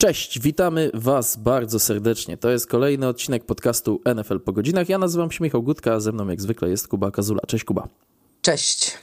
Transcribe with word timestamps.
Cześć, 0.00 0.40
witamy 0.40 0.90
Was 0.94 1.36
bardzo 1.36 1.78
serdecznie. 1.78 2.36
To 2.36 2.50
jest 2.50 2.66
kolejny 2.66 3.08
odcinek 3.08 3.44
podcastu 3.44 4.00
NFL 4.14 4.40
po 4.40 4.52
godzinach. 4.52 4.88
Ja 4.88 4.98
nazywam 4.98 5.30
się 5.30 5.44
Michał 5.44 5.62
Gutka, 5.62 5.92
a 5.92 6.00
ze 6.00 6.12
mną 6.12 6.28
jak 6.28 6.40
zwykle 6.40 6.70
jest 6.70 6.88
Kuba 6.88 7.10
Kazula. 7.10 7.40
Cześć 7.46 7.64
Kuba. 7.64 7.88
Cześć. 8.42 8.98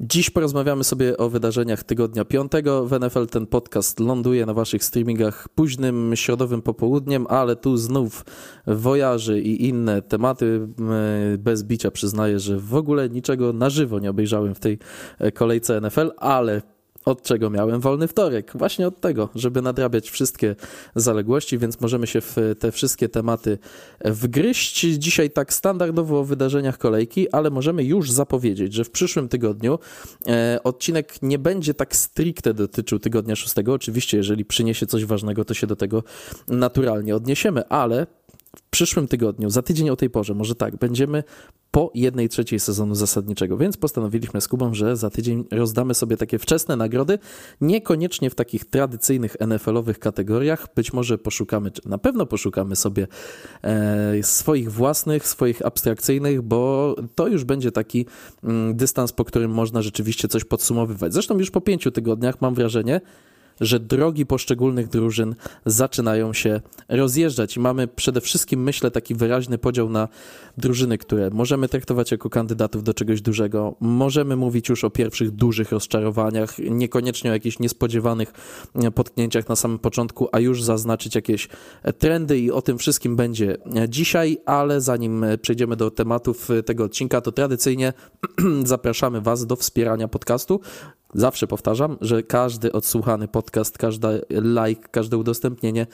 Dziś 0.00 0.30
porozmawiamy 0.30 0.84
sobie 0.84 1.16
o 1.16 1.28
wydarzeniach 1.28 1.84
tygodnia 1.84 2.24
piątego. 2.24 2.86
W 2.86 3.00
NFL 3.00 3.26
ten 3.26 3.46
podcast 3.46 4.00
ląduje 4.00 4.46
na 4.46 4.54
Waszych 4.54 4.84
streamingach 4.84 5.48
późnym 5.48 6.12
środowym 6.16 6.62
popołudniem, 6.62 7.26
ale 7.28 7.56
tu 7.56 7.76
znów 7.76 8.24
wojarzy 8.66 9.40
i 9.40 9.68
inne 9.68 10.02
tematy. 10.02 10.68
Bez 11.38 11.62
bicia 11.62 11.90
przyznaję, 11.90 12.38
że 12.38 12.58
w 12.58 12.74
ogóle 12.74 13.08
niczego 13.08 13.52
na 13.52 13.70
żywo 13.70 13.98
nie 13.98 14.10
obejrzałem 14.10 14.54
w 14.54 14.60
tej 14.60 14.78
kolejce 15.34 15.80
NFL, 15.80 16.10
ale 16.16 16.62
od 17.06 17.22
czego 17.22 17.50
miałem 17.50 17.80
wolny 17.80 18.08
wtorek? 18.08 18.52
Właśnie 18.54 18.88
od 18.88 19.00
tego, 19.00 19.28
żeby 19.34 19.62
nadrabiać 19.62 20.10
wszystkie 20.10 20.56
zaległości, 20.94 21.58
więc 21.58 21.80
możemy 21.80 22.06
się 22.06 22.20
w 22.20 22.36
te 22.58 22.72
wszystkie 22.72 23.08
tematy 23.08 23.58
wgryźć. 24.04 24.80
Dzisiaj 24.80 25.30
tak 25.30 25.52
standardowo 25.52 26.20
o 26.20 26.24
wydarzeniach 26.24 26.78
kolejki, 26.78 27.30
ale 27.30 27.50
możemy 27.50 27.84
już 27.84 28.10
zapowiedzieć, 28.10 28.74
że 28.74 28.84
w 28.84 28.90
przyszłym 28.90 29.28
tygodniu 29.28 29.78
e, 30.28 30.60
odcinek 30.64 31.22
nie 31.22 31.38
będzie 31.38 31.74
tak 31.74 31.96
stricte 31.96 32.54
dotyczył 32.54 32.98
tygodnia 32.98 33.36
szóstego. 33.36 33.72
Oczywiście, 33.72 34.16
jeżeli 34.16 34.44
przyniesie 34.44 34.86
coś 34.86 35.04
ważnego, 35.04 35.44
to 35.44 35.54
się 35.54 35.66
do 35.66 35.76
tego 35.76 36.02
naturalnie 36.48 37.16
odniesiemy, 37.16 37.68
ale 37.68 38.06
w 38.56 38.62
przyszłym 38.70 39.08
tygodniu, 39.08 39.50
za 39.50 39.62
tydzień 39.62 39.90
o 39.90 39.96
tej 39.96 40.10
porze, 40.10 40.34
może 40.34 40.54
tak, 40.54 40.76
będziemy 40.76 41.24
po 41.70 41.90
jednej 41.94 42.28
trzeciej 42.28 42.60
sezonu 42.60 42.94
zasadniczego, 42.94 43.56
więc 43.56 43.76
postanowiliśmy 43.76 44.40
z 44.40 44.48
Kubą, 44.48 44.74
że 44.74 44.96
za 44.96 45.10
tydzień 45.10 45.44
rozdamy 45.50 45.94
sobie 45.94 46.16
takie 46.16 46.38
wczesne 46.38 46.76
nagrody, 46.76 47.18
niekoniecznie 47.60 48.30
w 48.30 48.34
takich 48.34 48.64
tradycyjnych 48.64 49.36
NFL-owych 49.40 49.98
kategoriach, 49.98 50.66
być 50.74 50.92
może 50.92 51.18
poszukamy, 51.18 51.70
czy 51.70 51.88
na 51.88 51.98
pewno 51.98 52.26
poszukamy 52.26 52.76
sobie 52.76 53.06
e, 53.62 54.22
swoich 54.22 54.72
własnych, 54.72 55.28
swoich 55.28 55.66
abstrakcyjnych, 55.66 56.42
bo 56.42 56.96
to 57.14 57.28
już 57.28 57.44
będzie 57.44 57.72
taki 57.72 58.06
mm, 58.44 58.76
dystans, 58.76 59.12
po 59.12 59.24
którym 59.24 59.50
można 59.50 59.82
rzeczywiście 59.82 60.28
coś 60.28 60.44
podsumowywać. 60.44 61.12
Zresztą 61.12 61.38
już 61.38 61.50
po 61.50 61.60
pięciu 61.60 61.90
tygodniach 61.90 62.40
mam 62.40 62.54
wrażenie, 62.54 63.00
że 63.60 63.80
drogi 63.80 64.26
poszczególnych 64.26 64.88
drużyn 64.88 65.34
zaczynają 65.66 66.32
się 66.32 66.60
rozjeżdżać 66.88 67.56
i 67.56 67.60
mamy 67.60 67.88
przede 67.88 68.20
wszystkim, 68.20 68.62
myślę, 68.62 68.90
taki 68.90 69.14
wyraźny 69.14 69.58
podział 69.58 69.88
na 69.88 70.08
drużyny, 70.58 70.98
które 70.98 71.30
możemy 71.30 71.68
traktować 71.68 72.10
jako 72.10 72.30
kandydatów 72.30 72.84
do 72.84 72.94
czegoś 72.94 73.22
dużego. 73.22 73.76
Możemy 73.80 74.36
mówić 74.36 74.68
już 74.68 74.84
o 74.84 74.90
pierwszych 74.90 75.30
dużych 75.30 75.72
rozczarowaniach, 75.72 76.58
niekoniecznie 76.58 77.30
o 77.30 77.34
jakichś 77.34 77.58
niespodziewanych 77.58 78.32
potknięciach 78.94 79.48
na 79.48 79.56
samym 79.56 79.78
początku, 79.78 80.28
a 80.32 80.40
już 80.40 80.62
zaznaczyć 80.62 81.14
jakieś 81.14 81.48
trendy 81.98 82.38
i 82.38 82.50
o 82.50 82.62
tym 82.62 82.78
wszystkim 82.78 83.16
będzie 83.16 83.56
dzisiaj, 83.88 84.38
ale 84.46 84.80
zanim 84.80 85.24
przejdziemy 85.42 85.76
do 85.76 85.90
tematów 85.90 86.48
tego 86.66 86.84
odcinka, 86.84 87.20
to 87.20 87.32
tradycyjnie 87.32 87.92
zapraszamy 88.64 89.20
Was 89.20 89.46
do 89.46 89.56
wspierania 89.56 90.08
podcastu. 90.08 90.60
Zawsze 91.16 91.46
powtarzam, 91.46 91.96
że 92.00 92.22
każdy 92.22 92.72
odsłuchany 92.72 93.28
podcast, 93.28 93.78
każdy 93.78 94.22
like, 94.30 94.88
każde 94.90 95.18
udostępnienie 95.18 95.86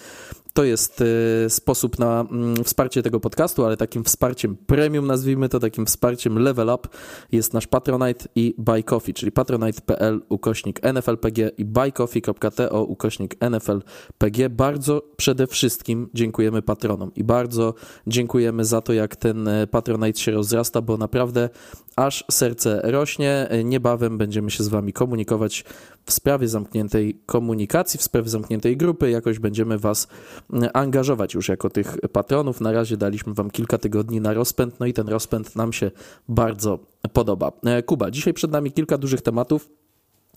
to 0.52 0.64
jest 0.64 1.04
e, 1.46 1.50
sposób 1.50 1.98
na 1.98 2.20
mm, 2.20 2.64
wsparcie 2.64 3.02
tego 3.02 3.20
podcastu, 3.20 3.64
ale 3.64 3.76
takim 3.76 4.04
wsparciem 4.04 4.56
premium, 4.56 5.06
nazwijmy 5.06 5.48
to, 5.48 5.60
takim 5.60 5.86
wsparciem 5.86 6.38
level 6.38 6.68
up 6.68 6.88
jest 7.32 7.54
nasz 7.54 7.66
Patronite 7.66 8.28
i 8.34 8.54
Buy 8.58 8.82
Coffee, 8.82 9.14
czyli 9.14 9.32
patronite.pl 9.32 10.20
ukośnik 10.28 10.80
NFLPG 10.82 11.50
i 11.58 11.64
buycoffee.to 11.64 12.84
ukośnik 12.84 13.36
NFLPG. 13.40 14.50
Bardzo 14.50 15.02
przede 15.16 15.46
wszystkim 15.46 16.08
dziękujemy 16.14 16.62
patronom 16.62 17.10
i 17.16 17.24
bardzo 17.24 17.74
dziękujemy 18.06 18.64
za 18.64 18.80
to, 18.80 18.92
jak 18.92 19.16
ten 19.16 19.48
e, 19.48 19.66
Patronite 19.66 20.20
się 20.20 20.32
rozrasta, 20.32 20.80
bo 20.80 20.96
naprawdę 20.96 21.48
aż 21.96 22.24
serce 22.30 22.80
rośnie. 22.84 23.48
Niebawem 23.64 24.18
będziemy 24.18 24.50
się 24.50 24.64
z 24.64 24.68
Wami 24.68 24.92
komunikować 24.92 25.64
w 26.04 26.12
sprawie 26.12 26.48
zamkniętej 26.48 27.20
komunikacji, 27.26 27.98
w 27.98 28.02
sprawie 28.02 28.28
zamkniętej 28.28 28.76
grupy. 28.76 29.10
Jakoś 29.10 29.38
będziemy 29.38 29.78
Was 29.78 30.08
mm, 30.52 30.70
angażować 30.74 31.34
już 31.34 31.48
jako 31.48 31.70
tych 31.70 31.96
patronów. 32.12 32.60
Na 32.60 32.72
razie 32.72 32.96
daliśmy 32.96 33.34
Wam 33.34 33.50
kilka 33.50 33.78
tygodni 33.78 34.20
na 34.20 34.34
rozpęd, 34.34 34.80
no 34.80 34.86
i 34.86 34.92
ten 34.92 35.08
rozpęd 35.08 35.56
nam 35.56 35.72
się 35.72 35.90
bardzo 36.28 36.78
podoba. 37.12 37.52
E, 37.64 37.82
Kuba, 37.82 38.10
dzisiaj 38.10 38.34
przed 38.34 38.50
nami 38.50 38.72
kilka 38.72 38.98
dużych 38.98 39.22
tematów. 39.22 39.68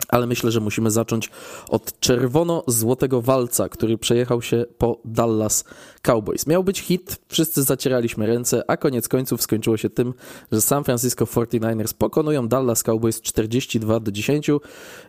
Ale 0.07 0.27
myślę, 0.27 0.51
że 0.51 0.59
musimy 0.59 0.91
zacząć 0.91 1.29
od 1.69 1.99
czerwono-złotego 1.99 3.21
walca, 3.21 3.69
który 3.69 3.97
przejechał 3.97 4.41
się 4.41 4.65
po 4.77 5.01
Dallas 5.05 5.63
Cowboys. 6.01 6.47
Miał 6.47 6.63
być 6.63 6.79
hit, 6.79 7.19
wszyscy 7.27 7.63
zacieraliśmy 7.63 8.27
ręce, 8.27 8.63
a 8.67 8.77
koniec 8.77 9.07
końców 9.07 9.41
skończyło 9.41 9.77
się 9.77 9.89
tym, 9.89 10.13
że 10.51 10.61
San 10.61 10.83
Francisco 10.83 11.25
49ers 11.25 11.93
pokonują 11.93 12.47
Dallas 12.47 12.83
Cowboys 12.83 13.21
42 13.21 13.99
do 13.99 14.11
10 14.11 14.49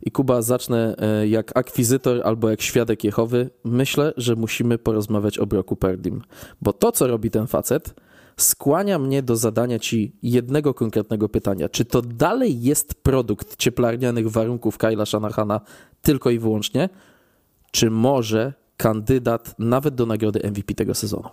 i 0.03 0.11
Kuba 0.11 0.43
zacznę 0.43 0.97
e, 0.99 1.29
jak 1.29 1.57
akwizytor 1.57 2.21
albo 2.25 2.51
jak 2.51 2.63
świadek 2.63 3.05
Jehowy. 3.05 3.51
Myślę, 3.65 4.13
że 4.17 4.37
musimy 4.37 4.79
porozmawiać 4.79 5.39
o 5.39 5.47
Broku 5.47 5.77
Perdim, 5.77 6.23
bo 6.63 6.73
to, 6.73 6.93
co 6.93 7.07
robi 7.07 7.31
ten 7.31 7.47
facet, 7.47 7.95
skłania 8.41 8.99
mnie 8.99 9.23
do 9.23 9.37
zadania 9.37 9.79
Ci 9.79 10.17
jednego 10.23 10.75
konkretnego 10.75 11.29
pytania. 11.29 11.69
Czy 11.69 11.85
to 11.85 12.03
dalej 12.03 12.63
jest 12.63 12.95
produkt 12.95 13.57
cieplarnianych 13.57 14.31
warunków 14.31 14.79
Kyla 14.79 15.07
Shanahana 15.07 15.61
tylko 16.03 16.31
i 16.31 16.39
wyłącznie, 16.39 16.89
czy 17.71 17.91
może 17.91 18.53
kandydat 18.77 19.55
nawet 19.59 19.95
do 19.95 20.07
nagrody 20.07 20.51
MVP 20.51 20.75
tego 20.75 20.95
sezonu? 20.95 21.29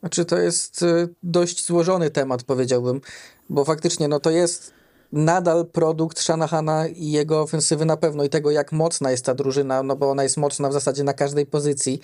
Znaczy, 0.00 0.24
to 0.24 0.38
jest 0.38 0.82
y, 0.82 1.14
dość 1.22 1.66
złożony 1.66 2.10
temat, 2.10 2.42
powiedziałbym, 2.42 3.00
bo 3.48 3.64
faktycznie 3.64 4.08
no, 4.08 4.20
to 4.20 4.30
jest 4.30 4.72
nadal 5.12 5.66
produkt 5.66 6.20
Shanahana 6.20 6.88
i 6.88 7.10
jego 7.10 7.40
ofensywy 7.40 7.84
na 7.84 7.96
pewno 7.96 8.24
i 8.24 8.28
tego, 8.28 8.50
jak 8.50 8.72
mocna 8.72 9.10
jest 9.10 9.24
ta 9.24 9.34
drużyna, 9.34 9.82
no 9.82 9.96
bo 9.96 10.10
ona 10.10 10.22
jest 10.22 10.36
mocna 10.36 10.68
w 10.68 10.72
zasadzie 10.72 11.04
na 11.04 11.12
każdej 11.12 11.46
pozycji. 11.46 12.00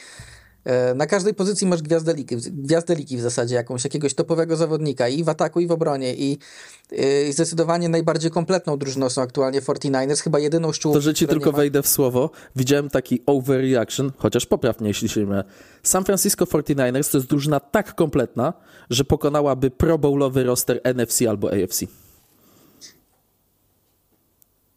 E, 0.64 0.94
na 0.94 1.06
każdej 1.06 1.34
pozycji 1.34 1.66
masz 1.66 1.82
gwiazdeliki, 1.82 2.36
gwiazdeliki 2.36 3.16
w 3.16 3.20
zasadzie 3.20 3.54
jakąś, 3.54 3.84
jakiegoś 3.84 4.14
topowego 4.14 4.56
zawodnika 4.56 5.08
i 5.08 5.24
w 5.24 5.28
ataku 5.28 5.60
i 5.60 5.66
w 5.66 5.72
obronie 5.72 6.14
i, 6.14 6.38
i 7.28 7.32
zdecydowanie 7.32 7.88
najbardziej 7.88 8.30
kompletną 8.30 8.78
drużyną 8.78 9.10
są 9.10 9.22
aktualnie 9.22 9.60
49ers, 9.60 10.20
chyba 10.20 10.38
jedyną 10.38 10.72
z 10.72 10.78
To, 10.78 11.00
że 11.00 11.14
ci 11.14 11.26
tylko 11.26 11.52
ma... 11.52 11.56
wejdę 11.56 11.82
w 11.82 11.88
słowo, 11.88 12.30
widziałem 12.56 12.88
taki 12.90 13.20
overreaction, 13.26 14.12
chociaż 14.16 14.46
poprawnie, 14.46 14.88
jeśli 14.88 15.08
się 15.08 15.26
mylę. 15.26 15.44
San 15.82 16.04
Francisco 16.04 16.44
49ers 16.44 17.10
to 17.12 17.18
jest 17.18 17.28
drużyna 17.28 17.60
tak 17.60 17.94
kompletna, 17.94 18.52
że 18.90 19.04
pokonałaby 19.04 19.70
pro 19.70 19.98
bowlowy 19.98 20.44
roster 20.44 20.80
NFC 20.84 21.22
albo 21.28 21.50
AFC. 21.52 22.03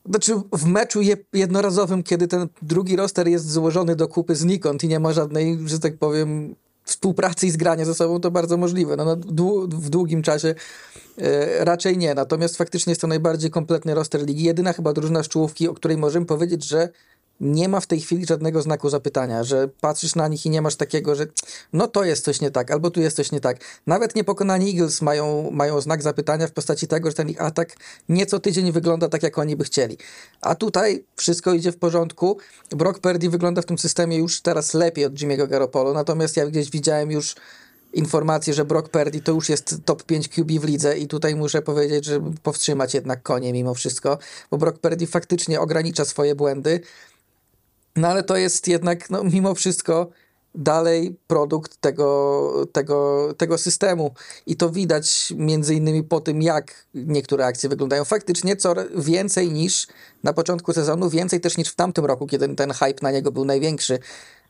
Znaczy 0.10 0.34
w 0.54 0.66
meczu 0.66 1.00
jednorazowym, 1.34 2.04
kiedy 2.04 2.28
ten 2.28 2.48
drugi 2.62 2.96
roster 2.96 3.28
jest 3.28 3.52
złożony 3.52 3.96
do 3.96 4.08
kupy 4.08 4.36
znikąd 4.36 4.84
i 4.84 4.88
nie 4.88 5.00
ma 5.00 5.14
żadnej, 5.14 5.60
że 5.66 5.80
tak 5.80 5.98
powiem, 5.98 6.56
współpracy 6.84 7.48
i 7.48 7.52
zgrania 7.52 7.86
ze 7.86 7.94
sobą, 7.94 8.20
to 8.20 8.32
bardzo 8.32 8.58
możliwe. 8.58 8.96
No, 8.96 9.06
no 9.06 9.16
w 9.68 9.90
długim 9.90 10.22
czasie 10.22 10.56
e, 11.18 11.66
raczej 11.66 11.98
nie. 11.98 12.14
Natomiast 12.14 12.58
faktycznie 12.58 12.92
jest 12.92 13.02
to 13.02 13.08
najbardziej 13.08 13.52
kompletny 13.52 13.96
roster 13.96 14.26
ligi. 14.26 14.44
Jedyna 14.44 14.74
chyba 14.74 14.94
drużyna 14.94 15.24
z 15.24 15.28
czołówki, 15.28 15.68
o 15.68 15.74
której 15.74 15.98
możemy 15.98 16.26
powiedzieć, 16.26 16.66
że 16.66 16.90
nie 17.42 17.70
ma 17.70 17.80
w 17.80 17.88
tej 17.88 18.02
chwili 18.02 18.26
żadnego 18.26 18.62
znaku 18.62 18.90
zapytania, 18.90 19.44
że 19.44 19.70
patrzysz 19.82 20.16
na 20.16 20.28
nich 20.28 20.46
i 20.46 20.50
nie 20.50 20.62
masz 20.62 20.76
takiego, 20.76 21.16
że 21.16 21.28
no 21.74 21.88
to 21.88 22.04
jest 22.04 22.26
coś 22.26 22.42
nie 22.42 22.52
tak, 22.52 22.72
albo 22.72 22.92
tu 22.92 23.02
jest 23.02 23.16
coś 23.16 23.32
nie 23.32 23.40
tak. 23.40 23.58
Nawet 23.88 24.16
niepokonani 24.16 24.70
Eagles 24.70 25.02
mają, 25.02 25.52
mają 25.52 25.82
znak 25.82 26.02
zapytania 26.02 26.48
w 26.48 26.52
postaci 26.52 26.88
tego, 26.88 27.10
że 27.10 27.16
ten 27.16 27.30
ich 27.30 27.42
atak 27.42 27.76
nieco 28.10 28.40
tydzień 28.40 28.72
wygląda 28.72 29.10
tak, 29.10 29.24
jak 29.24 29.38
oni 29.38 29.56
by 29.56 29.64
chcieli. 29.64 29.98
A 30.42 30.56
tutaj 30.56 31.04
wszystko 31.16 31.54
idzie 31.54 31.72
w 31.72 31.78
porządku. 31.78 32.38
Brock 32.70 33.00
Purdy 33.00 33.30
wygląda 33.30 33.62
w 33.62 33.66
tym 33.66 33.78
systemie 33.78 34.18
już 34.18 34.42
teraz 34.42 34.74
lepiej 34.74 35.06
od 35.06 35.14
Jimmy'ego 35.14 35.48
Garoppolo, 35.48 35.94
natomiast 35.94 36.38
ja 36.38 36.48
gdzieś 36.48 36.70
widziałem 36.70 37.12
już 37.12 37.36
informację, 37.94 38.54
że 38.54 38.66
Brock 38.66 38.90
Purdy 38.90 39.22
to 39.22 39.32
już 39.32 39.50
jest 39.50 39.76
top 39.86 40.04
5 40.04 40.30
QB 40.30 40.52
w 40.52 40.64
lidze 40.64 40.98
i 40.98 41.08
tutaj 41.08 41.36
muszę 41.36 41.62
powiedzieć, 41.62 42.06
że 42.06 42.20
powstrzymać 42.44 42.94
jednak 42.94 43.24
konie 43.24 43.54
mimo 43.54 43.74
wszystko, 43.74 44.18
bo 44.52 44.58
Brock 44.58 44.80
Purdy 44.80 45.08
faktycznie 45.08 45.62
ogranicza 45.62 46.06
swoje 46.06 46.36
błędy, 46.36 46.80
no 47.98 48.08
ale 48.08 48.24
to 48.24 48.38
jest 48.38 48.68
jednak, 48.68 49.10
no, 49.10 49.24
mimo 49.24 49.56
wszystko, 49.56 50.10
dalej 50.58 51.18
produkt 51.28 51.78
tego, 51.78 52.68
tego, 52.72 53.30
tego 53.38 53.58
systemu. 53.58 54.14
I 54.46 54.56
to 54.56 54.70
widać 54.70 55.34
między 55.36 55.76
innymi 55.76 56.04
po 56.04 56.22
tym, 56.22 56.42
jak 56.42 56.88
niektóre 56.94 57.46
akcje 57.46 57.70
wyglądają. 57.70 58.06
Faktycznie 58.06 58.56
coraz 58.56 58.86
więcej 58.96 59.52
niż 59.52 59.88
na 60.24 60.34
początku 60.34 60.74
sezonu, 60.74 61.10
więcej 61.10 61.40
też 61.40 61.58
niż 61.58 61.70
w 61.70 61.76
tamtym 61.76 62.06
roku, 62.06 62.28
kiedy 62.28 62.56
ten 62.56 62.72
hype 62.72 63.00
na 63.02 63.12
niego 63.12 63.32
był 63.32 63.46
największy. 63.46 64.00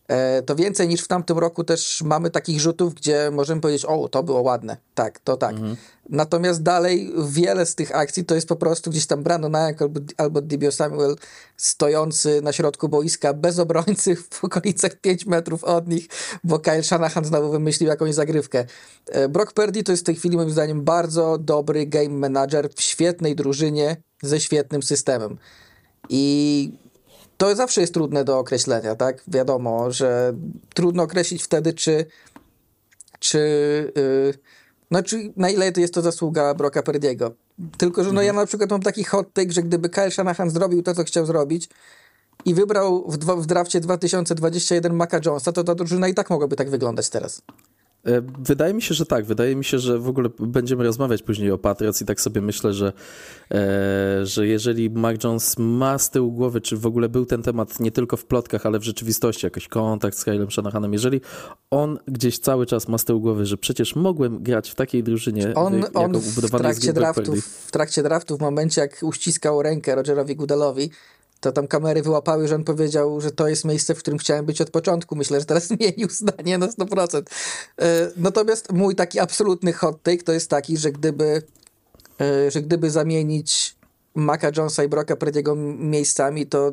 E, 0.07 0.42
to 0.42 0.56
więcej 0.56 0.88
niż 0.88 1.01
w 1.01 1.07
tamtym 1.07 1.38
roku 1.38 1.63
też 1.63 2.01
mamy 2.01 2.30
takich 2.30 2.59
rzutów, 2.59 2.94
gdzie 2.94 3.31
możemy 3.31 3.62
powiedzieć, 3.62 3.86
o, 3.86 4.09
to 4.09 4.24
było 4.24 4.42
ładne. 4.42 4.77
Tak, 4.95 5.19
to 5.19 5.38
tak. 5.38 5.51
Mhm. 5.51 5.75
Natomiast 6.09 6.63
dalej 6.63 7.13
wiele 7.30 7.65
z 7.65 7.75
tych 7.75 7.95
akcji 7.95 8.25
to 8.25 8.36
jest 8.36 8.48
po 8.48 8.56
prostu 8.56 8.92
gdzieś 8.92 9.06
tam 9.06 9.24
Brandon 9.24 9.51
Nayak 9.51 9.81
albo, 9.81 10.00
albo 10.18 10.42
Dibio 10.42 10.71
Samuel 10.71 11.15
stojący 11.57 12.42
na 12.42 12.54
środku 12.54 12.89
boiska 12.89 13.33
bez 13.33 13.59
obrońcy 13.59 14.15
w 14.15 14.44
okolicach 14.44 14.95
5 14.95 15.25
metrów 15.25 15.63
od 15.63 15.88
nich, 15.88 16.07
bo 16.44 16.59
Kyle 16.59 16.83
Shanahan 16.83 17.25
znowu 17.25 17.51
wymyślił 17.51 17.89
jakąś 17.89 18.13
zagrywkę. 18.13 18.65
E, 19.06 19.30
Brock 19.30 19.54
Purdy 19.54 19.83
to 19.83 19.92
jest 19.92 20.04
w 20.04 20.06
tej 20.06 20.15
chwili 20.15 20.38
moim 20.38 20.51
zdaniem 20.51 20.83
bardzo 20.83 21.38
dobry 21.38 21.86
game 21.86 22.09
manager 22.09 22.69
w 22.75 22.81
świetnej 22.81 23.36
drużynie 23.36 23.98
ze 24.21 24.39
świetnym 24.39 24.83
systemem. 24.83 25.38
I 26.09 26.71
to 27.38 27.56
zawsze 27.56 27.81
jest 27.81 27.94
trudne 27.94 28.24
do 28.24 28.39
określenia, 28.39 28.95
tak? 28.95 29.24
Wiadomo, 29.28 29.92
że 29.92 30.34
trudno 30.74 31.04
określić 31.04 31.44
wtedy, 31.44 31.74
czy 31.74 32.06
czy 33.19 33.39
yy, 33.95 34.34
znaczy, 34.92 35.34
na 35.36 35.50
ile 35.50 35.72
to 35.72 35.80
jest 35.80 35.94
to 35.94 36.01
zasługa 36.01 36.54
Broka 36.54 36.84
Perdiego. 36.84 37.31
Tylko, 37.78 38.04
że 38.04 38.12
no 38.12 38.22
ja 38.22 38.30
mhm. 38.30 38.44
na 38.44 38.48
przykład 38.48 38.72
mam 38.72 38.81
taki 38.81 39.04
hot 39.04 39.34
take, 39.34 39.51
że 39.51 39.63
gdyby 39.63 39.89
Kyle 39.89 40.12
Shanahan 40.12 40.50
zrobił 40.50 40.84
to, 40.84 40.95
co 40.95 41.04
chciał 41.04 41.25
zrobić 41.25 41.69
i 42.45 42.54
wybrał 42.54 43.12
w, 43.12 43.18
w 43.18 43.45
drafcie 43.45 43.80
2021 43.80 44.94
Maca 44.94 45.19
Jonesa, 45.25 45.51
to 45.51 45.63
ta 45.63 45.75
drużyna 45.75 46.07
i 46.07 46.13
tak 46.13 46.30
mogłaby 46.30 46.56
tak 46.56 46.69
wyglądać 46.69 47.10
teraz. 47.10 47.42
E, 48.07 48.21
wydaje 48.39 48.74
mi 48.74 48.81
się, 48.81 48.95
że 48.95 49.06
tak. 49.06 49.25
Wydaje 49.25 49.56
mi 49.56 49.65
się, 49.65 49.80
że 49.80 50.00
w 50.00 50.07
ogóle 50.07 50.30
będziemy 50.39 50.83
rozmawiać 50.83 51.21
później 51.21 51.51
o 51.51 51.57
Patriots 51.57 52.01
i 52.01 52.06
tak 52.06 52.21
sobie 52.21 52.42
myślę, 52.42 52.74
że, 52.74 52.94
e, 53.51 54.25
że 54.25 54.48
jeżeli 54.48 54.89
Mark 54.89 55.24
Jones 55.24 55.56
ma 55.57 55.98
z 55.98 56.09
tyłu 56.09 56.31
głowy, 56.31 56.62
czy 56.62 56.77
w 56.77 56.86
ogóle 56.86 57.09
był 57.09 57.25
ten 57.25 57.44
temat 57.44 57.80
nie 57.80 57.92
tylko 57.92 58.18
w 58.18 58.25
plotkach, 58.25 58.65
ale 58.65 58.80
w 58.80 58.83
rzeczywistości, 58.83 59.45
jakiś 59.45 59.68
kontakt 59.68 60.18
z 60.18 60.24
Kylem 60.24 60.51
Shanahanem, 60.51 60.94
jeżeli 60.94 61.21
on 61.71 62.00
gdzieś 62.07 62.39
cały 62.39 62.65
czas 62.65 62.88
ma 62.88 62.98
z 62.98 63.06
tyłu 63.06 63.21
głowy, 63.21 63.45
że 63.45 63.57
przecież 63.57 63.95
mogłem 63.95 64.44
grać 64.44 64.69
w 64.69 64.75
takiej 64.75 65.04
drużynie, 65.04 65.54
on, 65.56 65.83
on 65.94 66.13
w, 66.19 66.50
trakcie 66.50 66.94
draftów, 66.94 67.45
w 67.45 67.71
trakcie 67.71 68.04
draftu, 68.04 68.38
w 68.38 68.42
momencie 68.42 68.81
jak 68.81 69.00
uściskał 69.04 69.62
rękę 69.62 69.95
Rogerowi 69.95 70.36
Goodelowi, 70.36 70.92
to 71.39 71.51
tam 71.51 71.68
kamery 71.68 72.01
wyłapały, 72.01 72.48
że 72.48 72.56
on 72.56 72.63
powiedział, 72.63 73.22
że 73.22 73.31
to 73.31 73.48
jest 73.48 73.66
miejsce, 73.66 73.95
w 73.95 74.00
którym 74.00 74.18
chciałem 74.18 74.45
być 74.45 74.62
od 74.62 74.69
początku. 74.69 75.16
Myślę, 75.16 75.39
że 75.39 75.45
teraz 75.45 75.68
zmienił 75.78 76.10
zdanie 76.10 76.57
na 76.57 76.68
100%. 76.68 77.22
E, 77.81 78.12
natomiast 78.18 78.72
mój 78.72 78.95
taki 78.95 79.19
absolutny 79.19 79.74
hot 79.74 80.04
take 80.04 80.24
to 80.24 80.34
jest 80.34 80.50
taki, 80.50 80.78
że 80.78 80.92
gdyby, 80.92 81.42
e, 82.22 82.51
że 82.51 82.62
gdyby 82.62 82.89
zamienić 82.89 83.75
Maca 84.16 84.51
Jonesa 84.57 84.84
i 84.84 84.88
Brocka 84.88 85.16
Prediego 85.16 85.56
miejscami, 85.78 86.48
to 86.48 86.72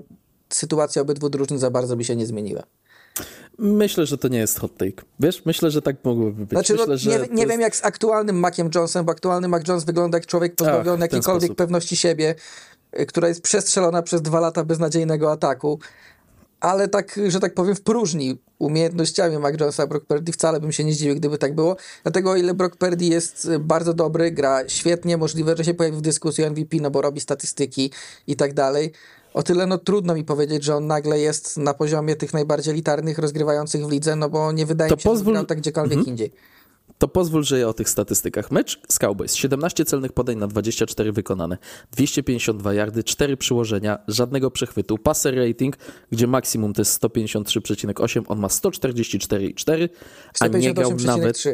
sytuacja 0.49 1.03
obydwu 1.03 1.29
drużyn 1.29 1.59
za 1.59 1.71
bardzo 1.71 1.97
by 1.97 2.05
się 2.05 2.17
nie 2.17 2.27
zmieniła. 2.27 2.63
Myślę, 3.59 4.07
że 4.07 4.19
to 4.19 4.29
nie 4.29 4.39
jest 4.39 4.59
hot 4.59 4.77
take. 4.77 5.03
Wiesz, 5.21 5.45
myślę, 5.45 5.71
że 5.71 5.83
tak 5.83 5.97
mogłoby 6.05 6.47
być. 6.47 6.51
Znaczy, 6.51 6.73
myślę, 6.73 6.87
no, 6.87 6.95
nie, 6.95 7.35
nie 7.35 7.43
jest... 7.43 7.53
wiem 7.53 7.61
jak 7.61 7.77
z 7.77 7.85
aktualnym 7.85 8.37
Maciem 8.37 8.71
Jonesem, 8.75 9.05
bo 9.05 9.13
aktualny 9.13 9.49
Mac 9.49 9.69
Jones 9.69 9.85
wygląda 9.85 10.19
jak 10.19 10.27
człowiek 10.27 10.55
pozbawiony 10.55 11.05
jakiejkolwiek 11.05 11.43
sposób. 11.43 11.59
pewności 11.59 11.97
siebie, 11.97 12.35
która 13.09 13.29
jest 13.29 13.43
przestrzelona 13.43 14.03
przez 14.03 14.23
dwa 14.23 14.41
lata 14.41 14.65
beznadziejnego 14.65 15.33
ataku, 15.33 15.79
ale 16.61 16.89
tak, 16.89 17.21
że 17.29 17.41
tak 17.41 17.55
powiem, 17.55 17.75
w 17.75 17.83
próżni 17.83 18.39
umiejętnościami 18.59 19.39
Mac 19.39 19.61
Jonesa, 19.61 19.87
Brock 19.87 20.07
Purdy 20.07 20.33
wcale 20.33 20.61
bym 20.61 20.73
się 20.73 20.85
nie 20.85 20.93
zdziwił, 20.93 21.15
gdyby 21.15 21.39
tak 21.39 21.55
było. 21.55 21.77
Dlatego 22.03 22.31
o 22.31 22.37
ile 22.37 22.55
Brock 22.55 22.77
Purdy 22.77 23.05
jest 23.05 23.45
y, 23.45 23.59
bardzo 23.59 23.95
dobry, 23.95 24.31
gra 24.31 24.69
świetnie, 24.69 25.17
możliwe, 25.17 25.57
że 25.57 25.65
się 25.65 25.75
pojawi 25.75 25.97
w 25.97 26.01
dyskusji 26.01 26.45
o 26.45 26.51
MVP, 26.51 26.77
no 26.81 26.91
bo 26.91 27.03
robi 27.03 27.21
statystyki 27.21 27.91
i 28.27 28.37
tak 28.37 28.55
dalej, 28.55 28.93
o 29.35 29.43
tyle 29.43 29.67
no 29.67 29.79
trudno 29.79 30.15
mi 30.15 30.25
powiedzieć, 30.25 30.65
że 30.65 30.77
on 30.77 30.87
nagle 30.87 31.19
jest 31.19 31.57
na 31.57 31.75
poziomie 31.75 32.17
tych 32.17 32.33
najbardziej 32.33 32.73
elitarnych 32.73 33.19
rozgrywających 33.19 33.87
w 33.87 33.91
lidze, 33.91 34.17
no 34.17 34.29
bo 34.29 34.53
nie 34.53 34.67
wydaje 34.67 34.91
to 34.91 34.97
mi 34.97 35.03
się, 35.03 35.11
pozwól... 35.11 35.33
że 35.33 35.39
grał 35.39 35.47
tak 35.47 35.59
gdziekolwiek 35.59 35.99
mhm. 35.99 36.11
indziej. 36.11 36.33
To 36.99 37.09
pozwól, 37.09 37.45
że 37.45 37.59
ja 37.59 37.69
o 37.69 37.73
tych 37.73 37.89
statystykach. 37.89 38.51
Mecz 38.51 38.81
z 38.89 38.99
Cowboys. 38.99 39.35
17 39.35 39.85
celnych 39.85 40.13
podań 40.13 40.37
na 40.37 40.47
24 40.47 41.13
wykonane. 41.13 41.59
252 41.93 42.75
yardy, 42.75 43.05
4 43.05 43.37
przyłożenia, 43.37 43.99
żadnego 44.09 44.51
przechwytu. 44.51 44.99
Passer 44.99 45.37
rating, 45.37 45.77
gdzie 46.13 46.27
maksimum 46.27 46.73
to 46.73 46.81
jest 46.81 47.03
153,8, 47.03 48.23
on 48.29 48.39
ma 48.39 48.49
144,4, 48.49 49.89
a 50.41 50.47
nie 50.47 50.75
grał 50.75 50.97
nawet... 51.07 51.45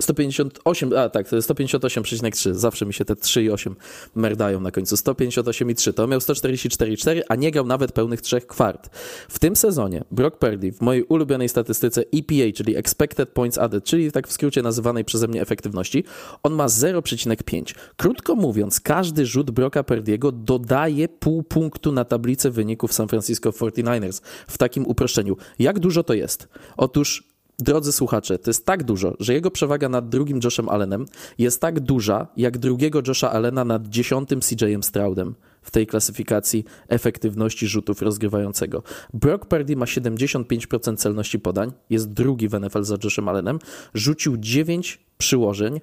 158, 0.00 0.92
a 0.96 1.08
tak, 1.08 1.28
to 1.28 1.36
jest 1.36 1.50
158,3. 1.50 2.54
Zawsze 2.54 2.86
mi 2.86 2.94
się 2.94 3.04
te 3.04 3.16
3 3.16 3.42
i 3.42 3.50
8 3.50 3.76
merdają 4.14 4.60
na 4.60 4.70
końcu. 4.70 4.96
158,3. 4.96 5.92
To 5.92 6.06
miał 6.06 6.20
144,4, 6.20 7.20
a 7.28 7.34
nie 7.34 7.50
grał 7.50 7.66
nawet 7.66 7.92
pełnych 7.92 8.20
trzech 8.20 8.46
kwart. 8.46 8.90
W 9.28 9.38
tym 9.38 9.56
sezonie 9.56 10.04
Brock 10.10 10.38
Purdy 10.38 10.72
w 10.72 10.80
mojej 10.80 11.02
ulubionej 11.04 11.48
statystyce 11.48 12.00
EPA, 12.14 12.52
czyli 12.54 12.76
Expected 12.76 13.28
Points 13.28 13.58
Added, 13.58 13.84
czyli 13.84 14.12
tak 14.12 14.28
w 14.28 14.32
skrócie 14.32 14.62
nazywanej 14.62 15.04
przeze 15.04 15.28
mnie 15.28 15.42
efektywności, 15.42 16.04
on 16.42 16.52
ma 16.52 16.66
0,5. 16.66 17.74
Krótko 17.96 18.34
mówiąc, 18.34 18.80
każdy 18.80 19.26
rzut 19.26 19.50
Brocka 19.50 19.82
Purdy'ego 19.82 20.32
dodaje 20.32 21.08
pół 21.08 21.42
punktu 21.42 21.92
na 21.92 22.04
tablicę 22.04 22.50
wyników 22.50 22.92
San 22.92 23.08
Francisco 23.08 23.50
49ers 23.50 24.20
w 24.48 24.58
takim 24.58 24.86
uproszczeniu. 24.86 25.36
Jak 25.58 25.78
dużo 25.78 26.04
to 26.04 26.14
jest? 26.14 26.48
Otóż 26.76 27.29
Drodzy 27.62 27.92
słuchacze, 27.92 28.38
to 28.38 28.50
jest 28.50 28.66
tak 28.66 28.84
dużo, 28.84 29.14
że 29.20 29.34
jego 29.34 29.50
przewaga 29.50 29.88
nad 29.88 30.08
drugim 30.08 30.40
Joshem 30.44 30.68
Allenem 30.68 31.06
jest 31.38 31.60
tak 31.60 31.80
duża, 31.80 32.26
jak 32.36 32.58
drugiego 32.58 33.02
Josha 33.06 33.30
Allena 33.30 33.64
nad 33.64 33.86
dziesiątym 33.86 34.40
CJ'em 34.40 34.82
Stroudem 34.82 35.34
w 35.62 35.70
tej 35.70 35.86
klasyfikacji 35.86 36.64
efektywności 36.88 37.66
rzutów 37.66 38.02
rozgrywającego. 38.02 38.82
Brock 39.14 39.46
Purdy 39.46 39.76
ma 39.76 39.84
75% 39.84 40.96
celności 40.96 41.38
podań, 41.38 41.72
jest 41.90 42.12
drugi 42.12 42.48
w 42.48 42.60
NFL 42.60 42.82
za 42.82 42.96
Joshem 43.04 43.28
Allenem, 43.28 43.58
rzucił 43.94 44.36
9 44.36 45.00
przyłożeń, 45.18 45.80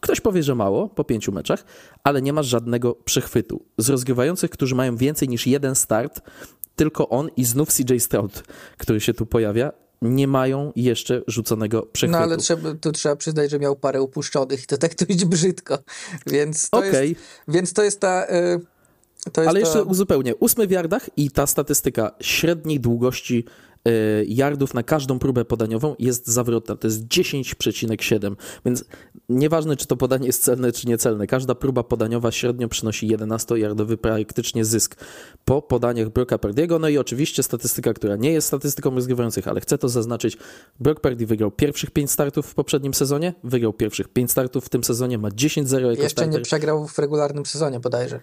Ktoś 0.00 0.20
powie, 0.20 0.42
że 0.42 0.54
mało 0.54 0.88
po 0.88 1.04
pięciu 1.04 1.32
meczach, 1.32 1.64
ale 2.04 2.22
nie 2.22 2.32
ma 2.32 2.42
żadnego 2.42 2.94
przechwytu. 2.94 3.64
Z 3.78 3.88
rozgrywających, 3.88 4.50
którzy 4.50 4.74
mają 4.74 4.96
więcej 4.96 5.28
niż 5.28 5.46
jeden 5.46 5.74
start, 5.74 6.20
tylko 6.76 7.08
on 7.08 7.28
i 7.36 7.44
znów 7.44 7.68
CJ 7.68 7.98
Stroud, 7.98 8.42
który 8.78 9.00
się 9.00 9.14
tu 9.14 9.26
pojawia, 9.26 9.72
nie 10.02 10.28
mają 10.28 10.72
jeszcze 10.76 11.22
rzuconego 11.26 11.82
przechwytu. 11.82 12.18
No 12.18 12.24
ale 12.24 12.36
trzeba, 12.36 12.74
to 12.80 12.92
trzeba 12.92 13.16
przyznać, 13.16 13.50
że 13.50 13.58
miał 13.58 13.76
parę 13.76 14.02
upuszczonych 14.02 14.62
i 14.62 14.66
to 14.66 14.78
tak 14.78 14.94
dość 14.94 15.24
brzydko. 15.24 15.78
Więc 16.26 16.70
to, 16.70 16.78
okay. 16.78 17.06
jest, 17.06 17.20
więc 17.48 17.72
to 17.72 17.82
jest 17.82 18.00
ta... 18.00 18.26
Y 18.28 18.60
ale 19.46 19.60
jeszcze 19.60 19.84
uzupełnię. 19.84 20.36
Ósmy 20.36 20.66
w 20.66 20.70
yardach 20.70 21.10
i 21.16 21.30
ta 21.30 21.46
statystyka 21.46 22.10
średniej 22.20 22.80
długości 22.80 23.44
yardów 24.26 24.74
na 24.74 24.82
każdą 24.82 25.18
próbę 25.18 25.44
podaniową 25.44 25.94
jest 25.98 26.26
zawrotna. 26.26 26.76
To 26.76 26.86
jest 26.86 27.06
10,7. 27.06 28.36
Więc 28.64 28.84
nieważne, 29.28 29.76
czy 29.76 29.86
to 29.86 29.96
podanie 29.96 30.26
jest 30.26 30.42
celne, 30.42 30.72
czy 30.72 30.88
niecelne, 30.88 31.26
każda 31.26 31.54
próba 31.54 31.82
podaniowa 31.82 32.32
średnio 32.32 32.68
przynosi 32.68 33.08
11-yardowy 33.16 33.96
praktycznie 33.96 34.64
zysk 34.64 34.96
po 35.44 35.62
podaniach 35.62 36.08
Brocka 36.08 36.38
Perdiego. 36.38 36.78
No 36.78 36.88
i 36.88 36.98
oczywiście 36.98 37.42
statystyka, 37.42 37.94
która 37.94 38.16
nie 38.16 38.32
jest 38.32 38.46
statystyką 38.46 38.94
rozgrywających, 38.94 39.48
ale 39.48 39.60
chcę 39.60 39.78
to 39.78 39.88
zaznaczyć. 39.88 40.36
Brock 40.80 41.00
Purdy 41.00 41.26
wygrał 41.26 41.50
pierwszych 41.50 41.90
5 41.90 42.10
startów 42.10 42.46
w 42.46 42.54
poprzednim 42.54 42.94
sezonie, 42.94 43.34
wygrał 43.44 43.72
pierwszych 43.72 44.08
5 44.08 44.30
startów 44.30 44.64
w 44.64 44.68
tym 44.68 44.84
sezonie, 44.84 45.18
ma 45.18 45.28
10-0 45.28 45.74
jako 45.74 45.88
Jeszcze 46.02 46.08
starter. 46.08 46.32
nie 46.32 46.40
przegrał 46.40 46.88
w 46.88 46.98
regularnym 46.98 47.46
sezonie 47.46 47.80
bodajże. 47.80 48.20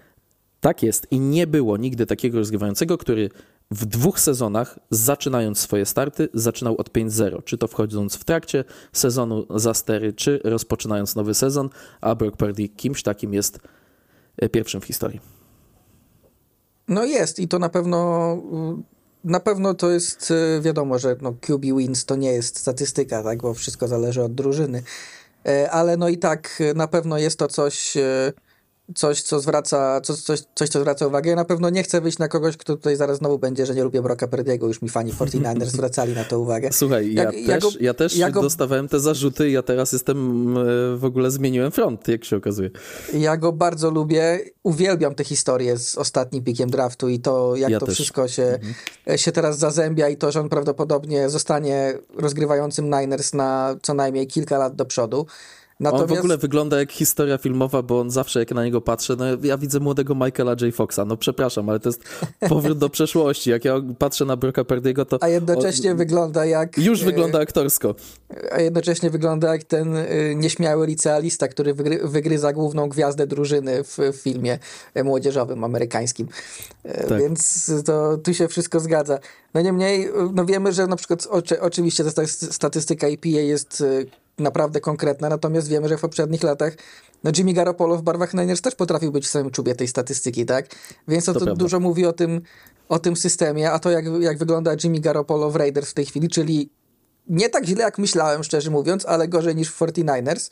Tak 0.61 0.83
jest 0.83 1.07
i 1.11 1.19
nie 1.19 1.47
było 1.47 1.77
nigdy 1.77 2.05
takiego 2.05 2.37
rozgrywającego, 2.37 2.97
który 2.97 3.29
w 3.71 3.85
dwóch 3.85 4.19
sezonach, 4.19 4.79
zaczynając 4.91 5.59
swoje 5.59 5.85
starty, 5.85 6.29
zaczynał 6.33 6.75
od 6.77 6.89
5-0. 6.91 7.43
Czy 7.43 7.57
to 7.57 7.67
wchodząc 7.67 8.15
w 8.15 8.23
trakcie 8.23 8.63
sezonu 8.93 9.45
za 9.55 9.73
stery, 9.73 10.13
czy 10.13 10.39
rozpoczynając 10.43 11.15
nowy 11.15 11.33
sezon, 11.33 11.69
a 12.01 12.15
Brock 12.15 12.37
Purdy 12.37 12.67
kimś 12.67 13.03
takim 13.03 13.33
jest 13.33 13.59
e, 14.37 14.49
pierwszym 14.49 14.81
w 14.81 14.85
historii. 14.85 15.19
No 16.87 17.05
jest 17.05 17.39
i 17.39 17.47
to 17.47 17.59
na 17.59 17.69
pewno 17.69 18.37
na 19.23 19.39
pewno 19.39 19.73
to 19.73 19.91
jest 19.91 20.31
e, 20.31 20.61
wiadomo, 20.61 20.99
że 20.99 21.15
no 21.21 21.33
QB 21.41 21.63
wins 21.77 22.05
to 22.05 22.15
nie 22.15 22.31
jest 22.31 22.57
statystyka, 22.59 23.23
tak, 23.23 23.41
bo 23.41 23.53
wszystko 23.53 23.87
zależy 23.87 24.23
od 24.23 24.35
drużyny, 24.35 24.83
e, 25.45 25.71
ale 25.71 25.97
no 25.97 26.09
i 26.09 26.17
tak 26.17 26.63
na 26.75 26.87
pewno 26.87 27.17
jest 27.17 27.39
to 27.39 27.47
coś 27.47 27.97
coś, 28.95 29.21
co 29.21 29.39
zwraca, 29.39 30.01
coś, 30.01 30.17
coś, 30.17 30.43
coś, 30.55 30.69
co 30.69 30.79
zwraca 30.79 31.07
uwagę. 31.07 31.29
Ja 31.29 31.35
na 31.35 31.45
pewno 31.45 31.69
nie 31.69 31.83
chcę 31.83 32.01
wyjść 32.01 32.17
na 32.17 32.27
kogoś, 32.27 32.57
kto 32.57 32.75
tutaj 32.75 32.95
zaraz 32.95 33.17
znowu 33.17 33.39
będzie, 33.39 33.65
że 33.65 33.75
nie 33.75 33.83
lubię 33.83 34.01
Broka 34.01 34.27
Perdiego. 34.27 34.67
Już 34.67 34.81
mi 34.81 34.89
fani 34.89 35.13
49ers 35.13 35.65
zwracali 35.77 36.13
na 36.13 36.23
to 36.23 36.39
uwagę. 36.39 36.69
Słuchaj, 36.71 37.13
ja, 37.13 37.23
jak, 37.23 37.31
też, 37.33 37.47
ja, 37.47 37.59
go, 37.59 37.69
ja 37.79 37.93
też 37.93 38.17
ja 38.17 38.31
go, 38.31 38.41
dostawałem 38.41 38.87
te 38.87 38.99
zarzuty 38.99 39.49
ja 39.49 39.61
teraz 39.61 39.91
jestem, 39.91 40.57
e, 40.57 40.97
w 40.97 41.05
ogóle 41.05 41.31
zmieniłem 41.31 41.71
front, 41.71 42.07
jak 42.07 42.25
się 42.25 42.37
okazuje. 42.37 42.69
Ja 43.13 43.37
go 43.37 43.53
bardzo 43.53 43.91
lubię. 43.91 44.39
Uwielbiam 44.63 45.15
te 45.15 45.23
historie 45.23 45.77
z 45.77 45.97
ostatnim 45.97 46.43
pikiem 46.43 46.69
draftu 46.69 47.09
i 47.09 47.19
to, 47.19 47.55
jak 47.55 47.71
ja 47.71 47.79
to 47.79 47.85
też. 47.85 47.95
wszystko 47.95 48.27
się, 48.27 48.43
mhm. 48.43 49.17
się 49.17 49.31
teraz 49.31 49.57
zazębia 49.57 50.09
i 50.09 50.17
to, 50.17 50.31
że 50.31 50.39
on 50.39 50.49
prawdopodobnie 50.49 51.29
zostanie 51.29 51.97
rozgrywającym 52.17 52.85
Niners 52.85 53.33
na 53.33 53.75
co 53.81 53.93
najmniej 53.93 54.27
kilka 54.27 54.57
lat 54.57 54.75
do 54.75 54.85
przodu. 54.85 55.25
Natomiast... 55.79 56.11
On 56.11 56.15
w 56.15 56.19
ogóle 56.19 56.37
wygląda 56.37 56.79
jak 56.79 56.91
historia 56.91 57.37
filmowa, 57.37 57.81
bo 57.81 57.99
on 57.99 58.11
zawsze 58.11 58.39
jak 58.39 58.51
na 58.51 58.65
niego 58.65 58.81
patrzę, 58.81 59.15
no 59.15 59.25
ja 59.43 59.57
widzę 59.57 59.79
młodego 59.79 60.15
Michaela 60.15 60.55
J. 60.61 60.75
Foxa, 60.75 60.99
no 61.07 61.17
przepraszam, 61.17 61.69
ale 61.69 61.79
to 61.79 61.89
jest 61.89 62.03
powrót 62.49 62.77
do 62.77 62.89
przeszłości. 62.89 63.49
Jak 63.49 63.65
ja 63.65 63.81
patrzę 63.99 64.25
na 64.25 64.35
Brocka 64.35 64.63
Perdiego, 64.63 65.05
to... 65.05 65.17
A 65.21 65.27
jednocześnie 65.27 65.91
on... 65.91 65.97
wygląda 65.97 66.45
jak... 66.45 66.77
Już 66.77 67.03
wygląda 67.03 67.39
aktorsko. 67.39 67.95
A 68.51 68.61
jednocześnie 68.61 69.09
wygląda 69.09 69.53
jak 69.53 69.63
ten 69.63 69.95
y, 69.95 70.33
nieśmiały 70.35 70.87
licealista, 70.87 71.47
który 71.47 71.73
wygry, 71.73 71.99
wygryza 72.03 72.53
główną 72.53 72.89
gwiazdę 72.89 73.27
drużyny 73.27 73.83
w, 73.83 73.97
filmie 74.13 74.59
młodzieżowym 75.03 75.63
amerykańskim. 75.63 76.27
E, 76.83 77.07
tak. 77.07 77.19
Więc 77.19 77.71
to 77.85 78.17
tu 78.17 78.33
się 78.33 78.47
wszystko 78.47 78.79
zgadza. 78.79 79.19
No 79.53 79.61
niemniej, 79.61 80.09
no 80.33 80.45
wiemy, 80.45 80.73
że 80.73 80.87
na 80.87 80.95
przykład 80.95 81.27
oczy, 81.29 81.61
oczywiście 81.61 82.03
ta 82.03 82.27
statystyka 82.27 83.07
EPA 83.07 83.29
jest 83.29 83.83
naprawdę 84.37 84.81
konkretna, 84.81 85.29
natomiast 85.29 85.67
wiemy, 85.67 85.89
że 85.89 85.97
w 85.97 86.01
poprzednich 86.01 86.43
latach 86.43 86.73
no 87.23 87.31
Jimmy 87.37 87.53
Garoppolo 87.53 87.97
w 87.97 88.01
barwach 88.01 88.33
Niners 88.33 88.61
też 88.61 88.75
potrafił 88.75 89.11
być 89.11 89.25
w 89.25 89.29
samym 89.29 89.51
czubie 89.51 89.75
tej 89.75 89.87
statystyki, 89.87 90.45
tak? 90.45 90.65
Więc 91.07 91.25
to, 91.25 91.33
to 91.33 91.55
dużo 91.55 91.79
mówi 91.79 92.05
o 92.05 92.13
tym, 92.13 92.41
o 92.89 92.99
tym 92.99 93.15
systemie, 93.15 93.71
a 93.71 93.79
to 93.79 93.91
jak, 93.91 94.05
jak 94.19 94.37
wygląda 94.37 94.75
Jimmy 94.83 94.99
Garoppolo 94.99 95.51
w 95.51 95.55
Raiders 95.55 95.91
w 95.91 95.93
tej 95.93 96.05
chwili, 96.05 96.29
czyli 96.29 96.69
nie 97.29 97.49
tak 97.49 97.65
źle 97.65 97.83
jak 97.83 97.97
myślałem, 97.97 98.43
szczerze 98.43 98.71
mówiąc, 98.71 99.05
ale 99.05 99.27
gorzej 99.27 99.55
niż 99.55 99.69
w 99.69 99.79
49ers, 99.79 100.51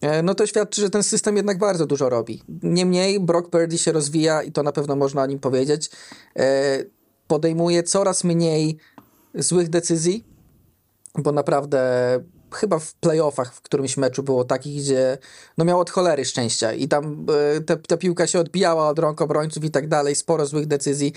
e, 0.00 0.22
no 0.22 0.34
to 0.34 0.46
świadczy, 0.46 0.80
że 0.80 0.90
ten 0.90 1.02
system 1.02 1.36
jednak 1.36 1.58
bardzo 1.58 1.86
dużo 1.86 2.08
robi. 2.08 2.42
Niemniej 2.62 3.20
Brock 3.20 3.50
Purdy 3.50 3.78
się 3.78 3.92
rozwija 3.92 4.42
i 4.42 4.52
to 4.52 4.62
na 4.62 4.72
pewno 4.72 4.96
można 4.96 5.22
o 5.22 5.26
nim 5.26 5.38
powiedzieć. 5.38 5.90
E, 6.38 6.84
podejmuje 7.26 7.82
coraz 7.82 8.24
mniej 8.24 8.78
złych 9.34 9.68
decyzji, 9.68 10.24
bo 11.18 11.32
naprawdę 11.32 12.20
chyba 12.52 12.78
w 12.78 12.94
playoffach 12.94 13.54
w 13.54 13.60
którymś 13.60 13.96
meczu 13.96 14.22
było 14.22 14.44
takich, 14.44 14.82
gdzie 14.82 15.18
no 15.58 15.64
miał 15.64 15.80
od 15.80 15.90
cholery 15.90 16.24
szczęścia 16.24 16.72
i 16.72 16.88
tam 16.88 17.26
e, 17.56 17.60
te, 17.60 17.76
ta 17.76 17.96
piłka 17.96 18.26
się 18.26 18.40
odbijała 18.40 18.88
od 18.88 18.98
rąk 18.98 19.22
obrońców 19.22 19.64
i 19.64 19.70
tak 19.70 19.88
dalej, 19.88 20.14
sporo 20.14 20.46
złych 20.46 20.66
decyzji, 20.66 21.12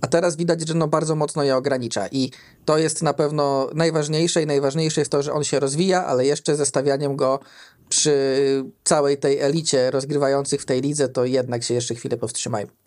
a 0.00 0.06
teraz 0.06 0.36
widać, 0.36 0.68
że 0.68 0.74
no 0.74 0.88
bardzo 0.88 1.14
mocno 1.14 1.42
je 1.42 1.56
ogranicza 1.56 2.06
i 2.06 2.30
to 2.64 2.78
jest 2.78 3.02
na 3.02 3.14
pewno 3.14 3.70
najważniejsze 3.74 4.42
i 4.42 4.46
najważniejsze 4.46 5.00
jest 5.00 5.10
to, 5.10 5.22
że 5.22 5.32
on 5.32 5.44
się 5.44 5.60
rozwija, 5.60 6.06
ale 6.06 6.26
jeszcze 6.26 6.56
zestawianiem 6.56 7.16
go 7.16 7.40
przy 7.88 8.64
całej 8.84 9.18
tej 9.18 9.40
elicie 9.40 9.90
rozgrywających 9.90 10.62
w 10.62 10.64
tej 10.64 10.80
lidze, 10.80 11.08
to 11.08 11.24
jednak 11.24 11.62
się 11.62 11.74
jeszcze 11.74 11.94
chwilę 11.94 12.16
powstrzymajmy. 12.16 12.83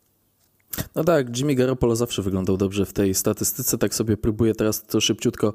No 0.96 1.04
tak, 1.04 1.38
Jimmy 1.38 1.56
Garoppolo 1.56 1.96
zawsze 1.96 2.22
wyglądał 2.22 2.58
dobrze 2.58 2.86
w 2.86 2.94
tej 2.94 3.14
statystyce, 3.14 3.78
tak 3.78 3.96
sobie 3.96 4.18
próbuję 4.18 4.56
teraz 4.56 4.84
to 4.84 5.02
szybciutko 5.02 5.54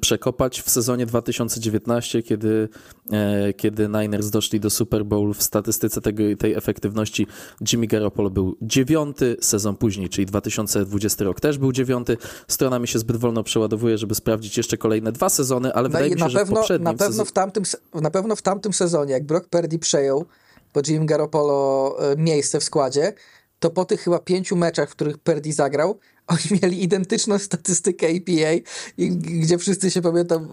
przekopać. 0.00 0.62
W 0.62 0.70
sezonie 0.70 1.06
2019, 1.06 2.22
kiedy, 2.22 2.68
e, 3.12 3.52
kiedy 3.52 3.88
Niners 3.88 4.30
doszli 4.30 4.60
do 4.60 4.70
Super 4.70 5.04
Bowl, 5.04 5.34
w 5.34 5.42
statystyce 5.42 6.00
tego, 6.00 6.22
tej 6.38 6.54
efektywności 6.54 7.26
Jimmy 7.72 7.86
Garoppolo 7.86 8.30
był 8.30 8.56
dziewiąty, 8.62 9.36
sezon 9.40 9.76
później, 9.76 10.08
czyli 10.08 10.26
2020 10.26 11.24
rok 11.24 11.40
też 11.40 11.58
był 11.58 11.72
dziewiąty. 11.72 12.16
Strona 12.48 12.78
mi 12.78 12.88
się 12.88 12.98
zbyt 12.98 13.16
wolno 13.16 13.42
przeładowuje, 13.42 13.98
żeby 13.98 14.14
sprawdzić 14.14 14.56
jeszcze 14.56 14.76
kolejne 14.76 15.12
dwa 15.12 15.28
sezony, 15.28 15.74
ale 15.74 15.88
no 15.88 15.92
wydaje 15.92 16.14
mi 16.14 16.20
się, 16.20 16.24
pewno, 16.24 16.38
że 16.38 16.46
w 16.46 16.48
poprzednim 16.48 16.92
na 16.92 16.94
pewno, 16.94 17.24
w 17.24 17.32
tamtym, 17.32 17.64
na 17.94 18.10
pewno 18.10 18.36
w 18.36 18.42
tamtym 18.42 18.72
sezonie, 18.72 19.12
jak 19.12 19.26
Brock 19.26 19.48
Purdy 19.48 19.78
przejął 19.78 20.24
po 20.72 20.80
Jimmy 20.88 21.06
Garoppolo 21.06 21.96
e, 22.12 22.16
miejsce 22.16 22.60
w 22.60 22.64
składzie, 22.64 23.12
to 23.62 23.70
po 23.70 23.84
tych 23.84 24.00
chyba 24.00 24.18
pięciu 24.18 24.56
meczach, 24.56 24.90
w 24.90 24.92
których 24.92 25.18
Perdi 25.18 25.52
zagrał, 25.52 25.98
oni 26.26 26.60
mieli 26.62 26.84
identyczną 26.84 27.38
statystykę 27.38 28.06
APA, 28.06 28.70
gdzie 28.98 29.58
wszyscy 29.58 29.90
się 29.90 30.02
pamiętam 30.02 30.48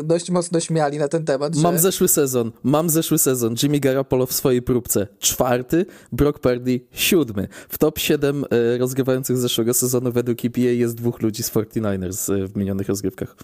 e, 0.00 0.02
dość 0.02 0.30
mocno 0.30 0.60
śmiali 0.60 0.98
na 0.98 1.08
ten 1.08 1.24
temat. 1.24 1.54
Że... 1.54 1.62
Mam 1.62 1.78
zeszły 1.78 2.08
sezon, 2.08 2.52
mam 2.62 2.90
zeszły 2.90 3.18
sezon. 3.18 3.54
Jimmy 3.62 3.80
Garoppolo 3.80 4.26
w 4.26 4.32
swojej 4.32 4.62
próbce 4.62 5.06
czwarty, 5.18 5.86
Brock 6.12 6.38
Purdy 6.38 6.80
siódmy. 6.92 7.48
W 7.68 7.78
top 7.78 7.98
7 7.98 8.44
e, 8.44 8.78
rozgrywających 8.78 9.36
zeszłego 9.36 9.74
sezonu 9.74 10.12
według 10.12 10.44
EPA 10.44 10.60
jest 10.60 10.94
dwóch 10.94 11.22
ludzi 11.22 11.42
z 11.42 11.50
49ers 11.50 12.34
e, 12.34 12.46
w 12.46 12.56
minionych 12.56 12.88
rozgrywkach. 12.88 13.36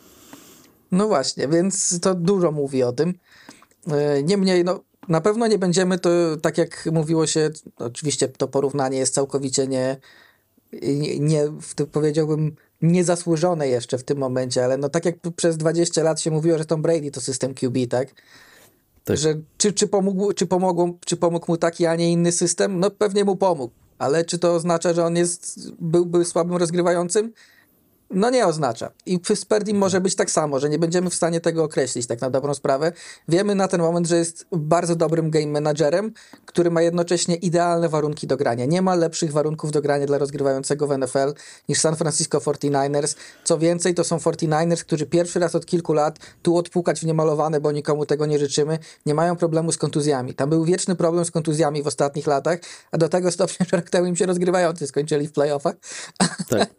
No 0.93 1.09
właśnie, 1.09 1.49
więc 1.49 2.01
to 2.01 2.15
dużo 2.15 2.53
mówi 2.53 2.83
o 2.83 2.93
tym. 2.93 3.15
Niemniej, 4.25 4.65
no, 4.65 4.81
na 5.11 5.21
pewno 5.21 5.47
nie 5.47 5.59
będziemy 5.59 5.99
to, 5.99 6.11
tak 6.43 6.59
jak 6.59 6.89
mówiło 6.93 7.27
się, 7.27 7.51
oczywiście 7.77 8.29
to 8.29 8.49
porównanie 8.49 8.99
jest 8.99 9.15
całkowicie 9.15 9.67
nie, 9.67 9.97
nie, 10.83 11.19
nie 11.19 11.45
powiedziałbym, 11.93 12.57
niezasłużone 12.83 13.69
jeszcze 13.69 13.99
w 13.99 14.05
tym 14.05 14.19
momencie, 14.19 14.65
ale 14.65 14.77
no 14.77 14.89
tak 14.89 15.05
jak 15.05 15.15
przez 15.37 15.57
20 15.57 16.03
lat 16.03 16.21
się 16.21 16.31
mówiło, 16.31 16.59
że 16.59 16.65
Tom 16.65 16.83
Brady 16.83 17.11
to 17.11 17.21
system 17.21 17.55
QB, 17.55 17.77
tak? 17.91 18.09
tak. 19.05 19.17
Że 19.17 19.35
czy, 19.59 19.73
czy, 19.73 19.89
pomógł, 19.89 20.33
czy, 20.33 20.47
pomogł, 20.47 20.99
czy 21.07 21.17
pomógł 21.17 21.53
mu 21.53 21.57
taki, 21.57 21.87
a 21.87 21.97
nie 21.97 22.13
inny 22.13 22.33
system? 22.33 22.81
No 22.81 22.91
pewnie 22.91 23.25
mu 23.25 23.37
pomógł, 23.37 23.75
ale 23.99 24.25
czy 24.25 24.39
to 24.39 24.55
oznacza, 24.55 24.95
że 24.95 25.05
on 25.05 25.17
jest, 25.17 25.73
byłby 25.81 26.25
słabym 26.25 26.57
rozgrywającym? 26.57 27.33
No 28.11 28.31
nie 28.31 28.47
oznacza. 28.47 28.91
I 29.07 29.21
z 29.35 29.45
Perdim 29.45 29.79
może 29.79 30.01
być 30.01 30.15
tak 30.15 30.31
samo, 30.31 30.61
że 30.61 30.69
nie 30.69 30.79
będziemy 30.79 31.11
w 31.11 31.15
stanie 31.15 31.41
tego 31.41 31.65
określić 31.65 32.07
tak 32.07 32.21
na 32.21 32.31
dobrą 32.31 32.55
sprawę. 32.55 32.93
Wiemy 33.29 33.55
na 33.55 33.69
ten 33.69 33.81
moment, 33.81 34.07
że 34.07 34.17
jest 34.17 34.47
bardzo 34.53 34.97
dobrym 34.97 35.31
game 35.31 35.47
managerem, 35.47 36.13
który 36.47 36.71
ma 36.71 36.83
jednocześnie 36.83 37.37
idealne 37.37 37.89
warunki 37.89 38.27
do 38.27 38.37
grania. 38.37 38.67
Nie 38.67 38.83
ma 38.83 38.95
lepszych 38.95 39.33
warunków 39.33 39.71
do 39.71 39.83
grania 39.83 40.07
dla 40.07 40.19
rozgrywającego 40.19 40.87
w 40.87 40.99
NFL 40.99 41.35
niż 41.69 41.81
San 41.81 41.97
Francisco 41.97 42.39
49ers. 42.39 43.17
Co 43.45 43.59
więcej, 43.59 43.95
to 43.95 44.05
są 44.05 44.17
49ers, 44.17 44.81
którzy 44.81 45.07
pierwszy 45.07 45.39
raz 45.39 45.55
od 45.55 45.67
kilku 45.67 45.93
lat 45.93 46.19
tu 46.43 46.57
odpukać 46.57 47.01
w 47.01 47.07
niemalowane, 47.07 47.61
bo 47.61 47.73
nikomu 47.73 48.07
tego 48.07 48.27
nie 48.27 48.39
życzymy, 48.39 48.79
nie 49.07 49.15
mają 49.15 49.37
problemu 49.37 49.73
z 49.73 49.79
kontuzjami. 49.79 50.35
Tam 50.35 50.51
był 50.51 50.65
wieczny 50.65 50.97
problem 50.97 51.25
z 51.25 51.31
kontuzjami 51.31 51.83
w 51.83 51.87
ostatnich 51.87 52.27
latach, 52.27 52.59
a 52.93 52.99
do 52.99 53.09
tego 53.09 53.33
stopnia, 53.33 53.67
że 53.71 53.77
rok 53.77 53.91
temu 53.91 54.07
im 54.07 54.17
się 54.17 54.27
rozgrywający 54.27 54.87
skończyli 54.87 55.29
w 55.29 55.33
playoffach. 55.33 55.75
Tak. 56.49 56.71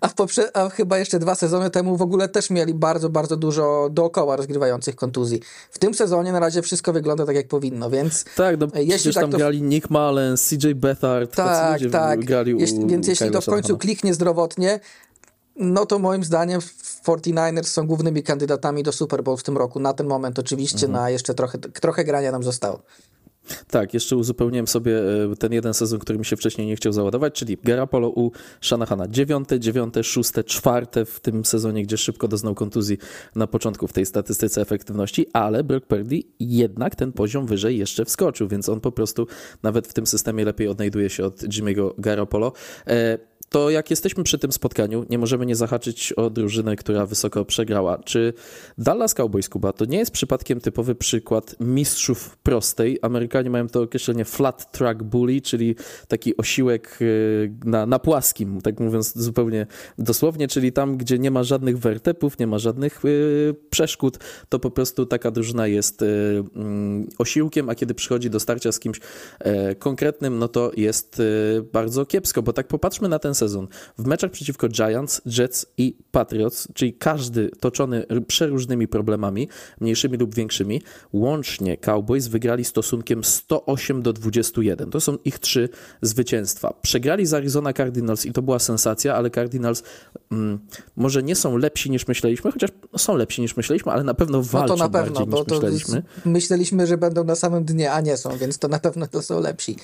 a 0.00 0.08
w 0.08 0.14
poprze- 0.14 0.50
a 0.54 0.67
chyba 0.70 0.98
jeszcze 0.98 1.18
dwa 1.18 1.34
sezony 1.34 1.70
temu 1.70 1.96
w 1.96 2.02
ogóle 2.02 2.28
też 2.28 2.50
mieli 2.50 2.74
bardzo, 2.74 3.08
bardzo 3.08 3.36
dużo 3.36 3.88
dookoła 3.92 4.36
rozgrywających 4.36 4.96
kontuzji. 4.96 5.40
W 5.70 5.78
tym 5.78 5.94
sezonie 5.94 6.32
na 6.32 6.40
razie 6.40 6.62
wszystko 6.62 6.92
wygląda 6.92 7.26
tak, 7.26 7.36
jak 7.36 7.48
powinno, 7.48 7.90
więc... 7.90 8.24
Tak, 8.36 8.60
no 8.60 8.66
e, 8.74 8.82
jeśli 8.82 9.14
tak 9.14 9.22
tam 9.22 9.30
to... 9.30 9.38
grali 9.38 9.62
Nick 9.62 9.90
Mullen, 9.90 10.36
CJ 10.36 10.74
Beathard, 10.74 11.34
tak, 11.34 11.80
tak. 11.92 12.24
grali 12.24 12.56
jeśli, 12.58 12.86
Więc 12.86 13.08
jeśli 13.08 13.30
to 13.30 13.40
w 13.40 13.46
końcu 13.46 13.78
kliknie 13.78 14.14
zdrowotnie, 14.14 14.80
no 15.56 15.86
to 15.86 15.98
moim 15.98 16.24
zdaniem 16.24 16.60
49ers 17.06 17.64
są 17.64 17.86
głównymi 17.86 18.22
kandydatami 18.22 18.82
do 18.82 18.92
Super 18.92 19.22
Bowl 19.22 19.36
w 19.36 19.42
tym 19.42 19.56
roku. 19.56 19.80
Na 19.80 19.92
ten 19.92 20.06
moment 20.06 20.38
oczywiście, 20.38 20.86
mhm. 20.86 21.02
na 21.02 21.10
jeszcze 21.10 21.34
trochę, 21.34 21.58
trochę 21.58 22.04
grania 22.04 22.32
nam 22.32 22.42
zostało. 22.42 22.82
Tak, 23.70 23.94
jeszcze 23.94 24.16
uzupełniłem 24.16 24.66
sobie 24.66 24.98
e, 25.32 25.36
ten 25.36 25.52
jeden 25.52 25.74
sezon, 25.74 25.98
który 25.98 26.18
mi 26.18 26.24
się 26.24 26.36
wcześniej 26.36 26.66
nie 26.66 26.76
chciał 26.76 26.92
załadować, 26.92 27.34
czyli 27.34 27.58
Garapolo 27.64 28.08
u 28.08 28.32
Shanahana. 28.60 29.08
Dziewiąte, 29.08 29.60
dziewiąte, 29.60 30.04
szóste, 30.04 30.44
czwarte 30.44 31.04
w 31.04 31.20
tym 31.20 31.44
sezonie, 31.44 31.82
gdzie 31.82 31.96
szybko 31.96 32.28
doznał 32.28 32.54
kontuzji 32.54 32.98
na 33.36 33.46
początku 33.46 33.86
w 33.86 33.92
tej 33.92 34.06
statystyce 34.06 34.60
efektywności, 34.60 35.26
ale 35.32 35.64
Brock 35.64 35.86
Purdy 35.86 36.20
jednak 36.40 36.96
ten 36.96 37.12
poziom 37.12 37.46
wyżej 37.46 37.78
jeszcze 37.78 38.04
wskoczył, 38.04 38.48
więc 38.48 38.68
on 38.68 38.80
po 38.80 38.92
prostu 38.92 39.26
nawet 39.62 39.86
w 39.88 39.92
tym 39.92 40.06
systemie 40.06 40.44
lepiej 40.44 40.68
odnajduje 40.68 41.10
się 41.10 41.24
od 41.24 41.42
Jimmy'ego 41.42 41.90
Garoppolo. 41.98 42.52
To 43.50 43.70
jak 43.70 43.90
jesteśmy 43.90 44.24
przy 44.24 44.38
tym 44.38 44.52
spotkaniu, 44.52 45.04
nie 45.10 45.18
możemy 45.18 45.46
nie 45.46 45.56
zahaczyć 45.56 46.12
o 46.12 46.30
drużynę, 46.30 46.76
która 46.76 47.06
wysoko 47.06 47.44
przegrała. 47.44 47.98
Czy 47.98 48.32
Dallas 48.78 49.14
Cowboys 49.14 49.48
Kuba 49.48 49.72
to 49.72 49.84
nie 49.84 49.98
jest 49.98 50.10
przypadkiem 50.10 50.60
typowy 50.60 50.94
przykład 50.94 51.56
mistrzów 51.60 52.36
prostej? 52.42 52.98
Amerykanie 53.02 53.50
mają 53.50 53.68
to 53.68 53.82
określenie 53.82 54.24
flat 54.24 54.72
track 54.72 55.02
bully, 55.02 55.40
czyli 55.40 55.74
taki 56.08 56.36
osiłek 56.36 56.98
y, 57.00 57.52
na, 57.64 57.86
na 57.86 57.98
płaskim, 57.98 58.60
tak 58.60 58.80
mówiąc 58.80 59.18
zupełnie 59.18 59.66
dosłownie, 59.98 60.48
czyli 60.48 60.72
tam, 60.72 60.96
gdzie 60.96 61.18
nie 61.18 61.30
ma 61.30 61.42
żadnych 61.42 61.78
wertepów, 61.78 62.38
nie 62.38 62.46
ma 62.46 62.58
żadnych 62.58 63.04
y, 63.04 63.54
przeszkód, 63.70 64.18
to 64.48 64.58
po 64.58 64.70
prostu 64.70 65.06
taka 65.06 65.30
drużyna 65.30 65.66
jest 65.66 66.02
y, 66.02 66.06
mm, 66.56 67.08
osiłkiem, 67.18 67.68
a 67.68 67.74
kiedy 67.74 67.94
przychodzi 67.94 68.30
do 68.30 68.40
starcia 68.40 68.72
z 68.72 68.78
kimś 68.78 69.00
e, 69.38 69.74
konkretnym, 69.74 70.38
no 70.38 70.48
to 70.48 70.72
jest 70.76 71.22
bardzo 71.72 72.06
kiepsko, 72.06 72.42
bo 72.42 72.52
tak 72.52 72.68
popatrzmy 72.68 73.08
na 73.08 73.18
ten 73.18 73.34
sezon. 73.38 73.68
W 73.98 74.06
meczach 74.06 74.30
przeciwko 74.30 74.68
Giants, 74.68 75.22
Jets 75.38 75.66
i 75.76 75.96
Patriots, 76.10 76.68
czyli 76.74 76.94
każdy 76.94 77.50
toczony 77.60 78.06
przeróżnymi 78.26 78.88
problemami, 78.88 79.48
mniejszymi 79.80 80.18
lub 80.18 80.34
większymi, 80.34 80.82
łącznie 81.12 81.76
Cowboys 81.76 82.28
wygrali 82.28 82.64
stosunkiem 82.64 83.24
108 83.24 84.02
do 84.02 84.12
21. 84.12 84.90
To 84.90 85.00
są 85.00 85.18
ich 85.24 85.38
trzy 85.38 85.68
zwycięstwa. 86.02 86.74
Przegrali 86.82 87.26
z 87.26 87.34
Arizona 87.34 87.72
Cardinals 87.72 88.26
i 88.26 88.32
to 88.32 88.42
była 88.42 88.58
sensacja, 88.58 89.14
ale 89.14 89.30
Cardinals 89.30 89.82
mm, 90.32 90.58
może 90.96 91.22
nie 91.22 91.36
są 91.36 91.56
lepsi 91.56 91.90
niż 91.90 92.08
myśleliśmy, 92.08 92.52
chociaż 92.52 92.70
są 92.96 93.16
lepsi 93.16 93.42
niż 93.42 93.56
myśleliśmy, 93.56 93.92
ale 93.92 94.04
na 94.04 94.14
pewno 94.14 94.42
walczą 94.42 94.68
no 94.68 94.76
to 94.76 94.84
na 94.84 94.88
pewno, 94.90 95.26
bardziej 95.26 95.42
niż 95.42 95.50
myśleliśmy. 95.50 96.02
Myśleliśmy, 96.24 96.86
że 96.86 96.98
będą 96.98 97.24
na 97.24 97.34
samym 97.34 97.64
dnie, 97.64 97.92
a 97.92 98.00
nie 98.00 98.16
są, 98.16 98.38
więc 98.38 98.58
to 98.58 98.68
na 98.68 98.78
pewno 98.78 99.06
to 99.06 99.22
są 99.22 99.40
lepsi. 99.40 99.76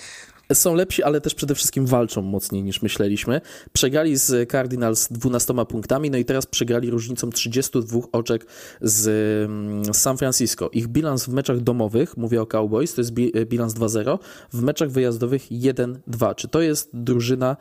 Są 0.52 0.74
lepsi, 0.74 1.02
ale 1.02 1.20
też 1.20 1.34
przede 1.34 1.54
wszystkim 1.54 1.86
walczą 1.86 2.22
mocniej 2.22 2.62
niż 2.62 2.82
myśleliśmy. 2.82 3.40
Przegrali 3.72 4.16
z 4.16 4.50
Cardinals 4.50 5.08
12 5.12 5.54
punktami, 5.68 6.10
no 6.10 6.18
i 6.18 6.24
teraz 6.24 6.46
przegrali 6.46 6.90
różnicą 6.90 7.30
32 7.30 8.00
oczek 8.12 8.46
z 8.80 9.06
mm, 9.50 9.94
San 9.94 10.18
Francisco. 10.18 10.70
Ich 10.72 10.86
bilans 10.86 11.24
w 11.24 11.28
meczach 11.28 11.60
domowych, 11.60 12.16
mówię 12.16 12.42
o 12.42 12.46
Cowboys, 12.46 12.94
to 12.94 13.00
jest 13.00 13.12
bilans 13.46 13.74
2-0, 13.74 14.18
w 14.52 14.62
meczach 14.62 14.90
wyjazdowych 14.90 15.42
1-2. 15.50 16.34
Czy 16.34 16.48
to 16.48 16.60
jest 16.60 16.90
drużyna, 16.92 17.56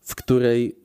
w 0.00 0.14
której 0.14 0.80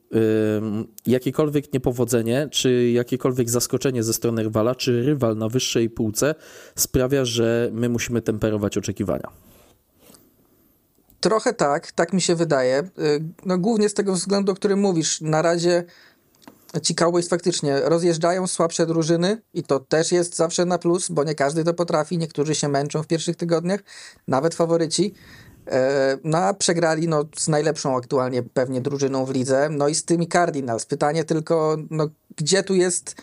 jakiekolwiek 1.06 1.74
niepowodzenie, 1.74 2.48
czy 2.52 2.92
jakiekolwiek 2.92 3.50
zaskoczenie 3.50 4.04
ze 4.04 4.14
strony 4.14 4.44
rywala, 4.44 4.76
czy 4.76 5.04
rywal 5.04 5.38
na 5.38 5.50
wyższej 5.50 5.90
półce 5.90 6.36
sprawia, 6.76 7.26
że 7.26 7.70
my 7.74 7.90
musimy 7.90 8.22
temperować 8.22 8.78
oczekiwania? 8.78 9.30
Trochę 11.26 11.54
tak, 11.54 11.92
tak 11.92 12.14
mi 12.14 12.22
się 12.22 12.36
wydaje. 12.36 12.80
Y, 12.80 13.24
no, 13.46 13.58
głównie 13.58 13.90
z 13.90 13.94
tego 13.94 14.14
względu, 14.14 14.52
o 14.52 14.56
którym 14.56 14.80
mówisz. 14.80 15.22
Na 15.22 15.42
razie 15.42 15.84
ci 16.82 16.96
Cowboys 16.96 17.28
faktycznie 17.28 17.80
rozjeżdżają 17.80 18.48
słabsze 18.48 18.86
drużyny 18.86 19.42
i 19.54 19.64
to 19.64 19.80
też 19.80 20.12
jest 20.12 20.36
zawsze 20.36 20.66
na 20.66 20.78
plus, 20.78 21.10
bo 21.10 21.24
nie 21.24 21.36
każdy 21.36 21.64
to 21.64 21.74
potrafi. 21.74 22.18
Niektórzy 22.18 22.56
się 22.56 22.68
męczą 22.68 23.04
w 23.04 23.08
pierwszych 23.08 23.36
tygodniach, 23.36 23.80
nawet 24.28 24.56
faworyci. 24.56 25.14
E, 25.68 26.18
no 26.24 26.38
a 26.38 26.54
przegrali 26.54 27.08
no, 27.08 27.24
z 27.38 27.48
najlepszą 27.48 27.98
aktualnie 27.98 28.44
pewnie 28.44 28.82
drużyną 28.82 29.26
w 29.26 29.32
lidze, 29.32 29.70
no 29.72 29.88
i 29.88 29.96
z 29.96 30.06
tymi 30.06 30.28
Cardinals. 30.28 30.86
Pytanie 30.86 31.24
tylko, 31.24 31.78
no, 31.90 32.08
gdzie 32.36 32.64
tu 32.64 32.76
jest 32.76 33.16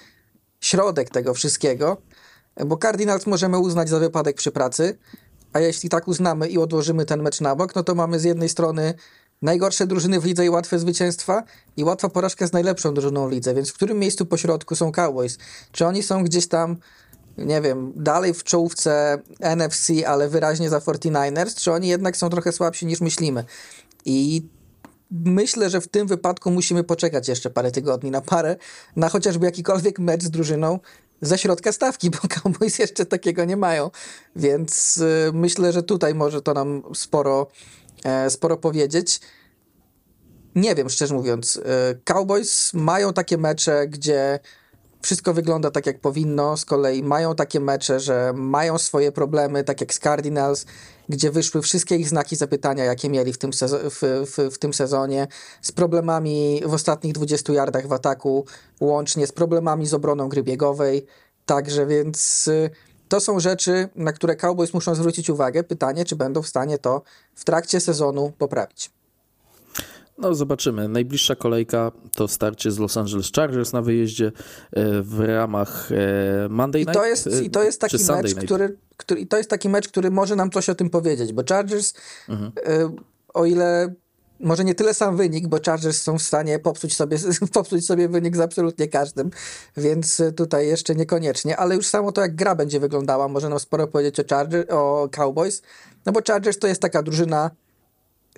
środek 0.61 1.11
tego 1.11 1.35
wszystkiego? 1.35 1.97
Bo 2.67 2.77
Cardinals 2.77 3.27
możemy 3.27 3.59
uznać 3.59 3.89
za 3.89 3.99
wypadek 3.99 4.37
przy 4.37 4.53
pracy, 4.53 4.99
a 5.53 5.61
jeśli 5.61 5.89
tak 5.89 6.09
uznamy 6.09 6.49
i 6.49 6.59
odłożymy 6.59 7.05
ten 7.05 7.23
mecz 7.23 7.41
na 7.41 7.57
bok, 7.57 7.75
no 7.75 7.83
to 7.83 7.95
mamy 7.95 8.21
z 8.21 8.25
jednej 8.25 8.49
strony 8.49 8.95
najgorsze 9.43 9.87
drużyny 9.87 10.21
w 10.21 10.25
lidze 10.25 10.47
i 10.47 10.51
łatwe 10.51 10.79
zwycięstwa 10.79 11.43
i 11.77 11.85
łatwa 11.85 12.09
porażka 12.09 12.47
z 12.47 12.53
najlepszą 12.53 12.95
drużyną 12.95 13.29
w 13.29 13.33
lidze, 13.33 13.55
więc 13.55 13.71
w 13.71 13.75
którym 13.75 13.99
miejscu 13.99 14.27
po 14.27 14.37
środku 14.37 14.77
są 14.77 14.93
Cowboys? 14.93 15.39
Czy 15.73 15.87
oni 15.87 16.03
są 16.03 16.25
gdzieś 16.25 16.47
tam 16.47 16.77
nie 17.39 17.61
wiem, 17.61 17.93
dalej 17.97 18.35
w 18.35 18.45
czołówce 18.45 19.19
NFC, 19.41 19.91
ale 20.07 20.29
wyraźnie 20.29 20.71
za 20.71 20.79
49ers, 20.79 21.55
czy 21.55 21.73
oni 21.73 21.89
jednak 21.89 22.17
są 22.17 22.29
trochę 22.29 22.53
słabsi 22.53 22.87
niż 22.87 23.01
myślimy? 23.01 23.45
I 24.05 24.47
myślę, 25.11 25.71
że 25.71 25.81
w 25.81 25.89
tym 25.89 26.07
wypadku 26.07 26.51
musimy 26.51 26.85
poczekać 26.85 27.29
jeszcze 27.29 27.51
parę 27.51 27.71
tygodni 27.71 28.11
na 28.11 28.21
parę, 28.21 28.57
na 28.97 29.09
chociażby 29.09 29.47
jakikolwiek 29.47 29.99
mecz 29.99 30.23
z 30.23 30.31
drużyną 30.31 30.79
ze 31.23 31.39
środka 31.39 31.73
stawki, 31.73 32.11
bo 32.11 32.19
Cowboys 32.29 32.79
jeszcze 32.79 33.07
takiego 33.07 33.45
nie 33.45 33.57
mają. 33.57 33.91
Więc 34.37 34.97
y, 34.97 35.31
myślę, 35.33 35.73
że 35.73 35.83
tutaj 35.83 36.15
może 36.15 36.43
to 36.43 36.55
nam 36.55 36.83
sporo, 36.95 37.47
e, 38.05 38.31
sporo 38.31 38.57
powiedzieć. 38.57 39.21
Nie 40.55 40.75
wiem, 40.75 40.91
szczerze 40.91 41.15
mówiąc. 41.15 41.57
Y, 41.57 41.63
Cowboys 42.05 42.75
mają 42.75 43.13
takie 43.13 43.39
mecze, 43.39 43.89
gdzie 43.89 44.41
wszystko 45.03 45.35
wygląda 45.35 45.71
tak, 45.71 45.87
jak 45.87 46.01
powinno. 46.01 46.57
Z 46.57 46.65
kolei 46.65 47.03
mają 47.03 47.35
takie 47.35 47.61
mecze, 47.61 48.01
że 48.01 48.33
mają 48.37 48.79
swoje 48.79 49.13
problemy, 49.13 49.65
tak 49.65 49.81
jak 49.81 49.95
z 49.95 49.99
Cardinals, 49.99 50.67
gdzie 51.13 51.31
wyszły 51.31 51.63
wszystkie 51.63 51.97
ich 51.97 52.09
znaki 52.09 52.37
zapytania, 52.37 52.85
jakie 52.85 53.09
mieli 53.09 53.33
w 53.33 53.39
tym, 53.39 53.51
w, 53.91 54.27
w, 54.27 54.55
w 54.55 54.59
tym 54.59 54.75
sezonie, 54.75 55.29
z 55.63 55.73
problemami 55.73 56.63
w 56.67 56.75
ostatnich 56.75 57.13
20 57.13 57.53
yardach 57.53 57.87
w 57.87 57.93
ataku, 57.93 58.47
łącznie 58.81 59.27
z 59.27 59.33
problemami 59.33 59.87
z 59.87 59.95
obroną 59.95 60.29
gry 60.29 60.43
biegowej. 60.43 61.07
Także 61.47 61.87
więc 61.87 62.49
y, 62.49 62.71
to 63.09 63.21
są 63.21 63.41
rzeczy, 63.41 63.89
na 63.95 64.13
które 64.13 64.37
Cowboys 64.37 64.75
muszą 64.75 64.95
zwrócić 64.95 65.31
uwagę. 65.31 65.65
Pytanie, 65.65 66.05
czy 66.05 66.17
będą 66.17 66.43
w 66.43 66.49
stanie 66.49 66.79
to 66.79 67.03
w 67.35 67.45
trakcie 67.45 67.81
sezonu 67.81 68.33
poprawić. 68.39 68.91
No 70.23 70.35
zobaczymy. 70.35 70.89
Najbliższa 70.89 71.37
kolejka 71.37 71.93
to 72.17 72.29
starcie 72.29 72.71
z 72.71 72.79
Los 72.79 72.97
Angeles 72.97 73.33
Chargers 73.37 73.73
na 73.73 73.83
wyjeździe 73.83 74.27
e, 74.27 75.03
w 75.03 75.21
ramach 75.21 75.93
e, 75.93 76.49
Monday 76.49 76.81
Night. 76.81 76.95
I 76.95 76.99
to 76.99 77.07
jest, 77.07 77.43
i 77.43 77.51
to 77.51 77.63
jest 77.63 77.81
taki 77.81 77.97
mecz, 78.05 78.35
który, 78.35 78.79
który, 78.97 79.21
i 79.21 79.27
to 79.27 79.37
jest 79.37 79.51
taki 79.51 79.69
mecz, 79.69 79.89
który 79.89 80.11
może 80.11 80.37
nam 80.37 80.51
coś 80.51 80.69
o 80.69 80.75
tym 80.75 80.91
powiedzieć, 80.91 81.33
bo 81.33 81.43
Chargers 81.49 81.95
mhm. 82.29 82.53
E, 82.67 82.97
o 83.35 83.45
ile 83.45 83.95
może 84.41 84.65
nie 84.65 84.75
tyle 84.75 84.95
sam 84.95 85.17
wynik, 85.17 85.49
bo 85.49 85.59
Chargers 85.67 86.03
są 86.03 86.19
w 86.19 86.23
stanie 86.23 86.59
popsuć 86.59 86.97
sobie, 86.97 87.19
popsuć 87.53 87.87
sobie 87.87 88.09
wynik 88.09 88.37
z 88.37 88.41
absolutnie 88.41 88.89
każdym, 88.89 89.31
więc 89.77 90.23
tutaj 90.37 90.67
jeszcze 90.67 90.95
niekoniecznie, 90.95 91.57
ale 91.57 91.75
już 91.75 91.87
samo 91.87 92.13
to 92.13 92.21
jak 92.21 92.35
gra 92.35 92.55
będzie 92.55 92.81
wyglądała, 92.81 93.29
może 93.29 93.49
nam 93.49 93.59
sporo 93.59 93.87
powiedzieć 93.87 94.21
o, 94.21 94.25
Charger, 94.31 94.67
o 94.75 95.09
Cowboys, 95.13 95.63
no 96.07 96.13
bo 96.13 96.21
Chargers 96.27 96.59
to 96.59 96.67
jest 96.67 96.83
taka 96.83 97.03
drużyna 97.03 97.51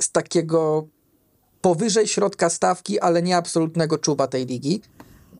z 0.01 0.11
takiego 0.11 0.89
powyżej 1.65 2.09
środka 2.09 2.51
stawki, 2.51 3.01
ale 3.01 3.23
nie 3.23 3.37
absolutnego 3.37 3.99
czuba 3.99 4.27
tej 4.27 4.47
ligi. 4.47 4.83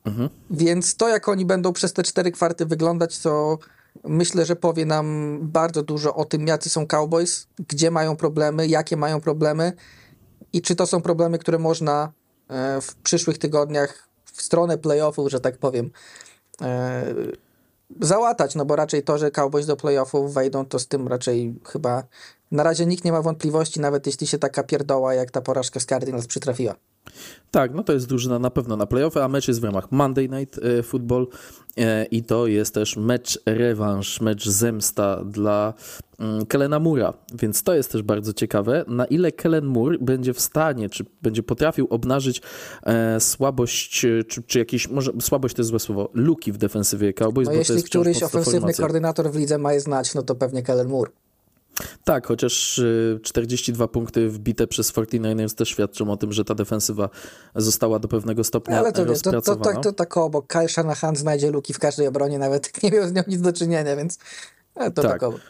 Mhm. 0.05 0.29
Więc 0.51 0.97
to, 0.97 1.09
jak 1.09 1.29
oni 1.29 1.47
będą 1.47 1.73
przez 1.73 1.93
te 1.93 2.03
cztery 2.03 2.33
kwarty 2.33 2.67
wyglądać, 2.67 3.19
to 3.19 3.59
myślę, 4.05 4.45
że 4.45 4.57
powie 4.57 4.87
nam 4.87 5.39
bardzo 5.43 5.83
dużo 5.83 6.15
o 6.15 6.25
tym, 6.25 6.47
jacy 6.47 6.71
są 6.71 6.87
Cowboys, 6.87 7.47
gdzie 7.69 7.91
mają 7.91 8.17
problemy, 8.17 8.67
jakie 8.67 8.97
mają 8.97 9.21
problemy 9.21 9.73
i 10.53 10.63
czy 10.63 10.77
to 10.77 10.87
są 10.87 11.03
problemy, 11.03 11.39
które 11.39 11.59
można 11.59 12.13
e, 12.49 12.81
w 12.81 12.95
przyszłych 12.95 13.39
tygodniach 13.39 14.09
w 14.25 14.43
stronę 14.43 14.79
playoffów, 14.79 15.31
że 15.31 15.41
tak 15.41 15.59
powiem, 15.59 15.91
e, 16.63 17.05
załatać, 18.01 18.55
no 18.55 18.65
bo 18.65 18.77
raczej 18.77 19.03
to, 19.03 19.19
że 19.19 19.31
Cowboys 19.31 19.67
do 19.67 19.77
playoffów 19.77 20.35
wejdą, 20.35 20.67
to 20.67 20.79
z 20.79 20.89
tym 20.89 21.09
raczej 21.09 21.55
chyba 21.65 22.05
na 22.55 22.63
razie 22.63 22.87
nikt 22.87 23.05
nie 23.05 23.13
ma 23.13 23.23
wątpliwości, 23.23 23.81
nawet 23.81 24.07
jeśli 24.07 24.27
się 24.27 24.39
taka 24.39 24.63
pierdoła 24.63 25.15
jak 25.15 25.31
ta 25.31 25.41
porażka 25.41 25.81
z 25.81 25.87
Cardinals 25.87 26.27
przytrafiła. 26.27 26.75
Tak, 27.51 27.75
no 27.75 27.83
to 27.83 27.93
jest 27.93 28.07
drużyna 28.07 28.39
na 28.39 28.51
pewno 28.51 28.77
na 28.77 28.87
playoffy, 28.87 29.23
a 29.23 29.29
mecz 29.29 29.49
jest 29.49 29.61
w 29.61 29.65
ramach 29.65 29.93
Monday 29.93 30.29
Night 30.29 30.59
e, 30.59 30.83
Football 30.83 31.27
e, 31.77 32.05
i 32.05 32.23
to 32.23 32.47
jest 32.47 32.75
też 32.75 32.97
mecz 32.97 33.41
rewanż, 33.47 34.21
mecz 34.21 34.49
zemsta 34.49 35.25
dla 35.25 35.75
mm, 36.19 36.47
Kelena 36.47 36.79
Mura, 36.79 37.13
więc 37.35 37.63
to 37.63 37.75
jest 37.75 37.93
też 37.93 38.03
bardzo 38.03 38.33
ciekawe, 38.33 38.85
na 38.89 39.05
ile 39.05 39.33
Kellen 39.33 39.65
Moore 39.65 39.99
będzie 40.01 40.35
w 40.35 40.41
stanie, 40.41 40.89
czy 40.89 41.05
będzie 41.23 41.43
potrafił 41.43 41.87
obnażyć 41.91 42.43
e, 42.83 43.21
słabość, 43.21 43.91
czy, 43.91 44.25
czy 44.47 44.59
jakieś, 44.59 44.89
może 44.89 45.13
słabość 45.21 45.55
to 45.55 45.61
jest 45.61 45.71
złe 45.71 45.79
słowo, 45.79 46.11
luki 46.15 46.53
w 46.53 46.59
defensywie 46.59 47.13
Cowboys, 47.13 47.49
no 47.49 47.53
bo 47.53 47.59
jeśli 47.59 47.83
któryś 47.83 48.23
ofensywny 48.23 48.61
formacja. 48.61 48.83
koordynator 48.83 49.31
w 49.31 49.37
lidze 49.37 49.59
ma 49.59 49.73
je 49.73 49.81
znać, 49.81 50.15
no 50.15 50.23
to 50.23 50.35
pewnie 50.35 50.63
Kellen 50.63 50.89
Moore. 50.89 51.11
Tak, 52.05 52.27
chociaż 52.27 52.81
42 53.23 53.85
y, 53.85 53.89
punkty 53.89 54.29
wbite 54.29 54.67
przez 54.67 54.93
49ers 54.93 55.55
też 55.55 55.69
świadczą 55.69 56.11
o 56.11 56.17
tym, 56.17 56.33
że 56.33 56.45
ta 56.45 56.55
defensywa 56.55 57.09
została 57.55 57.99
do 57.99 58.09
pewnego 58.09 58.45
stopnia 58.45 58.79
Ale 58.79 58.93
to, 58.93 59.05
rozpracowana. 59.05 59.65
To, 59.65 59.71
to, 59.71 59.75
to, 59.75 59.83
to 59.83 59.93
tak 59.93 60.17
obok. 60.17 60.47
Kyle 60.47 60.69
Shanahan 60.69 61.17
znajdzie 61.17 61.51
luki 61.51 61.75
w 61.75 61.79
każdej 61.79 62.07
obronie, 62.07 62.39
nawet 62.39 62.83
nie 62.83 62.91
miał 62.91 63.09
z 63.09 63.13
nią 63.13 63.23
nic 63.27 63.41
do 63.41 63.53
czynienia, 63.53 63.97
więc 63.97 64.19
to 64.75 65.03
tak, 65.03 65.13
tak 65.13 65.23
obok. 65.23 65.41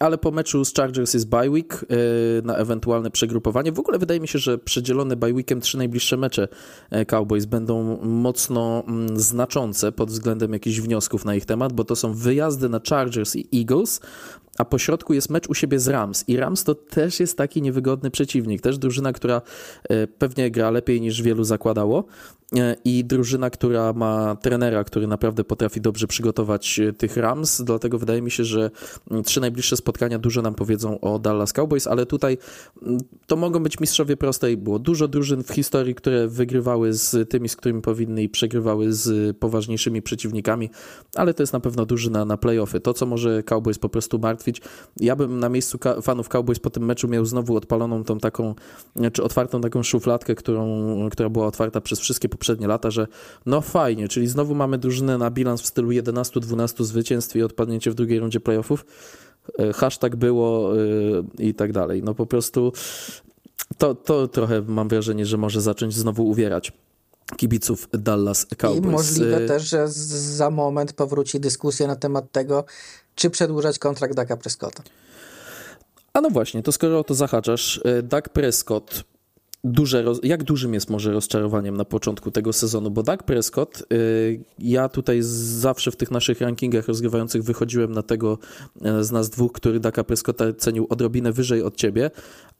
Ale 0.00 0.18
po 0.18 0.30
meczu 0.30 0.64
z 0.64 0.74
Chargers 0.74 1.14
jest 1.14 1.28
bye 1.28 1.50
week 1.50 1.82
y, 1.82 2.42
na 2.44 2.56
ewentualne 2.56 3.10
przegrupowanie. 3.10 3.72
W 3.72 3.78
ogóle 3.78 3.98
wydaje 3.98 4.20
mi 4.20 4.28
się, 4.28 4.38
że 4.38 4.58
przedzielone 4.58 5.16
bye 5.16 5.34
weekiem 5.34 5.60
trzy 5.60 5.78
najbliższe 5.78 6.16
mecze 6.16 6.48
y, 6.92 7.06
Cowboys 7.06 7.44
będą 7.44 7.98
mocno 8.02 8.84
mm, 8.88 9.18
znaczące 9.18 9.92
pod 9.92 10.10
względem 10.10 10.52
jakichś 10.52 10.80
wniosków 10.80 11.24
na 11.24 11.34
ich 11.34 11.44
temat, 11.44 11.72
bo 11.72 11.84
to 11.84 11.96
są 11.96 12.12
wyjazdy 12.12 12.68
na 12.68 12.80
Chargers 12.88 13.36
i 13.36 13.60
Eagles, 13.60 14.00
a 14.58 14.64
po 14.64 14.78
środku 14.78 15.14
jest 15.14 15.30
mecz 15.30 15.48
u 15.48 15.54
siebie 15.54 15.80
z 15.80 15.88
Rams. 15.88 16.24
I 16.28 16.36
Rams 16.36 16.64
to 16.64 16.74
też 16.74 17.20
jest 17.20 17.38
taki 17.38 17.62
niewygodny 17.62 18.10
przeciwnik. 18.10 18.60
Też 18.60 18.78
drużyna, 18.78 19.12
która 19.12 19.42
e, 19.88 20.06
pewnie 20.06 20.50
gra 20.50 20.70
lepiej 20.70 21.00
niż 21.00 21.22
wielu 21.22 21.44
zakładało. 21.44 22.04
E, 22.56 22.76
I 22.84 23.04
drużyna, 23.04 23.50
która 23.50 23.92
ma 23.92 24.36
trenera, 24.36 24.84
który 24.84 25.06
naprawdę 25.06 25.44
potrafi 25.44 25.80
dobrze 25.80 26.06
przygotować 26.06 26.80
e, 26.80 26.92
tych 26.92 27.16
Rams. 27.16 27.62
Dlatego 27.62 27.98
wydaje 27.98 28.22
mi 28.22 28.30
się, 28.30 28.44
że 28.44 28.70
mm, 29.10 29.22
trzy 29.22 29.40
najbliższe 29.40 29.76
spotkania 29.76 30.18
dużo 30.18 30.42
nam 30.42 30.54
powiedzą 30.54 31.00
o 31.00 31.18
Dallas 31.18 31.52
Cowboys, 31.52 31.86
ale 31.86 32.06
tutaj 32.06 32.38
mm, 32.82 33.00
to 33.26 33.36
mogą 33.36 33.62
być 33.62 33.80
mistrzowie 33.80 34.16
prostej. 34.16 34.56
Było 34.56 34.78
dużo 34.78 35.08
drużyn 35.08 35.42
w 35.42 35.50
historii, 35.50 35.94
które 35.94 36.28
wygrywały 36.28 36.92
z 36.92 37.30
tymi, 37.30 37.48
z 37.48 37.56
którymi 37.56 37.82
powinny 37.82 38.22
i 38.22 38.28
przegrywały 38.28 38.92
z 38.92 39.36
poważniejszymi 39.36 40.02
przeciwnikami, 40.02 40.70
ale 41.14 41.34
to 41.34 41.42
jest 41.42 41.52
na 41.52 41.60
pewno 41.60 41.86
drużyna 41.86 42.24
na 42.24 42.36
playoffy. 42.36 42.80
To, 42.80 42.94
co 42.94 43.06
może 43.06 43.42
Cowboys 43.42 43.78
po 43.78 43.88
prostu 43.88 44.18
martwi, 44.18 44.38
martwić. 44.38 44.60
Ja 45.00 45.16
bym 45.16 45.40
na 45.40 45.48
miejscu 45.48 45.78
fanów 46.02 46.28
Cowboys 46.28 46.58
po 46.58 46.70
tym 46.70 46.84
meczu 46.84 47.08
miał 47.08 47.24
znowu 47.24 47.56
odpaloną 47.56 48.04
tą 48.04 48.18
taką, 48.18 48.54
czy 49.12 49.22
otwartą 49.22 49.60
taką 49.60 49.82
szufladkę, 49.82 50.34
którą, 50.34 51.08
która 51.10 51.28
była 51.28 51.46
otwarta 51.46 51.80
przez 51.80 52.00
wszystkie 52.00 52.28
poprzednie 52.38 52.66
lata, 52.66 52.90
że 52.90 53.06
no 53.46 53.60
fajnie, 53.60 54.08
czyli 54.08 54.28
znowu 54.28 54.54
mamy 54.54 54.78
drużynę 54.78 55.18
na 55.18 55.30
bilans 55.30 55.62
w 55.62 55.66
stylu 55.66 55.90
11-12 55.90 56.84
zwycięstw 56.84 57.36
i 57.36 57.42
odpadnięcie 57.42 57.90
w 57.90 57.94
drugiej 57.94 58.18
rundzie 58.18 58.40
playoffów. 58.40 58.86
E, 59.58 59.72
hashtag 59.72 60.16
było 60.16 60.72
e, 60.76 60.78
i 61.38 61.54
tak 61.54 61.72
dalej. 61.72 62.02
No 62.02 62.14
po 62.14 62.26
prostu 62.26 62.72
to, 63.78 63.94
to 63.94 64.28
trochę 64.28 64.62
mam 64.62 64.88
wrażenie, 64.88 65.26
że 65.26 65.36
może 65.36 65.60
zacząć 65.60 65.94
znowu 65.94 66.28
uwierać 66.28 66.72
kibiców 67.36 67.88
Dallas 67.92 68.46
Cowboys. 68.58 68.84
I 68.84 68.88
możliwe 68.88 69.36
e, 69.36 69.46
też, 69.46 69.68
że 69.68 69.88
za 69.88 70.50
moment 70.50 70.92
powróci 70.92 71.40
dyskusja 71.40 71.86
na 71.86 71.96
temat 71.96 72.32
tego, 72.32 72.64
czy 73.14 73.30
przedłużać 73.30 73.78
kontrakt 73.78 74.14
Daka 74.14 74.36
Prescotta. 74.36 74.82
A 76.12 76.20
no 76.20 76.30
właśnie, 76.30 76.62
to 76.62 76.72
skoro 76.72 76.98
o 76.98 77.04
to 77.04 77.14
zahaczasz, 77.14 77.80
Doug 78.02 78.28
Prescott, 78.28 79.04
duże, 79.64 80.04
jak 80.22 80.42
dużym 80.44 80.74
jest 80.74 80.90
może 80.90 81.12
rozczarowaniem 81.12 81.76
na 81.76 81.84
początku 81.84 82.30
tego 82.30 82.52
sezonu? 82.52 82.90
Bo 82.90 83.02
Doug 83.02 83.22
Prescott, 83.22 83.82
e, 83.82 83.96
ja 84.58 84.88
tutaj 84.88 85.18
zawsze 85.22 85.90
w 85.90 85.96
tych 85.96 86.10
naszych 86.10 86.40
rankingach 86.40 86.88
rozgrywających 86.88 87.42
wychodziłem 87.42 87.92
na 87.92 88.02
tego 88.02 88.38
e, 88.82 89.04
z 89.04 89.12
nas 89.12 89.30
dwóch, 89.30 89.52
który 89.52 89.80
Douga 89.80 90.04
Prescotta 90.04 90.52
cenił 90.52 90.86
odrobinę 90.90 91.32
wyżej 91.32 91.62
od 91.62 91.76
ciebie, 91.76 92.10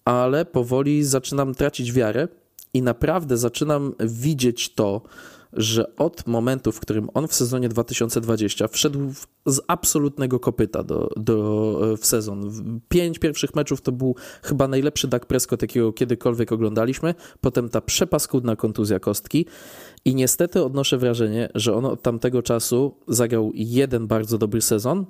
ale 0.05 0.45
powoli 0.45 1.05
zaczynam 1.05 1.55
tracić 1.55 1.93
wiarę 1.93 2.29
i 2.75 2.83
naprawdę 2.83 3.37
zaczynam 3.37 3.95
widzieć 4.01 4.75
to, 4.75 5.03
że 5.53 5.97
od 5.97 6.27
momentu, 6.27 6.73
w 6.73 6.81
którym 6.81 7.09
on 7.15 7.29
w 7.29 7.35
sezonie 7.35 7.69
2020 7.69 8.69
wszedł 8.69 9.09
w, 9.09 9.27
z 9.47 9.61
absolutnego 9.67 10.41
kopyta 10.41 10.83
do, 10.83 11.11
do, 11.17 11.97
w 11.97 12.07
sezon. 12.07 12.53
Pięć 12.89 13.19
pierwszych 13.19 13.55
meczów 13.55 13.81
to 13.81 13.93
był 13.93 14.15
chyba 14.43 14.69
najlepszy 14.69 15.09
Dak 15.09 15.27
Prescott, 15.27 15.63
jakiego 15.63 15.93
kiedykolwiek 15.93 16.53
oglądaliśmy. 16.53 17.15
Potem 17.41 17.69
ta 17.69 17.81
przepaskudna 17.81 18.57
kontuzja 18.57 19.01
kostki. 19.01 19.47
I 20.05 20.15
niestety 20.15 20.65
odnoszę 20.65 20.99
wrażenie, 20.99 21.49
że 21.55 21.75
on 21.75 21.85
od 21.85 22.03
tamtego 22.03 22.43
czasu 22.43 22.97
zagrał 23.09 23.53
jeden 23.55 24.07
bardzo 24.07 24.39
dobry 24.39 24.63
sezon. 24.63 25.07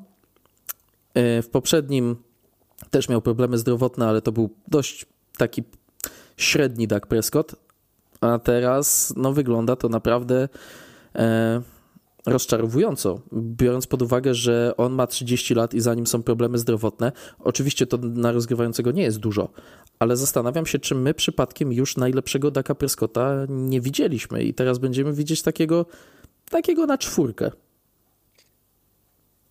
E, 1.15 1.43
w 1.43 1.49
poprzednim 1.49 2.17
też 2.91 3.09
miał 3.09 3.23
problemy 3.23 3.59
zdrowotne, 3.59 4.09
ale 4.09 4.23
to 4.23 4.33
był 4.33 4.51
dość 4.69 5.07
taki 5.37 5.63
średni 6.37 6.87
Dak 6.87 7.07
Prescott 7.07 7.68
a 8.21 8.39
teraz 8.39 9.15
no, 9.17 9.33
wygląda 9.33 9.77
to 9.77 9.89
naprawdę 9.89 10.49
e, 11.15 11.63
rozczarowująco, 12.27 13.21
biorąc 13.33 13.87
pod 13.87 14.03
uwagę, 14.03 14.35
że 14.35 14.75
on 14.77 14.93
ma 14.93 15.07
30 15.07 15.55
lat 15.55 15.75
i 15.75 15.81
za 15.81 15.95
nim 15.95 16.07
są 16.07 16.23
problemy 16.23 16.59
zdrowotne. 16.59 17.13
Oczywiście 17.39 17.87
to 17.87 17.99
na 17.99 18.33
rozgrywającego 18.33 18.91
nie 18.91 19.03
jest 19.03 19.19
dużo, 19.19 19.49
ale 19.99 20.17
zastanawiam 20.17 20.67
się, 20.67 20.79
czy 20.79 20.95
my 20.95 21.15
przypadkiem 21.15 21.73
już 21.73 21.97
najlepszego 21.97 22.51
Daka 22.51 22.75
Prescotta 22.75 23.35
nie 23.49 23.81
widzieliśmy 23.81 24.43
i 24.43 24.55
teraz 24.55 24.79
będziemy 24.79 25.13
widzieć 25.13 25.43
takiego, 25.43 25.87
takiego 26.51 26.87
na 26.87 26.99
czwórkę. 26.99 27.51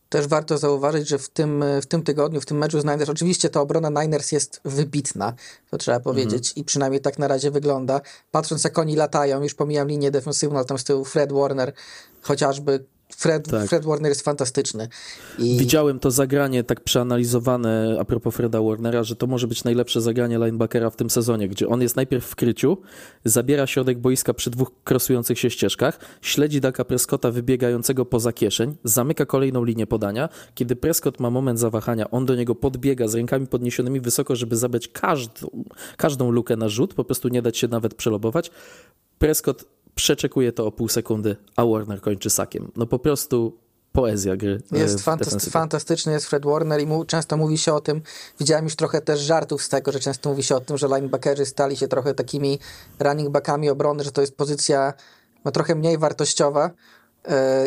Też 0.09 0.27
warto 0.27 0.57
zauważyć, 0.57 1.07
że 1.07 1.17
w 1.17 1.29
tym, 1.29 1.63
w 1.81 1.85
tym 1.85 2.03
tygodniu, 2.03 2.41
w 2.41 2.45
tym 2.45 2.57
meczu 2.57 2.81
z 2.81 2.83
Niners, 2.83 3.09
oczywiście 3.09 3.49
ta 3.49 3.61
obrona 3.61 4.03
Niners 4.03 4.31
jest 4.31 4.61
wybitna, 4.65 5.33
to 5.71 5.77
trzeba 5.77 5.99
powiedzieć, 5.99 6.49
mhm. 6.49 6.55
i 6.55 6.63
przynajmniej 6.63 7.01
tak 7.01 7.19
na 7.19 7.27
razie 7.27 7.51
wygląda. 7.51 8.01
Patrząc 8.31 8.63
jak 8.63 8.79
oni 8.79 8.95
latają, 8.95 9.43
już 9.43 9.53
pomijam 9.53 9.87
linię 9.87 10.11
defensywną, 10.11 10.57
ale 10.57 10.65
tam 10.65 10.77
z 10.77 10.83
tyłu 10.83 11.05
Fred 11.05 11.31
Warner 11.31 11.73
chociażby, 12.21 12.85
Fred, 13.15 13.47
tak. 13.51 13.69
Fred 13.69 13.85
Warner 13.85 14.09
jest 14.09 14.21
fantastyczny. 14.21 14.87
I... 15.39 15.57
Widziałem 15.57 15.99
to 15.99 16.11
zagranie 16.11 16.63
tak 16.63 16.83
przeanalizowane 16.83 17.97
a 17.99 18.05
propos 18.05 18.35
Freda 18.35 18.61
Warnera, 18.61 19.03
że 19.03 19.15
to 19.15 19.27
może 19.27 19.47
być 19.47 19.63
najlepsze 19.63 20.01
zagranie 20.01 20.37
linebackera 20.37 20.89
w 20.89 20.95
tym 20.95 21.09
sezonie, 21.09 21.49
gdzie 21.49 21.67
on 21.67 21.81
jest 21.81 21.95
najpierw 21.95 22.25
w 22.25 22.35
kryciu, 22.35 22.77
zabiera 23.25 23.67
środek 23.67 23.99
boiska 23.99 24.33
przy 24.33 24.49
dwóch 24.49 24.71
krosujących 24.83 25.39
się 25.39 25.49
ścieżkach, 25.49 25.99
śledzi 26.21 26.61
Daka 26.61 26.85
Prescotta 26.85 27.31
wybiegającego 27.31 28.05
poza 28.05 28.33
kieszeń, 28.33 28.75
zamyka 28.83 29.25
kolejną 29.25 29.63
linię 29.63 29.87
podania. 29.87 30.29
Kiedy 30.55 30.75
Prescott 30.75 31.19
ma 31.19 31.29
moment 31.29 31.59
zawahania, 31.59 32.11
on 32.11 32.25
do 32.25 32.35
niego 32.35 32.55
podbiega 32.55 33.07
z 33.07 33.15
rękami 33.15 33.47
podniesionymi 33.47 34.01
wysoko, 34.01 34.35
żeby 34.35 34.55
zabrać 34.55 34.87
każdą, 34.87 35.65
każdą 35.97 36.31
lukę 36.31 36.55
na 36.55 36.69
rzut, 36.69 36.93
po 36.93 37.03
prostu 37.03 37.27
nie 37.27 37.41
dać 37.41 37.57
się 37.57 37.67
nawet 37.67 37.93
przelobować. 37.95 38.51
Prescott 39.19 39.65
przeczekuje 39.97 40.51
to 40.51 40.65
o 40.65 40.71
pół 40.71 40.89
sekundy, 40.89 41.35
a 41.55 41.65
Warner 41.65 42.01
kończy 42.01 42.29
sakiem. 42.29 42.71
No 42.75 42.85
po 42.87 42.99
prostu 42.99 43.57
poezja 43.91 44.37
gry. 44.37 44.61
E, 44.73 44.77
jest 44.77 45.01
fantasty 45.01 45.51
fantastyczny, 45.51 46.11
jest 46.11 46.25
Fred 46.25 46.45
Warner 46.45 46.81
i 46.81 46.87
mu, 46.87 47.05
często 47.05 47.37
mówi 47.37 47.57
się 47.57 47.73
o 47.73 47.81
tym, 47.81 48.01
widziałem 48.39 48.65
już 48.65 48.75
trochę 48.75 49.01
też 49.01 49.19
żartów 49.19 49.63
z 49.63 49.69
tego, 49.69 49.91
że 49.91 49.99
często 49.99 50.29
mówi 50.29 50.43
się 50.43 50.55
o 50.55 50.59
tym, 50.59 50.77
że 50.77 50.87
linebackerzy 50.87 51.45
stali 51.45 51.77
się 51.77 51.87
trochę 51.87 52.13
takimi 52.13 52.59
running 52.99 53.29
backami 53.29 53.69
obrony, 53.69 54.03
że 54.03 54.11
to 54.11 54.21
jest 54.21 54.37
pozycja 54.37 54.93
no, 55.45 55.51
trochę 55.51 55.75
mniej 55.75 55.97
wartościowa, 55.97 56.71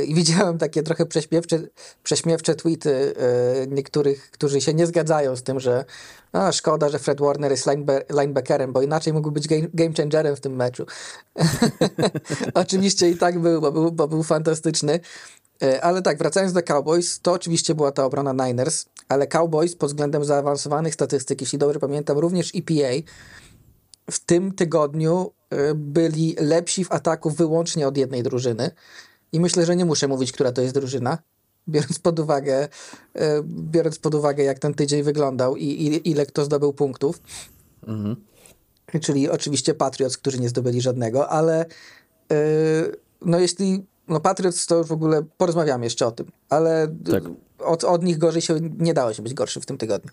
I 0.07 0.15
widziałem 0.15 0.59
takie 0.59 0.83
trochę 0.83 1.07
prześmiewcze, 1.07 1.59
prześmiewcze 2.03 2.55
tweety 2.55 3.15
e, 3.17 3.67
niektórych, 3.67 4.31
którzy 4.31 4.61
się 4.61 4.75
nie 4.75 4.87
zgadzają 4.87 5.37
z 5.37 5.43
tym, 5.43 5.61
że 5.61 5.85
no, 6.33 6.53
szkoda, 6.53 6.89
że 6.89 6.99
Fred 6.99 7.21
Warner 7.21 7.51
jest 7.51 7.69
linebackerem, 8.11 8.73
bo 8.73 8.83
inaczej 8.83 9.13
mógłby 9.13 9.33
być 9.33 9.49
game, 9.49 9.69
game 9.75 9.93
changerem 9.97 10.37
w 10.37 10.41
tym 10.41 10.57
meczu. 10.57 10.87
oczywiście 12.55 13.11
i 13.11 13.17
tak 13.17 13.39
był 13.39 13.61
bo, 13.61 13.73
był, 13.73 13.93
bo 13.93 14.09
był 14.09 14.23
fantastyczny. 14.23 15.01
E, 15.63 15.85
ale 15.85 16.03
tak, 16.03 16.19
wracając 16.19 16.53
do 16.53 16.63
Cowboys, 16.63 17.21
to 17.21 17.33
oczywiście 17.33 17.75
była 17.75 17.93
ta 17.93 18.05
obrona 18.05 18.47
Niners, 18.47 18.87
ale 19.09 19.27
Cowboys 19.27 19.77
pod 19.77 19.91
względem 19.91 20.25
zaawansowanych 20.25 20.95
statystyk, 20.95 21.41
jeśli 21.41 21.59
dobrze 21.59 21.81
pamiętam, 21.81 22.19
również 22.19 22.53
EPA 22.55 23.11
w 24.11 24.21
tym 24.21 24.53
tygodniu 24.53 25.33
byli 25.75 26.37
lepsi 26.41 26.85
w 26.85 26.93
ataku 26.93 27.31
wyłącznie 27.31 27.89
od 27.89 27.97
jednej 27.97 28.23
drużyny. 28.23 28.71
I 29.33 29.41
myślę, 29.41 29.67
że 29.67 29.77
nie 29.77 29.85
muszę 29.85 30.09
mówić, 30.09 30.33
która 30.33 30.53
to 30.53 30.63
jest 30.63 30.75
drużyna, 30.75 31.19
biorąc 31.69 31.99
pod 31.99 32.19
uwagę, 32.19 32.69
e, 33.15 33.43
biorąc 33.45 33.99
pod 33.99 34.15
uwagę 34.15 34.45
jak 34.45 34.59
ten 34.59 34.75
tydzień 34.75 35.03
wyglądał 35.03 35.57
i, 35.57 36.01
ile 36.05 36.27
kto 36.27 36.45
zdobył 36.45 36.73
punktów. 36.73 37.21
Mhm. 37.87 38.17
Czyli 39.01 39.29
oczywiście 39.29 39.75
Patriots, 39.75 40.17
którzy 40.17 40.41
nie 40.41 40.49
zdobyli 40.49 40.81
żadnego, 40.81 41.29
ale 41.29 41.67
yy, 42.31 42.37
no 43.21 43.39
jeśli 43.39 43.87
no 44.09 44.21
Patriots 44.21 44.67
to 44.67 44.85
w 44.85 44.93
ogóle 44.93 45.23
porozmawiamy 45.37 45.87
jeszcze 45.87 46.07
o 46.07 46.13
tym, 46.13 46.33
ale 46.49 46.89
tak. 47.13 47.23
od, 47.59 47.85
od 47.85 48.03
nich 48.03 48.19
gorzej 48.19 48.43
się 48.43 48.59
nie 48.79 48.95
dało 48.95 49.15
się 49.15 49.23
być 49.23 49.35
gorszy 49.35 49.61
w 49.61 49.67
tym 49.67 49.79
tygodniu. 49.79 50.11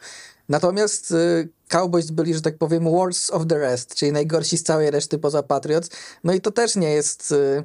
Natomiast 0.50 1.12
y, 1.12 1.50
Cowboys 1.68 2.12
byli, 2.12 2.34
że 2.34 2.42
tak 2.42 2.58
powiem, 2.58 2.84
worst 2.84 3.32
of 3.32 3.48
the 3.48 3.58
rest, 3.58 3.96
czyli 3.96 4.12
najgorsi 4.12 4.58
z 4.58 4.64
całej 4.64 4.92
reszty 4.92 5.20
poza 5.20 5.44
Patriots. 5.44 5.90
No 6.24 6.34
i 6.34 6.42
to 6.42 6.52
też 6.52 6.76
nie 6.76 6.90
jest 6.90 7.32
y, 7.32 7.64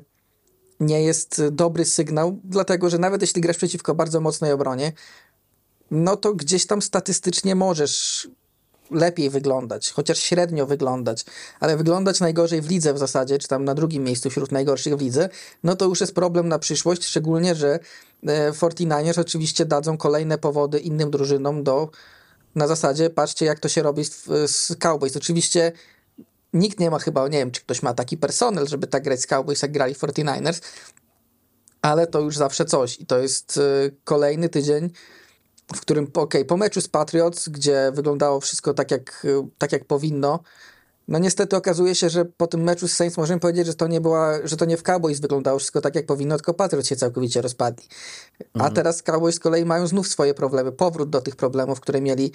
nie 0.80 1.02
jest 1.02 1.42
dobry 1.50 1.85
sygnał, 1.85 2.40
dlatego 2.44 2.90
że 2.90 2.98
nawet 2.98 3.20
jeśli 3.20 3.40
grasz 3.40 3.56
przeciwko 3.56 3.94
bardzo 3.94 4.20
mocnej 4.20 4.52
obronie, 4.52 4.92
no 5.90 6.16
to 6.16 6.35
gdzieś 6.35 6.66
tam 6.66 6.82
statystycznie 6.82 7.54
możesz 7.54 8.28
lepiej 8.90 9.30
wyglądać, 9.30 9.90
chociaż 9.90 10.18
średnio 10.18 10.66
wyglądać, 10.66 11.24
ale 11.61 11.76
wyglądać 11.76 12.20
najgorzej 12.20 12.62
w 12.62 12.70
lidze 12.70 12.94
w 12.94 12.98
zasadzie, 12.98 13.38
czy 13.38 13.48
tam 13.48 13.64
na 13.64 13.74
drugim 13.74 14.04
miejscu 14.04 14.30
wśród 14.30 14.52
najgorszych 14.52 14.96
w 14.96 15.00
lidze, 15.00 15.28
no 15.62 15.76
to 15.76 15.85
już 15.85 16.00
jest 16.00 16.14
problem 16.14 16.48
na 16.48 16.58
przyszłość, 16.58 17.04
szczególnie, 17.04 17.54
że 17.54 17.78
49ers 18.24 19.18
e, 19.18 19.20
oczywiście 19.20 19.64
dadzą 19.64 19.96
kolejne 19.96 20.38
powody 20.38 20.78
innym 20.78 21.11
drużynom 21.11 21.62
do 21.62 21.90
na 22.54 22.66
zasadzie, 22.66 23.11
patrzcie 23.11 23.46
jak 23.46 23.61
to 23.61 23.68
się 23.68 23.82
robi 23.82 24.04
z, 24.04 24.24
z 24.50 24.76
Cowboys. 24.78 25.16
Oczywiście 25.16 25.72
nikt 26.52 26.80
nie 26.80 26.90
ma 26.90 26.98
chyba, 26.98 27.28
nie 27.28 27.38
wiem, 27.38 27.50
czy 27.50 27.60
ktoś 27.60 27.82
ma 27.82 27.94
taki 27.94 28.16
personel, 28.16 28.66
żeby 28.66 28.86
tak 28.86 29.02
grać 29.02 29.20
z 29.20 29.26
Cowboys, 29.26 29.62
jak 29.62 29.72
grali 29.72 29.94
49ers, 29.94 30.60
ale 31.82 32.06
to 32.06 32.20
już 32.20 32.36
zawsze 32.36 32.64
coś 32.64 33.00
i 33.00 33.06
to 33.06 33.18
jest 33.18 33.56
y, 33.56 33.96
kolejny 34.04 34.48
tydzień, 34.48 34.90
w 35.74 35.80
którym, 35.80 36.04
okej, 36.04 36.22
okay, 36.22 36.44
po 36.44 36.56
meczu 36.56 36.80
z 36.80 36.88
Patriots, 36.88 37.48
gdzie 37.48 37.92
wyglądało 37.94 38.40
wszystko 38.40 38.74
tak 38.74 38.90
jak, 38.90 39.24
y, 39.24 39.48
tak 39.58 39.72
jak 39.72 39.84
powinno, 39.84 40.40
no 41.08 41.18
niestety 41.18 41.56
okazuje 41.56 41.94
się, 41.94 42.10
że 42.10 42.24
po 42.24 42.46
tym 42.46 42.62
meczu 42.62 42.88
z 42.88 42.92
Saints 42.92 43.16
możemy 43.16 43.40
powiedzieć, 43.40 43.66
że 43.66 43.74
to 43.74 43.86
nie 43.86 44.00
była, 44.00 44.38
że 44.44 44.56
to 44.56 44.64
nie 44.64 44.76
w 44.76 44.82
Cowboys 44.82 45.20
wyglądało 45.20 45.58
wszystko 45.58 45.80
tak 45.80 45.94
jak 45.94 46.06
powinno, 46.06 46.36
tylko 46.36 46.54
Patriots 46.54 46.88
się 46.88 46.96
całkowicie 46.96 47.42
rozpadli. 47.42 47.88
A 48.54 48.58
mhm. 48.58 48.74
teraz 48.74 49.02
Cowboys 49.02 49.34
z 49.34 49.40
kolei 49.40 49.64
mają 49.64 49.86
znów 49.86 50.08
swoje 50.08 50.34
problemy, 50.34 50.72
powrót 50.72 51.10
do 51.10 51.20
tych 51.20 51.36
problemów, 51.36 51.80
które 51.80 52.00
mieli 52.00 52.32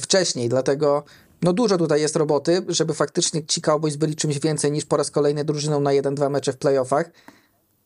wcześniej, 0.00 0.48
dlatego 0.48 1.04
no 1.44 1.52
dużo 1.52 1.78
tutaj 1.78 2.00
jest 2.00 2.16
roboty, 2.16 2.64
żeby 2.68 2.94
faktycznie 2.94 3.46
ci 3.46 3.60
Cowboys 3.60 3.96
byli 3.96 4.16
czymś 4.16 4.38
więcej 4.38 4.72
niż 4.72 4.84
po 4.84 4.96
raz 4.96 5.10
kolejny 5.10 5.44
drużyną 5.44 5.80
na 5.80 5.90
1-2 5.90 6.30
mecze 6.30 6.52
w 6.52 6.56
playoffach. 6.56 7.10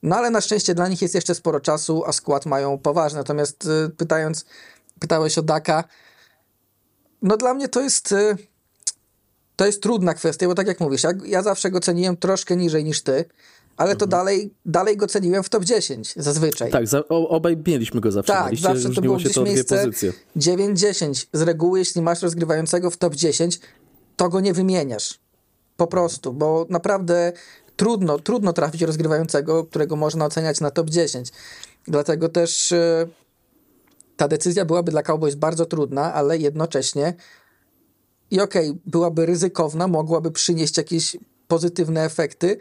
No 0.03 0.17
ale 0.17 0.31
na 0.31 0.41
szczęście 0.41 0.75
dla 0.75 0.89
nich 0.89 1.03
jest 1.03 1.15
jeszcze 1.15 1.35
sporo 1.35 1.61
czasu, 1.61 2.05
a 2.07 2.13
skład 2.13 2.47
mają 2.47 2.79
poważny. 2.79 3.19
Natomiast 3.19 3.67
y, 3.67 3.91
pytając, 3.91 4.47
pytałeś 5.01 5.39
o 5.39 5.43
Daka, 5.43 5.85
no 7.23 7.37
dla 7.37 7.55
mnie 7.55 7.69
to 7.69 7.81
jest 7.81 8.13
y, 8.13 8.37
to 9.57 9.67
jest 9.67 9.83
trudna 9.83 10.15
kwestia, 10.15 10.47
bo 10.47 10.55
tak 10.55 10.67
jak 10.67 10.81
mówisz, 10.81 11.03
ja, 11.03 11.11
ja 11.25 11.43
zawsze 11.43 11.71
go 11.71 11.81
ceniłem 11.81 12.17
troszkę 12.17 12.57
niżej 12.57 12.85
niż 12.85 13.03
ty 13.03 13.25
ale 13.79 13.97
to 13.97 14.05
mhm. 14.05 14.11
dalej, 14.11 14.55
dalej 14.67 14.97
go 14.97 15.07
ceniłem 15.07 15.43
w 15.43 15.49
top 15.49 15.65
10 15.65 16.15
zazwyczaj. 16.17 16.71
Tak, 16.71 16.87
za, 16.87 17.09
obaj 17.09 17.57
mieliśmy 17.67 18.01
go 18.01 18.13
zawsze. 18.13 18.33
Tak, 18.33 18.57
zawsze 18.57 18.91
to 18.91 19.01
było 19.01 19.17
gdzieś 19.17 19.33
to 19.33 19.43
miejsce 19.43 19.91
9-10. 20.37 21.27
Z 21.33 21.43
reguły, 21.43 21.79
jeśli 21.79 22.03
masz 22.03 22.23
rozgrywającego 22.23 22.91
w 22.91 22.97
top 22.97 23.15
10, 23.15 23.61
to 24.17 24.29
go 24.29 24.41
nie 24.41 24.53
wymieniasz. 24.53 25.19
Po 25.77 25.87
prostu, 25.87 26.33
bo 26.33 26.67
naprawdę 26.71 27.33
trudno, 27.77 28.19
trudno 28.19 28.53
trafić 28.53 28.83
rozgrywającego, 28.83 29.65
którego 29.65 29.97
można 29.97 30.25
oceniać 30.25 30.61
na 30.61 30.71
top 30.71 30.91
10. 30.91 31.29
Dlatego 31.87 32.29
też 32.29 32.73
e, 32.73 33.09
ta 34.17 34.29
decyzja 34.29 34.65
byłaby 34.65 34.91
dla 34.91 35.03
Cowboys 35.03 35.35
bardzo 35.35 35.67
trudna, 35.67 36.15
ale 36.15 36.39
jednocześnie 36.39 37.15
i 38.31 38.41
okej, 38.41 38.71
okay, 38.71 38.81
byłaby 38.87 39.27
ryzykowna, 39.27 39.89
mogłaby 39.89 40.31
przynieść 40.31 40.77
jakieś 40.77 41.17
pozytywne 41.49 42.05
efekty, 42.05 42.59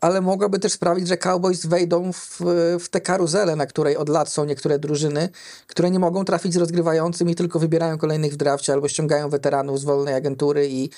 ale 0.00 0.20
mogłaby 0.20 0.58
też 0.58 0.72
sprawić, 0.72 1.08
że 1.08 1.16
Cowboys 1.16 1.66
wejdą 1.66 2.12
w, 2.12 2.40
w 2.80 2.88
tę 2.88 3.00
karuzelę, 3.00 3.56
na 3.56 3.66
której 3.66 3.96
od 3.96 4.08
lat 4.08 4.28
są 4.28 4.44
niektóre 4.44 4.78
drużyny, 4.78 5.28
które 5.66 5.90
nie 5.90 5.98
mogą 5.98 6.24
trafić 6.24 6.54
z 6.54 6.56
rozgrywającym 6.56 7.30
i 7.30 7.34
tylko 7.34 7.58
wybierają 7.58 7.98
kolejnych 7.98 8.32
w 8.32 8.36
drafcie 8.36 8.72
albo 8.72 8.88
ściągają 8.88 9.30
weteranów 9.30 9.80
z 9.80 9.84
wolnej 9.84 10.14
agentury 10.14 10.68
i, 10.68 10.90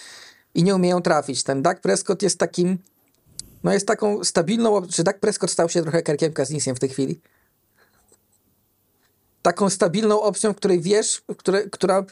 i 0.55 0.63
nie 0.63 0.75
umieją 0.75 1.03
trafić. 1.03 1.43
Ten 1.43 1.63
Dak 1.63 1.81
Prescott 1.81 2.23
jest 2.23 2.39
takim, 2.39 2.79
no 3.65 3.73
jest 3.73 3.87
taką 3.87 4.25
stabilną, 4.25 4.87
czy 4.87 5.05
Dak 5.05 5.21
Prescott 5.21 5.51
stał 5.51 5.69
się 5.69 5.83
trochę 5.83 6.03
Kerkiem 6.03 6.33
Kazinsiem 6.33 6.77
w 6.77 6.81
tej 6.81 6.89
chwili? 6.89 7.21
Taką 9.43 9.71
stabilną 9.71 10.23
opcją, 10.23 10.55
której 10.55 10.81
wiesz, 10.81 11.23
które, 11.37 11.63
która 11.63 12.05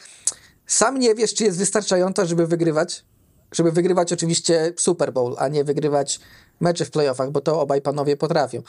sam 0.67 0.99
nie 0.99 1.15
wiesz, 1.15 1.35
czy 1.35 1.45
jest 1.45 1.59
wystarczająca, 1.59 2.25
żeby 2.25 2.47
wygrywać, 2.47 3.05
żeby 3.53 3.73
wygrywać 3.73 4.13
oczywiście 4.13 4.73
Super 4.77 5.13
Bowl, 5.13 5.35
a 5.39 5.49
nie 5.49 5.65
wygrywać 5.65 6.21
mecze 6.61 6.85
w 6.85 6.91
playoffach, 6.91 7.31
bo 7.31 7.41
to 7.41 7.61
obaj 7.61 7.83
panowie 7.83 8.17
potrafią. 8.17 8.63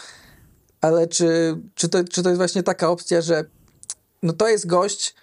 Ale 0.82 1.08
czy, 1.08 1.58
czy, 1.76 1.90
to, 1.90 2.04
czy 2.04 2.24
to 2.24 2.30
jest 2.30 2.38
właśnie 2.38 2.64
taka 2.64 2.90
opcja, 2.90 3.22
że 3.22 3.46
no 4.24 4.34
to 4.34 4.48
jest 4.48 4.68
gość, 4.68 5.16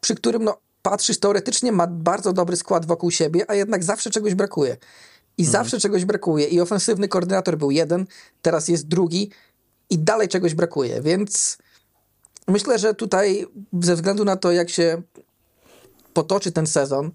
przy 0.00 0.14
którym 0.14 0.44
no, 0.44 0.56
patrzysz, 0.82 1.20
teoretycznie 1.20 1.72
ma 1.72 1.86
bardzo 1.86 2.32
dobry 2.32 2.56
skład 2.56 2.86
wokół 2.86 3.10
siebie, 3.10 3.44
a 3.48 3.54
jednak 3.54 3.84
zawsze 3.84 4.10
czegoś 4.10 4.34
brakuje. 4.34 4.76
I 5.38 5.42
mhm. 5.42 5.52
zawsze 5.52 5.80
czegoś 5.80 6.04
brakuje. 6.04 6.46
I 6.46 6.60
ofensywny 6.60 7.08
koordynator 7.08 7.58
był 7.58 7.70
jeden, 7.70 8.06
teraz 8.42 8.68
jest 8.68 8.88
drugi 8.88 9.30
i 9.90 9.98
dalej 9.98 10.28
czegoś 10.28 10.54
brakuje. 10.54 11.00
Więc 11.00 11.58
myślę, 12.48 12.78
że 12.78 12.94
tutaj 12.94 13.46
ze 13.82 13.94
względu 13.94 14.24
na 14.24 14.36
to, 14.36 14.52
jak 14.52 14.70
się 14.70 15.02
potoczy 16.14 16.52
ten 16.52 16.66
sezon, 16.66 17.10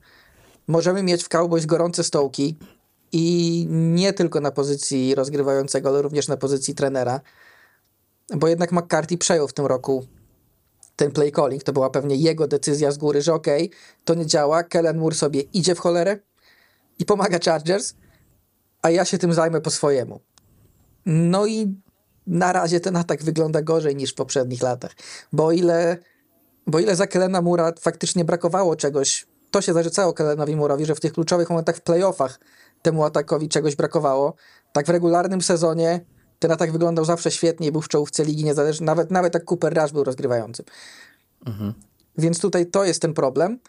możemy 0.68 1.04
mieć 1.04 1.24
w 1.24 1.30
Cowboys 1.30 1.66
gorące 1.66 2.04
stołki 2.04 2.58
i 3.12 3.65
nie 3.69 4.13
tylko 4.13 4.41
na 4.41 4.52
pozycji 4.52 5.15
rozgrywającego, 5.15 5.89
ale 5.89 6.02
również 6.02 6.28
na 6.28 6.38
pozycji 6.38 6.76
trenera, 6.76 7.21
bo 8.36 8.47
jednak 8.47 8.71
McCarthy 8.71 9.17
przejął 9.17 9.47
w 9.47 9.54
tym 9.54 9.65
roku 9.65 10.06
ten 10.95 11.12
play 11.12 11.32
calling, 11.32 11.63
to 11.63 11.74
była 11.74 11.89
pewnie 11.89 12.15
jego 12.15 12.47
decyzja 12.47 12.91
z 12.91 12.97
góry, 12.97 13.21
że 13.21 13.34
okej, 13.34 13.65
okay, 13.65 13.78
to 14.06 14.13
nie 14.13 14.26
działa, 14.26 14.63
Kellen 14.63 14.97
Moore 14.97 15.15
sobie 15.15 15.41
idzie 15.41 15.76
w 15.76 15.80
cholerę 15.80 16.19
i 17.00 17.06
pomaga 17.06 17.39
Chargers, 17.45 17.93
a 18.82 18.89
ja 18.89 19.06
się 19.06 19.17
tym 19.17 19.34
zajmę 19.34 19.62
po 19.62 19.69
swojemu. 19.69 20.19
No 21.06 21.45
i 21.45 21.76
na 22.28 22.54
razie 22.54 22.80
ten 22.80 22.95
atak 22.95 23.24
wygląda 23.24 23.62
gorzej 23.62 23.95
niż 23.95 24.12
w 24.12 24.15
poprzednich 24.15 24.62
latach, 24.62 24.91
bo 25.34 25.52
ile, 25.52 25.97
bo 26.67 26.80
ile 26.80 26.95
za 26.95 27.08
Kellena 27.08 27.41
Mura 27.41 27.71
faktycznie 27.80 28.26
brakowało 28.26 28.76
czegoś, 28.76 29.28
to 29.52 29.62
się 29.62 29.74
zarzucało 29.74 30.13
Kellenowi 30.13 30.56
Murowi, 30.56 30.86
że 30.86 30.95
w 30.95 31.00
tych 31.00 31.13
kluczowych 31.13 31.50
momentach 31.50 31.78
w 31.78 31.82
playoffach 31.82 32.39
temu 32.82 33.04
atakowi 33.04 33.50
czegoś 33.50 33.76
brakowało. 33.76 34.34
Tak 34.74 34.86
w 34.86 34.89
regularnym 34.89 35.41
sezonie 35.41 36.06
ten 36.39 36.52
atak 36.52 36.72
wyglądał 36.72 37.06
zawsze 37.06 37.32
świetnie 37.32 37.72
był 37.72 37.82
w 37.82 37.88
czołówce 37.88 38.26
ligi 38.26 38.44
niezależnie, 38.44 38.86
nawet, 38.86 39.12
nawet 39.12 39.34
jak 39.34 39.52
Cooper 39.52 39.74
Rush 39.82 39.91
był 39.91 40.04
rozgrywającym. 40.04 40.65
Mhm. 41.46 41.74
Więc 42.17 42.39
tutaj 42.39 42.65
to 42.65 42.86
jest 42.86 43.02
ten 43.02 43.13
problem. 43.13 43.60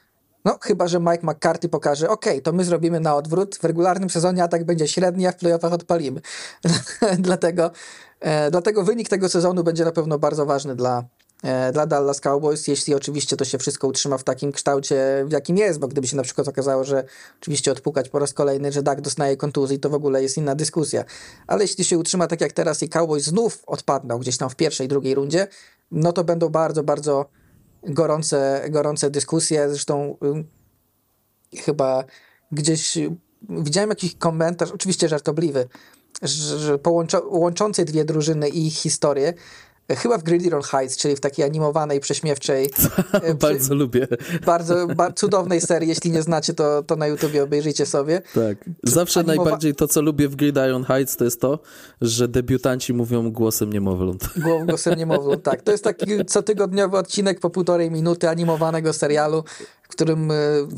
No, 0.45 0.59
chyba, 0.63 0.89
że 0.89 1.01
Mike 1.01 1.27
McCarthy 1.27 1.69
pokaże, 1.69 2.09
ok, 2.09 2.25
to 2.43 2.53
my 2.53 2.65
zrobimy 2.65 3.01
na 3.01 3.17
odwrót, 3.17 3.57
w 3.57 3.65
regularnym 3.65 4.11
sezonie 4.11 4.43
atak 4.45 4.65
będzie 4.65 4.89
średni, 4.89 5.27
a 5.27 5.33
w 5.33 5.37
playoffach 5.37 5.73
odpalimy. 5.73 6.21
dlatego, 7.19 7.71
e, 8.21 8.51
dlatego 8.51 8.85
wynik 8.85 9.09
tego 9.09 9.29
sezonu 9.29 9.65
będzie 9.65 9.85
na 9.85 9.93
pewno 9.93 10.19
bardzo 10.19 10.47
ważny 10.47 10.77
dla, 10.77 11.05
dla 11.73 11.87
Dallas 11.87 12.21
Cowboys, 12.21 12.69
jeśli 12.69 12.95
oczywiście 12.95 13.37
to 13.37 13.45
się 13.45 13.59
wszystko 13.59 13.89
utrzyma 13.89 14.19
w 14.19 14.25
takim 14.25 14.53
kształcie, 14.53 15.25
w 15.27 15.33
jakim 15.33 15.57
jest, 15.57 15.79
bo 15.79 15.89
gdyby 15.89 16.07
się 16.07 16.17
na 16.17 16.23
przykład 16.23 16.49
okazało, 16.49 16.85
że 16.85 17.05
oczywiście 17.41 17.73
odpukać 17.73 18.09
po 18.09 18.19
raz 18.19 18.33
kolejny, 18.33 18.73
że 18.73 18.83
Dak 18.83 19.01
dostaje 19.01 19.37
kontuzji, 19.37 19.79
to 19.79 19.91
w 19.91 19.95
ogóle 19.95 20.23
jest 20.23 20.37
inna 20.37 20.55
dyskusja. 20.55 21.05
Ale 21.47 21.65
jeśli 21.65 21.85
się 21.85 21.99
utrzyma 21.99 22.27
tak 22.27 22.41
jak 22.41 22.53
teraz 22.53 22.83
i 22.83 22.89
Cowboys 22.89 23.25
znów 23.25 23.63
odpadną 23.67 24.19
gdzieś 24.19 24.37
tam 24.37 24.51
w 24.51 24.57
pierwszej, 24.57 24.89
drugiej 24.89 25.15
rundzie, 25.15 25.49
no 25.91 26.13
to 26.13 26.25
będą 26.25 26.49
bardzo, 26.49 26.83
bardzo 26.83 27.27
gorące, 27.83 28.65
gorące 28.71 29.11
dyskusje. 29.11 29.69
Zresztą 29.69 30.17
chyba 31.57 32.05
gdzieś 32.53 32.99
widziałem 33.49 33.91
jakiś 33.91 34.17
komentarz, 34.17 34.71
oczywiście 34.71 35.09
żartobliwy, 35.09 35.69
że, 36.23 36.59
że 36.59 36.79
łączący 37.31 37.85
dwie 37.85 38.05
drużyny 38.05 38.49
i 38.49 38.67
ich 38.67 38.75
historię, 38.75 39.35
Chyba 39.97 40.19
w 40.19 40.23
Gridiron 40.23 40.63
Heights, 40.63 40.97
czyli 40.97 41.17
w 41.17 41.21
takiej 41.21 41.45
animowanej, 41.45 42.01
prześmiewczej. 42.01 42.71
E, 43.13 43.35
bardzo 43.35 43.65
przy, 43.65 43.75
lubię. 43.75 44.07
Bardzo 44.47 44.87
ba, 44.87 45.13
cudownej 45.13 45.61
serii. 45.61 45.89
Jeśli 45.89 46.11
nie 46.11 46.23
znacie, 46.23 46.55
to, 46.55 46.83
to 46.83 46.97
na 46.97 47.07
YouTubie 47.07 47.43
obejrzyjcie 47.43 47.87
sobie. 47.87 48.23
Tak. 48.35 48.71
Zawsze 48.83 49.21
Animowa... 49.21 49.43
najbardziej 49.43 49.75
to, 49.75 49.89
co 49.89 50.03
lubię 50.03 50.29
w 50.29 50.37
Gridiron 50.37 50.85
Heights, 50.85 51.17
to 51.17 51.25
jest 51.25 51.41
to, 51.41 51.59
że 52.01 52.29
debiutanci 52.29 52.95
mówią 52.95 53.31
głosem 53.31 53.73
niemowląt. 53.73 54.29
Głosem 54.67 54.99
niemowląt, 54.99 55.43
tak. 55.43 55.63
To 55.63 55.73
jest 55.73 55.85
taki 55.85 56.25
cotygodniowy 56.25 56.99
odcinek 56.99 57.41
po 57.41 57.51
półtorej 57.51 57.91
minuty 57.91 58.29
animowanego 58.29 58.93
serialu, 58.93 59.45
którym... 59.93 60.31
E, 60.31 60.35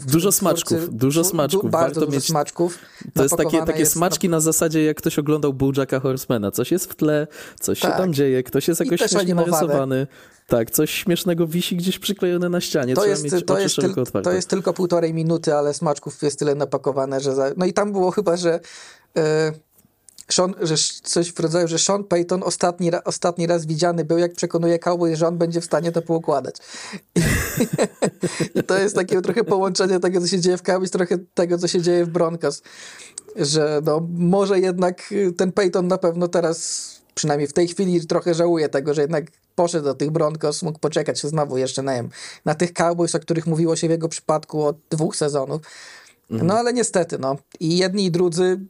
dużo 0.06 0.32
smaczków, 0.32 0.96
dużo 0.96 1.24
smaczków. 1.24 1.62
Du, 1.62 1.68
bardzo 1.68 1.86
Warto 1.86 2.00
dużo 2.00 2.12
mieć... 2.12 2.26
smaczków. 2.26 2.78
To 3.14 3.22
jest 3.22 3.36
takie, 3.36 3.62
takie 3.62 3.78
jest 3.78 3.92
smaczki 3.92 4.28
na... 4.28 4.40
zasadzie, 4.40 4.84
jak 4.84 4.96
ktoś 4.96 5.18
oglądał 5.18 5.52
Bojacka 5.52 6.00
Horsemana. 6.00 6.50
Coś 6.50 6.72
jest 6.72 6.92
w 6.92 6.94
tle, 6.94 7.26
coś 7.60 7.80
tak. 7.80 7.92
się 7.92 7.98
tam 7.98 8.14
dzieje, 8.14 8.42
ktoś 8.42 8.68
jest 8.68 8.80
jakoś 8.80 9.00
śmiesznie 9.00 9.34
narysowany. 9.34 10.06
Tak, 10.46 10.70
coś 10.70 10.90
śmiesznego 10.90 11.46
wisi 11.46 11.76
gdzieś 11.76 11.98
przyklejone 11.98 12.48
na 12.48 12.60
ścianie. 12.60 12.94
To, 12.94 13.06
jest, 13.06 13.22
to, 13.46 13.58
jest, 13.58 13.76
tyl, 13.76 13.94
to 14.22 14.32
jest 14.32 14.48
tylko 14.48 14.72
półtorej 14.72 15.14
minuty, 15.14 15.54
ale 15.54 15.74
smaczków 15.74 16.22
jest 16.22 16.38
tyle 16.38 16.54
napakowane, 16.54 17.20
że... 17.20 17.34
Za... 17.34 17.50
No 17.56 17.66
i 17.66 17.72
tam 17.72 17.92
było 17.92 18.10
chyba, 18.10 18.36
że... 18.36 18.60
Yy 19.14 19.22
Sean, 20.30 20.54
że 20.60 20.74
coś 21.02 21.32
w 21.32 21.40
rodzaju, 21.40 21.68
że 21.68 21.78
Sean 21.78 22.04
Payton 22.04 22.42
ostatni, 22.42 22.90
ostatni 23.04 23.46
raz 23.46 23.66
widziany 23.66 24.04
był, 24.04 24.18
jak 24.18 24.32
przekonuje 24.32 24.78
Cowboy, 24.78 25.16
że 25.16 25.28
on 25.28 25.38
będzie 25.38 25.60
w 25.60 25.64
stanie 25.64 25.92
to 25.92 26.02
poukładać. 26.02 26.56
I, 27.14 27.20
I 28.54 28.62
to 28.68 28.78
jest 28.78 28.94
takie 28.94 29.22
trochę 29.22 29.44
połączenie 29.44 30.00
tego, 30.00 30.20
co 30.20 30.26
się 30.26 30.40
dzieje 30.40 30.56
w 30.56 30.62
Cowboys, 30.62 30.90
trochę 30.90 31.18
tego, 31.34 31.58
co 31.58 31.68
się 31.68 31.82
dzieje 31.82 32.04
w 32.04 32.08
Broncos. 32.08 32.62
Że 33.36 33.80
no, 33.84 34.08
może 34.14 34.60
jednak 34.60 35.14
ten 35.36 35.52
Payton 35.52 35.88
na 35.88 35.98
pewno 35.98 36.28
teraz, 36.28 36.90
przynajmniej 37.14 37.48
w 37.48 37.52
tej 37.52 37.68
chwili, 37.68 38.06
trochę 38.06 38.34
żałuje 38.34 38.68
tego, 38.68 38.94
że 38.94 39.00
jednak 39.00 39.24
poszedł 39.54 39.84
do 39.84 39.94
tych 39.94 40.10
Broncos, 40.10 40.62
mógł 40.62 40.78
poczekać 40.78 41.20
się 41.20 41.28
znowu 41.28 41.58
jeszcze 41.58 41.82
na, 41.82 41.92
na 42.44 42.54
tych 42.54 42.72
Cowboys, 42.72 43.14
o 43.14 43.20
których 43.20 43.46
mówiło 43.46 43.76
się 43.76 43.88
w 43.88 43.90
jego 43.90 44.08
przypadku 44.08 44.64
od 44.64 44.76
dwóch 44.90 45.16
sezonów. 45.16 45.60
No 46.30 46.40
mhm. 46.40 46.58
ale 46.58 46.72
niestety, 46.72 47.18
no. 47.18 47.36
I 47.60 47.78
jedni 47.78 48.04
i 48.04 48.10
drudzy 48.10 48.60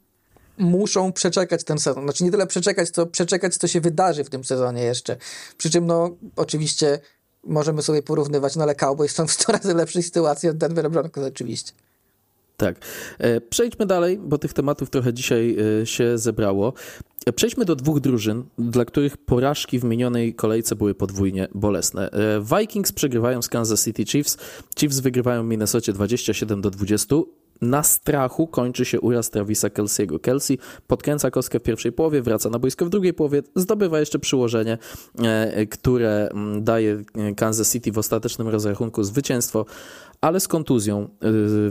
muszą 0.57 1.13
przeczekać 1.13 1.63
ten 1.63 1.79
sezon. 1.79 2.03
Znaczy 2.03 2.23
nie 2.23 2.31
tyle 2.31 2.47
przeczekać, 2.47 2.89
co 2.89 3.05
przeczekać, 3.05 3.57
co 3.57 3.67
się 3.67 3.81
wydarzy 3.81 4.23
w 4.23 4.29
tym 4.29 4.43
sezonie 4.43 4.83
jeszcze. 4.83 5.17
Przy 5.57 5.69
czym, 5.69 5.85
no, 5.85 6.09
oczywiście 6.35 6.99
możemy 7.45 7.81
sobie 7.81 8.03
porównywać, 8.03 8.55
no 8.55 8.63
ale 8.63 8.75
Cowboys 8.75 9.11
są 9.11 9.27
w 9.27 9.31
100 9.31 9.51
razy 9.51 9.73
lepszej 9.73 10.03
sytuacji 10.03 10.49
od 10.49 10.57
Denver 10.57 10.91
Broncos 10.91 11.23
oczywiście. 11.23 11.71
Tak. 12.57 12.75
E, 13.19 13.41
przejdźmy 13.41 13.85
dalej, 13.85 14.17
bo 14.17 14.37
tych 14.37 14.53
tematów 14.53 14.89
trochę 14.89 15.13
dzisiaj 15.13 15.57
e, 15.81 15.85
się 15.85 16.17
zebrało. 16.17 16.73
E, 17.25 17.33
przejdźmy 17.33 17.65
do 17.65 17.75
dwóch 17.75 17.99
drużyn, 17.99 18.43
dla 18.57 18.85
których 18.85 19.17
porażki 19.17 19.79
w 19.79 19.83
minionej 19.83 20.33
kolejce 20.33 20.75
były 20.75 20.95
podwójnie 20.95 21.47
bolesne. 21.55 22.09
Vikings 22.59 22.91
przegrywają 22.91 23.41
z 23.41 23.49
Kansas 23.49 23.83
City 23.83 24.05
Chiefs, 24.05 24.37
Chiefs 24.79 24.99
wygrywają 24.99 25.43
w 25.43 25.47
Minnesocie 25.47 25.93
27 25.93 26.61
do 26.61 26.69
20 26.69 27.15
na 27.61 27.83
strachu 27.83 28.47
kończy 28.47 28.85
się 28.85 29.01
uraz 29.01 29.29
Travisa 29.29 29.67
Kelsey'ego. 29.67 30.19
Kelsey 30.19 30.57
podkręca 30.87 31.31
kostkę 31.31 31.59
w 31.59 31.63
pierwszej 31.63 31.91
połowie, 31.91 32.21
wraca 32.21 32.49
na 32.49 32.59
boisko 32.59 32.85
w 32.85 32.89
drugiej 32.89 33.13
połowie, 33.13 33.43
zdobywa 33.55 33.99
jeszcze 33.99 34.19
przyłożenie, 34.19 34.77
e, 35.23 35.65
które 35.65 36.29
mm, 36.31 36.63
daje 36.63 37.03
Kansas 37.37 37.71
City 37.71 37.91
w 37.91 37.97
ostatecznym 37.97 38.47
rozrachunku 38.47 39.03
zwycięstwo, 39.03 39.65
ale 40.21 40.39
z 40.39 40.47
kontuzją 40.47 41.03
y, 41.03 41.07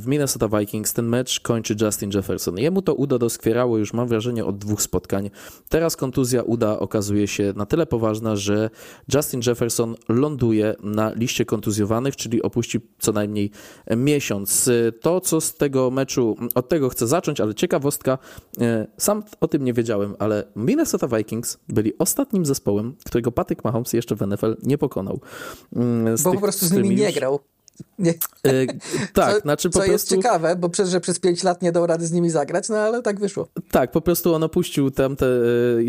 w 0.01 0.05
Minnesota 0.07 0.49
Vikings 0.59 0.93
ten 0.93 1.09
mecz 1.09 1.41
kończy 1.41 1.77
Justin 1.81 2.11
Jefferson. 2.15 2.59
Jemu 2.59 2.83
to 2.83 2.95
uda 2.95 3.19
doskwierało 3.19 3.79
już, 3.79 3.93
mam 3.93 4.09
wrażenie, 4.09 4.45
od 4.45 4.59
dwóch 4.59 4.83
spotkań. 4.83 5.31
Teraz 5.69 5.97
kontuzja 5.97 6.43
uda 6.43 6.79
okazuje 6.79 7.29
się 7.29 7.53
na 7.57 7.67
tyle 7.67 7.87
poważna, 7.87 8.37
że 8.37 8.71
Justin 9.15 9.41
Jefferson 9.47 9.95
ląduje 10.09 10.75
na 10.83 11.13
liście 11.15 11.45
kontuzjowanych, 11.45 12.17
czyli 12.17 12.43
opuści 12.43 12.81
co 12.99 13.13
najmniej 13.13 13.51
miesiąc. 13.97 14.71
To, 15.01 15.21
co 15.21 15.41
z 15.41 15.55
tego 15.55 15.91
meczu, 15.91 16.37
od 16.55 16.69
tego 16.69 16.89
chcę 16.89 17.07
zacząć, 17.07 17.41
ale 17.41 17.55
ciekawostka, 17.55 18.19
y, 18.59 18.63
sam 18.97 19.23
o 19.41 19.49
tym 19.49 19.65
nie 19.65 19.73
wiedziałem, 19.73 20.15
ale 20.19 20.45
Minnesota 20.57 21.09
Vikings 21.09 21.59
byli 21.69 21.99
ostatnim 21.99 22.47
zespołem, 22.47 22.97
którego 23.05 23.33
Patrick 23.33 23.65
Mahomes 23.65 23.93
jeszcze 23.93 24.17
w 24.17 24.27
NFL 24.27 24.57
nie 24.63 24.79
pokonał. 24.79 25.21
Mm, 25.77 26.19
z 26.19 26.23
Bo 26.23 26.31
tych, 26.31 26.41
po 26.41 26.47
prostu 26.47 26.67
z 26.67 26.73
nimi 26.73 26.97
nie 26.97 27.13
grał. 27.13 27.41
Nie. 27.99 28.15
E, 28.43 28.67
tak, 29.13 29.35
co, 29.35 29.41
znaczy 29.41 29.69
po 29.69 29.73
co 29.73 29.79
prostu... 29.79 29.93
jest 29.93 30.09
ciekawe, 30.09 30.57
bo 30.57 30.69
przez, 30.69 30.91
że 30.91 31.01
przez 31.01 31.19
5 31.19 31.43
lat 31.43 31.63
nie 31.63 31.73
dał 31.73 31.87
rady 31.87 32.07
z 32.07 32.13
nimi 32.13 32.31
zagrać, 32.31 32.69
no 32.69 32.77
ale 32.77 33.03
tak 33.03 33.21
wyszło. 33.21 33.49
Tak, 33.71 33.91
po 33.91 34.01
prostu 34.01 34.35
on 34.35 34.43
opuścił 34.43 34.91
tamte 34.91 35.27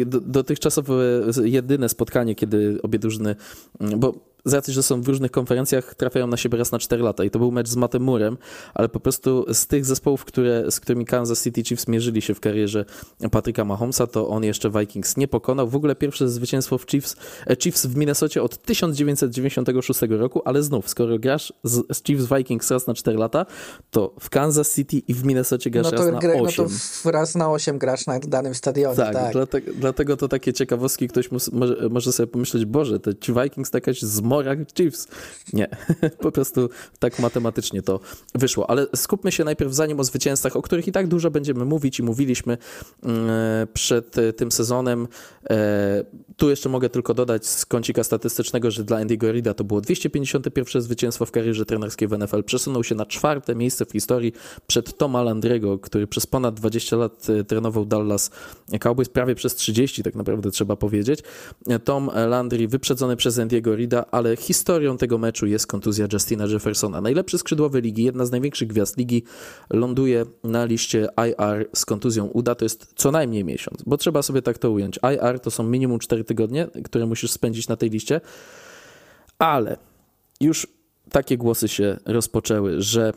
e, 0.02 0.06
dotychczasowe 0.06 0.95
jedyne 1.43 1.89
spotkanie, 1.89 2.36
kiedy 2.36 2.80
obie 2.84 3.00
drużyny, 3.00 3.36
bo 3.80 4.13
z 4.45 4.53
racji, 4.53 4.73
że 4.73 4.84
są 4.84 5.01
w 5.01 5.08
różnych 5.08 5.31
konferencjach, 5.31 5.95
trafiają 5.95 6.27
na 6.27 6.38
siebie 6.38 6.58
raz 6.58 6.71
na 6.71 6.79
4 6.79 7.03
lata 7.03 7.23
i 7.23 7.29
to 7.29 7.39
był 7.39 7.51
mecz 7.51 7.67
z 7.67 7.75
Mattem 7.75 8.03
Murem, 8.03 8.38
ale 8.73 8.89
po 8.89 8.99
prostu 8.99 9.45
z 9.53 9.67
tych 9.67 9.86
zespołów, 9.86 10.25
które, 10.25 10.71
z 10.71 10.79
którymi 10.79 11.05
Kansas 11.05 11.43
City 11.43 11.63
Chiefs 11.63 11.88
mierzyli 11.88 12.21
się 12.21 12.34
w 12.34 12.39
karierze 12.39 12.86
Patryka 13.31 13.65
Mahomesa, 13.65 14.08
to 14.08 14.27
on 14.27 14.43
jeszcze 14.43 14.69
Vikings 14.69 15.17
nie 15.17 15.27
pokonał. 15.27 15.67
W 15.67 15.75
ogóle 15.75 15.95
pierwsze 15.95 16.29
zwycięstwo 16.29 16.77
w 16.77 16.86
Chiefs, 16.86 17.15
e, 17.47 17.55
Chiefs 17.55 17.86
w 17.86 17.95
Minnesocie 17.95 18.43
od 18.43 18.58
1996 18.58 20.01
roku, 20.10 20.41
ale 20.45 20.63
znów, 20.63 20.89
skoro 20.89 21.19
grasz 21.19 21.53
z, 21.63 21.97
z 21.97 22.03
Chiefs 22.03 22.25
Vikings 22.38 22.71
raz 22.71 22.88
na 22.88 22.93
4 22.93 23.17
lata, 23.17 23.45
to 23.91 24.13
w 24.19 24.29
Kansas 24.29 24.75
City 24.75 24.97
i 24.97 25.13
w 25.13 25.25
Minnesocie 25.25 25.69
grasz 25.69 25.86
no 25.86 25.91
raz 25.91 25.99
na 26.12 26.17
8. 26.17 26.65
No 26.65 26.71
to 27.03 27.12
raz 27.12 27.36
na 27.36 27.51
8 27.51 27.77
grasz 27.77 28.08
na 28.08 28.19
danym 28.19 28.55
stadionie. 28.55 28.95
Tak, 28.95 29.13
tak. 29.13 29.34
Dlatego, 29.34 29.71
dlatego 29.75 30.17
to 30.17 30.27
takie 30.27 30.53
ciekawostki, 30.53 31.08
ktoś 31.08 31.29
może, 31.31 31.89
może 31.89 32.12
sobie 32.12 32.27
pomyśleć, 32.27 32.65
Boże, 32.65 32.99
te 32.99 33.12
Vikings 33.43 33.71
to 33.71 33.77
jakaś 33.77 34.01
zmora 34.36 34.56
Chiefs. 34.78 35.08
Nie, 35.54 35.67
po 36.26 36.32
prostu 36.32 36.69
tak 37.00 37.19
matematycznie 37.19 37.82
to 37.82 38.00
wyszło. 38.36 38.69
Ale 38.69 38.88
skupmy 38.95 39.32
się 39.32 39.43
najpierw 39.43 39.74
zanim 39.74 40.00
o 40.00 40.04
zwycięzcach, 40.04 40.56
o 40.56 40.62
których 40.62 40.88
i 40.88 40.91
tak 40.91 41.08
dużo 41.08 41.32
będziemy 41.32 41.65
mówić 41.65 42.00
i 42.00 42.04
mówiliśmy 42.04 42.58
mm, 43.04 43.28
przed 43.74 44.15
tym 44.38 44.52
sezonem. 44.52 45.08
E, 45.50 46.06
tu 46.38 46.50
jeszcze 46.50 46.69
mogę 46.69 46.89
tylko 46.89 47.13
dodać 47.13 47.48
z 47.48 47.65
kącika 47.65 48.04
statystycznego, 48.04 48.71
że 48.71 48.84
dla 48.84 48.98
Andy 48.98 49.17
Gorida 49.17 49.54
to 49.54 49.63
było 49.63 49.82
251 49.82 50.82
zwycięstwo 50.82 51.26
w 51.26 51.32
karierze 51.32 51.65
trenerskiej 51.65 52.08
w 52.08 52.17
NFL. 52.17 52.43
Przesunął 52.43 52.84
się 52.84 52.95
na 52.95 53.06
czwarte 53.06 53.56
miejsce 53.56 53.86
w 53.86 53.91
historii 53.91 54.34
przed 54.67 54.98
Toma 54.98 55.24
Landrego, 55.24 55.80
który 55.80 56.08
przez 56.08 56.26
ponad 56.26 56.56
20 56.56 56.95
lat 56.95 57.28
e, 57.30 57.43
trenował 57.43 57.86
Dallas 57.86 58.32
Cowboys, 58.80 59.10
prawie 59.10 59.36
przez 59.36 59.56
30 59.56 60.04
tak 60.04 60.15
naprawdę 60.15 60.52
trzeba 60.52 60.76
powiedzieć. 60.76 61.19
Tom 61.84 62.12
Landry 62.28 62.67
wyprzedzony 62.67 63.15
przez 63.15 63.38
Andy'ego 63.38 63.76
Rida, 63.76 64.06
ale 64.12 64.25
historią 64.38 64.98
tego 64.98 65.18
meczu 65.18 65.48
jest 65.48 65.68
kontuzja 65.68 66.08
Justina 66.14 66.46
Jeffersona. 66.46 67.02
Najlepszy 67.02 67.38
skrzydłowy 67.38 67.82
ligi, 67.82 68.04
jedna 68.04 68.26
z 68.26 68.32
największych 68.32 68.68
gwiazd 68.68 68.98
ligi, 68.98 69.24
ląduje 69.70 70.26
na 70.44 70.66
liście 70.66 71.08
IR 71.28 71.70
z 71.74 71.86
kontuzją 71.86 72.26
uda. 72.26 72.56
To 72.56 72.66
jest 72.66 72.94
co 72.96 73.12
najmniej 73.12 73.44
miesiąc, 73.44 73.84
bo 73.86 73.98
trzeba 73.98 74.22
sobie 74.22 74.42
tak 74.42 74.58
to 74.58 74.72
ująć. 74.72 75.00
IR 75.14 75.40
to 75.40 75.52
są 75.52 75.64
minimum 75.64 76.00
4 76.00 76.24
tygodnie, 76.24 76.68
które 76.84 77.06
musisz 77.06 77.32
spędzić 77.32 77.68
na 77.68 77.76
tej 77.76 77.90
liście, 77.90 78.22
ale 79.40 79.78
już 80.42 80.68
takie 81.12 81.38
głosy 81.38 81.68
się 81.68 81.98
rozpoczęły, 82.06 82.82
że 82.82 83.14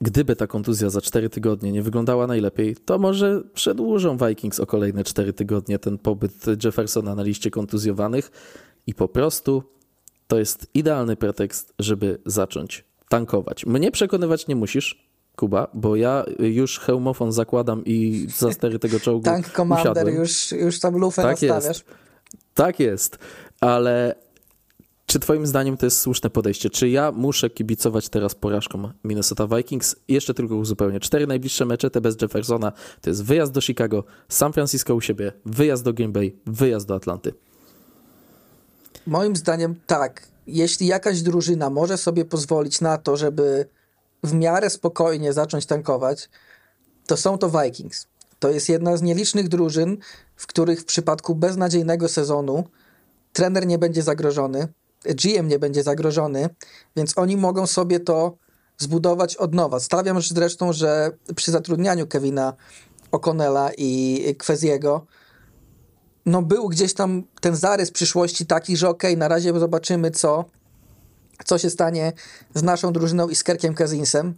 gdyby 0.00 0.36
ta 0.36 0.46
kontuzja 0.46 0.90
za 0.90 1.00
4 1.00 1.28
tygodnie 1.30 1.72
nie 1.72 1.82
wyglądała 1.82 2.26
najlepiej, 2.26 2.76
to 2.76 2.98
może 2.98 3.42
przedłużą 3.54 4.16
Vikings 4.16 4.60
o 4.60 4.66
kolejne 4.66 5.04
4 5.04 5.32
tygodnie 5.32 5.78
ten 5.78 5.98
pobyt 5.98 6.64
Jeffersona 6.64 7.14
na 7.14 7.22
liście 7.22 7.50
kontuzjowanych 7.50 8.30
i 8.86 8.94
po 8.94 9.08
prostu 9.08 9.62
to 10.28 10.38
jest 10.38 10.66
idealny 10.74 11.16
pretekst, 11.16 11.74
żeby 11.78 12.18
zacząć 12.26 12.84
tankować. 13.08 13.66
Mnie 13.66 13.90
przekonywać 13.90 14.46
nie 14.46 14.56
musisz, 14.56 15.08
Kuba, 15.36 15.68
bo 15.74 15.96
ja 15.96 16.24
już 16.38 16.78
hełmofon 16.78 17.32
zakładam 17.32 17.82
i 17.84 18.26
za 18.36 18.52
stery 18.52 18.78
tego 18.78 19.00
czołgu 19.00 19.24
Tank 19.24 19.50
Commander, 19.50 20.08
już, 20.08 20.52
już 20.52 20.80
tam 20.80 20.96
lufę 20.96 21.22
tak 21.22 21.30
nastawiasz. 21.30 21.64
Jest. 21.64 21.84
Tak 22.54 22.80
jest, 22.80 23.18
ale 23.60 24.14
czy 25.06 25.18
twoim 25.18 25.46
zdaniem 25.46 25.76
to 25.76 25.86
jest 25.86 26.00
słuszne 26.00 26.30
podejście? 26.30 26.70
Czy 26.70 26.88
ja 26.88 27.12
muszę 27.12 27.50
kibicować 27.50 28.08
teraz 28.08 28.34
porażkom 28.34 28.92
Minnesota 29.04 29.46
Vikings? 29.56 29.96
Jeszcze 30.08 30.34
tylko 30.34 30.56
uzupełnię. 30.56 31.00
Cztery 31.00 31.26
najbliższe 31.26 31.64
mecze, 31.64 31.90
te 31.90 32.00
bez 32.00 32.22
Jeffersona, 32.22 32.72
to 33.00 33.10
jest 33.10 33.24
wyjazd 33.24 33.52
do 33.52 33.60
Chicago, 33.60 34.04
San 34.28 34.52
Francisco 34.52 34.94
u 34.94 35.00
siebie, 35.00 35.32
wyjazd 35.46 35.84
do 35.84 35.92
Green 35.92 36.12
Bay, 36.12 36.36
wyjazd 36.46 36.88
do 36.88 36.94
Atlanty. 36.94 37.32
Moim 39.08 39.36
zdaniem 39.36 39.80
tak. 39.86 40.22
Jeśli 40.46 40.86
jakaś 40.86 41.22
drużyna 41.22 41.70
może 41.70 41.98
sobie 41.98 42.24
pozwolić 42.24 42.80
na 42.80 42.98
to, 42.98 43.16
żeby 43.16 43.68
w 44.22 44.32
miarę 44.32 44.70
spokojnie 44.70 45.32
zacząć 45.32 45.66
tankować, 45.66 46.28
to 47.06 47.16
są 47.16 47.38
to 47.38 47.50
Vikings. 47.50 48.06
To 48.38 48.50
jest 48.50 48.68
jedna 48.68 48.96
z 48.96 49.02
nielicznych 49.02 49.48
drużyn, 49.48 49.96
w 50.36 50.46
których 50.46 50.80
w 50.80 50.84
przypadku 50.84 51.34
beznadziejnego 51.34 52.08
sezonu 52.08 52.64
trener 53.32 53.66
nie 53.66 53.78
będzie 53.78 54.02
zagrożony, 54.02 54.68
GM 55.04 55.48
nie 55.48 55.58
będzie 55.58 55.82
zagrożony, 55.82 56.48
więc 56.96 57.18
oni 57.18 57.36
mogą 57.36 57.66
sobie 57.66 58.00
to 58.00 58.36
zbudować 58.78 59.36
od 59.36 59.54
nowa. 59.54 59.80
Stawiam 59.80 60.22
zresztą, 60.22 60.72
że 60.72 61.10
przy 61.36 61.50
zatrudnianiu 61.50 62.06
Kevina 62.06 62.52
O'Connella 63.12 63.70
i 63.78 64.24
Kweziego 64.38 65.06
no 66.28 66.42
był 66.42 66.68
gdzieś 66.68 66.94
tam 66.94 67.22
ten 67.40 67.56
zarys 67.56 67.90
przyszłości 67.90 68.46
taki, 68.46 68.76
że 68.76 68.88
okej, 68.88 69.10
okay, 69.10 69.18
na 69.18 69.28
razie 69.28 69.60
zobaczymy 69.60 70.10
co, 70.10 70.44
co 71.44 71.58
się 71.58 71.70
stanie 71.70 72.12
z 72.54 72.62
naszą 72.62 72.92
drużyną 72.92 73.28
i 73.28 73.34
z 73.34 73.42
Kerkiem 73.42 73.74
Kazinsem, 73.74 74.34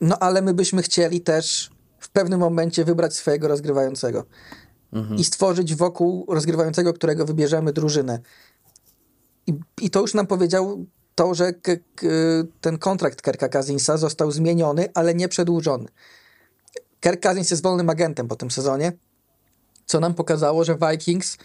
no 0.00 0.18
ale 0.18 0.42
my 0.42 0.54
byśmy 0.54 0.82
chcieli 0.82 1.20
też 1.20 1.70
w 1.98 2.08
pewnym 2.08 2.40
momencie 2.40 2.84
wybrać 2.84 3.14
swojego 3.14 3.48
rozgrywającego 3.48 4.24
mhm. 4.92 5.20
i 5.20 5.24
stworzyć 5.24 5.74
wokół 5.74 6.26
rozgrywającego, 6.28 6.92
którego 6.92 7.24
wybierzemy 7.24 7.72
drużynę. 7.72 8.18
I, 9.46 9.54
I 9.80 9.90
to 9.90 10.00
już 10.00 10.14
nam 10.14 10.26
powiedział 10.26 10.86
to, 11.14 11.34
że 11.34 11.52
ten 12.60 12.78
kontrakt 12.78 13.22
Kerka 13.22 13.48
Kazinsa 13.48 13.96
został 13.96 14.30
zmieniony, 14.30 14.88
ale 14.94 15.14
nie 15.14 15.28
przedłużony. 15.28 15.88
Kerk 17.00 17.20
Kazins 17.20 17.50
jest 17.50 17.62
wolnym 17.62 17.90
agentem 17.90 18.28
po 18.28 18.36
tym 18.36 18.50
sezonie, 18.50 18.92
co 19.86 20.00
nam 20.00 20.14
pokazało, 20.14 20.64
że 20.64 20.76
Vikings 20.90 21.38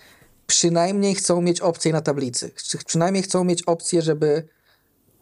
przynajmniej 0.48 1.16
chcą 1.16 1.42
mieć 1.42 1.62
opcję 1.62 1.94
na 1.94 2.02
tablicy. 2.02 2.52
Przynajmniej 2.86 3.24
chcą 3.24 3.44
mieć 3.44 3.64
opcję, 3.64 4.02
żeby, 4.02 4.48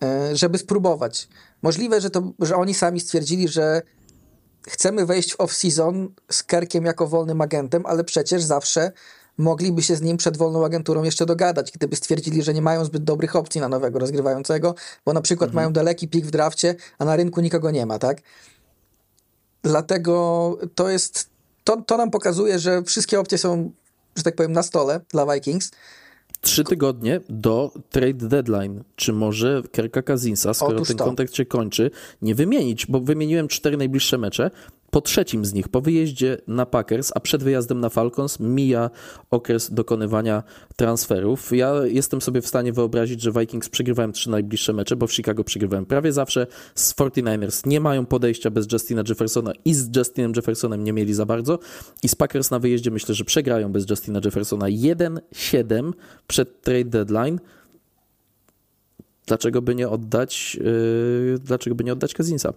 e, 0.04 0.36
żeby 0.36 0.58
spróbować. 0.58 1.28
Możliwe, 1.62 2.02
że, 2.02 2.10
to, 2.10 2.32
że 2.40 2.56
oni 2.56 2.74
sami 2.74 3.00
stwierdzili, 3.00 3.48
że 3.48 3.82
chcemy 4.68 5.06
wejść 5.06 5.34
w 5.34 5.38
off-season 5.38 6.08
z 6.32 6.44
Kerkiem 6.44 6.86
jako 6.86 7.08
wolnym 7.08 7.42
agentem, 7.42 7.86
ale 7.86 8.04
przecież 8.04 8.44
zawsze 8.44 8.92
mogliby 9.38 9.82
się 9.82 9.96
z 9.96 10.02
nim 10.02 10.18
przed 10.18 10.38
wolną 10.38 10.66
agenturą 10.66 11.04
jeszcze 11.04 11.26
dogadać, 11.26 11.72
gdyby 11.72 11.96
stwierdzili, 11.96 12.44
że 12.44 12.54
nie 12.54 12.62
mają 12.62 12.86
zbyt 12.86 13.04
dobrych 13.04 13.36
opcji 13.36 13.62
na 13.62 13.70
nowego 13.70 14.00
rozgrywającego, 14.00 14.76
bo 15.06 15.14
na 15.14 15.22
przykład 15.22 15.48
mhm. 15.48 15.56
mają 15.56 15.74
daleki 15.74 16.08
pik 16.08 16.26
w 16.26 16.32
drafcie, 16.32 16.76
a 17.00 17.06
na 17.06 17.16
rynku 17.16 17.42
nikogo 17.42 17.72
nie 17.72 17.86
ma, 17.86 18.00
tak? 18.00 18.22
Dlatego 19.64 20.58
to 20.76 20.90
jest, 20.90 21.29
to, 21.70 21.82
to 21.82 21.98
nam 21.98 22.12
pokazuje, 22.12 22.60
że 22.60 22.84
wszystkie 22.84 23.20
opcje 23.20 23.38
są, 23.38 23.72
że 24.16 24.24
tak 24.24 24.36
powiem, 24.36 24.52
na 24.52 24.64
stole 24.64 25.02
dla 25.12 25.34
Vikings. 25.34 25.72
Trzy 26.42 26.64
tygodnie 26.64 27.20
do 27.30 27.72
trade 27.90 28.28
deadline. 28.28 28.84
Czy 28.96 29.14
może 29.14 29.64
Kerka 29.72 30.02
Kazinsa, 30.02 30.54
skoro 30.54 30.76
Otóż 30.76 30.88
ten 30.88 30.98
to. 30.98 31.06
kontrakt 31.06 31.36
się 31.36 31.46
kończy, 31.46 31.92
nie 32.22 32.36
wymienić? 32.36 32.86
Bo 32.86 33.00
wymieniłem 33.00 33.48
cztery 33.48 33.78
najbliższe 33.78 34.18
mecze. 34.18 34.52
Po 34.91 35.02
trzecim 35.02 35.45
z 35.45 35.54
nich, 35.54 35.69
po 35.69 35.82
wyjeździe 35.82 36.38
na 36.47 36.65
Packers, 36.65 37.12
a 37.15 37.19
przed 37.19 37.43
wyjazdem 37.43 37.80
na 37.80 37.89
Falcons, 37.89 38.39
mija 38.39 38.89
okres 39.32 39.73
dokonywania 39.73 40.43
transferów. 40.75 41.52
Ja 41.52 41.73
jestem 41.86 42.21
sobie 42.21 42.41
w 42.41 42.47
stanie 42.47 42.73
wyobrazić, 42.73 43.21
że 43.21 43.32
Vikings 43.32 43.69
przegrywałem 43.69 44.12
trzy 44.12 44.30
najbliższe 44.30 44.73
mecze, 44.73 44.95
bo 44.95 45.08
w 45.08 45.13
Chicago 45.13 45.43
przegrywałem 45.43 45.86
prawie 45.86 46.12
zawsze. 46.12 46.47
Z 46.75 46.95
49ers 46.95 47.67
nie 47.67 47.80
mają 47.80 48.06
podejścia 48.06 48.49
bez 48.49 48.71
Justina 48.71 49.04
Jeffersona 49.10 49.52
i 49.65 49.73
z 49.73 49.97
Justinem 49.97 50.34
Jeffersonem 50.36 50.84
nie 50.84 50.93
mieli 50.93 51.13
za 51.13 51.25
bardzo. 51.25 51.60
I 52.04 52.10
z 52.10 52.15
Packers 52.15 52.52
na 52.52 52.60
wyjeździe 52.60 52.91
myślę, 52.91 53.15
że 53.15 53.25
przegrają 53.25 53.71
bez 53.71 53.89
Justina 53.89 54.19
Jeffersona 54.25 54.65
1-7 54.65 55.91
przed 56.28 56.62
trade 56.62 56.86
deadline. 56.86 57.39
Dlaczego 59.25 59.62
by 59.62 59.75
nie 59.75 59.89
oddać, 59.89 60.56
yy, 60.56 61.39
dlaczego 61.39 61.75
by 61.75 61.84
nie 61.84 61.93
oddać 61.93 62.13
Kazinsa? 62.13 62.54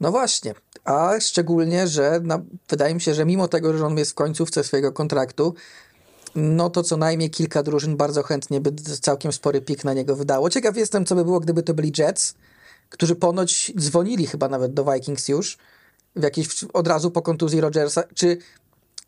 No 0.00 0.10
właśnie, 0.10 0.54
a 0.84 1.20
szczególnie, 1.20 1.88
że 1.88 2.20
wydaje 2.68 2.94
mi 2.94 3.00
się, 3.00 3.14
że 3.14 3.24
mimo 3.24 3.48
tego, 3.48 3.78
że 3.78 3.86
on 3.86 3.98
jest 3.98 4.10
w 4.10 4.14
końcówce 4.14 4.64
swojego 4.64 4.92
kontraktu, 4.92 5.54
no 6.34 6.70
to 6.70 6.82
co 6.82 6.96
najmniej 6.96 7.30
kilka 7.30 7.62
drużyn 7.62 7.96
bardzo 7.96 8.22
chętnie 8.22 8.60
by 8.60 8.72
całkiem 8.82 9.32
spory 9.32 9.60
pik 9.60 9.84
na 9.84 9.94
niego 9.94 10.16
wydało. 10.16 10.50
Ciekaw 10.50 10.76
jestem, 10.76 11.04
co 11.04 11.14
by 11.14 11.24
było, 11.24 11.40
gdyby 11.40 11.62
to 11.62 11.74
byli 11.74 11.92
Jets, 11.98 12.34
którzy 12.88 13.16
ponoć 13.16 13.72
dzwonili 13.78 14.26
chyba 14.26 14.48
nawet 14.48 14.74
do 14.74 14.92
Vikings 14.92 15.28
już, 15.28 15.58
w 16.16 16.22
jakiejś, 16.22 16.64
od 16.72 16.88
razu 16.88 17.10
po 17.10 17.22
kontuzji 17.22 17.60
Rodgersa, 17.60 18.02
czy, 18.14 18.38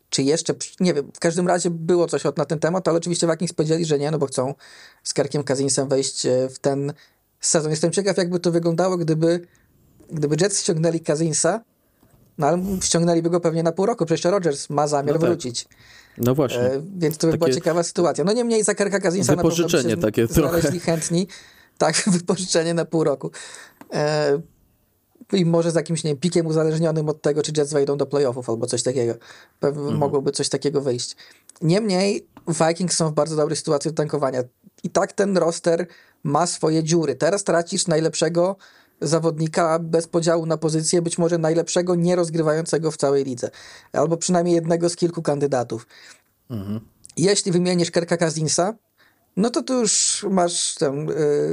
czy 0.09 0.23
jeszcze, 0.23 0.53
nie 0.79 0.93
wiem, 0.93 1.11
w 1.13 1.19
każdym 1.19 1.47
razie 1.47 1.69
było 1.69 2.07
coś 2.07 2.23
na 2.37 2.45
ten 2.45 2.59
temat, 2.59 2.87
ale 2.87 2.97
oczywiście 2.97 3.27
Vikings 3.27 3.53
powiedzieli, 3.53 3.85
że 3.85 3.99
nie, 3.99 4.11
no 4.11 4.17
bo 4.17 4.25
chcą 4.25 4.53
z 5.03 5.13
Kerkiem 5.13 5.43
Kazinsem 5.43 5.87
wejść 5.87 6.25
e, 6.25 6.49
w 6.49 6.59
ten 6.59 6.93
sezon. 7.41 7.71
Jestem 7.71 7.91
ciekaw, 7.91 8.17
jakby 8.17 8.39
to 8.39 8.51
wyglądało, 8.51 8.97
gdyby 8.97 9.47
gdyby 10.13 10.35
Jets 10.41 10.61
ściągnęli 10.61 10.99
Kazinsa, 10.99 11.61
no 12.37 12.47
ale 12.47 12.57
ściągnęliby 12.81 13.29
go 13.29 13.39
pewnie 13.39 13.63
na 13.63 13.71
pół 13.71 13.85
roku, 13.85 14.05
przecież 14.05 14.31
Rodgers 14.31 14.69
ma 14.69 14.87
zamiar 14.87 15.15
no 15.15 15.21
tak. 15.21 15.29
wrócić. 15.29 15.67
No 16.17 16.35
właśnie. 16.35 16.59
E, 16.59 16.81
więc 16.97 17.17
to 17.17 17.27
by 17.27 17.33
takie 17.33 17.45
była 17.45 17.55
ciekawa 17.55 17.83
sytuacja. 17.83 18.23
No 18.23 18.33
niemniej 18.33 18.63
za 18.63 18.75
Kerka 18.75 18.99
Kazinsa 18.99 19.35
na 19.35 19.43
pewno 19.43 19.65
by 19.65 19.89
się 19.89 19.97
takie 19.97 20.27
znaleźli 20.27 20.79
chętni. 20.79 21.27
Tak, 21.77 22.03
wypożyczenie 22.17 22.73
na 22.73 22.85
pół 22.85 23.03
roku. 23.03 23.31
E, 23.93 24.41
I 25.33 25.45
może 25.45 25.71
z 25.71 25.75
jakimś 25.75 26.03
nie 26.03 26.11
wiem, 26.11 26.17
pikiem 26.17 26.45
uzależnionym 26.45 27.09
od 27.09 27.21
tego, 27.21 27.41
czy 27.41 27.51
Jets 27.57 27.73
wejdą 27.73 27.97
do 27.97 28.05
playoffów 28.05 28.49
albo 28.49 28.65
coś 28.67 28.83
takiego. 28.83 29.13
Pewnie 29.59 29.81
mhm. 29.81 29.97
mogłoby 29.97 30.31
coś 30.31 30.49
takiego 30.49 30.81
wyjść. 30.81 31.15
Niemniej 31.61 32.27
Vikings 32.47 32.95
są 32.95 33.09
w 33.09 33.13
bardzo 33.13 33.35
dobrej 33.35 33.57
sytuacji 33.57 33.91
do 33.91 33.97
tankowania. 33.97 34.43
I 34.83 34.89
tak 34.89 35.13
ten 35.13 35.37
roster 35.37 35.87
ma 36.23 36.47
swoje 36.47 36.83
dziury. 36.83 37.15
Teraz 37.15 37.43
tracisz 37.43 37.87
najlepszego 37.87 38.55
zawodnika 39.03 39.79
bez 39.79 40.07
podziału 40.07 40.45
na 40.45 40.57
pozycję, 40.57 41.01
być 41.01 41.17
może 41.17 41.37
najlepszego 41.37 41.95
nierozgrywającego 41.95 42.91
w 42.91 42.97
całej 42.97 43.23
lidze. 43.23 43.49
Albo 43.93 44.17
przynajmniej 44.17 44.55
jednego 44.55 44.89
z 44.89 44.95
kilku 44.95 45.21
kandydatów. 45.21 45.87
Mhm. 46.49 46.79
Jeśli 47.17 47.51
wymienisz 47.51 47.91
Kerka 47.91 48.17
Kazinsa, 48.17 48.73
no 49.37 49.49
to 49.49 49.63
tu 49.63 49.73
już 49.73 50.25
masz 50.29 50.75
tę, 50.75 51.05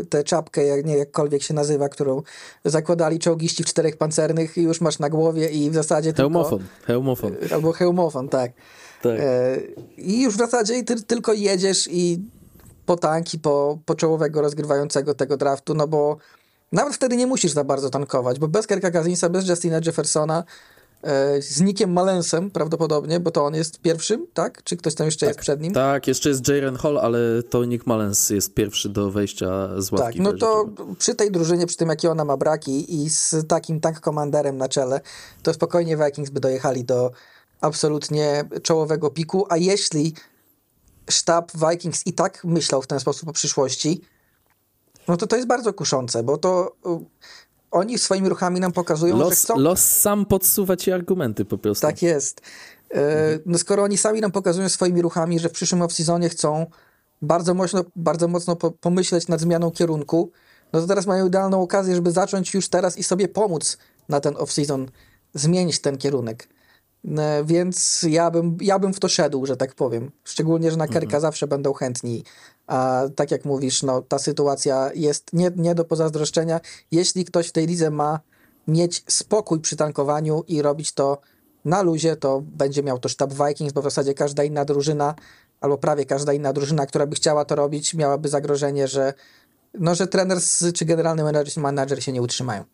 y, 0.03 0.07
tę 0.07 0.24
czapkę, 0.24 0.64
jak 0.64 0.84
nie 0.84 0.96
jakkolwiek 0.96 1.42
się 1.42 1.55
nazywa, 1.55 1.88
którą 1.88 2.22
zakładali 2.64 3.18
czołgiści 3.18 3.62
w 3.62 3.66
czterech 3.66 3.96
pancernych 3.96 4.59
i 4.59 4.62
już 4.62 4.80
masz 4.80 4.98
na 4.98 5.11
głowie 5.11 5.48
i 5.48 5.70
w 5.70 5.74
zasadzie 5.74 6.12
hełmofon, 6.12 6.59
tylko... 6.59 6.86
Hełmofon, 6.86 7.36
Albo 7.53 7.72
hełmofon, 7.72 8.28
tak. 8.28 8.53
tak. 9.03 9.20
E, 9.20 9.59
I 9.96 10.22
już 10.22 10.34
w 10.34 10.38
zasadzie 10.38 10.82
ty, 10.82 11.03
tylko 11.03 11.32
jedziesz 11.32 11.88
i 11.92 12.20
po 12.86 12.96
tanki, 12.96 13.38
po, 13.38 13.78
po 13.86 13.94
czołowego 13.94 14.42
rozgrywającego 14.42 15.14
tego 15.14 15.36
draftu, 15.36 15.74
no 15.74 15.88
bo 15.88 16.16
nawet 16.73 16.95
wtedy 16.95 17.16
nie 17.16 17.27
musisz 17.27 17.53
za 17.53 17.64
bardzo 17.64 17.91
tankować, 17.91 18.39
bo 18.39 18.49
bez 18.49 18.66
Kerka 18.66 18.91
Kazinsa, 18.91 19.29
bez 19.29 19.49
Justina 19.49 19.81
Jeffersona 19.87 20.45
E, 21.03 21.43
z 21.43 21.61
Nickiem 21.61 21.93
Malensem 21.93 22.51
prawdopodobnie, 22.51 23.21
bo 23.21 23.31
to 23.31 23.45
on 23.45 23.55
jest 23.55 23.81
pierwszym, 23.81 24.27
tak? 24.35 24.62
Czy 24.64 24.77
ktoś 24.77 24.95
tam 24.95 25.05
jeszcze 25.07 25.27
tak, 25.27 25.29
jest 25.29 25.41
przed 25.41 25.61
nim? 25.61 25.73
Tak, 25.73 26.07
jeszcze 26.07 26.29
jest 26.29 26.49
Jaren 26.49 26.77
Hall, 26.77 26.99
ale 26.99 27.18
to 27.43 27.64
Nick 27.64 27.87
Malens 27.87 28.31
jest 28.31 28.55
pierwszy 28.55 28.89
do 28.89 29.11
wejścia 29.11 29.81
z 29.81 29.93
ławki. 29.93 30.18
Tak, 30.18 30.25
no 30.25 30.33
to 30.33 30.68
przy 30.99 31.14
tej 31.14 31.31
drużynie, 31.31 31.66
przy 31.66 31.77
tym 31.77 31.89
jakie 31.89 32.11
ona 32.11 32.25
ma 32.25 32.37
braki 32.37 33.03
i 33.03 33.11
z 33.11 33.35
takim 33.49 33.81
tank 33.81 34.01
komanderem 34.01 34.57
na 34.57 34.68
czele, 34.68 35.01
to 35.43 35.55
spokojnie 35.55 35.97
Vikings 35.97 36.31
by 36.31 36.41
dojechali 36.41 36.85
do 36.85 37.11
absolutnie 37.61 38.45
czołowego 38.62 39.11
piku, 39.11 39.47
a 39.49 39.57
jeśli 39.57 40.14
sztab 41.11 41.53
Vikings 41.71 42.07
i 42.07 42.12
tak 42.12 42.45
myślał 42.45 42.83
w 42.83 42.87
ten 42.87 43.01
sposób 43.01 43.29
o 43.29 43.33
przyszłości, 43.33 44.01
no 45.11 45.16
to 45.16 45.26
to 45.26 45.36
jest 45.36 45.48
bardzo 45.48 45.72
kuszące, 45.72 46.22
bo 46.22 46.38
to 46.38 46.76
oni 47.70 47.98
swoimi 47.98 48.28
ruchami 48.28 48.61
nam 48.61 48.72
pokazują, 48.72 49.18
los, 49.18 49.28
że 49.28 49.34
chcą... 49.34 49.58
Los 49.58 49.80
sam 49.80 50.26
podsuwa 50.26 50.76
ci 50.76 50.92
argumenty 50.92 51.44
po 51.44 51.58
prostu. 51.58 51.86
Tak 51.86 52.02
jest. 52.02 52.40
E, 52.94 53.38
no 53.46 53.58
skoro 53.58 53.82
oni 53.82 53.98
sami 53.98 54.20
nam 54.20 54.32
pokazują 54.32 54.68
swoimi 54.68 55.02
ruchami, 55.02 55.38
że 55.38 55.48
w 55.48 55.52
przyszłym 55.52 55.80
off-seasonie 55.80 56.28
chcą 56.28 56.66
bardzo 57.22 57.54
mocno, 57.54 57.84
bardzo 57.96 58.28
mocno 58.28 58.56
po, 58.56 58.70
pomyśleć 58.70 59.28
nad 59.28 59.40
zmianą 59.40 59.70
kierunku, 59.70 60.30
no 60.72 60.80
to 60.80 60.86
teraz 60.86 61.06
mają 61.06 61.26
idealną 61.26 61.62
okazję, 61.62 61.94
żeby 61.94 62.11
zacząć 62.11 62.54
już 62.54 62.68
teraz 62.68 62.98
i 62.98 63.02
sobie 63.02 63.28
pomóc 63.28 63.78
na 64.08 64.20
ten 64.20 64.34
off-season, 64.34 64.86
zmienić 65.34 65.80
ten 65.80 65.98
kierunek. 65.98 66.48
E, 67.18 67.44
więc 67.44 68.06
ja 68.08 68.30
bym, 68.30 68.56
ja 68.61 68.78
bym 68.78 68.94
w 68.94 69.00
to 69.00 69.08
szedł, 69.08 69.46
że 69.46 69.56
tak 69.56 69.74
powiem. 69.74 70.11
Szczególnie, 70.24 70.70
że 70.70 70.76
na 70.76 70.86
Kerka 70.86 71.04
mhm. 71.04 71.20
zawsze 71.20 71.46
będą 71.46 71.72
chętni 71.72 72.24
a 72.71 73.03
tak 73.16 73.31
jak 73.31 73.45
mówisz, 73.45 73.83
no, 73.83 74.03
ta 74.03 74.18
sytuacja 74.18 74.91
jest 74.95 75.33
nie, 75.33 75.51
nie 75.57 75.75
do 75.75 75.85
pozazdroszczenia. 75.85 76.61
Jeśli 76.91 77.25
ktoś 77.25 77.49
w 77.49 77.53
tej 77.53 77.66
lidze 77.66 77.91
ma 77.91 78.21
mieć 78.68 79.05
spokój 79.09 79.61
przy 79.61 79.77
tankowaniu 79.77 80.45
i 80.49 80.62
robić 80.62 80.93
to 80.93 81.18
na 81.64 81.83
luzie, 81.83 82.16
to 82.16 82.43
będzie 82.45 82.83
miał 82.83 82.99
to 82.99 83.09
sztab 83.09 83.33
Vikings, 83.33 83.73
bo 83.73 83.81
w 83.81 83.85
zasadzie 83.85 84.14
każda 84.14 84.45
inna 84.45 84.64
drużyna, 84.64 85.14
albo 85.61 85.79
prawie 85.79 86.05
każda 86.07 86.33
inna 86.33 86.53
drużyna, 86.53 86.87
która 86.87 87.07
by 87.07 87.16
chciała 87.16 87.45
to 87.45 87.55
robić, 87.55 87.95
miałaby 87.95 88.29
zagrożenie, 88.29 88.89
że, 88.89 89.14
no, 89.75 89.95
że 89.95 90.07
trener 90.07 90.39
czy 90.75 90.85
generalny 90.85 91.23
menadżer 91.57 92.03
się 92.05 92.12
nie 92.12 92.23
utrzymają. 92.23 92.64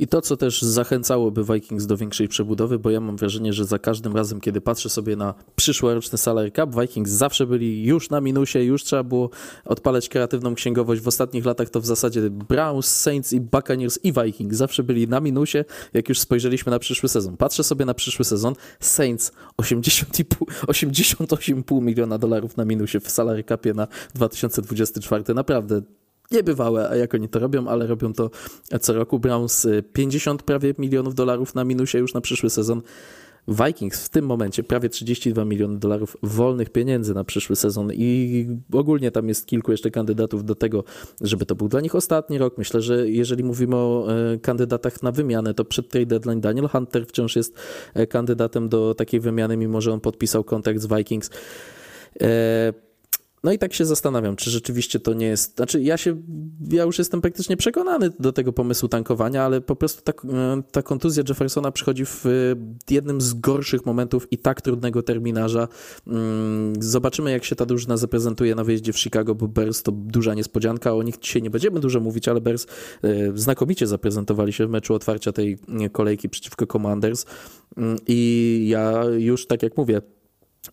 I 0.00 0.06
to, 0.06 0.20
co 0.20 0.36
też 0.36 0.62
zachęcałoby 0.62 1.44
Vikings 1.44 1.86
do 1.86 1.96
większej 1.96 2.28
przebudowy, 2.28 2.78
bo 2.78 2.90
ja 2.90 3.00
mam 3.00 3.16
wrażenie, 3.16 3.52
że 3.52 3.64
za 3.64 3.78
każdym 3.78 4.16
razem, 4.16 4.40
kiedy 4.40 4.60
patrzę 4.60 4.88
sobie 4.88 5.16
na 5.16 5.34
przyszłoroczny 5.56 6.18
salary 6.18 6.50
cap, 6.50 6.80
Vikings 6.80 7.10
zawsze 7.10 7.46
byli 7.46 7.84
już 7.84 8.10
na 8.10 8.20
minusie, 8.20 8.58
już 8.58 8.84
trzeba 8.84 9.02
było 9.02 9.30
odpalać 9.64 10.08
kreatywną 10.08 10.54
księgowość. 10.54 11.02
W 11.02 11.08
ostatnich 11.08 11.44
latach 11.44 11.70
to 11.70 11.80
w 11.80 11.86
zasadzie 11.86 12.30
Browns, 12.30 12.86
Saints 12.86 13.32
i 13.32 13.40
Buccaneers 13.40 13.98
i 14.02 14.12
Vikings 14.12 14.56
zawsze 14.56 14.82
byli 14.82 15.08
na 15.08 15.20
minusie, 15.20 15.64
jak 15.94 16.08
już 16.08 16.20
spojrzeliśmy 16.20 16.70
na 16.70 16.78
przyszły 16.78 17.08
sezon. 17.08 17.36
Patrzę 17.36 17.64
sobie 17.64 17.84
na 17.84 17.94
przyszły 17.94 18.24
sezon, 18.24 18.54
Saints 18.80 19.32
88,5 19.58 21.82
miliona 21.82 22.18
dolarów 22.18 22.56
na 22.56 22.64
minusie 22.64 23.00
w 23.00 23.10
salary 23.10 23.44
capie 23.44 23.74
na 23.74 23.86
2024. 24.14 25.34
Naprawdę 25.34 25.82
niebywałe, 26.30 26.98
jak 26.98 27.14
oni 27.14 27.28
to 27.28 27.38
robią, 27.38 27.68
ale 27.68 27.86
robią 27.86 28.12
to 28.12 28.30
co 28.80 28.92
roku. 28.92 29.18
Browns 29.18 29.66
50 29.92 30.40
y, 30.40 30.44
prawie 30.44 30.74
milionów 30.78 31.14
dolarów 31.14 31.54
na 31.54 31.64
minusie 31.64 31.98
już 31.98 32.14
na 32.14 32.20
przyszły 32.20 32.50
sezon. 32.50 32.82
Vikings 33.48 34.04
w 34.04 34.08
tym 34.08 34.26
momencie 34.26 34.62
prawie 34.62 34.88
32 34.88 35.44
miliony 35.44 35.78
dolarów 35.78 36.16
wolnych 36.22 36.70
pieniędzy 36.70 37.14
na 37.14 37.24
przyszły 37.24 37.56
sezon 37.56 37.92
i 37.92 38.46
ogólnie 38.72 39.10
tam 39.10 39.28
jest 39.28 39.46
kilku 39.46 39.70
jeszcze 39.70 39.90
kandydatów 39.90 40.44
do 40.44 40.54
tego, 40.54 40.84
żeby 41.20 41.46
to 41.46 41.54
był 41.54 41.68
dla 41.68 41.80
nich 41.80 41.94
ostatni 41.94 42.38
rok. 42.38 42.58
Myślę, 42.58 42.82
że 42.82 43.10
jeżeli 43.10 43.44
mówimy 43.44 43.76
o 43.76 44.06
e, 44.32 44.38
kandydatach 44.38 45.02
na 45.02 45.12
wymianę, 45.12 45.54
to 45.54 45.64
przed 45.64 45.88
trade 45.88 46.06
deadline 46.06 46.40
Daniel 46.40 46.68
Hunter 46.68 47.06
wciąż 47.06 47.36
jest 47.36 47.54
e, 47.94 48.06
kandydatem 48.06 48.68
do 48.68 48.94
takiej 48.94 49.20
wymiany, 49.20 49.56
mimo 49.56 49.80
że 49.80 49.92
on 49.92 50.00
podpisał 50.00 50.44
kontrakt 50.44 50.80
z 50.80 50.86
Vikings. 50.86 51.30
No 53.44 53.52
i 53.52 53.58
tak 53.58 53.74
się 53.74 53.84
zastanawiam, 53.84 54.36
czy 54.36 54.50
rzeczywiście 54.50 55.00
to 55.00 55.12
nie 55.12 55.26
jest. 55.26 55.56
Znaczy, 55.56 55.82
ja 55.82 55.96
się, 55.96 56.22
ja 56.70 56.82
już 56.82 56.98
jestem 56.98 57.20
praktycznie 57.20 57.56
przekonany 57.56 58.10
do 58.18 58.32
tego 58.32 58.52
pomysłu 58.52 58.88
tankowania, 58.88 59.42
ale 59.42 59.60
po 59.60 59.76
prostu 59.76 60.02
ta, 60.02 60.12
e, 60.12 60.62
ta 60.72 60.82
kontuzja 60.82 61.22
Jeffersona 61.28 61.72
przychodzi 61.72 62.04
w 62.06 62.26
e, 62.26 62.30
jednym 62.94 63.20
z 63.20 63.34
gorszych 63.34 63.86
momentów 63.86 64.32
i 64.32 64.38
tak 64.38 64.60
trudnego 64.60 65.02
terminarza. 65.02 65.68
Mm, 66.06 66.72
zobaczymy, 66.82 67.30
jak 67.30 67.44
się 67.44 67.56
ta 67.56 67.66
drużyna 67.66 67.96
zaprezentuje 67.96 68.54
na 68.54 68.64
wyjeździe 68.64 68.92
w 68.92 68.98
Chicago, 68.98 69.34
bo 69.34 69.48
Bears 69.48 69.82
to 69.82 69.92
duża 69.92 70.34
niespodzianka. 70.34 70.94
O 70.94 71.02
nich 71.02 71.18
dzisiaj 71.18 71.42
nie 71.42 71.50
będziemy 71.50 71.80
dużo 71.80 72.00
mówić, 72.00 72.28
ale 72.28 72.40
Bears 72.40 72.66
e, 73.02 73.08
znakomicie 73.34 73.86
zaprezentowali 73.86 74.52
się 74.52 74.66
w 74.66 74.70
meczu 74.70 74.94
otwarcia 74.94 75.32
tej 75.32 75.58
kolejki 75.92 76.28
przeciwko 76.28 76.66
Commanders. 76.66 77.26
Mm, 77.76 77.96
I 78.06 78.66
ja 78.68 79.04
już, 79.04 79.46
tak 79.46 79.62
jak 79.62 79.76
mówię, 79.76 80.00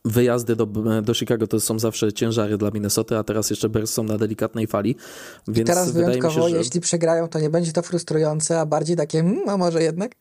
Wyjazdy 0.06 0.56
do, 0.56 0.66
do 1.02 1.14
Chicago 1.14 1.48
to 1.48 1.60
są 1.60 1.80
zawsze 1.80 2.14
ciężary 2.14 2.58
dla 2.58 2.72
Minnesota, 2.72 3.20
a 3.20 3.24
teraz 3.24 3.50
jeszcze 3.50 3.70
Bears 3.70 3.92
są 3.92 4.04
na 4.04 4.18
delikatnej 4.18 4.68
fali. 4.68 4.96
Więc 5.48 5.60
I 5.60 5.64
teraz 5.64 5.92
wyjątkowo, 5.92 6.42
się, 6.42 6.50
że... 6.50 6.58
jeśli 6.58 6.82
przegrają, 6.82 7.28
to 7.28 7.40
nie 7.40 7.50
będzie 7.50 7.74
to 7.74 7.82
frustrujące, 7.82 8.60
a 8.60 8.66
bardziej 8.66 8.96
takie, 8.96 9.22
hmm, 9.22 9.50
a 9.50 9.58
może 9.58 9.84
jednak? 9.84 10.16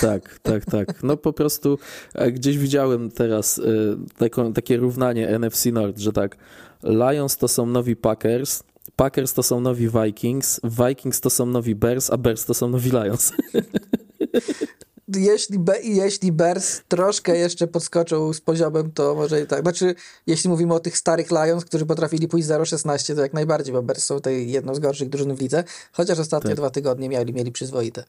Tak, 0.00 0.38
tak, 0.38 0.64
tak. 0.64 1.02
No 1.02 1.16
po 1.16 1.32
prostu 1.32 1.78
e, 2.14 2.32
gdzieś 2.32 2.58
widziałem 2.58 3.10
teraz 3.10 3.58
y, 3.58 3.96
taką, 4.18 4.52
takie 4.52 4.76
równanie 4.76 5.38
NFC 5.38 5.66
Nord, 5.66 5.98
że 5.98 6.12
tak, 6.12 6.36
Lions 6.82 7.36
to 7.36 7.48
są 7.48 7.66
nowi 7.66 7.96
Packers, 7.96 8.62
Packers 8.96 9.34
to 9.34 9.42
są 9.42 9.60
nowi 9.60 9.88
Vikings, 9.88 10.60
Vikings 10.64 11.20
to 11.20 11.30
są 11.30 11.46
nowi 11.46 11.74
Bears, 11.74 12.10
a 12.10 12.16
Bears 12.16 12.44
to 12.44 12.54
są 12.54 12.68
nowi 12.68 12.90
Lions. 12.90 13.32
jeśli, 15.08 15.58
Be 15.58 15.80
jeśli 15.82 16.32
Bears 16.32 16.80
troszkę 16.88 17.36
jeszcze 17.36 17.66
podskoczył 17.66 18.32
z 18.32 18.40
poziomem, 18.40 18.92
to 18.92 19.14
może 19.14 19.40
i 19.40 19.46
tak. 19.46 19.60
Znaczy, 19.60 19.94
jeśli 20.26 20.50
mówimy 20.50 20.74
o 20.74 20.80
tych 20.80 20.98
starych 20.98 21.30
Lions, 21.30 21.64
którzy 21.64 21.86
potrafili 21.86 22.28
pójść 22.28 22.48
0-16, 22.48 23.14
to 23.14 23.20
jak 23.20 23.32
najbardziej, 23.32 23.72
bo 23.72 23.82
Bears 23.82 24.04
są 24.04 24.20
tej 24.20 24.52
jedną 24.52 24.74
z 24.74 24.78
gorszych 24.78 25.08
drużyn 25.08 25.34
w 25.34 25.40
lidze, 25.40 25.64
chociaż 25.92 26.18
ostatnie 26.18 26.50
tak. 26.50 26.56
dwa 26.56 26.70
tygodnie 26.70 27.08
mieli, 27.08 27.32
mieli 27.32 27.52
przyzwoite. 27.52 28.04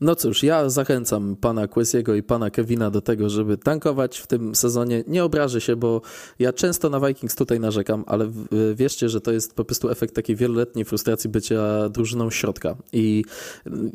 No 0.00 0.14
cóż, 0.14 0.42
ja 0.42 0.68
zachęcam 0.68 1.36
pana 1.36 1.68
Quesiego 1.68 2.14
i 2.14 2.22
pana 2.22 2.50
Kevina 2.50 2.90
do 2.90 3.00
tego, 3.00 3.30
żeby 3.30 3.58
tankować 3.58 4.18
w 4.18 4.26
tym 4.26 4.54
sezonie. 4.54 5.04
Nie 5.06 5.24
obrażę 5.24 5.60
się, 5.60 5.76
bo 5.76 6.00
ja 6.38 6.52
często 6.52 6.90
na 6.90 7.00
Vikings 7.00 7.34
tutaj 7.34 7.60
narzekam, 7.60 8.04
ale 8.06 8.30
wierzcie, 8.74 9.08
że 9.08 9.20
to 9.20 9.32
jest 9.32 9.54
po 9.54 9.64
prostu 9.64 9.90
efekt 9.90 10.14
takiej 10.14 10.36
wieloletniej 10.36 10.84
frustracji 10.84 11.30
bycia 11.30 11.88
drużyną 11.88 12.30
środka. 12.30 12.76
I 12.92 13.24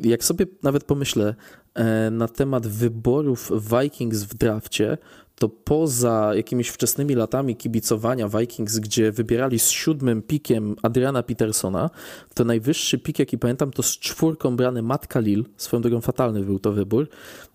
jak 0.00 0.24
sobie 0.24 0.46
nawet 0.62 0.84
pomyślę 0.84 1.34
e, 1.74 2.10
na 2.10 2.28
temat 2.28 2.66
wyborów 2.66 3.52
Vikings 3.72 4.22
w 4.22 4.34
drafcie, 4.34 4.98
to 5.38 5.48
poza 5.48 6.32
jakimiś 6.34 6.68
wczesnymi 6.68 7.14
latami 7.14 7.56
kibicowania 7.56 8.28
Vikings, 8.28 8.78
gdzie 8.78 9.12
wybierali 9.12 9.58
z 9.58 9.68
siódmym 9.68 10.22
pikiem 10.22 10.76
Adriana 10.82 11.22
Petersona, 11.22 11.90
to 12.34 12.44
najwyższy 12.44 12.98
pik, 12.98 13.18
jaki 13.18 13.38
pamiętam, 13.38 13.70
to 13.70 13.82
z 13.82 13.98
czwórką 13.98 14.56
brany 14.56 14.82
Matt 14.82 15.06
Khalil. 15.06 15.44
Swoją 15.56 15.82
drogą 15.82 16.00
fatalny 16.00 16.44
był 16.44 16.58
to 16.58 16.72
wybór, 16.72 17.08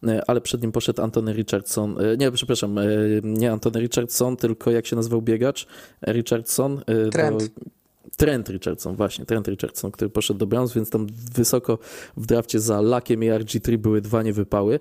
e, 0.07 0.21
ale 0.27 0.41
przed 0.41 0.61
nim 0.61 0.71
poszedł 0.71 1.01
Antony 1.01 1.33
Richardson. 1.33 2.01
E, 2.01 2.17
nie, 2.17 2.31
przepraszam, 2.31 2.77
e, 2.77 2.83
nie 3.23 3.51
Antony 3.51 3.79
Richardson, 3.79 4.37
tylko 4.37 4.71
jak 4.71 4.87
się 4.87 4.95
nazywał 4.95 5.21
biegacz? 5.21 5.67
Richardson. 6.07 6.81
Trent. 7.11 7.43
Do... 7.43 7.69
Trent 8.17 8.49
Richardson, 8.49 8.95
właśnie, 8.95 9.25
Trent 9.25 9.47
Richardson, 9.47 9.91
który 9.91 10.09
poszedł 10.09 10.39
do 10.39 10.47
Browns, 10.47 10.73
więc 10.73 10.89
tam 10.89 11.07
wysoko 11.35 11.77
w 12.17 12.25
drafcie 12.25 12.59
za 12.59 12.81
Lakiem 12.81 13.23
i 13.23 13.27
RG3 13.27 13.77
były 13.77 14.01
dwa 14.01 14.23
niewypały. 14.23 14.79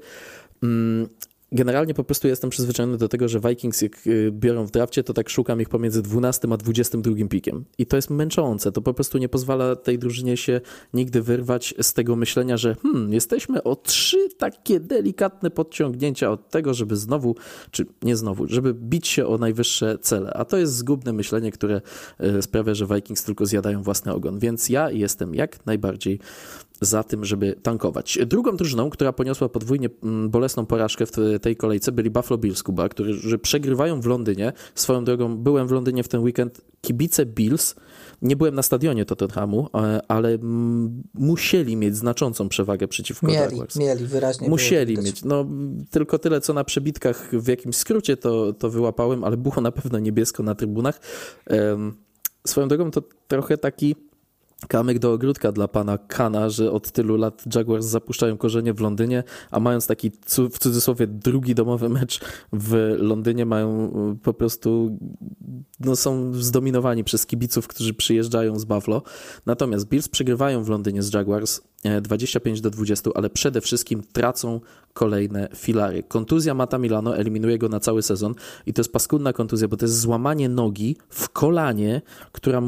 Generalnie 1.53 1.95
po 1.95 2.05
prostu 2.05 2.29
jestem 2.29 2.51
przyzwyczajony 2.51 2.97
do 2.97 3.09
tego, 3.09 3.29
że 3.29 3.41
Vikings 3.41 3.83
jak 3.83 4.07
y, 4.07 4.31
biorą 4.33 4.67
w 4.67 4.71
drafcie, 4.71 5.05
to 5.05 5.13
tak 5.13 5.31
szukam 5.31 5.61
ich 5.61 5.69
pomiędzy 5.69 6.03
12 6.03 6.49
a 6.53 6.57
22 6.57 7.29
pikiem. 7.29 7.65
I 7.79 7.87
to 7.87 7.97
jest 7.97 8.11
męczące. 8.11 8.73
To 8.73 8.83
po 8.83 8.95
prostu 8.95 9.19
nie 9.19 9.29
pozwala 9.29 9.77
tej 9.77 9.99
drużynie 9.99 10.37
się 10.37 10.61
nigdy 10.95 11.23
wyrwać 11.23 11.75
z 11.83 11.93
tego 11.93 12.17
myślenia, 12.17 12.57
że 12.57 12.77
hmm, 12.83 13.13
jesteśmy 13.13 13.63
o 13.63 13.77
trzy 13.77 14.29
takie 14.39 14.81
delikatne 14.81 15.51
podciągnięcia 15.51 16.31
od 16.31 16.51
tego, 16.51 16.75
żeby 16.75 16.97
znowu, 16.97 17.37
czy 17.71 17.87
nie 18.03 18.17
znowu, 18.17 18.47
żeby 18.47 18.75
bić 18.75 19.09
się 19.09 19.27
o 19.27 19.39
najwyższe 19.39 19.99
cele. 19.99 20.33
A 20.35 20.45
to 20.45 20.57
jest 20.57 20.77
zgubne 20.77 21.13
myślenie, 21.13 21.53
które 21.53 21.81
y, 22.39 22.43
sprawia, 22.43 22.75
że 22.75 22.87
Vikings 22.87 23.25
tylko 23.25 23.47
zjadają 23.47 23.83
własny 23.83 24.13
ogon. 24.13 24.39
Więc 24.39 24.69
ja 24.69 24.91
jestem 24.91 25.35
jak 25.35 25.67
najbardziej 25.67 26.19
za 26.81 27.03
tym, 27.03 27.25
żeby 27.25 27.57
tankować. 27.63 28.19
Drugą 28.27 28.57
drużyną, 28.57 28.91
która 28.91 29.13
poniosła 29.13 29.49
podwójnie 29.49 29.89
mm, 30.03 30.31
bolesną 30.31 30.67
porażkę 30.67 31.07
w 31.07 31.11
tej 31.43 31.57
kolejce 31.57 31.93
byli 31.93 32.11
Buffalo 32.11 32.39
Bills, 32.39 32.63
Kuba, 32.63 32.89
którzy 32.89 33.39
przegrywają 33.39 34.01
w 34.01 34.07
Londynie. 34.07 34.53
Swoją 34.75 35.05
drogą 35.05 35.37
byłem 35.37 35.69
w 35.69 35.71
Londynie 35.71 36.03
w 36.03 36.09
ten 36.09 36.21
weekend. 36.21 36.61
Kibice 36.81 37.27
Bills, 37.27 37.75
nie 38.23 38.37
byłem 38.37 38.55
na 38.55 38.63
stadionie 38.63 39.05
Tottenhamu, 39.05 39.69
e, 39.75 40.01
ale 40.09 40.39
musieli 41.15 41.77
mieć 41.77 41.97
znaczącą 41.97 42.49
przewagę 42.49 42.89
przeciwko 42.89 43.27
mieli, 43.27 43.39
Jaguars. 43.39 43.77
Mieli, 43.77 44.07
wyraźnie. 44.07 44.49
Musieli 44.49 44.99
mieć. 44.99 45.25
No, 45.25 45.47
tylko 45.91 46.19
tyle, 46.19 46.41
co 46.41 46.53
na 46.53 46.65
przebitkach 46.65 47.31
w 47.33 47.49
jakimś 47.49 47.77
skrócie 47.77 48.17
to, 48.17 48.53
to 48.53 48.71
wyłapałem, 48.71 49.25
ale 49.25 49.37
było 49.37 49.61
na 49.61 49.73
pewno 49.73 49.99
niebiesko 49.99 50.43
na 50.43 50.55
trybunach. 50.55 51.01
Swoją 52.47 52.69
drogą 52.69 52.91
to 52.91 53.03
trochę 53.29 53.59
taki 53.59 53.97
kamyk 54.67 54.99
do 54.99 55.13
ogródka 55.13 55.53
dla 55.53 55.69
pana 55.69 55.99
Kana, 55.99 56.51
że 56.51 56.73
od 56.73 56.91
tylu 56.91 57.17
lat 57.17 57.45
Jaguars 57.55 57.87
zapuszczają 57.87 58.37
korzenie 58.37 58.75
w 58.75 58.81
Londynie, 58.81 59.25
a 59.51 59.61
mając 59.61 59.87
taki 59.87 60.11
w 60.51 60.59
cudzysłowie 60.59 61.07
drugi 61.07 61.55
domowy 61.55 61.89
mecz 61.89 62.21
w 62.53 62.97
Londynie 62.99 63.47
mają 63.47 63.93
y, 64.13 64.17
po 64.23 64.35
prostu 64.35 64.99
no 65.81 65.97
są 65.97 66.35
zdominowani 66.35 67.05
przez 67.05 67.27
kibiców, 67.27 67.69
którzy 67.69 67.95
przyjeżdżają 67.95 68.59
z 68.59 68.65
Buffalo. 68.65 69.03
Natomiast 69.47 69.89
Bills 69.89 70.09
przegrywają 70.09 70.65
w 70.65 70.69
Londynie 70.69 71.03
z 71.03 71.15
Jaguars 71.15 71.61
25 72.03 72.59
e, 72.59 72.63
do 72.63 72.71
20, 72.71 73.11
ale 73.15 73.31
przede 73.31 73.61
wszystkim 73.61 74.03
tracą 74.13 74.61
kolejne 74.99 75.49
filary. 75.55 76.03
Kontuzja 76.03 76.55
Mata 76.55 76.79
Milano 76.79 77.17
eliminuje 77.17 77.59
go 77.59 77.69
na 77.69 77.81
cały 77.81 78.03
sezon 78.03 78.35
i 78.67 78.73
to 78.73 78.81
jest 78.81 78.93
paskudna 78.93 79.33
kontuzja, 79.33 79.69
bo 79.69 79.77
to 79.77 79.85
jest 79.85 80.01
złamanie 80.01 80.49
nogi 80.49 80.97
w 81.09 81.29
kolanie, 81.29 82.03
która 82.33 82.63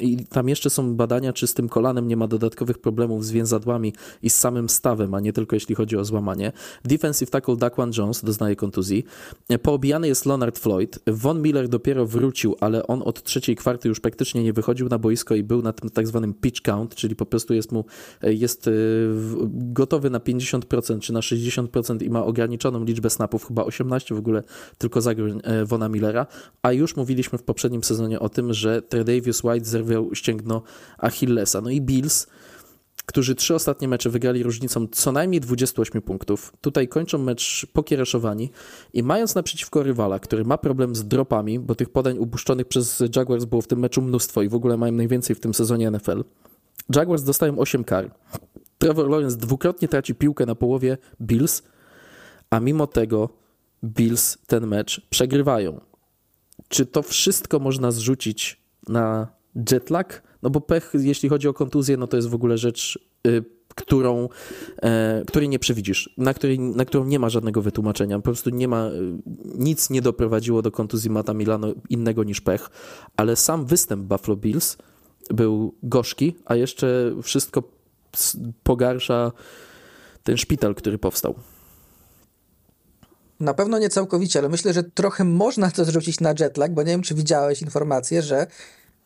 i 0.00 0.26
tam 0.26 0.48
jeszcze 0.48 0.70
są 0.70 0.96
badania, 0.96 1.32
czy 1.32 1.46
z 1.46 1.54
tym 1.54 1.68
kolanem 1.68 2.08
nie 2.08 2.16
ma 2.16 2.26
dodatkowych 2.26 2.78
problemów 2.78 3.24
z 3.24 3.30
więzadłami 3.30 3.92
i 4.22 4.30
z 4.30 4.38
samym 4.38 4.68
stawem, 4.68 5.14
a 5.14 5.20
nie 5.20 5.32
tylko 5.32 5.56
jeśli 5.56 5.74
chodzi 5.74 5.96
o 5.96 6.04
złamanie. 6.04 6.52
Defensive 6.84 7.30
tackle 7.30 7.56
Daquan 7.56 7.92
Jones 7.98 8.24
doznaje 8.24 8.56
kontuzji. 8.56 9.04
E, 9.48 9.58
poobijany 9.58 10.08
jest 10.08 10.26
Leonard 10.26 10.58
Floyd. 10.58 10.98
Von 11.06 11.42
Miller 11.42 11.68
dopiero 11.68 12.06
wrócił, 12.06 12.56
ale 12.60 12.86
on 12.86 13.02
od 13.04 13.22
trzeciej 13.22 13.56
kwarty 13.56 13.88
już 13.88 14.00
praktycznie 14.00 14.42
nie 14.42 14.52
wychodził 14.52 14.88
na 14.88 14.98
boisko 14.98 15.34
i 15.34 15.42
był 15.42 15.62
na 15.62 15.72
tym 15.72 15.90
tak 15.90 16.06
zwanym 16.06 16.34
pitch 16.34 16.60
count, 16.60 16.94
czyli 16.94 17.16
po 17.16 17.26
prostu 17.26 17.54
jest 17.54 17.72
mu 17.72 17.84
e, 18.22 18.32
jest 18.32 18.53
jest 18.54 18.66
y, 18.66 19.10
gotowy 19.48 20.10
na 20.10 20.18
50% 20.18 21.00
czy 21.00 21.12
na 21.12 21.20
60% 21.20 22.02
i 22.02 22.10
ma 22.10 22.24
ograniczoną 22.24 22.84
liczbę 22.84 23.10
snapów, 23.10 23.46
chyba 23.46 23.64
18 23.64 24.14
w 24.14 24.18
ogóle 24.18 24.42
tylko 24.78 25.00
zagrań 25.00 25.40
e, 25.44 25.64
Vona 25.64 25.88
Millera, 25.88 26.26
a 26.62 26.72
już 26.72 26.96
mówiliśmy 26.96 27.38
w 27.38 27.42
poprzednim 27.42 27.84
sezonie 27.84 28.20
o 28.20 28.28
tym, 28.28 28.52
że 28.52 28.82
Tredavious 28.82 29.44
White 29.44 29.64
zerwał 29.64 30.14
ścięgno 30.14 30.62
Achillesa. 30.98 31.60
No 31.60 31.70
i 31.70 31.80
Bills 31.80 32.26
którzy 33.06 33.34
trzy 33.34 33.54
ostatnie 33.54 33.88
mecze 33.88 34.10
wygrali 34.10 34.42
różnicą 34.42 34.86
co 34.92 35.12
najmniej 35.12 35.40
28 35.40 36.02
punktów. 36.02 36.52
Tutaj 36.60 36.88
kończą 36.88 37.18
mecz 37.18 37.66
pokiereszowani 37.72 38.50
i 38.92 39.02
mając 39.02 39.34
naprzeciwko 39.34 39.82
rywala, 39.82 40.18
który 40.18 40.44
ma 40.44 40.58
problem 40.58 40.96
z 40.96 41.04
dropami, 41.04 41.58
bo 41.58 41.74
tych 41.74 41.88
podań 41.88 42.18
upuszczonych 42.18 42.68
przez 42.68 43.02
Jaguars 43.16 43.44
było 43.44 43.62
w 43.62 43.66
tym 43.66 43.78
meczu 43.78 44.02
mnóstwo 44.02 44.42
i 44.42 44.48
w 44.48 44.54
ogóle 44.54 44.76
mają 44.76 44.92
najwięcej 44.92 45.36
w 45.36 45.40
tym 45.40 45.54
sezonie 45.54 45.90
NFL, 45.90 46.24
Jaguars 46.96 47.22
dostają 47.22 47.58
8 47.58 47.84
kar. 47.84 48.10
Trevor 48.78 49.08
Lawrence 49.08 49.36
dwukrotnie 49.36 49.88
traci 49.88 50.14
piłkę 50.14 50.46
na 50.46 50.54
połowie 50.54 50.98
Bills, 51.20 51.62
a 52.50 52.60
mimo 52.60 52.86
tego 52.86 53.28
Bills 53.84 54.38
ten 54.46 54.66
mecz 54.66 55.06
przegrywają. 55.10 55.80
Czy 56.68 56.86
to 56.86 57.02
wszystko 57.02 57.58
można 57.58 57.90
zrzucić 57.90 58.60
na 58.88 59.28
jetlag? 59.70 60.22
No 60.42 60.50
bo 60.50 60.60
pech, 60.60 60.92
jeśli 60.94 61.28
chodzi 61.28 61.48
o 61.48 61.54
kontuzję, 61.54 61.96
no 61.96 62.06
to 62.06 62.16
jest 62.16 62.28
w 62.28 62.34
ogóle 62.34 62.58
rzecz, 62.58 62.98
y, 63.26 63.44
którą, 63.74 64.28
e, 64.82 65.22
której 65.26 65.48
nie 65.48 65.58
przewidzisz, 65.58 66.14
na, 66.18 66.34
której, 66.34 66.58
na 66.60 66.84
którą 66.84 67.04
nie 67.04 67.18
ma 67.18 67.28
żadnego 67.28 67.62
wytłumaczenia. 67.62 68.16
Po 68.16 68.22
prostu 68.22 68.50
nie 68.50 68.68
ma, 68.68 68.86
y, 68.86 68.92
nic 69.58 69.90
nie 69.90 70.02
doprowadziło 70.02 70.62
do 70.62 70.70
kontuzji 70.70 71.10
Mata 71.10 71.34
Milano 71.34 71.68
innego 71.88 72.24
niż 72.24 72.40
pech, 72.40 72.70
ale 73.16 73.36
sam 73.36 73.66
występ 73.66 74.02
Buffalo 74.02 74.36
Bills 74.36 74.76
był 75.30 75.74
gorzki, 75.82 76.36
a 76.44 76.54
jeszcze 76.54 77.14
wszystko 77.22 77.62
pogarsza 78.62 79.32
ten 80.22 80.36
szpital, 80.36 80.74
który 80.74 80.98
powstał. 80.98 81.34
Na 83.40 83.54
pewno 83.54 83.78
nie 83.78 83.88
całkowicie, 83.88 84.38
ale 84.38 84.48
myślę, 84.48 84.72
że 84.72 84.84
trochę 84.84 85.24
można 85.24 85.70
to 85.70 85.84
zrzucić 85.84 86.20
na 86.20 86.34
jetlag, 86.40 86.74
bo 86.74 86.82
nie 86.82 86.92
wiem, 86.92 87.02
czy 87.02 87.14
widziałeś 87.14 87.62
informację, 87.62 88.22
że 88.22 88.46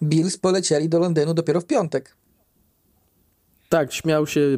Bills 0.02 0.36
polecieli 0.36 0.88
do 0.88 0.98
Londynu 0.98 1.34
dopiero 1.34 1.60
w 1.60 1.64
piątek. 1.64 2.16
Tak, 3.68 3.92
śmiał 3.92 4.26
się 4.26 4.40
e, 4.40 4.56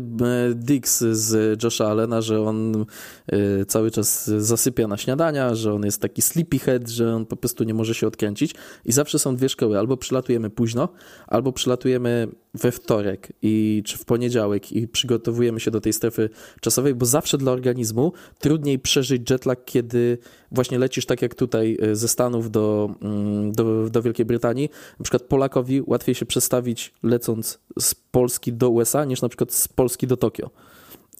Dix 0.54 0.98
z 1.00 1.62
Josha 1.62 1.86
Allena, 1.86 2.20
że 2.20 2.42
on 2.42 2.86
e, 3.26 3.64
cały 3.64 3.90
czas 3.90 4.26
zasypia 4.26 4.88
na 4.88 4.96
śniadania, 4.96 5.54
że 5.54 5.74
on 5.74 5.84
jest 5.84 6.02
taki 6.02 6.22
sleepyhead, 6.22 6.88
że 6.88 7.14
on 7.14 7.26
po 7.26 7.36
prostu 7.36 7.64
nie 7.64 7.74
może 7.74 7.94
się 7.94 8.06
odkręcić. 8.06 8.54
I 8.84 8.92
zawsze 8.92 9.18
są 9.18 9.36
dwie 9.36 9.48
szkoły. 9.48 9.78
Albo 9.78 9.96
przylatujemy 9.96 10.50
późno, 10.50 10.88
albo 11.26 11.52
przylatujemy 11.52 12.28
we 12.54 12.72
wtorek 12.72 13.32
i 13.42 13.82
czy 13.86 13.98
w 13.98 14.04
poniedziałek 14.04 14.72
i 14.72 14.88
przygotowujemy 14.88 15.60
się 15.60 15.70
do 15.70 15.80
tej 15.80 15.92
strefy 15.92 16.30
czasowej, 16.60 16.94
bo 16.94 17.06
zawsze 17.06 17.38
dla 17.38 17.52
organizmu 17.52 18.12
trudniej 18.38 18.78
przeżyć 18.78 19.30
jetlag, 19.30 19.64
kiedy 19.64 20.18
właśnie 20.52 20.78
lecisz 20.78 21.06
tak 21.06 21.22
jak 21.22 21.34
tutaj 21.34 21.78
e, 21.82 21.96
ze 21.96 22.08
Stanów 22.08 22.50
do, 22.50 22.94
mm, 23.02 23.52
do, 23.52 23.90
do 23.90 24.02
Wielkiej 24.02 24.26
Brytanii. 24.26 24.68
Na 24.98 25.02
przykład 25.02 25.22
Polakowi 25.22 25.82
łatwiej 25.86 26.14
się 26.14 26.26
przestawić 26.26 26.94
lecąc 27.02 27.58
z 27.78 27.94
Polski 27.94 28.52
do 28.52 28.70
USA 28.70 29.04
niż 29.04 29.22
na 29.22 29.28
przykład 29.28 29.52
z 29.52 29.68
Polski 29.68 30.06
do 30.06 30.16
Tokio. 30.16 30.50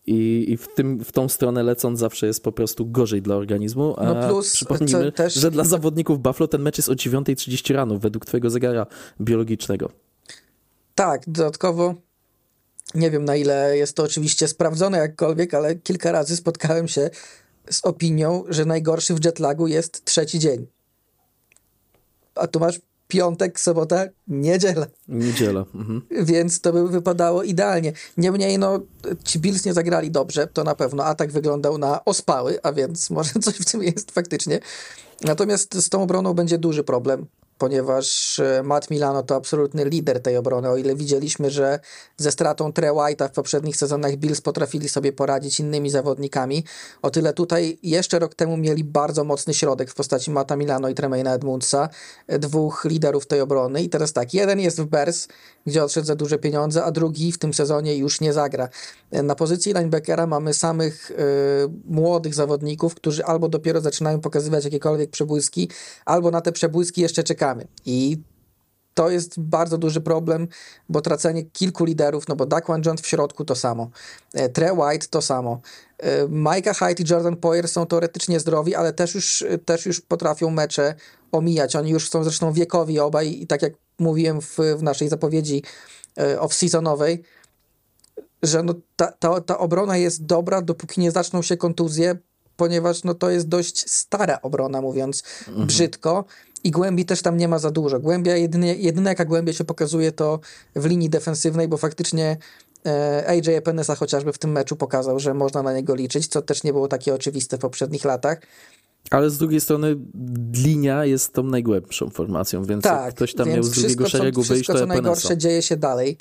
I, 0.07 0.45
i 0.49 0.57
w, 0.57 0.75
tym, 0.75 1.05
w 1.05 1.13
tą 1.13 1.29
stronę 1.29 1.63
lecąc 1.63 1.99
zawsze 1.99 2.27
jest 2.27 2.45
po 2.45 2.53
prostu 2.53 2.87
gorzej 2.87 3.23
dla 3.23 3.37
organizmu. 3.37 3.95
A 3.99 4.15
no 4.15 4.29
plus, 4.29 4.53
przypomnijmy, 4.53 5.13
też... 5.13 5.35
że 5.35 5.51
dla 5.51 5.65
zawodników 5.65 6.23
Buffalo 6.23 6.49
ten 6.49 6.63
mecz 6.63 6.79
jest 6.79 6.89
o 6.89 6.93
9.30 6.93 7.75
rano 7.75 7.99
według 7.99 8.27
twojego 8.27 8.51
zegara 8.51 8.87
biologicznego. 9.21 9.91
Tak, 11.01 11.23
dodatkowo 11.27 11.95
nie 12.95 13.11
wiem 13.11 13.25
na 13.25 13.37
ile 13.37 13.77
jest 13.77 13.97
to 13.97 14.03
oczywiście 14.03 14.49
sprawdzone 14.49 14.99
jakkolwiek, 14.99 15.55
ale 15.55 15.75
kilka 15.75 16.13
razy 16.13 16.37
spotkałem 16.37 16.89
się 16.89 17.11
z 17.71 17.85
opinią, 17.85 18.45
że 18.49 18.65
najgorszy 18.65 19.15
w 19.15 19.25
jetlagu 19.25 19.67
jest 19.67 20.05
trzeci 20.05 20.39
dzień. 20.39 20.67
A 22.35 22.47
tu 22.47 22.61
masz 22.61 22.81
piątek, 23.09 23.61
sobota, 23.61 24.05
niedziela. 24.29 24.87
Niedziela. 25.09 25.65
Mhm. 25.75 26.03
Więc 26.11 26.61
to 26.61 26.73
by 26.73 26.89
wypadało 26.89 27.43
idealnie. 27.43 27.93
Niemniej, 28.17 28.59
no, 28.59 28.81
ci 29.25 29.39
Bills 29.39 29.65
nie 29.65 29.73
zagrali 29.73 30.11
dobrze, 30.11 30.47
to 30.47 30.65
na 30.65 30.75
pewno. 30.75 31.05
Atak 31.05 31.33
wyglądał 31.33 31.79
na 31.79 32.05
ospały, 32.05 32.59
a 32.63 32.73
więc 32.73 33.11
może 33.11 33.33
coś 33.45 33.55
w 33.55 33.65
tym 33.65 33.83
jest 33.83 34.11
faktycznie. 34.11 34.61
Natomiast 35.25 35.75
z 35.75 35.89
tą 35.89 36.03
obroną 36.03 36.35
będzie 36.35 36.59
duży 36.59 36.85
problem 36.85 37.27
ponieważ 37.61 38.39
e, 38.39 38.63
Matt 38.63 38.91
Milano 38.91 39.23
to 39.23 39.35
absolutny 39.35 39.85
lider 39.85 40.23
tej 40.23 40.37
obrony. 40.37 40.69
O 40.69 40.77
ile 40.77 40.97
widzieliśmy, 40.97 41.51
że 41.51 41.81
ze 42.17 42.33
stratą 42.33 42.73
Tre 42.73 42.91
White'a 42.91 43.29
w 43.29 43.33
poprzednich 43.33 43.77
sezonach 43.77 44.17
Bills 44.17 44.41
potrafili 44.41 44.89
sobie 44.89 45.13
poradzić 45.13 45.61
innymi 45.61 45.91
zawodnikami, 45.91 46.65
o 47.03 47.11
tyle 47.11 47.33
tutaj 47.33 47.79
jeszcze 47.83 48.19
rok 48.19 48.35
temu 48.35 48.57
mieli 48.57 48.85
bardzo 48.85 49.25
mocny 49.25 49.55
środek 49.55 49.91
w 49.91 49.95
postaci 49.95 50.31
Mata 50.31 50.57
Milano 50.57 50.89
i 50.89 50.95
Tremaina 50.95 51.35
Edmundsa, 51.35 51.89
e, 52.27 52.39
dwóch 52.39 52.85
liderów 52.85 53.27
tej 53.27 53.41
obrony. 53.41 53.83
I 53.83 53.89
teraz 53.89 54.13
tak, 54.13 54.35
jeden 54.35 54.61
jest 54.61 54.81
w 54.81 54.85
Bears, 54.85 55.29
gdzie 55.67 55.85
odszedł 55.85 56.07
za 56.07 56.15
duże 56.17 56.39
pieniądze, 56.39 56.85
a 56.85 56.91
drugi 56.91 57.33
w 57.33 57.39
tym 57.39 57.55
sezonie 57.55 57.97
już 57.97 58.21
nie 58.21 58.33
zagra. 58.33 58.69
E, 59.11 59.23
na 59.23 59.35
pozycji 59.35 59.73
linebackera 59.73 60.27
mamy 60.27 60.55
samych 60.55 61.11
y, 61.11 61.15
młodych 61.85 62.35
zawodników, 62.35 62.95
którzy 62.95 63.25
albo 63.25 63.49
dopiero 63.49 63.81
zaczynają 63.81 64.21
pokazywać 64.21 64.65
jakiekolwiek 64.65 65.11
przebłyski, 65.11 65.71
albo 66.05 66.31
na 66.31 66.41
te 66.41 66.53
przebłyski 66.53 67.01
jeszcze 67.01 67.23
czekają 67.23 67.50
i 67.87 68.19
to 68.95 69.11
jest 69.11 69.41
bardzo 69.41 69.79
duży 69.79 70.01
problem, 70.01 70.49
bo 70.89 71.01
tracenie 71.01 71.43
kilku 71.45 71.85
liderów, 71.85 72.29
no 72.29 72.37
bo 72.37 72.47
Daquan 72.47 72.83
Jones 72.87 73.01
w 73.01 73.07
środku 73.07 73.45
to 73.45 73.55
samo, 73.55 73.91
e, 74.35 74.49
Tre 74.49 74.73
White 74.73 75.07
to 75.11 75.23
samo, 75.23 75.61
e, 75.99 76.29
Micah 76.29 76.79
Hyde 76.79 77.03
i 77.03 77.11
Jordan 77.11 77.37
Poyer 77.37 77.69
są 77.69 77.87
teoretycznie 77.87 78.41
zdrowi, 78.41 78.75
ale 78.75 78.93
też 78.93 79.15
już, 79.15 79.45
też 79.65 79.87
już 79.87 80.01
potrafią 80.01 80.51
mecze 80.51 80.95
omijać. 81.33 81.77
Oni 81.77 81.91
już 81.91 82.11
są 82.11 82.25
zresztą 82.25 82.53
wiekowi 82.53 82.99
obaj 82.99 83.41
i 83.41 83.47
tak 83.47 83.63
jak 83.63 83.73
mówiłem 83.99 84.41
w, 84.41 84.59
w 84.77 84.83
naszej 84.83 85.09
zapowiedzi 85.09 85.63
e, 86.19 86.39
off-seasonowej, 86.39 87.19
że 88.43 88.63
no 88.63 88.75
ta, 88.97 89.13
ta, 89.13 89.41
ta 89.41 89.59
obrona 89.59 89.97
jest 89.97 90.27
dobra, 90.27 90.63
dopóki 90.63 91.01
nie 91.01 91.11
zaczną 91.11 91.43
się 91.43 91.57
kontuzje, 91.57 92.17
ponieważ 92.57 93.05
no, 93.05 93.15
to 93.15 93.31
jest 93.31 93.49
dość 93.49 93.91
stara 93.91 94.39
obrona, 94.43 94.81
mówiąc 94.81 95.23
mhm. 95.49 95.67
brzydko. 95.67 96.25
I 96.65 96.71
głębi 96.71 97.05
też 97.05 97.23
tam 97.23 97.37
nie 97.37 97.49
ma 97.49 97.59
za 97.59 97.71
dużo. 97.71 98.01
Głębia, 98.01 98.37
jedynie, 98.37 98.75
jedyna 98.75 99.11
jaka 99.11 99.25
głębia 99.25 99.53
się 99.53 99.65
pokazuje 99.65 100.13
to 100.13 100.41
w 100.77 100.87
linii 100.87 101.11
defensywnej, 101.11 101.69
bo 101.69 101.77
faktycznie 101.77 102.37
e, 102.87 103.25
AJ 103.29 103.55
Epinesa 103.55 103.95
chociażby 103.95 104.33
w 104.33 104.39
tym 104.39 104.53
meczu 104.53 104.77
pokazał, 104.77 105.19
że 105.19 105.35
można 105.35 105.63
na 105.63 105.73
niego 105.73 105.95
liczyć, 105.95 106.27
co 106.27 106.43
też 106.43 106.65
nie 106.65 106.73
było 106.73 106.89
takie 106.89 107.15
oczywiste 107.15 107.57
w 107.57 107.61
poprzednich 107.61 108.05
latach. 108.05 108.41
Ale 109.11 109.31
z 109.31 109.39
drugiej 109.39 109.61
strony 109.61 109.97
linia 110.55 111.05
jest 111.05 111.33
tą 111.33 111.43
najgłębszą 111.43 112.11
formacją, 112.11 112.65
więc 112.65 112.85
tak, 112.85 113.05
jak 113.05 113.15
ktoś 113.15 113.35
tam 113.35 113.49
miał 113.49 113.63
z 113.63 113.71
drugiego 113.71 114.05
wszystko, 114.05 114.19
szeregu 114.19 114.43
wyjść, 114.43 114.67
to 114.67 114.79
co 114.79 114.87
najgorsze 114.87 115.37
dzieje 115.37 115.63
się 115.63 115.77
dalej. 115.77 116.17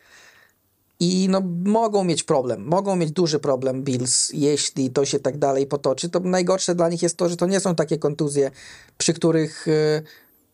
I 0.99 1.27
no, 1.29 1.41
mogą 1.65 2.03
mieć 2.03 2.23
problem, 2.23 2.63
mogą 2.63 2.95
mieć 2.95 3.11
duży 3.11 3.39
problem 3.39 3.83
Bills, 3.83 4.29
jeśli 4.33 4.89
to 4.89 5.05
się 5.05 5.19
tak 5.19 5.37
dalej 5.37 5.67
potoczy. 5.67 6.09
To 6.09 6.19
najgorsze 6.19 6.75
dla 6.75 6.89
nich 6.89 7.01
jest 7.01 7.17
to, 7.17 7.29
że 7.29 7.37
to 7.37 7.45
nie 7.45 7.59
są 7.59 7.75
takie 7.75 7.97
kontuzje, 7.97 8.51
przy 8.97 9.13
których, 9.13 9.67
e, 9.67 10.01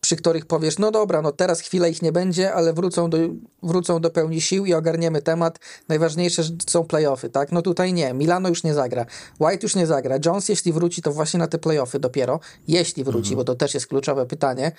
przy 0.06 0.16
których 0.16 0.45
powiesz, 0.45 0.78
no 0.78 0.91
dobra, 0.91 1.22
no 1.22 1.32
teraz 1.32 1.60
chwilę 1.60 1.89
ich 1.89 2.01
nie 2.01 2.12
będzie, 2.12 2.53
ale 2.53 2.74
wrócą 2.74 3.10
do, 3.10 3.18
wrócą 3.64 4.01
do 4.01 4.10
pełni 4.10 4.41
sił 4.41 4.66
i 4.66 4.74
ogarniemy 4.74 5.22
temat. 5.22 5.60
Najważniejsze 5.88 6.43
są 6.70 6.84
playoffy, 6.84 7.30
tak? 7.30 7.51
No 7.51 7.62
tutaj 7.62 7.93
nie, 7.93 8.14
Milano 8.14 8.49
już 8.49 8.64
nie 8.64 8.74
zagra, 8.74 9.06
White 9.39 9.60
już 9.64 9.76
nie 9.76 9.88
zagra, 9.88 10.16
Jones 10.26 10.49
jeśli 10.49 10.74
wróci, 10.74 11.01
to 11.01 11.12
właśnie 11.12 11.39
na 11.39 11.47
te 11.47 11.58
playoffy 11.58 11.99
dopiero, 11.99 12.39
jeśli 12.68 13.03
wróci, 13.03 13.30
mhm. 13.30 13.38
bo 13.38 13.43
to 13.43 13.56
też 13.56 13.74
jest 13.74 13.88
kluczowe 13.88 14.26
pytanie. 14.26 14.72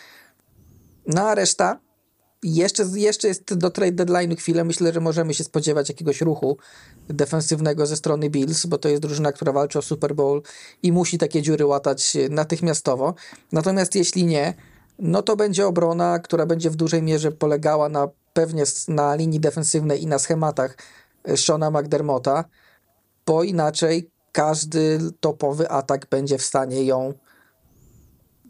No 1.07 1.23
a 1.23 1.35
reszta, 1.35 1.81
jeszcze, 2.43 2.85
jeszcze 2.95 3.29
jest 3.29 3.55
do 3.55 3.71
trade 3.71 4.05
deadline'u 4.05 4.37
chwilę. 4.37 4.65
Myślę, 4.65 4.93
że 4.93 5.01
możemy 5.01 5.35
się 5.35 5.45
spodziewać 5.45 5.89
jakiegoś 5.89 6.21
ruchu 6.21 6.57
defensywnego 7.09 7.87
ze 7.87 7.97
strony 7.97 8.31
Bills, 8.31 8.67
bo 8.67 8.79
to 8.79 8.89
jest 8.89 9.03
drużyna, 9.03 9.33
która 9.33 9.53
walczy 9.53 9.79
o 9.79 9.83
Super 9.83 10.15
Bowl 10.15 10.43
i 10.83 10.93
musi 10.93 11.19
takie 11.19 11.43
dziury 11.43 11.67
łatać 11.67 12.17
natychmiastowo. 12.31 13.15
Natomiast 13.53 13.95
jeśli 13.95 14.27
nie, 14.27 14.55
no 14.99 15.23
to 15.23 15.37
będzie 15.37 15.67
obrona, 15.67 16.19
która 16.19 16.47
będzie 16.47 16.71
w 16.71 16.77
dużej 16.77 17.03
mierze 17.03 17.33
polegała 17.33 17.89
na 17.89 18.09
pewnie 18.33 18.65
na 18.89 19.15
linii 19.15 19.41
defensywnej 19.41 20.03
i 20.03 20.07
na 20.07 20.19
schematach 20.19 20.77
Shona 21.37 21.71
McDermotta, 21.71 22.45
bo 23.27 23.43
inaczej 23.43 24.11
każdy 24.33 24.99
topowy 25.21 25.71
atak 25.71 26.07
będzie 26.11 26.39
w 26.39 26.43
stanie 26.43 26.85
ją 26.85 27.15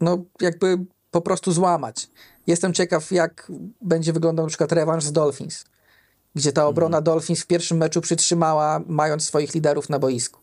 no 0.01 0.23
jakby 0.41 0.77
po 1.11 1.21
prostu 1.21 1.51
złamać. 1.51 2.09
Jestem 2.47 2.73
ciekaw, 2.73 3.11
jak 3.11 3.51
będzie 3.81 4.13
wyglądał 4.13 4.45
na 4.45 4.49
przykład 4.49 4.71
rewanż 4.71 5.03
z 5.03 5.11
Dolphins, 5.11 5.65
gdzie 6.35 6.51
ta 6.51 6.67
obrona 6.67 6.97
mhm. 6.97 7.03
Dolphins 7.03 7.41
w 7.41 7.47
pierwszym 7.47 7.77
meczu 7.77 8.01
przytrzymała, 8.01 8.81
mając 8.87 9.23
swoich 9.23 9.53
liderów 9.53 9.89
na 9.89 9.99
boisku. 9.99 10.39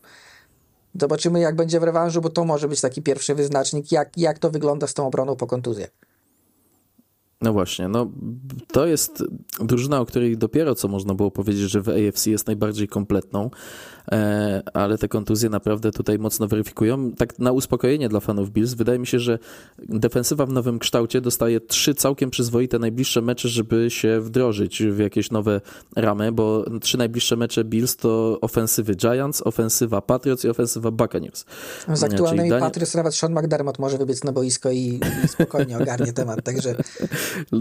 Zobaczymy, 0.99 1.39
jak 1.39 1.55
będzie 1.55 1.79
w 1.79 1.83
rewanżu, 1.83 2.21
bo 2.21 2.29
to 2.29 2.45
może 2.45 2.67
być 2.67 2.81
taki 2.81 3.01
pierwszy 3.01 3.35
wyznacznik, 3.35 3.91
jak, 3.91 4.17
jak 4.17 4.39
to 4.39 4.49
wygląda 4.49 4.87
z 4.87 4.93
tą 4.93 5.07
obroną 5.07 5.35
po 5.35 5.47
kontuzji. 5.47 5.85
No 7.45 7.53
właśnie, 7.53 7.87
no 7.87 8.11
to 8.71 8.85
jest 8.85 9.23
drużyna, 9.59 9.99
o 9.99 10.05
której 10.05 10.37
dopiero 10.37 10.75
co 10.75 10.87
można 10.87 11.13
było 11.13 11.31
powiedzieć, 11.31 11.69
że 11.69 11.81
w 11.81 11.89
AFC 11.89 12.27
jest 12.27 12.47
najbardziej 12.47 12.87
kompletną. 12.87 13.49
E, 14.11 14.61
ale 14.73 14.97
te 14.97 15.07
kontuzje 15.07 15.49
naprawdę 15.49 15.91
tutaj 15.91 16.19
mocno 16.19 16.47
weryfikują. 16.47 17.11
Tak 17.11 17.39
na 17.39 17.51
uspokojenie 17.51 18.09
dla 18.09 18.19
fanów 18.19 18.51
Bills, 18.51 18.73
wydaje 18.73 18.99
mi 18.99 19.07
się, 19.07 19.19
że 19.19 19.39
defensywa 19.79 20.45
w 20.45 20.51
nowym 20.51 20.79
kształcie 20.79 21.21
dostaje 21.21 21.59
trzy 21.59 21.93
całkiem 21.93 22.29
przyzwoite 22.29 22.79
najbliższe 22.79 23.21
mecze, 23.21 23.49
żeby 23.49 23.89
się 23.89 24.21
wdrożyć 24.21 24.83
w 24.83 24.99
jakieś 24.99 25.31
nowe 25.31 25.61
ramy, 25.95 26.31
bo 26.31 26.65
trzy 26.81 26.97
najbliższe 26.97 27.35
mecze 27.35 27.63
Bills 27.63 27.95
to 27.95 28.37
ofensywy 28.41 28.95
Giants, 28.95 29.41
ofensywa 29.45 30.01
Patriots 30.01 30.45
i 30.45 30.49
ofensywa 30.49 30.91
Buccaneers. 30.91 31.45
Z 31.93 32.03
aktualnymi 32.03 32.49
Daniel... 32.49 32.67
Patriots 32.67 32.95
nawet 32.95 33.15
Sean 33.15 33.33
McDermott 33.33 33.79
może 33.79 33.97
wybiec 33.97 34.23
na 34.23 34.31
boisko 34.31 34.71
i 34.71 34.99
spokojnie 35.27 35.77
ogarnie 35.77 36.13
temat, 36.13 36.43
także... 36.43 36.75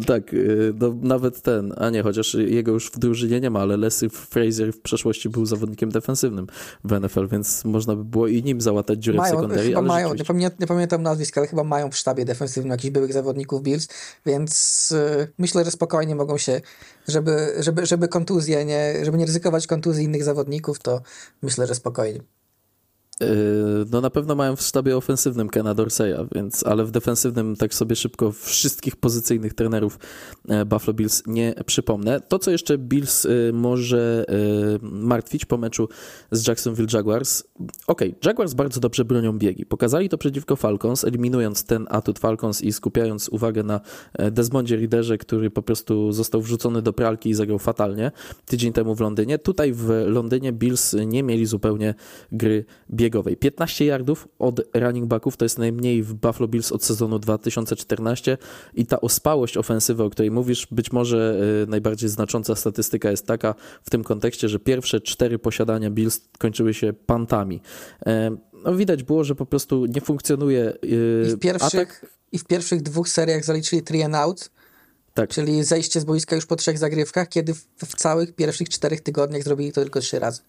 Tak, 0.06 0.34
y, 0.34 0.74
no, 0.80 0.94
nawet 1.02 1.42
ten, 1.42 1.74
a 1.76 1.90
nie, 1.90 2.02
chociaż 2.02 2.34
jego 2.34 2.72
już 2.72 2.90
w 2.90 2.98
drużynie 2.98 3.40
nie 3.40 3.50
ma, 3.50 3.60
ale 3.60 3.76
Leslie 3.76 4.10
Frazier 4.10 4.72
w 4.72 4.80
przeszłości 4.80 5.28
był 5.28 5.46
zawodnikiem 5.46 5.90
defensywnym 5.90 6.46
w 6.84 7.00
NFL, 7.00 7.28
więc 7.28 7.64
można 7.64 7.96
by 7.96 8.04
było 8.04 8.28
i 8.28 8.42
nim 8.42 8.60
załatać 8.60 8.98
dziurę 8.98 9.18
mają, 9.18 9.32
w 9.32 9.36
sekundarii. 9.36 9.68
Chyba 9.68 9.82
mają, 9.82 10.08
rzeczywiście... 10.08 10.22
nie, 10.22 10.26
pamiętam, 10.26 10.60
nie 10.60 10.66
pamiętam 10.66 11.02
nazwiska, 11.02 11.40
ale 11.40 11.48
chyba 11.48 11.64
mają 11.64 11.90
w 11.90 11.96
sztabie 11.96 12.24
defensywnym 12.24 12.70
jakichś 12.70 12.92
byłych 12.92 13.12
zawodników 13.12 13.62
Bills, 13.62 13.88
więc 14.26 14.90
yy, 15.18 15.28
myślę, 15.38 15.64
że 15.64 15.70
spokojnie 15.70 16.14
mogą 16.14 16.38
się, 16.38 16.60
żeby, 17.08 17.54
żeby, 17.58 17.86
żeby 17.86 18.08
kontuzje, 18.08 18.64
nie, 18.64 19.04
żeby 19.04 19.18
nie 19.18 19.26
ryzykować 19.26 19.66
kontuzji 19.66 20.04
innych 20.04 20.24
zawodników, 20.24 20.78
to 20.78 21.02
myślę, 21.42 21.66
że 21.66 21.74
spokojnie. 21.74 22.20
Yy, 23.20 23.26
no 23.92 24.00
na 24.00 24.10
pewno 24.10 24.34
mają 24.34 24.56
w 24.56 24.62
sztabie 24.62 24.96
ofensywnym 24.96 25.48
Kena 25.48 25.74
Dorseya, 25.74 26.26
więc, 26.34 26.66
ale 26.66 26.84
w 26.84 26.90
defensywnym 26.90 27.56
tak 27.56 27.74
sobie 27.74 27.96
szybko 27.96 28.32
wszystkich 28.32 28.96
pozycyjnych 28.96 29.54
trenerów 29.54 29.98
e, 30.48 30.64
Buffalo 30.64 30.94
Bills 30.94 31.22
nie 31.26 31.54
przypomnę. 31.66 32.20
To, 32.20 32.38
co 32.38 32.50
jeszcze 32.50 32.78
Bills 32.78 33.26
e, 33.26 33.28
może 33.52 34.24
e, 34.28 34.34
martwić 34.82 35.44
po 35.44 35.58
meczu 35.58 35.88
z 36.30 36.46
Jacksonville 36.46 36.88
Jaguars. 36.92 37.42
Okej, 37.86 38.08
okay, 38.08 38.20
Jaguars 38.24 38.54
bardzo 38.54 38.80
dobrze 38.80 39.04
bronią 39.04 39.38
biegi. 39.38 39.66
Pokazali 39.66 40.08
to 40.08 40.18
przeciwko 40.18 40.56
Falcons, 40.56 41.04
eliminując 41.04 41.64
ten 41.64 41.86
atut 41.90 42.18
Falcons 42.18 42.62
i 42.62 42.72
skupiając 42.72 43.28
uwagę 43.28 43.62
na 43.62 43.80
Desmondzie 44.32 44.76
Riderze, 44.76 45.18
który 45.18 45.50
po 45.50 45.62
prostu 45.62 46.12
został 46.12 46.42
wrzucony 46.42 46.82
do 46.82 46.92
pralki 46.92 47.30
i 47.30 47.34
zagrał 47.34 47.58
fatalnie 47.58 48.12
tydzień 48.46 48.72
temu 48.72 48.94
w 48.94 49.00
Londynie. 49.00 49.38
Tutaj 49.38 49.72
w 49.72 49.88
Londynie 50.06 50.52
Bills 50.52 50.96
nie 51.06 51.22
mieli 51.22 51.46
zupełnie 51.46 51.94
gry 52.32 52.64
biegowej 52.90 53.03
biegowej. 53.04 53.36
15 53.36 53.84
yardów 53.84 54.28
od 54.38 54.60
running 54.74 55.06
backów 55.06 55.36
to 55.36 55.44
jest 55.44 55.58
najmniej 55.58 56.02
w 56.02 56.14
Buffalo 56.14 56.48
Bills 56.48 56.72
od 56.72 56.84
sezonu 56.84 57.18
2014 57.18 58.38
i 58.74 58.86
ta 58.86 59.00
ospałość 59.00 59.56
ofensywy, 59.56 60.02
o 60.02 60.10
której 60.10 60.30
mówisz, 60.30 60.66
być 60.70 60.92
może 60.92 61.40
y, 61.64 61.66
najbardziej 61.66 62.08
znacząca 62.08 62.54
statystyka 62.54 63.10
jest 63.10 63.26
taka 63.26 63.54
w 63.82 63.90
tym 63.90 64.04
kontekście, 64.04 64.48
że 64.48 64.58
pierwsze 64.58 65.00
cztery 65.00 65.38
posiadania 65.38 65.90
Bills 65.90 66.20
kończyły 66.38 66.74
się 66.74 66.92
pantami. 66.92 67.60
E, 68.06 68.36
no, 68.64 68.74
widać 68.74 69.02
było, 69.02 69.24
że 69.24 69.34
po 69.34 69.46
prostu 69.46 69.86
nie 69.86 70.00
funkcjonuje 70.00 70.72
y, 70.84 71.26
I 71.28 71.30
w 71.30 71.38
pierwszych, 71.38 71.80
atak. 71.80 72.06
I 72.32 72.38
w 72.38 72.44
pierwszych 72.44 72.82
dwóch 72.82 73.08
seriach 73.08 73.44
zaliczyli 73.44 73.82
three 73.82 74.02
and 74.02 74.14
out, 74.14 74.50
tak. 75.14 75.30
Czyli 75.30 75.64
zejście 75.64 76.00
z 76.00 76.04
boiska 76.04 76.36
już 76.36 76.46
po 76.46 76.56
trzech 76.56 76.78
zagrywkach, 76.78 77.28
kiedy 77.28 77.54
w, 77.54 77.66
w, 77.84 77.96
całych 77.96 78.34
pierwszych 78.34 78.68
czterech 78.68 79.00
tygodniach 79.00 79.42
zrobili 79.42 79.72
to 79.72 79.80
tylko 79.80 80.00
trzy 80.00 80.18
razy. 80.18 80.40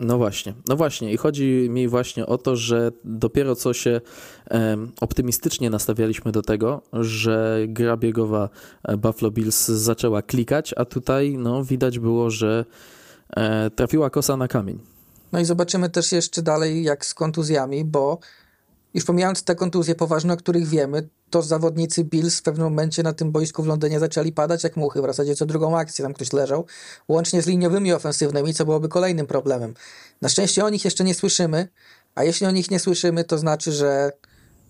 No 0.00 0.18
właśnie, 0.18 0.54
no 0.68 0.76
właśnie 0.76 1.12
i 1.12 1.16
chodzi 1.16 1.68
mi 1.70 1.88
właśnie 1.88 2.26
o 2.26 2.38
to, 2.38 2.56
że 2.56 2.92
dopiero 3.04 3.56
co 3.56 3.72
się 3.72 4.00
optymistycznie 5.00 5.70
nastawialiśmy 5.70 6.32
do 6.32 6.42
tego, 6.42 6.82
że 6.92 7.58
gra 7.68 7.96
biegowa 7.96 8.48
e, 8.84 8.96
Buffalo 8.96 9.30
Bills 9.30 9.68
zaczęła 9.68 10.22
klikać, 10.22 10.74
a 10.76 10.84
tutaj 10.84 11.36
no 11.38 11.64
widać 11.64 11.98
było, 11.98 12.30
że 12.30 12.64
e, 13.36 13.70
trafiła 13.70 14.10
kosa 14.10 14.36
na 14.36 14.48
kamień. 14.48 14.78
No 15.32 15.40
i 15.40 15.44
zobaczymy 15.44 15.90
też 15.90 16.12
jeszcze 16.12 16.42
dalej 16.42 16.82
jak 16.82 17.06
z 17.06 17.14
kontuzjami, 17.14 17.84
bo 17.84 18.18
już 18.94 19.04
pomijając 19.04 19.42
te 19.42 19.54
kontuzje 19.54 19.94
poważne, 19.94 20.34
o 20.34 20.36
których 20.36 20.66
wiemy, 20.66 21.08
to 21.30 21.42
zawodnicy 21.42 22.04
Bills 22.04 22.38
w 22.38 22.42
pewnym 22.42 22.64
momencie 22.64 23.02
na 23.02 23.12
tym 23.12 23.32
boisku 23.32 23.62
w 23.62 23.66
Londynie 23.66 24.00
zaczęli 24.00 24.32
padać 24.32 24.64
jak 24.64 24.76
muchy, 24.76 25.02
w 25.02 25.04
zasadzie 25.04 25.36
co 25.36 25.46
drugą 25.46 25.78
akcję 25.78 26.02
tam 26.02 26.14
ktoś 26.14 26.32
leżał, 26.32 26.66
łącznie 27.08 27.42
z 27.42 27.46
liniowymi 27.46 27.92
ofensywnymi, 27.92 28.54
co 28.54 28.64
byłoby 28.64 28.88
kolejnym 28.88 29.26
problemem. 29.26 29.74
Na 30.22 30.28
szczęście 30.28 30.64
o 30.64 30.68
nich 30.68 30.84
jeszcze 30.84 31.04
nie 31.04 31.14
słyszymy, 31.14 31.68
a 32.14 32.24
jeśli 32.24 32.46
o 32.46 32.50
nich 32.50 32.70
nie 32.70 32.78
słyszymy, 32.78 33.24
to 33.24 33.38
znaczy, 33.38 33.72
że 33.72 34.12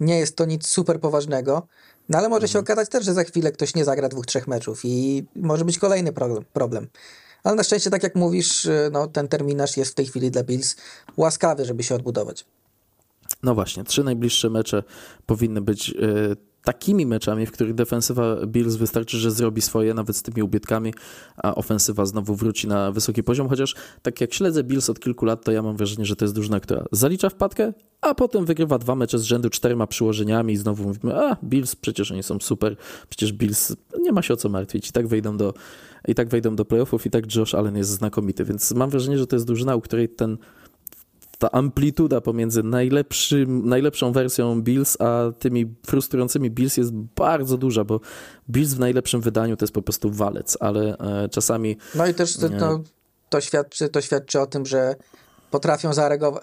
nie 0.00 0.18
jest 0.18 0.36
to 0.36 0.44
nic 0.44 0.66
super 0.66 1.00
poważnego, 1.00 1.66
no 2.08 2.18
ale 2.18 2.28
może 2.28 2.44
mhm. 2.44 2.52
się 2.52 2.58
okazać 2.58 2.88
też, 2.88 3.04
że 3.04 3.14
za 3.14 3.24
chwilę 3.24 3.52
ktoś 3.52 3.74
nie 3.74 3.84
zagra 3.84 4.08
dwóch, 4.08 4.26
trzech 4.26 4.48
meczów 4.48 4.80
i 4.84 5.26
może 5.36 5.64
być 5.64 5.78
kolejny 5.78 6.12
problem. 6.52 6.88
Ale 7.44 7.56
na 7.56 7.62
szczęście, 7.62 7.90
tak 7.90 8.02
jak 8.02 8.14
mówisz, 8.14 8.68
no, 8.92 9.06
ten 9.06 9.28
terminarz 9.28 9.76
jest 9.76 9.90
w 9.90 9.94
tej 9.94 10.06
chwili 10.06 10.30
dla 10.30 10.42
Bills 10.42 10.76
łaskawy, 11.16 11.64
żeby 11.64 11.82
się 11.82 11.94
odbudować. 11.94 12.44
No 13.43 13.55
właśnie, 13.55 13.84
trzy 13.84 14.05
najbliższe 14.05 14.51
mecze 14.51 14.82
powinny 15.26 15.61
być 15.61 15.91
y, 15.91 16.36
takimi 16.62 17.07
meczami, 17.07 17.47
w 17.47 17.53
których 17.53 17.74
defensywa 17.74 18.47
Bills 18.47 18.76
wystarczy, 18.76 19.18
że 19.18 19.30
zrobi 19.30 19.62
swoje, 19.62 19.95
nawet 19.95 20.16
z 20.16 20.22
tymi 20.22 20.43
ubytkami, 20.43 20.95
a 21.36 21.55
ofensywa 21.55 22.07
znowu 22.07 22.34
wróci 22.34 22.68
na 22.68 22.93
wysoki 22.93 23.22
poziom. 23.22 23.49
Chociaż 23.49 23.74
tak 24.03 24.20
jak 24.20 24.34
śledzę 24.34 24.64
Bills 24.64 24.91
od 24.91 25.01
kilku 25.01 25.24
lat, 25.24 25.45
to 25.45 25.53
ja 25.53 25.62
mam 25.62 25.76
wrażenie, 25.76 26.07
że 26.07 26.16
to 26.16 26.24
jest 26.24 26.34
drużyna, 26.34 26.61
która 26.61 26.84
zalicza 26.93 27.28
wpadkę, 27.28 27.72
a 28.01 28.14
potem 28.14 28.45
wygrywa 28.45 28.78
dwa 28.78 28.95
mecze 28.95 29.18
z 29.18 29.22
rzędu 29.22 29.51
czterema 29.51 29.86
przyłożeniami 29.86 30.53
i 30.53 30.57
znowu 30.57 30.84
mówimy, 30.84 31.16
a 31.16 31.36
Bills 31.45 31.76
przecież 31.76 32.12
oni 32.12 32.22
są 32.22 32.41
super, 32.41 32.76
przecież 33.09 33.32
Bills 33.32 33.76
nie 34.01 34.12
ma 34.12 34.22
się 34.22 34.34
o 34.34 34.36
co 34.36 34.49
martwić 34.49 34.89
i 34.89 34.93
tak 34.93 35.07
wejdą 35.07 35.36
do, 35.36 35.55
i 36.09 36.14
tak 36.14 36.28
wejdą 36.28 36.57
do 36.57 36.64
playoffów 36.64 37.07
i 37.07 37.11
tak 37.11 37.34
Josh 37.36 37.55
Allen 37.55 37.76
jest 37.76 37.91
znakomity, 37.91 38.45
więc 38.45 38.72
mam 38.72 38.91
wrażenie, 38.91 39.18
że 39.18 39.26
to 39.26 39.36
jest 39.36 39.47
drużyna, 39.47 39.76
u 39.76 39.80
której 39.80 40.09
ten 40.09 40.39
ta 41.39 41.51
amplituda 41.51 42.20
pomiędzy 42.20 42.62
najlepszym, 42.62 43.68
najlepszą 43.68 44.12
wersją 44.12 44.62
Bills, 44.62 44.97
a 45.01 45.32
tymi 45.39 45.74
frustrującymi 45.86 46.51
Bills 46.51 46.76
jest 46.76 46.93
bardzo 46.93 47.57
duża, 47.57 47.84
bo 47.84 48.01
Bills 48.51 48.74
w 48.74 48.78
najlepszym 48.78 49.20
wydaniu 49.20 49.57
to 49.57 49.64
jest 49.64 49.74
po 49.74 49.82
prostu 49.82 50.11
walec, 50.11 50.57
ale 50.61 50.99
e, 50.99 51.28
czasami... 51.28 51.76
No 51.95 52.07
i 52.07 52.14
też 52.14 52.36
to, 52.36 52.49
to, 52.49 52.80
to, 53.28 53.41
świadczy, 53.41 53.89
to 53.89 54.01
świadczy 54.01 54.41
o 54.41 54.47
tym, 54.47 54.66
że 54.66 54.97
potrafią 55.51 55.91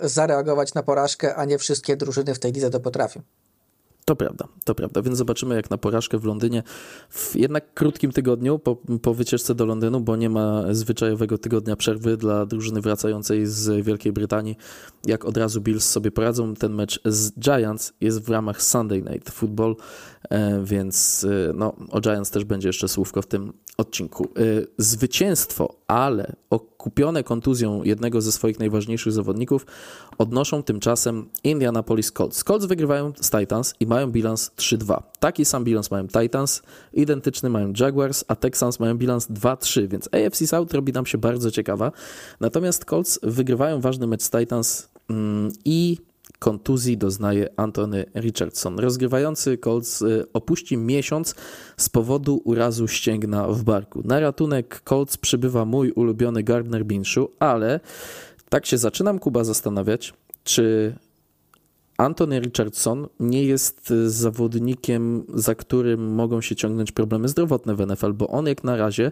zareagować 0.01 0.73
na 0.73 0.83
porażkę, 0.83 1.35
a 1.35 1.45
nie 1.45 1.57
wszystkie 1.57 1.97
drużyny 1.97 2.33
w 2.33 2.39
tej 2.39 2.51
lidze 2.51 2.69
to 2.69 2.79
potrafią. 2.79 3.21
To 4.05 4.15
prawda, 4.15 4.47
to 4.65 4.75
prawda. 4.75 5.01
Więc 5.01 5.17
zobaczymy, 5.17 5.55
jak 5.55 5.69
na 5.69 5.77
porażkę 5.77 6.17
w 6.17 6.25
Londynie 6.25 6.63
w 7.09 7.35
jednak 7.35 7.73
krótkim 7.73 8.11
tygodniu 8.11 8.59
po, 8.59 8.75
po 9.01 9.13
wycieczce 9.13 9.55
do 9.55 9.65
Londynu, 9.65 9.99
bo 9.99 10.15
nie 10.15 10.29
ma 10.29 10.63
zwyczajowego 10.71 11.37
tygodnia 11.37 11.75
przerwy 11.75 12.17
dla 12.17 12.45
drużyny 12.45 12.81
wracającej 12.81 13.45
z 13.45 13.85
Wielkiej 13.85 14.11
Brytanii. 14.11 14.57
Jak 15.05 15.25
od 15.25 15.37
razu 15.37 15.61
Bills 15.61 15.89
sobie 15.89 16.11
poradzą, 16.11 16.53
ten 16.53 16.73
mecz 16.73 16.99
z 17.05 17.31
Giants 17.39 17.93
jest 18.01 18.21
w 18.21 18.29
ramach 18.29 18.61
Sunday 18.61 19.01
Night 19.01 19.29
Football, 19.29 19.75
więc 20.63 21.27
e, 21.49 21.53
no, 21.53 21.75
o 21.91 22.01
Giants 22.01 22.31
też 22.31 22.43
będzie 22.43 22.69
jeszcze 22.69 22.87
słówko 22.87 23.21
w 23.21 23.27
tym 23.27 23.53
odcinku. 23.77 24.23
E, 24.23 24.29
zwycięstwo, 24.77 25.75
ale 25.87 26.35
okupione 26.49 27.23
kontuzją 27.23 27.83
jednego 27.83 28.21
ze 28.21 28.31
swoich 28.31 28.59
najważniejszych 28.59 29.13
zawodników 29.13 29.65
odnoszą 30.17 30.63
tymczasem 30.63 31.29
Indianapolis 31.43 32.11
Colts. 32.11 32.43
Colts 32.43 32.65
wygrywają 32.65 33.13
z 33.21 33.31
Titans 33.31 33.73
i 33.79 33.87
mają 33.87 34.11
bilans 34.11 34.51
3-2. 34.57 35.01
Taki 35.19 35.45
sam 35.45 35.63
bilans 35.63 35.91
mają 35.91 36.07
Titans, 36.07 36.61
identyczny 36.93 37.49
mają 37.49 37.73
Jaguars, 37.79 38.23
a 38.27 38.35
Texans 38.35 38.79
mają 38.79 38.97
bilans 38.97 39.27
2-3, 39.29 39.87
więc 39.87 40.09
AFC 40.13 40.47
South 40.47 40.73
robi 40.73 40.93
nam 40.93 41.05
się 41.05 41.17
bardzo 41.17 41.51
ciekawa. 41.51 41.91
Natomiast 42.39 42.85
Colts 42.85 43.19
wygrywają 43.23 43.81
ważny 43.81 44.07
mecz 44.07 44.21
z 44.21 44.29
Titans 44.29 44.89
mm, 45.09 45.51
i 45.65 45.97
kontuzji 46.45 46.97
doznaje 46.97 47.49
Anthony 47.57 48.05
Richardson. 48.15 48.79
Rozgrywający 48.79 49.57
Colts 49.57 50.01
y, 50.01 50.25
opuści 50.33 50.77
miesiąc 50.77 51.35
z 51.77 51.89
powodu 51.89 52.41
urazu 52.43 52.87
ścięgna 52.87 53.47
w 53.47 53.63
barku. 53.63 54.01
Na 54.03 54.19
ratunek 54.19 54.81
Colts 54.83 55.17
przybywa 55.17 55.65
mój 55.65 55.91
ulubiony 55.91 56.43
Gardner 56.43 56.85
Minshew, 56.85 57.27
ale 57.39 57.79
tak 58.49 58.65
się 58.65 58.77
zaczynam 58.77 59.19
Kuba 59.19 59.43
zastanawiać, 59.43 60.13
czy 60.43 60.95
Anthony 61.97 62.39
Richardson 62.39 63.07
nie 63.19 63.43
jest 63.43 63.93
zawodnikiem, 64.07 65.23
za 65.33 65.55
którym 65.55 66.13
mogą 66.13 66.41
się 66.41 66.55
ciągnąć 66.55 66.91
problemy 66.91 67.27
zdrowotne 67.27 67.75
w 67.75 67.87
NFL, 67.87 68.13
bo 68.13 68.27
on 68.27 68.47
jak 68.47 68.63
na 68.63 68.75
razie 68.75 69.11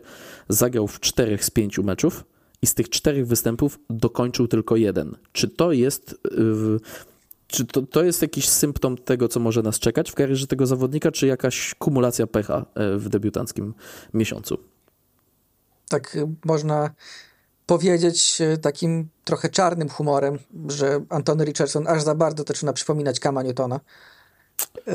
zagrał 0.50 0.88
w 0.88 1.00
czterech 1.00 1.46
z 1.46 1.50
pięciu 1.50 1.84
meczów 1.84 2.24
i 2.62 2.68
z 2.68 2.74
tych 2.74 2.90
czterech 2.90 3.28
występów 3.28 3.80
dokończył 3.90 4.48
tylko 4.48 4.76
jeden. 4.76 5.16
Czy 5.32 5.48
to 5.48 5.72
jest. 5.72 6.22
Czy 7.54 7.66
to, 7.66 7.82
to 7.82 8.04
jest 8.04 8.22
jakiś 8.22 8.49
symptom 8.49 8.97
tego, 8.97 9.28
co 9.28 9.39
może 9.39 9.62
nas 9.62 9.80
czekać 9.80 10.12
w 10.12 10.16
karierze 10.16 10.47
tego 10.47 10.66
zawodnika, 10.66 11.12
czy 11.12 11.28
jakaś 11.28 11.76
kumulacja 11.80 12.28
pecha 12.28 12.66
e, 12.76 12.97
w 12.97 13.10
debiutanckim 13.10 13.74
miesiącu? 14.14 14.58
Tak, 15.89 16.18
można 16.45 16.89
powiedzieć 17.66 18.41
e, 18.41 18.58
takim 18.58 19.08
trochę 19.24 19.49
czarnym 19.49 19.89
humorem, 19.89 20.39
że 20.68 21.06
Antony 21.10 21.45
Richardson 21.45 21.88
aż 21.88 22.04
za 22.04 22.16
bardzo 22.16 22.43
zaczyna 22.47 22.74
przypominać 22.74 23.20
Kama 23.20 23.43
Newtona. 23.43 23.80
E, 24.88 24.93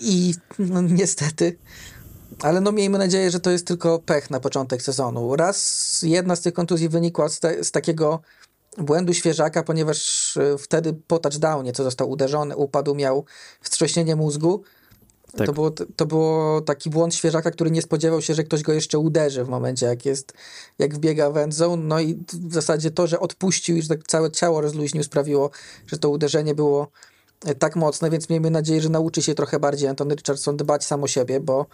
I 0.00 0.34
no, 0.58 0.82
niestety, 0.82 1.58
ale 2.42 2.60
no 2.60 2.72
miejmy 2.72 2.98
nadzieję, 2.98 3.30
że 3.30 3.40
to 3.40 3.50
jest 3.50 3.66
tylko 3.66 3.98
pech 3.98 4.30
na 4.30 4.40
początek 4.40 4.82
sezonu. 4.82 5.36
Raz 5.36 5.98
jedna 6.02 6.36
z 6.36 6.40
tych 6.40 6.54
kontuzji 6.54 6.88
wynikła 6.88 7.28
z, 7.28 7.40
te, 7.40 7.64
z 7.64 7.70
takiego 7.70 8.20
błędu 8.78 9.14
świeżaka, 9.14 9.62
ponieważ 9.62 10.36
e, 10.36 10.58
wtedy 10.58 10.94
po 11.06 11.18
touchdownie, 11.18 11.72
co 11.72 11.84
został 11.84 12.10
uderzony, 12.10 12.56
upadł, 12.56 12.94
miał 12.94 13.24
wstrząśnienie 13.60 14.16
mózgu 14.16 14.64
tak. 15.36 15.46
To, 15.46 15.52
było, 15.52 15.70
to 15.70 16.06
było 16.06 16.60
taki 16.60 16.90
błąd 16.90 17.14
świeżaka, 17.14 17.50
który 17.50 17.70
nie 17.70 17.82
spodziewał 17.82 18.22
się, 18.22 18.34
że 18.34 18.44
ktoś 18.44 18.62
go 18.62 18.72
jeszcze 18.72 18.98
uderzy 18.98 19.44
w 19.44 19.48
momencie, 19.48 19.86
jak 19.86 20.06
jest, 20.06 20.32
jak 20.78 20.94
wbiega 20.94 21.30
w 21.30 21.36
endzone. 21.36 21.82
No 21.82 22.00
i 22.00 22.14
w 22.32 22.54
zasadzie 22.54 22.90
to, 22.90 23.06
że 23.06 23.20
odpuścił 23.20 23.76
i 23.76 23.82
że 23.82 23.88
tak 23.88 24.06
całe 24.06 24.30
ciało 24.30 24.60
rozluźnił, 24.60 25.04
sprawiło, 25.04 25.50
że 25.86 25.98
to 25.98 26.10
uderzenie 26.10 26.54
było 26.54 26.88
tak 27.58 27.76
mocne, 27.76 28.10
więc 28.10 28.28
miejmy 28.28 28.50
nadzieję, 28.50 28.80
że 28.80 28.88
nauczy 28.88 29.22
się 29.22 29.34
trochę 29.34 29.60
bardziej 29.60 29.88
Antony 29.88 30.14
Richardson 30.14 30.56
dbać 30.56 30.84
sam 30.84 31.04
o 31.04 31.06
siebie, 31.06 31.40
bo 31.40 31.66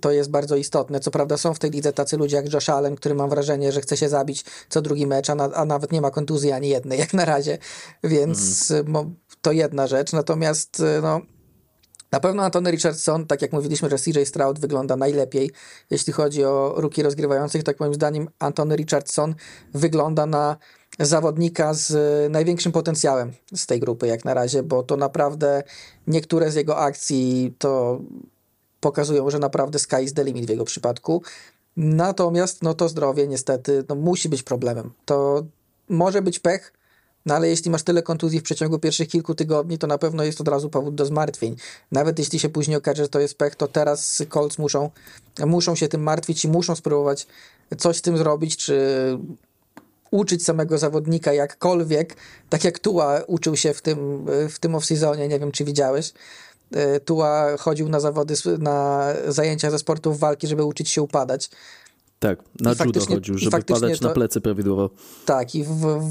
to 0.00 0.12
jest 0.12 0.30
bardzo 0.30 0.56
istotne. 0.56 1.00
Co 1.00 1.10
prawda 1.10 1.36
są 1.36 1.54
w 1.54 1.58
tej 1.58 1.70
lidze 1.70 1.92
tacy 1.92 2.16
ludzie 2.16 2.36
jak 2.36 2.52
Josh 2.52 2.68
Allen, 2.68 2.96
który 2.96 3.14
mam 3.14 3.30
wrażenie, 3.30 3.72
że 3.72 3.80
chce 3.80 3.96
się 3.96 4.08
zabić 4.08 4.44
co 4.68 4.82
drugi 4.82 5.06
mecz, 5.06 5.30
a, 5.30 5.34
na, 5.34 5.44
a 5.44 5.64
nawet 5.64 5.92
nie 5.92 6.00
ma 6.00 6.10
kontuzji 6.10 6.52
ani 6.52 6.68
jednej 6.68 6.98
jak 6.98 7.14
na 7.14 7.24
razie, 7.24 7.58
więc 8.04 8.70
mm. 8.70 9.14
to 9.42 9.52
jedna 9.52 9.86
rzecz. 9.86 10.12
Natomiast 10.12 10.80
e, 10.80 11.00
no, 11.02 11.20
na 12.12 12.20
pewno 12.20 12.42
Antony 12.42 12.70
Richardson, 12.70 13.26
tak 13.26 13.42
jak 13.42 13.52
mówiliśmy, 13.52 13.90
że 13.90 13.98
CJ 13.98 14.24
Stroud 14.24 14.58
wygląda 14.58 14.96
najlepiej, 14.96 15.50
jeśli 15.90 16.12
chodzi 16.12 16.44
o 16.44 16.74
ruki 16.76 17.02
rozgrywających, 17.02 17.62
tak 17.62 17.80
moim 17.80 17.94
zdaniem 17.94 18.28
Antony 18.38 18.76
Richardson 18.76 19.34
wygląda 19.74 20.26
na 20.26 20.56
zawodnika 21.00 21.74
z 21.74 21.92
największym 22.32 22.72
potencjałem 22.72 23.32
z 23.54 23.66
tej 23.66 23.80
grupy 23.80 24.06
jak 24.06 24.24
na 24.24 24.34
razie, 24.34 24.62
bo 24.62 24.82
to 24.82 24.96
naprawdę 24.96 25.62
niektóre 26.06 26.50
z 26.50 26.54
jego 26.54 26.76
akcji 26.76 27.54
to 27.58 28.00
pokazują, 28.80 29.30
że 29.30 29.38
naprawdę 29.38 29.78
sky 29.78 30.02
is 30.02 30.14
the 30.14 30.24
limit 30.24 30.46
w 30.46 30.48
jego 30.48 30.64
przypadku. 30.64 31.22
Natomiast 31.76 32.62
no 32.62 32.74
to 32.74 32.88
zdrowie 32.88 33.28
niestety 33.28 33.84
no, 33.88 33.94
musi 33.94 34.28
być 34.28 34.42
problemem. 34.42 34.92
To 35.04 35.44
może 35.88 36.22
być 36.22 36.38
pech, 36.38 36.72
no 37.26 37.34
ale 37.34 37.48
jeśli 37.48 37.70
masz 37.70 37.82
tyle 37.82 38.02
kontuzji 38.02 38.40
w 38.40 38.42
przeciągu 38.42 38.78
pierwszych 38.78 39.08
kilku 39.08 39.34
tygodni, 39.34 39.78
to 39.78 39.86
na 39.86 39.98
pewno 39.98 40.24
jest 40.24 40.40
od 40.40 40.48
razu 40.48 40.70
powód 40.70 40.94
do 40.94 41.06
zmartwień. 41.06 41.56
Nawet 41.92 42.18
jeśli 42.18 42.38
się 42.38 42.48
później 42.48 42.76
okaże, 42.76 43.02
że 43.02 43.08
to 43.08 43.20
jest 43.20 43.38
pech, 43.38 43.56
to 43.56 43.68
teraz 43.68 44.22
Colts 44.30 44.58
muszą, 44.58 44.90
muszą 45.46 45.74
się 45.74 45.88
tym 45.88 46.02
martwić 46.02 46.44
i 46.44 46.48
muszą 46.48 46.74
spróbować 46.74 47.26
coś 47.78 47.96
z 47.96 48.02
tym 48.02 48.18
zrobić, 48.18 48.56
czy 48.56 48.78
uczyć 50.14 50.44
samego 50.44 50.78
zawodnika 50.78 51.32
jakkolwiek, 51.32 52.16
tak 52.48 52.64
jak 52.64 52.78
Tua 52.78 53.20
uczył 53.26 53.56
się 53.56 53.74
w 53.74 53.82
tym, 53.82 54.26
w 54.48 54.58
tym 54.58 54.72
off-seasonie, 54.72 55.28
nie 55.28 55.38
wiem 55.38 55.52
czy 55.52 55.64
widziałeś. 55.64 56.12
E, 56.72 57.00
Tua 57.00 57.56
chodził 57.56 57.88
na 57.88 58.00
zawody, 58.00 58.34
na 58.58 59.08
zajęcia 59.28 59.70
ze 59.70 59.78
sportów 59.78 60.18
walki, 60.18 60.46
żeby 60.46 60.64
uczyć 60.64 60.88
się 60.88 61.02
upadać. 61.02 61.50
Tak, 62.18 62.38
na 62.60 62.72
I 62.72 62.76
judo 62.84 63.06
chodził, 63.06 63.38
żeby 63.38 63.62
padać 63.62 63.98
to, 63.98 64.08
na 64.08 64.14
plecy 64.14 64.40
prawidłowo. 64.40 64.90
Tak, 65.26 65.54
i 65.54 65.64
w, 65.64 65.68
w, 65.68 66.02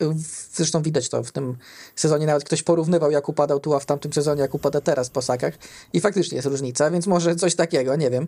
w, 0.00 0.56
zresztą 0.56 0.82
widać 0.82 1.08
to 1.08 1.22
w 1.22 1.32
tym 1.32 1.56
sezonie. 1.94 2.26
Nawet 2.26 2.44
ktoś 2.44 2.62
porównywał, 2.62 3.10
jak 3.10 3.28
upadał 3.28 3.60
tu, 3.60 3.74
a 3.74 3.78
w 3.78 3.86
tamtym 3.86 4.12
sezonie, 4.12 4.40
jak 4.40 4.54
upada 4.54 4.80
teraz 4.80 5.10
po 5.10 5.22
sakach. 5.22 5.54
I 5.92 6.00
faktycznie 6.00 6.36
jest 6.36 6.48
różnica, 6.48 6.90
więc 6.90 7.06
może 7.06 7.36
coś 7.36 7.54
takiego, 7.54 7.96
nie 7.96 8.10
wiem. 8.10 8.26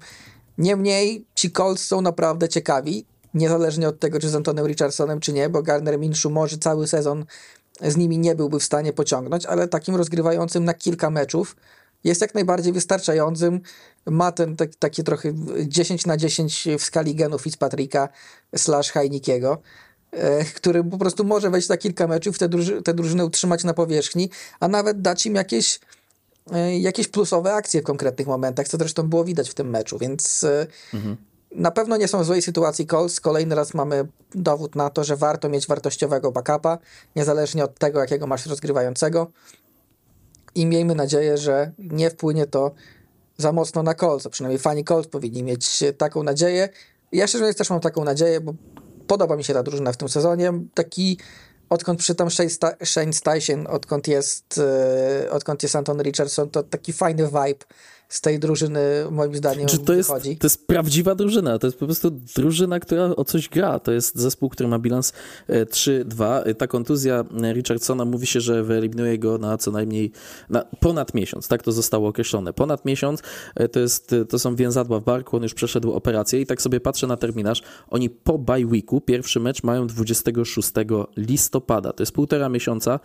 Niemniej 0.59 1.25
ci 1.35 1.51
Colts 1.51 1.87
są 1.87 2.01
naprawdę 2.01 2.49
ciekawi, 2.49 3.05
niezależnie 3.35 3.89
od 3.89 4.01
tego, 4.01 4.21
czy 4.21 4.29
z 4.29 4.35
Antonem 4.35 4.67
Richardsonem, 4.67 5.21
czy 5.21 5.33
nie, 5.33 5.49
bo 5.49 5.63
Garner 5.63 5.99
Minshew 5.99 6.33
może 6.33 6.59
cały 6.59 6.87
sezon 6.87 7.25
z 7.83 7.97
nimi 7.97 8.19
nie 8.19 8.35
byłby 8.35 8.61
w 8.61 8.65
stanie 8.65 8.93
pociągnąć, 8.93 9.47
ale 9.47 9.69
takim 9.69 9.97
rozgrywającym 9.97 10.65
na 10.65 10.75
kilka 10.75 11.11
meczów 11.11 11.57
jest 12.05 12.21
jak 12.21 12.35
najbardziej 12.35 12.73
wystarczającym. 12.73 13.61
Ma 14.07 14.33
ten 14.33 14.57
tak, 14.57 14.75
takie 14.75 15.03
trochę 15.03 15.33
10 15.67 16.07
na 16.07 16.17
10 16.17 16.69
w 16.79 16.83
skali 16.83 17.15
genów 17.15 17.43
Fitzpatricka 17.43 18.09
slash 18.57 18.91
Heinikiego, 18.91 19.59
e, 20.13 20.45
który 20.45 20.85
po 20.85 20.99
prostu 20.99 21.25
może 21.25 21.51
wejść 21.51 21.69
na 21.69 21.77
kilka 21.77 22.07
meczów, 22.07 22.39
te, 22.39 22.49
druży 22.49 22.83
te 22.83 22.95
drużyny 22.95 23.25
utrzymać 23.25 23.65
na 23.65 23.75
powierzchni, 23.75 24.31
a 24.61 24.69
nawet 24.69 25.01
dać 25.01 25.27
im 25.27 25.35
jakieś, 25.35 25.81
e, 26.53 26.79
jakieś 26.79 27.09
plusowe 27.09 27.55
akcje 27.55 27.81
w 27.81 27.85
konkretnych 27.85 28.27
momentach, 28.27 28.69
co 28.69 28.77
zresztą 28.77 29.03
było 29.03 29.25
widać 29.25 29.51
w 29.51 29.55
tym 29.55 29.71
meczu, 29.71 29.99
więc 29.99 30.45
e, 30.45 30.67
mhm. 30.95 31.17
Na 31.51 31.71
pewno 31.71 31.97
nie 31.97 32.09
są 32.09 32.23
w 32.23 32.25
złej 32.25 32.43
sytuacji 32.43 32.87
Colts. 32.87 33.21
Kolejny 33.21 33.55
raz 33.55 33.75
mamy 33.75 34.09
dowód 34.35 34.75
na 34.75 34.91
to, 34.91 35.05
że 35.05 35.17
warto 35.17 35.49
mieć 35.49 35.67
wartościowego 35.67 36.33
backupa, 36.33 36.79
niezależnie 37.17 37.65
od 37.65 37.79
tego, 37.79 38.01
jakiego 38.01 38.27
masz 38.27 38.47
rozgrywającego 38.47 39.31
i 40.55 40.67
miejmy 40.67 40.95
nadzieję, 40.95 41.39
że 41.39 41.73
nie 41.79 42.11
wpłynie 42.11 42.47
to 42.47 42.71
za 43.37 43.53
mocno 43.53 43.83
na 43.83 43.95
Colts, 43.95 44.27
a 44.27 44.31
przynajmniej 44.31 44.59
fani 44.59 44.85
Colts 44.85 45.09
powinni 45.09 45.43
mieć 45.43 45.85
taką 45.99 46.23
nadzieję. 46.23 46.69
Ja 47.13 47.27
szczerze 47.27 47.43
mówiąc 47.43 47.59
też 47.59 47.71
mam 47.71 47.81
taką 47.81 48.05
nadzieję, 48.05 48.41
bo 48.41 48.55
podoba 49.07 49.37
mi 49.37 49.45
się 49.45 49.55
ta 49.55 49.63
drużyna 49.63 49.93
w 49.93 49.97
tym 49.97 50.09
sezonie. 50.09 50.53
Taki 50.75 51.19
odkąd 51.69 51.99
przytam 51.99 52.29
Shane 52.85 53.13
Station, 53.13 53.67
odkąd 53.67 54.09
jest, 54.09 54.61
e, 55.25 55.31
odkąd 55.31 55.63
jest 55.63 55.77
Anton 55.77 56.03
Richardson, 56.03 56.51
to 56.51 56.63
taki 56.63 56.93
fajny 56.93 57.27
vibe 57.27 57.65
z 58.09 58.21
tej 58.21 58.39
drużyny 58.39 58.81
moim 59.11 59.37
zdaniem 59.37 59.69
Czy 59.69 59.79
to 59.79 59.95
jest, 59.95 60.09
wychodzi. 60.09 60.37
To 60.37 60.47
jest 60.47 60.67
prawdziwa 60.67 61.15
drużyna, 61.15 61.59
to 61.59 61.67
jest 61.67 61.79
po 61.79 61.85
prostu 61.85 62.11
drużyna, 62.11 62.81
która 62.81 63.05
o 63.05 63.25
coś 63.25 63.49
gra. 63.49 63.79
To 63.79 63.93
jest 63.93 64.19
zespół, 64.19 64.49
który 64.49 64.69
ma 64.69 64.79
bilans 64.79 65.13
3-2. 65.49 66.43
E, 66.45 66.55
Ta 66.55 66.67
kontuzja 66.67 67.25
Richardsona 67.53 68.05
mówi 68.05 68.27
się, 68.27 68.41
że 68.41 68.63
wyeliminuje 68.65 69.19
go 69.19 69.39
na 69.39 69.59
co 69.59 69.71
najmniej 69.71 70.13
na 70.51 70.65
ponad 70.81 71.15
miesiąc. 71.15 71.49
Tak 71.49 71.63
to 71.63 71.73
zostało 71.73 72.09
określone. 72.09 72.53
Ponad 72.53 72.85
miesiąc 72.85 73.23
e, 73.55 73.69
to, 73.69 73.81
jest, 73.81 74.15
to 74.29 74.39
są 74.39 74.57
więzadła 74.57 75.01
w 75.01 75.05
barku, 75.05 75.37
on 75.37 75.43
już 75.43 75.55
przeszedł 75.55 75.93
operację 75.93 76.41
i 76.41 76.47
tak 76.47 76.63
sobie 76.63 76.81
patrzę 76.81 77.07
na 77.07 77.17
terminarz. 77.17 77.63
Oni 77.89 78.11
po 78.11 78.39
bye 78.39 78.67
weeku 78.67 79.01
pierwszy 79.01 79.41
mecz 79.41 79.63
mają 79.63 79.87
26 79.87 80.73
listopada. 81.17 81.93
To 81.93 82.03
jest 82.03 82.13
półtora 82.13 82.49
miesiąca, 82.49 83.01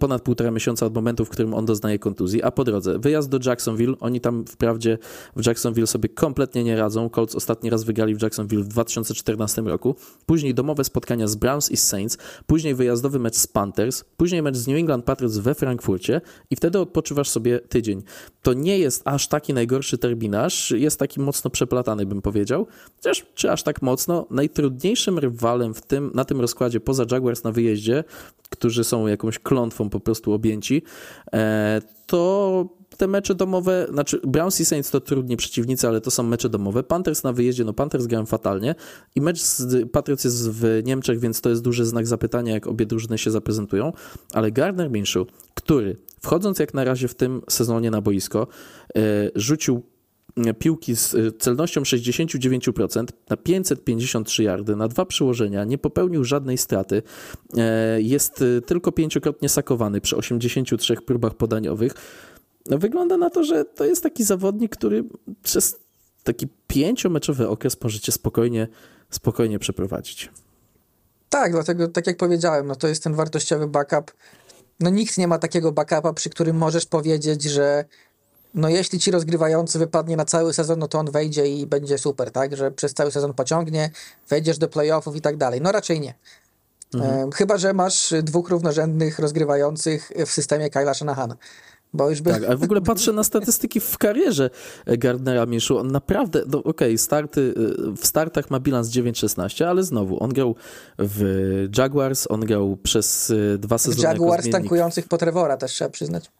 ponad 0.00 0.22
półtora 0.22 0.50
miesiąca 0.50 0.86
od 0.86 0.94
momentu, 0.94 1.24
w 1.24 1.28
którym 1.28 1.54
on 1.54 1.66
doznaje 1.66 1.98
kontuzji, 1.98 2.42
a 2.42 2.50
po 2.50 2.64
drodze 2.64 2.98
wyjazd 2.98 3.28
do 3.28 3.38
Jacksonville, 3.50 3.94
oni 4.00 4.20
tam 4.20 4.41
wprawdzie 4.48 4.98
w 5.36 5.46
Jacksonville 5.46 5.86
sobie 5.86 6.08
kompletnie 6.08 6.64
nie 6.64 6.76
radzą. 6.76 7.10
Colts 7.10 7.34
ostatni 7.34 7.70
raz 7.70 7.84
wygrali 7.84 8.14
w 8.14 8.22
Jacksonville 8.22 8.62
w 8.62 8.68
2014 8.68 9.62
roku. 9.62 9.94
Później 10.26 10.54
domowe 10.54 10.84
spotkania 10.84 11.26
z 11.26 11.34
Browns 11.34 11.70
i 11.70 11.76
Saints, 11.76 12.18
później 12.46 12.74
wyjazdowy 12.74 13.18
mecz 13.18 13.36
z 13.36 13.46
Panthers, 13.46 14.04
później 14.16 14.42
mecz 14.42 14.56
z 14.56 14.66
New 14.66 14.76
England 14.76 15.04
Patriots 15.04 15.38
we 15.38 15.54
Frankfurcie 15.54 16.20
i 16.50 16.56
wtedy 16.56 16.78
odpoczywasz 16.78 17.28
sobie 17.28 17.60
tydzień. 17.60 18.02
To 18.42 18.52
nie 18.52 18.78
jest 18.78 19.02
aż 19.04 19.28
taki 19.28 19.54
najgorszy 19.54 19.98
terminarz, 19.98 20.70
jest 20.70 20.98
taki 20.98 21.20
mocno 21.20 21.50
przeplatany, 21.50 22.06
bym 22.06 22.22
powiedział. 22.22 22.66
Chociaż 22.96 23.26
czy 23.34 23.50
aż 23.50 23.62
tak 23.62 23.82
mocno? 23.82 24.26
Najtrudniejszym 24.30 25.18
rywalem 25.18 25.74
w 25.74 25.82
tym, 25.82 26.10
na 26.14 26.24
tym 26.24 26.40
rozkładzie 26.40 26.80
poza 26.80 27.04
Jaguars 27.10 27.44
na 27.44 27.52
wyjeździe, 27.52 28.04
którzy 28.50 28.84
są 28.84 29.06
jakąś 29.06 29.38
klątwą 29.38 29.90
po 29.90 30.00
prostu 30.00 30.32
objęci, 30.32 30.82
e, 31.32 31.82
to 32.06 32.81
te 33.02 33.08
mecze 33.08 33.34
domowe, 33.34 33.86
znaczy 33.90 34.20
Browns 34.26 34.60
i 34.60 34.64
Saints 34.64 34.90
to 34.90 35.00
trudni 35.00 35.36
przeciwnicy, 35.36 35.88
ale 35.88 36.00
to 36.00 36.10
są 36.10 36.22
mecze 36.22 36.48
domowe. 36.48 36.82
Panthers 36.82 37.22
na 37.22 37.32
wyjeździe, 37.32 37.64
no 37.64 37.72
Panthers 37.72 38.06
grają 38.06 38.26
fatalnie 38.26 38.74
i 39.14 39.20
mecz 39.20 39.40
z 39.40 39.90
Patriots 39.90 40.24
jest 40.24 40.50
w 40.50 40.80
Niemczech, 40.84 41.18
więc 41.18 41.40
to 41.40 41.50
jest 41.50 41.62
duży 41.62 41.84
znak 41.84 42.06
zapytania, 42.06 42.52
jak 42.52 42.66
obie 42.66 42.86
drużyny 42.86 43.18
się 43.18 43.30
zaprezentują, 43.30 43.92
ale 44.32 44.52
Gardner 44.52 44.90
Minshew, 44.90 45.28
który 45.54 45.96
wchodząc 46.20 46.58
jak 46.58 46.74
na 46.74 46.84
razie 46.84 47.08
w 47.08 47.14
tym 47.14 47.42
sezonie 47.50 47.90
na 47.90 48.00
boisko, 48.00 48.46
e, 48.96 49.00
rzucił 49.34 49.82
piłki 50.58 50.96
z 50.96 51.14
y, 51.14 51.32
celnością 51.32 51.82
69% 51.82 53.12
na 53.30 53.36
553 53.36 54.42
yardy, 54.42 54.76
na 54.76 54.88
dwa 54.88 55.04
przyłożenia, 55.04 55.64
nie 55.64 55.78
popełnił 55.78 56.24
żadnej 56.24 56.58
straty, 56.58 57.02
e, 57.56 58.02
jest 58.02 58.44
tylko 58.66 58.92
pięciokrotnie 58.92 59.48
sakowany 59.48 60.00
przy 60.00 60.16
83 60.16 60.96
próbach 60.96 61.34
podaniowych. 61.34 61.94
No, 62.66 62.78
wygląda 62.78 63.16
na 63.16 63.30
to, 63.30 63.44
że 63.44 63.64
to 63.64 63.84
jest 63.84 64.02
taki 64.02 64.24
zawodnik, 64.24 64.76
który 64.76 65.04
przez 65.42 65.76
taki 66.24 66.48
pięciomeczowy 66.66 67.48
okres 67.48 67.82
możecie 67.82 68.12
spokojnie, 68.12 68.68
spokojnie 69.10 69.58
przeprowadzić. 69.58 70.30
Tak, 71.28 71.52
dlatego 71.52 71.88
tak 71.88 72.06
jak 72.06 72.16
powiedziałem, 72.16 72.66
no 72.66 72.74
to 72.74 72.88
jest 72.88 73.02
ten 73.04 73.14
wartościowy 73.14 73.66
backup. 73.66 74.12
No 74.80 74.90
nikt 74.90 75.18
nie 75.18 75.28
ma 75.28 75.38
takiego 75.38 75.72
backupa, 75.72 76.12
przy 76.12 76.30
którym 76.30 76.56
możesz 76.56 76.86
powiedzieć, 76.86 77.42
że 77.42 77.84
no 78.54 78.68
jeśli 78.68 78.98
ci 78.98 79.10
rozgrywający 79.10 79.78
wypadnie 79.78 80.16
na 80.16 80.24
cały 80.24 80.52
sezon, 80.52 80.78
no 80.78 80.88
to 80.88 80.98
on 80.98 81.10
wejdzie 81.10 81.46
i 81.46 81.66
będzie 81.66 81.98
super, 81.98 82.30
tak? 82.30 82.56
Że 82.56 82.70
przez 82.70 82.94
cały 82.94 83.10
sezon 83.10 83.34
pociągnie, 83.34 83.90
wejdziesz 84.28 84.58
do 84.58 84.68
playoffów 84.68 85.16
i 85.16 85.20
tak 85.20 85.36
dalej. 85.36 85.60
No 85.60 85.72
raczej 85.72 86.00
nie. 86.00 86.14
Mhm. 86.94 87.28
E, 87.28 87.32
chyba, 87.32 87.58
że 87.58 87.72
masz 87.72 88.14
dwóch 88.22 88.48
równorzędnych 88.48 89.18
rozgrywających 89.18 90.12
w 90.26 90.30
systemie 90.30 90.70
Kyla 90.70 90.94
Shanahana. 90.94 91.36
Bo 91.92 92.10
już 92.10 92.22
by... 92.22 92.30
Tak, 92.30 92.44
a 92.44 92.56
w 92.56 92.62
ogóle 92.62 92.80
patrzę 92.80 93.12
na 93.12 93.24
statystyki 93.24 93.80
w 93.80 93.98
karierze 93.98 94.50
Gardnera 94.86 95.46
Minshew. 95.46 95.76
On 95.76 95.92
naprawdę, 95.92 96.42
no 96.46 96.58
okej, 96.58 96.70
okay, 96.70 96.98
starty, 96.98 97.40
y, 97.40 97.96
w 97.96 98.06
startach 98.06 98.50
ma 98.50 98.60
bilans 98.60 98.88
9-16, 98.88 99.64
ale 99.64 99.82
znowu, 99.82 100.22
on 100.22 100.30
grał 100.30 100.54
w 100.98 101.24
Jaguars, 101.78 102.26
on 102.30 102.40
grał 102.40 102.76
przez 102.76 103.30
y, 103.30 103.58
dwa 103.58 103.78
sezony 103.78 104.00
w 104.00 104.02
Jaguars 104.02 104.50
tankujących 104.50 105.08
po 105.08 105.18
Trevora 105.18 105.56
też 105.56 105.72
trzeba 105.72 105.90
przyznać. 105.90 106.30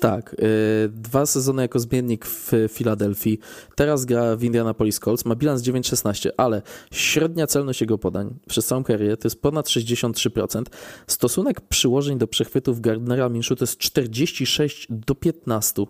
Tak, 0.00 0.34
y, 0.34 0.88
dwa 0.88 1.26
sezony 1.26 1.62
jako 1.62 1.78
zmiennik 1.78 2.26
w 2.26 2.52
Filadelfii, 2.68 3.38
teraz 3.74 4.04
gra 4.04 4.36
w 4.36 4.44
Indianapolis 4.44 5.00
Colts, 5.00 5.24
ma 5.24 5.34
bilans 5.34 5.62
9-16, 5.62 6.30
ale 6.36 6.62
średnia 6.90 7.46
celność 7.46 7.80
jego 7.80 7.98
podań 7.98 8.34
przez 8.48 8.66
całą 8.66 8.84
karierę 8.84 9.16
to 9.16 9.26
jest 9.26 9.42
ponad 9.42 9.66
63%. 9.66 10.62
Stosunek 11.06 11.60
przyłożeń 11.60 12.18
do 12.18 12.26
przechwytów 12.26 12.80
Gardnera 12.80 13.28
Minshew 13.28 13.58
to 13.58 13.62
jest 13.62 13.78
46 13.78 14.86
do 14.90 15.14
15 15.14 15.84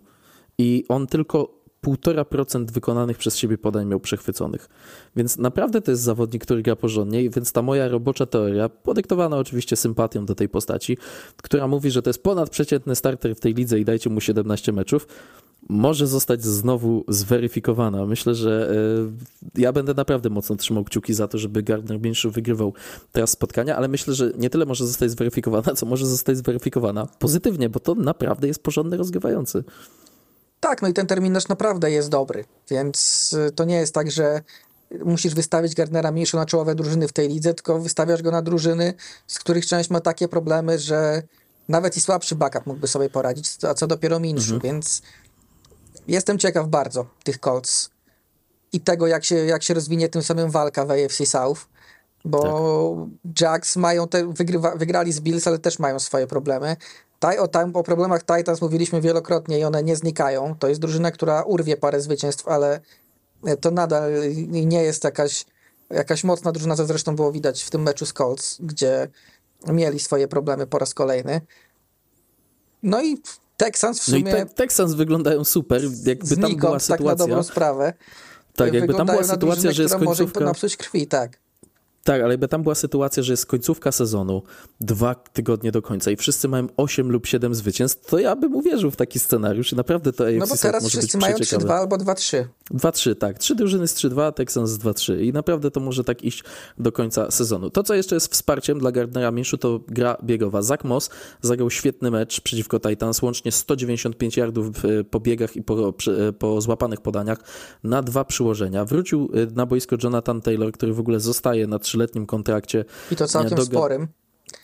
i 0.58 0.84
on 0.88 1.06
tylko 1.06 1.55
1,5% 1.84 2.70
wykonanych 2.70 3.18
przez 3.18 3.36
siebie 3.36 3.58
podań 3.58 3.86
miał 3.86 4.00
przechwyconych. 4.00 4.68
Więc 5.16 5.38
naprawdę 5.38 5.80
to 5.80 5.90
jest 5.90 6.02
zawodnik, 6.02 6.42
który 6.42 6.62
gra 6.62 6.76
porządnie, 6.76 7.30
więc 7.30 7.52
ta 7.52 7.62
moja 7.62 7.88
robocza 7.88 8.26
teoria, 8.26 8.68
podyktowana 8.68 9.36
oczywiście 9.36 9.76
sympatią 9.76 10.26
do 10.26 10.34
tej 10.34 10.48
postaci, 10.48 10.98
która 11.42 11.68
mówi, 11.68 11.90
że 11.90 12.02
to 12.02 12.10
jest 12.10 12.22
ponadprzeciętny 12.22 12.96
starter 12.96 13.36
w 13.36 13.40
tej 13.40 13.54
lidze 13.54 13.78
i 13.78 13.84
dajcie 13.84 14.10
mu 14.10 14.20
17 14.20 14.72
meczów, 14.72 15.06
może 15.68 16.06
zostać 16.06 16.44
znowu 16.44 17.04
zweryfikowana. 17.08 18.06
Myślę, 18.06 18.34
że 18.34 18.72
y, 19.56 19.60
ja 19.60 19.72
będę 19.72 19.94
naprawdę 19.94 20.30
mocno 20.30 20.56
trzymał 20.56 20.84
kciuki 20.84 21.14
za 21.14 21.28
to, 21.28 21.38
żeby 21.38 21.62
Gardner 21.62 22.00
Minshew 22.00 22.32
wygrywał 22.32 22.74
teraz 23.12 23.30
spotkania, 23.30 23.76
ale 23.76 23.88
myślę, 23.88 24.14
że 24.14 24.32
nie 24.38 24.50
tyle 24.50 24.66
może 24.66 24.86
zostać 24.86 25.10
zweryfikowana, 25.10 25.74
co 25.74 25.86
może 25.86 26.06
zostać 26.06 26.36
zweryfikowana 26.36 27.06
pozytywnie, 27.18 27.68
bo 27.68 27.80
to 27.80 27.94
naprawdę 27.94 28.46
jest 28.46 28.62
porządny 28.62 28.96
rozgrywający. 28.96 29.64
Tak, 30.60 30.82
no 30.82 30.88
i 30.88 30.92
ten 30.92 31.06
terminarz 31.06 31.48
naprawdę 31.48 31.90
jest 31.90 32.08
dobry, 32.08 32.44
więc 32.70 33.32
y, 33.48 33.52
to 33.52 33.64
nie 33.64 33.76
jest 33.76 33.94
tak, 33.94 34.10
że 34.10 34.42
musisz 35.04 35.34
wystawić 35.34 35.74
Gardnera 35.74 36.12
mniejszą 36.12 36.38
na 36.38 36.46
czołowe 36.46 36.74
drużyny 36.74 37.08
w 37.08 37.12
tej 37.12 37.28
lidze, 37.28 37.54
tylko 37.54 37.78
wystawiasz 37.78 38.22
go 38.22 38.30
na 38.30 38.42
drużyny, 38.42 38.94
z 39.26 39.38
których 39.38 39.66
część 39.66 39.90
ma 39.90 40.00
takie 40.00 40.28
problemy, 40.28 40.78
że 40.78 41.22
nawet 41.68 41.96
i 41.96 42.00
słabszy 42.00 42.34
backup 42.34 42.66
mógłby 42.66 42.88
sobie 42.88 43.10
poradzić, 43.10 43.64
a 43.64 43.74
co 43.74 43.86
dopiero 43.86 44.20
Minszu, 44.20 44.54
mhm. 44.54 44.60
więc 44.60 45.02
jestem 46.08 46.38
ciekaw 46.38 46.68
bardzo 46.68 47.06
tych 47.24 47.38
Colts 47.40 47.90
i 48.72 48.80
tego, 48.80 49.06
jak 49.06 49.24
się, 49.24 49.34
jak 49.34 49.62
się 49.62 49.74
rozwinie 49.74 50.08
tym 50.08 50.22
samym 50.22 50.50
walka 50.50 50.84
w 50.84 50.90
AFC 50.90 51.26
South, 51.26 51.66
bo 52.24 52.40
tak. 53.24 53.40
Jacks 53.40 53.76
mają 53.76 54.08
te, 54.08 54.32
wygrywa, 54.32 54.76
wygrali 54.76 55.12
z 55.12 55.20
Bills, 55.20 55.46
ale 55.46 55.58
też 55.58 55.78
mają 55.78 55.98
swoje 55.98 56.26
problemy. 56.26 56.76
O, 57.20 57.48
tam, 57.48 57.76
o 57.76 57.82
problemach 57.82 58.22
Titans 58.24 58.60
mówiliśmy 58.60 59.00
wielokrotnie 59.00 59.58
i 59.58 59.64
one 59.64 59.82
nie 59.82 59.96
znikają. 59.96 60.54
To 60.58 60.68
jest 60.68 60.80
drużyna, 60.80 61.10
która 61.10 61.42
urwie 61.42 61.76
parę 61.76 62.00
zwycięstw, 62.00 62.48
ale 62.48 62.80
e, 63.44 63.56
to 63.56 63.70
nadal 63.70 64.12
nie 64.46 64.82
jest 64.82 65.04
jakaś, 65.04 65.44
jakaś 65.90 66.24
mocna 66.24 66.52
drużyna, 66.52 66.76
co 66.76 66.86
zresztą 66.86 67.16
było 67.16 67.32
widać 67.32 67.62
w 67.62 67.70
tym 67.70 67.82
meczu 67.82 68.06
z 68.06 68.12
Colts, 68.12 68.56
gdzie 68.60 69.08
mieli 69.66 69.98
swoje 69.98 70.28
problemy 70.28 70.66
po 70.66 70.78
raz 70.78 70.94
kolejny. 70.94 71.40
No 72.82 73.02
i 73.02 73.22
Texans 73.56 74.00
w 74.00 74.02
sumie... 74.02 74.22
No 74.22 74.30
i 74.30 74.32
te, 74.32 74.46
Texans 74.46 74.94
wyglądają 74.94 75.44
super, 75.44 75.82
jakby 76.04 76.36
tam 76.36 76.56
była 76.56 76.78
sytuacja... 76.78 76.96
tak 76.96 77.00
na 77.00 77.14
dobrą 77.14 77.42
sprawę. 77.42 77.92
Tak, 78.56 78.74
jakby 78.74 78.94
tam 78.94 79.06
była 79.06 79.24
sytuacja, 79.24 79.72
że 79.72 79.82
jest 79.82 79.94
końcówka... 79.94 80.40
Może 80.40 80.46
napsuć 80.46 80.76
krwi, 80.76 81.06
tak. 81.06 81.38
Tak, 82.06 82.22
ale 82.22 82.32
jakby 82.32 82.48
tam 82.48 82.62
była 82.62 82.74
sytuacja, 82.74 83.22
że 83.22 83.32
jest 83.32 83.46
końcówka 83.46 83.92
sezonu, 83.92 84.42
dwa 84.80 85.14
tygodnie 85.14 85.72
do 85.72 85.82
końca 85.82 86.10
i 86.10 86.16
wszyscy 86.16 86.48
mają 86.48 86.66
8 86.76 87.10
lub 87.10 87.26
7 87.26 87.54
zwycięstw, 87.54 88.10
to 88.10 88.18
ja 88.18 88.36
bym 88.36 88.54
uwierzył 88.54 88.90
w 88.90 88.96
taki 88.96 89.18
scenariusz 89.18 89.72
i 89.72 89.76
naprawdę 89.76 90.12
to 90.12 90.24
AFC 90.24 90.38
No 90.38 90.46
bo 90.46 90.56
teraz 90.56 90.88
wszyscy 90.88 91.18
mają 91.18 91.36
3-2 91.36 91.72
albo 91.72 91.96
2-3. 91.96 92.44
2-3, 92.74 93.14
tak. 93.14 93.38
Trzy 93.38 93.54
drużyny 93.54 93.88
z 93.88 93.94
3-2, 93.94 94.32
Texans 94.32 94.70
z 94.70 94.78
2-3 94.78 95.20
i 95.20 95.32
naprawdę 95.32 95.70
to 95.70 95.80
może 95.80 96.04
tak 96.04 96.22
iść 96.22 96.44
do 96.78 96.92
końca 96.92 97.30
sezonu. 97.30 97.70
To, 97.70 97.82
co 97.82 97.94
jeszcze 97.94 98.16
jest 98.16 98.32
wsparciem 98.32 98.78
dla 98.78 98.92
Gardnera 98.92 99.30
Minshew, 99.30 99.60
to 99.60 99.80
gra 99.88 100.16
biegowa. 100.24 100.62
Zach 100.62 100.84
Moss 100.84 101.10
zagrał 101.42 101.70
świetny 101.70 102.10
mecz 102.10 102.40
przeciwko 102.40 102.80
Titans, 102.80 103.22
łącznie 103.22 103.52
195 103.52 104.36
yardów 104.36 104.66
po 105.10 105.20
biegach 105.20 105.56
i 105.56 105.62
po, 105.62 105.94
po 106.38 106.60
złapanych 106.60 107.00
podaniach 107.00 107.38
na 107.84 108.02
dwa 108.02 108.24
przyłożenia. 108.24 108.84
Wrócił 108.84 109.30
na 109.54 109.66
boisko 109.66 109.96
Jonathan 110.02 110.40
Taylor, 110.40 110.72
który 110.72 110.92
w 110.92 111.00
ogóle 111.00 111.20
zostaje 111.20 111.66
na 111.66 111.78
trzyletnim 111.96 112.26
kontrakcie. 112.26 112.84
I 113.10 113.16
to 113.16 113.28
całkiem 113.28 113.56
do... 113.56 113.64
sporym. 113.64 114.08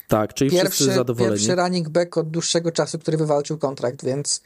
Tak, 0.07 0.33
czyli 0.33 0.51
pierwszy, 0.51 0.71
wszyscy 0.71 0.93
zadowoleni. 0.93 1.35
Pierwszy 1.35 1.55
running 1.55 1.89
back 1.89 2.17
od 2.17 2.29
dłuższego 2.29 2.71
czasu, 2.71 2.99
który 2.99 3.17
wywalczył 3.17 3.57
kontrakt, 3.57 4.05
więc 4.05 4.41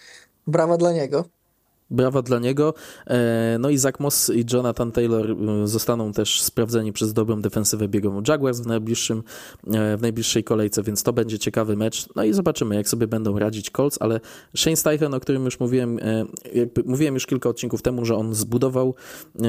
brawa 0.47 0.77
dla 0.77 0.91
niego. 0.91 1.25
Brawa 1.91 2.21
dla 2.21 2.39
niego. 2.39 2.73
E, 3.07 3.57
no 3.59 3.69
i 3.69 3.77
Zach 3.77 3.99
Moss 3.99 4.29
i 4.29 4.45
Jonathan 4.53 4.91
Taylor 4.91 5.31
e, 5.31 5.67
zostaną 5.67 6.11
też 6.13 6.41
sprawdzeni 6.41 6.93
przez 6.93 7.13
dobrą 7.13 7.41
defensywę 7.41 7.87
biegową 7.87 8.21
Jaguars 8.27 8.59
w, 8.59 8.67
najbliższym, 8.67 9.23
e, 9.67 9.97
w 9.97 10.01
najbliższej 10.01 10.43
kolejce, 10.43 10.83
więc 10.83 11.03
to 11.03 11.13
będzie 11.13 11.39
ciekawy 11.39 11.75
mecz. 11.75 12.07
No 12.15 12.23
i 12.23 12.33
zobaczymy, 12.33 12.75
jak 12.75 12.89
sobie 12.89 13.07
będą 13.07 13.39
radzić 13.39 13.71
Colts, 13.71 13.97
ale 14.01 14.19
Shane 14.55 14.75
Steichen, 14.75 15.13
o 15.13 15.19
którym 15.19 15.45
już 15.45 15.59
mówiłem, 15.59 15.99
mówiłem 16.85 17.13
już 17.13 17.25
kilka 17.25 17.49
odcinków 17.49 17.81
temu, 17.81 18.05
że 18.05 18.15
on 18.15 18.35
zbudował 18.35 18.95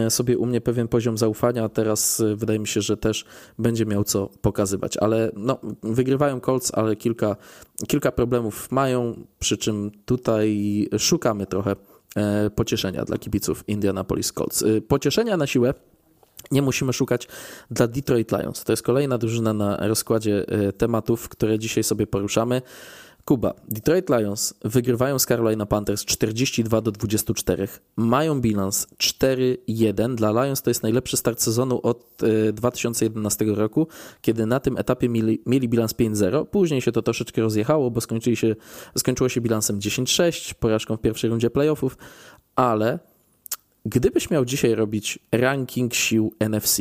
sobie 0.08 0.38
u 0.38 0.46
mnie 0.46 0.60
pewien 0.60 0.88
poziom 0.88 1.18
zaufania, 1.18 1.64
a 1.64 1.68
teraz 1.68 2.22
wydaje 2.36 2.58
mi 2.58 2.66
się, 2.66 2.80
że 2.80 2.96
też 2.96 3.24
będzie 3.58 3.86
miał 3.86 4.04
co 4.04 4.28
pokazywać. 4.40 4.96
Ale 4.96 5.30
no, 5.36 5.58
wygrywają 5.82 6.40
Colts, 6.40 6.74
ale 6.74 6.96
kilka, 6.96 7.36
kilka 7.88 8.12
problemów 8.12 8.70
mają, 8.70 9.14
przy 9.38 9.56
czym 9.56 9.90
tutaj 10.04 10.88
szukamy 10.98 11.46
trochę 11.46 11.76
pocieszenia 12.54 13.04
dla 13.04 13.18
kibiców 13.18 13.64
Indianapolis 13.68 14.32
Colts. 14.32 14.62
E, 14.62 14.80
pocieszenia 14.80 15.36
na 15.36 15.46
siłę 15.46 15.74
nie 16.50 16.62
musimy 16.62 16.92
szukać 16.92 17.28
dla 17.70 17.86
Detroit 17.86 18.32
Lions. 18.32 18.64
To 18.64 18.72
jest 18.72 18.82
kolejna 18.82 19.18
drużyna 19.18 19.52
na 19.52 19.76
rozkładzie 19.76 20.44
e, 20.48 20.72
tematów, 20.72 21.28
które 21.28 21.58
dzisiaj 21.58 21.84
sobie 21.84 22.06
poruszamy. 22.06 22.62
Kuba, 23.28 23.54
Detroit 23.68 24.10
Lions 24.10 24.54
wygrywają 24.64 25.18
z 25.18 25.26
Carolina 25.26 25.66
Panthers 25.66 26.04
42 26.04 26.80
do 26.80 26.92
24. 26.92 27.68
Mają 27.96 28.40
bilans 28.40 28.86
4-1. 28.98 30.14
Dla 30.14 30.30
Lions 30.44 30.62
to 30.62 30.70
jest 30.70 30.82
najlepszy 30.82 31.16
start 31.16 31.42
sezonu 31.42 31.80
od 31.82 32.16
2011 32.52 33.44
e, 33.44 33.54
roku, 33.54 33.86
kiedy 34.22 34.46
na 34.46 34.60
tym 34.60 34.76
etapie 34.76 35.08
mieli, 35.08 35.42
mieli 35.46 35.68
bilans 35.68 35.94
5-0. 35.94 36.46
Później 36.46 36.80
się 36.80 36.92
to 36.92 37.02
troszeczkę 37.02 37.42
rozjechało, 37.42 37.90
bo 37.90 38.00
skończyli 38.00 38.36
się, 38.36 38.56
skończyło 38.98 39.28
się 39.28 39.40
bilansem 39.40 39.78
10-6, 39.78 40.54
porażką 40.54 40.96
w 40.96 41.00
pierwszej 41.00 41.30
rundzie 41.30 41.50
playoffów, 41.50 41.98
ale 42.56 42.98
gdybyś 43.86 44.30
miał 44.30 44.44
dzisiaj 44.44 44.74
robić 44.74 45.18
ranking 45.32 45.94
sił 45.94 46.34
NFC, 46.40 46.80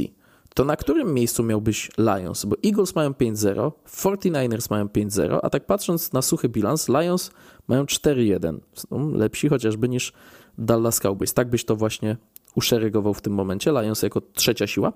to 0.58 0.66
na 0.66 0.76
którym 0.76 1.14
miejscu 1.14 1.43
miałbyś 1.43 1.91
Lions? 1.97 2.45
Bo 2.45 2.55
Eagles 2.66 2.95
mają 2.95 3.12
5-0, 3.12 3.72
49ers 3.88 4.68
mają 4.70 4.86
5-0, 4.86 5.39
a 5.43 5.49
tak 5.49 5.66
patrząc 5.66 6.14
na 6.14 6.22
suchy 6.22 6.49
bilans, 6.49 6.89
Lions 6.89 7.32
mają 7.68 7.84
4-1. 7.84 8.60
Są 8.74 9.12
lepsi 9.12 9.49
chociażby 9.49 9.89
niż 9.89 10.14
Dallas 10.58 10.99
Cowboys. 10.99 11.34
Tak 11.34 11.49
byś 11.49 11.66
to 11.66 11.76
właśnie 11.76 12.18
uszeregował 12.55 13.14
w 13.14 13.22
tym 13.22 13.34
momencie, 13.34 13.72
Lions 13.72 14.01
jako 14.01 14.22
trzecia 14.34 14.68
siła? 14.68 14.93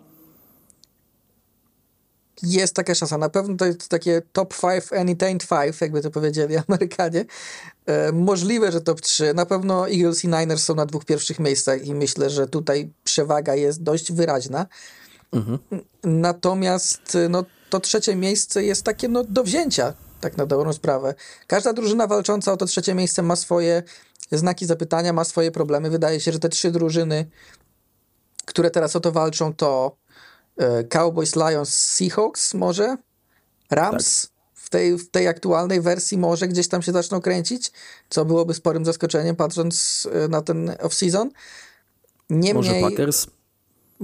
Jest 2.43 2.75
taka 2.75 2.95
szansa. 2.95 3.17
Na 3.17 3.29
pewno 3.29 3.55
to 3.55 3.65
jest 3.65 3.89
takie 3.89 4.21
top 4.33 4.53
5, 4.61 4.83
entertained 4.91 5.47
5, 5.47 5.81
jakby 5.81 6.01
to 6.01 6.11
powiedzieli 6.11 6.55
Amerykanie. 6.67 7.25
E, 7.85 8.11
możliwe, 8.11 8.71
że 8.71 8.81
top 8.81 9.01
3. 9.01 9.33
Na 9.33 9.45
pewno 9.45 9.89
Eagles 9.89 10.23
i 10.23 10.27
Niners 10.27 10.63
są 10.63 10.75
na 10.75 10.85
dwóch 10.85 11.05
pierwszych 11.05 11.39
miejscach 11.39 11.85
i 11.85 11.95
myślę, 11.95 12.29
że 12.29 12.47
tutaj 12.47 12.93
przewaga 13.03 13.55
jest 13.55 13.83
dość 13.83 14.11
wyraźna. 14.11 14.65
Mhm. 15.31 15.59
Natomiast 16.03 17.17
no, 17.29 17.45
to 17.69 17.79
trzecie 17.79 18.15
miejsce 18.15 18.63
jest 18.63 18.83
takie 18.83 19.07
no, 19.07 19.23
do 19.23 19.43
wzięcia, 19.43 19.93
tak 20.21 20.37
na 20.37 20.45
dobrą 20.45 20.73
sprawę. 20.73 21.15
Każda 21.47 21.73
drużyna 21.73 22.07
walcząca 22.07 22.53
o 22.53 22.57
to 22.57 22.65
trzecie 22.65 22.93
miejsce 22.95 23.21
ma 23.21 23.35
swoje 23.35 23.83
znaki 24.31 24.65
zapytania, 24.65 25.13
ma 25.13 25.23
swoje 25.23 25.51
problemy. 25.51 25.89
Wydaje 25.89 26.19
się, 26.19 26.31
że 26.31 26.39
te 26.39 26.49
trzy 26.49 26.71
drużyny, 26.71 27.29
które 28.45 28.71
teraz 28.71 28.95
o 28.95 28.99
to 28.99 29.11
walczą, 29.11 29.53
to 29.53 29.97
e, 30.57 30.83
Cowboys, 30.83 31.35
Lions, 31.35 31.77
Seahawks 31.77 32.53
może, 32.53 32.97
Rams 33.69 34.21
tak. 34.21 34.31
w, 34.53 34.69
tej, 34.69 34.97
w 34.97 35.09
tej 35.09 35.27
aktualnej 35.27 35.81
wersji 35.81 36.17
może 36.17 36.47
gdzieś 36.47 36.67
tam 36.67 36.81
się 36.81 36.91
zaczną 36.91 37.21
kręcić, 37.21 37.71
co 38.09 38.25
byłoby 38.25 38.53
sporym 38.53 38.85
zaskoczeniem 38.85 39.35
patrząc 39.35 40.07
e, 40.13 40.27
na 40.27 40.41
ten 40.41 40.69
off-season. 40.69 41.29
Niemniej, 42.29 42.53
może 42.53 42.89
Packers? 42.89 43.27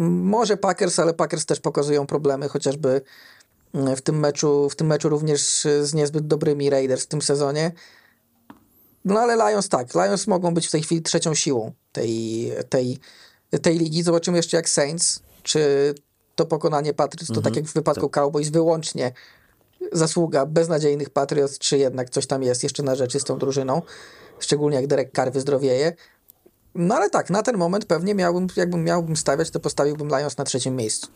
Może 0.06 0.58
Packers, 0.58 1.00
ale 1.00 1.14
Packers 1.14 1.46
też 1.46 1.60
pokazują 1.60 2.08
problemy, 2.08 2.50
chociażby 2.50 3.02
mm, 3.74 3.96
w 3.96 4.02
tym 4.02 4.20
meczu, 4.20 4.70
w 4.70 4.76
tym 4.76 4.88
meczu 4.88 5.10
również 5.10 5.68
z 5.82 5.94
niezbyt 5.94 6.28
dobrymi 6.28 6.70
Raiders 6.70 7.04
w 7.04 7.08
tym 7.08 7.22
sezonie. 7.22 7.72
No 9.06 9.20
ale 9.20 9.36
Lions 9.36 9.70
tak, 9.70 9.96
Lions 9.96 10.28
mogą 10.28 10.54
być 10.54 10.68
w 10.68 10.72
tej 10.72 10.82
chwili 10.82 11.02
trzecią 11.02 11.34
siłą 11.34 11.72
tej, 11.92 12.52
tej, 12.70 13.00
tej 13.62 13.78
ligi. 13.78 14.04
Zobaczymy 14.04 14.38
jeszcze 14.38 14.58
jak 14.58 14.70
Saints, 14.70 15.20
czy 15.44 15.94
to 16.36 16.46
pokonanie 16.46 16.94
Patriots, 16.94 17.28
to 17.28 17.34
tak 17.34 17.48
mhm, 17.48 17.56
jak 17.56 17.66
w 17.66 17.74
wypadku 17.74 18.02
tak. 18.02 18.12
Cowboys, 18.12 18.50
wyłącznie 18.50 19.12
zasługa 19.92 20.46
beznadziejnych 20.46 21.10
Patriots, 21.10 21.58
czy 21.58 21.78
jednak 21.78 22.10
coś 22.10 22.28
tam 22.28 22.44
jest 22.44 22.64
jeszcze 22.64 22.84
na 22.84 22.96
rzeczy 22.96 23.20
z 23.20 23.24
tą 23.24 23.38
drużyną, 23.38 23.82
szczególnie 24.40 24.78
jak 24.78 24.88
Derek 24.88 25.12
Carr 25.16 25.32
wyzdrowieje. 25.32 25.94
No 26.78 26.96
ale 26.96 27.10
tak, 27.10 27.30
na 27.30 27.44
ten 27.44 27.58
moment 27.58 27.86
pewnie 27.86 28.16
miałbym, 28.16 28.48
jakbym 28.56 28.84
miałbym 28.84 29.16
stawiać, 29.16 29.52
to 29.52 29.60
postawiłbym 29.60 30.08
Lions 30.08 30.38
na 30.38 30.44
trzecim 30.44 30.76
miejscu. 30.76 31.08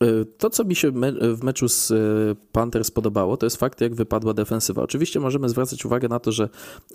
E, 0.00 0.24
to, 0.24 0.50
co 0.50 0.64
mi 0.64 0.74
się 0.74 0.92
w 1.20 1.42
meczu 1.42 1.68
z 1.68 1.90
e, 1.90 1.94
Panthers 2.52 2.90
podobało, 2.90 3.36
to 3.36 3.46
jest 3.46 3.56
fakt, 3.56 3.80
jak 3.80 3.94
wypadła 3.94 4.34
defensywa. 4.34 4.82
Oczywiście 4.82 5.20
możemy 5.20 5.48
zwracać 5.48 5.84
uwagę 5.84 6.08
na 6.08 6.18
to, 6.18 6.32
że 6.32 6.48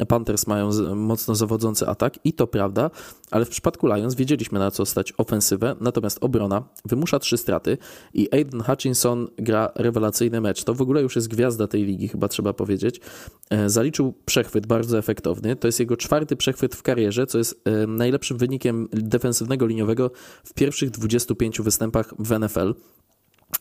Panthers 0.08 0.48
mają 0.48 0.96
mocno 0.96 1.36
zawodzący 1.36 1.88
atak 1.88 2.20
i 2.24 2.34
to 2.34 2.48
prawda, 2.48 2.90
ale 3.32 3.46
w 3.46 3.50
przypadku 3.50 3.88
Lions 3.88 4.16
wiedzieliśmy 4.16 4.60
na 4.60 4.72
co 4.72 4.86
stać 4.86 5.14
ofensywę, 5.18 5.76
natomiast 5.80 6.18
obrona 6.22 6.64
wymusza 6.86 7.20
trzy 7.20 7.38
straty 7.38 7.78
i 8.14 8.28
Aiden 8.32 8.62
Hutchinson 8.62 9.28
gra 9.38 9.72
rewelacyjny 9.76 10.42
mecz. 10.42 10.64
To 10.64 10.74
w 10.74 10.82
ogóle 10.82 11.02
już 11.02 11.16
jest 11.16 11.28
gwiazda 11.28 11.68
tej 11.68 11.84
ligi, 11.84 12.08
chyba 12.08 12.28
trzeba 12.28 12.54
powiedzieć. 12.54 13.02
E, 13.50 13.70
zaliczył 13.70 14.14
przechwyt 14.26 14.68
bardzo 14.68 14.98
efektowny. 14.98 15.56
To 15.56 15.68
jest 15.68 15.80
jego 15.80 15.98
czwarty 15.98 16.36
przechwyt 16.36 16.76
w 16.76 16.82
karierze, 16.82 17.28
co 17.28 17.38
jest 17.38 17.62
najlepszym 17.88 18.38
wynikiem 18.38 18.88
defensywnego 18.92 19.66
liniowego 19.66 20.12
w 20.44 20.54
pierwszych 20.54 20.90
25 20.90 21.62
występach 21.62 22.14
w 22.20 22.40
NFL. 22.40 22.74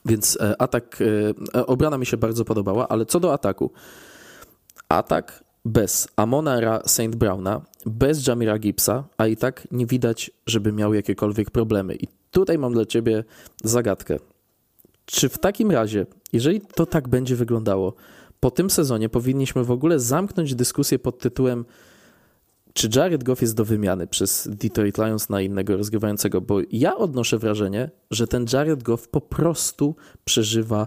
Więc 0.04 0.38
e, 0.40 0.62
atak, 0.62 0.98
e, 1.00 1.58
e, 1.58 1.66
obrana 1.66 1.98
mi 1.98 2.06
się 2.06 2.16
bardzo 2.16 2.44
podobała, 2.44 2.88
ale 2.88 3.06
co 3.06 3.20
do 3.20 3.32
ataku. 3.32 3.70
Atak 4.88 5.44
bez 5.64 6.08
Amona 6.16 6.80
St. 6.86 7.16
Browna, 7.16 7.60
bez 7.86 8.26
Jamira 8.26 8.58
Gibsa, 8.58 9.04
a 9.18 9.26
i 9.26 9.36
tak 9.36 9.68
nie 9.70 9.86
widać, 9.86 10.30
żeby 10.46 10.72
miał 10.72 10.94
jakiekolwiek 10.94 11.50
problemy. 11.50 11.94
I 11.94 12.08
tutaj 12.30 12.58
mam 12.58 12.72
dla 12.72 12.86
ciebie 12.86 13.24
zagadkę. 13.64 14.16
Czy 15.04 15.28
w 15.28 15.38
takim 15.38 15.70
razie, 15.70 16.06
jeżeli 16.32 16.60
to 16.60 16.86
tak 16.86 17.08
będzie 17.08 17.36
wyglądało, 17.36 17.94
po 18.40 18.50
tym 18.50 18.70
sezonie 18.70 19.08
powinniśmy 19.08 19.64
w 19.64 19.70
ogóle 19.70 19.98
zamknąć 19.98 20.54
dyskusję 20.54 20.98
pod 20.98 21.18
tytułem 21.18 21.64
czy 22.72 22.88
Jared 22.96 23.24
Goff 23.24 23.42
jest 23.42 23.56
do 23.56 23.64
wymiany 23.64 24.06
przez 24.06 24.48
Detroit 24.52 24.98
Lions 24.98 25.28
na 25.28 25.40
innego 25.40 25.76
rozgrywającego? 25.76 26.40
Bo 26.40 26.58
ja 26.72 26.96
odnoszę 26.96 27.38
wrażenie, 27.38 27.90
że 28.10 28.26
ten 28.26 28.46
Jared 28.52 28.82
Goff 28.82 29.08
po 29.08 29.20
prostu 29.20 29.94
przeżywa 30.24 30.86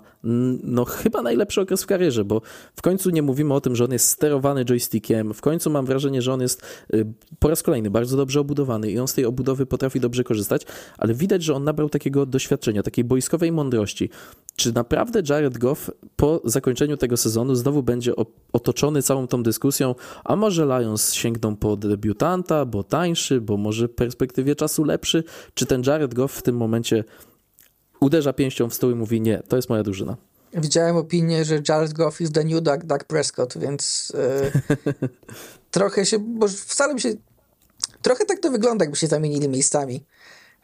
no 0.64 0.86
chyba 0.86 1.22
najlepszy 1.22 1.62
okres 1.62 1.84
w 1.84 1.86
karierze, 1.86 2.26
bo 2.26 2.42
w 2.76 2.82
końcu 2.82 3.10
nie 3.10 3.22
mówimy 3.22 3.54
o 3.54 3.62
tym, 3.62 3.76
że 3.76 3.86
on 3.86 3.92
jest 3.92 4.10
sterowany 4.10 4.66
joystickiem, 4.66 5.34
w 5.34 5.42
końcu 5.42 5.70
mam 5.70 5.86
wrażenie, 5.86 6.22
że 6.22 6.34
on 6.34 6.42
jest 6.42 6.62
y, 6.94 7.06
po 7.40 7.50
raz 7.50 7.64
kolejny 7.64 7.90
bardzo 7.90 8.18
dobrze 8.18 8.40
obudowany 8.40 8.92
i 8.92 9.00
on 9.00 9.08
z 9.08 9.14
tej 9.14 9.26
obudowy 9.26 9.66
potrafi 9.66 10.00
dobrze 10.00 10.24
korzystać, 10.24 10.66
ale 10.98 11.14
widać, 11.14 11.44
że 11.44 11.54
on 11.54 11.64
nabrał 11.64 11.90
takiego 11.90 12.26
doświadczenia, 12.26 12.84
takiej 12.84 13.04
boiskowej 13.04 13.52
mądrości. 13.52 14.10
Czy 14.56 14.74
naprawdę 14.74 15.22
Jared 15.30 15.58
Goff 15.58 15.92
po 16.16 16.42
zakończeniu 16.46 16.98
tego 16.98 17.18
sezonu 17.18 17.56
znowu 17.56 17.84
będzie 17.84 18.14
otoczony 18.54 19.02
całą 19.02 19.28
tą 19.28 19.44
dyskusją, 19.44 19.96
a 20.24 20.36
może 20.36 20.66
Lions 20.66 21.14
sięgną 21.14 21.56
po 21.56 21.73
debiutanta, 21.78 22.66
bo 22.66 22.84
tańszy, 22.84 23.42
bo 23.42 23.58
może 23.58 23.88
w 23.88 23.96
perspektywie 23.96 24.56
czasu 24.56 24.84
lepszy? 24.84 25.24
Czy 25.54 25.66
ten 25.66 25.84
Jared 25.86 26.14
Goff 26.14 26.34
w 26.34 26.42
tym 26.42 26.58
momencie 26.58 27.04
uderza 28.00 28.34
pięścią 28.34 28.70
w 28.70 28.74
stół 28.74 28.92
i 28.92 28.96
mówi 28.96 29.22
nie, 29.22 29.44
to 29.48 29.56
jest 29.56 29.70
moja 29.70 29.84
drużyna? 29.84 30.18
Widziałem 30.54 30.98
opinię, 30.98 31.46
że 31.46 31.62
Jared 31.70 31.94
Goff 31.94 32.22
is 32.22 32.32
the 32.32 32.44
new 32.44 32.62
Doug, 32.62 32.86
Doug 32.86 33.04
Prescott, 33.04 33.58
więc 33.58 34.14
yy, 34.16 35.08
trochę 35.72 36.06
się, 36.06 36.20
bo 36.20 36.48
wcale 36.48 36.94
mi 36.94 37.02
się, 37.02 37.14
trochę 38.02 38.26
tak 38.26 38.40
to 38.40 38.52
wygląda, 38.52 38.86
jakby 38.86 38.98
się 38.98 39.08
zamienili 39.08 39.50
miejscami. 39.50 40.06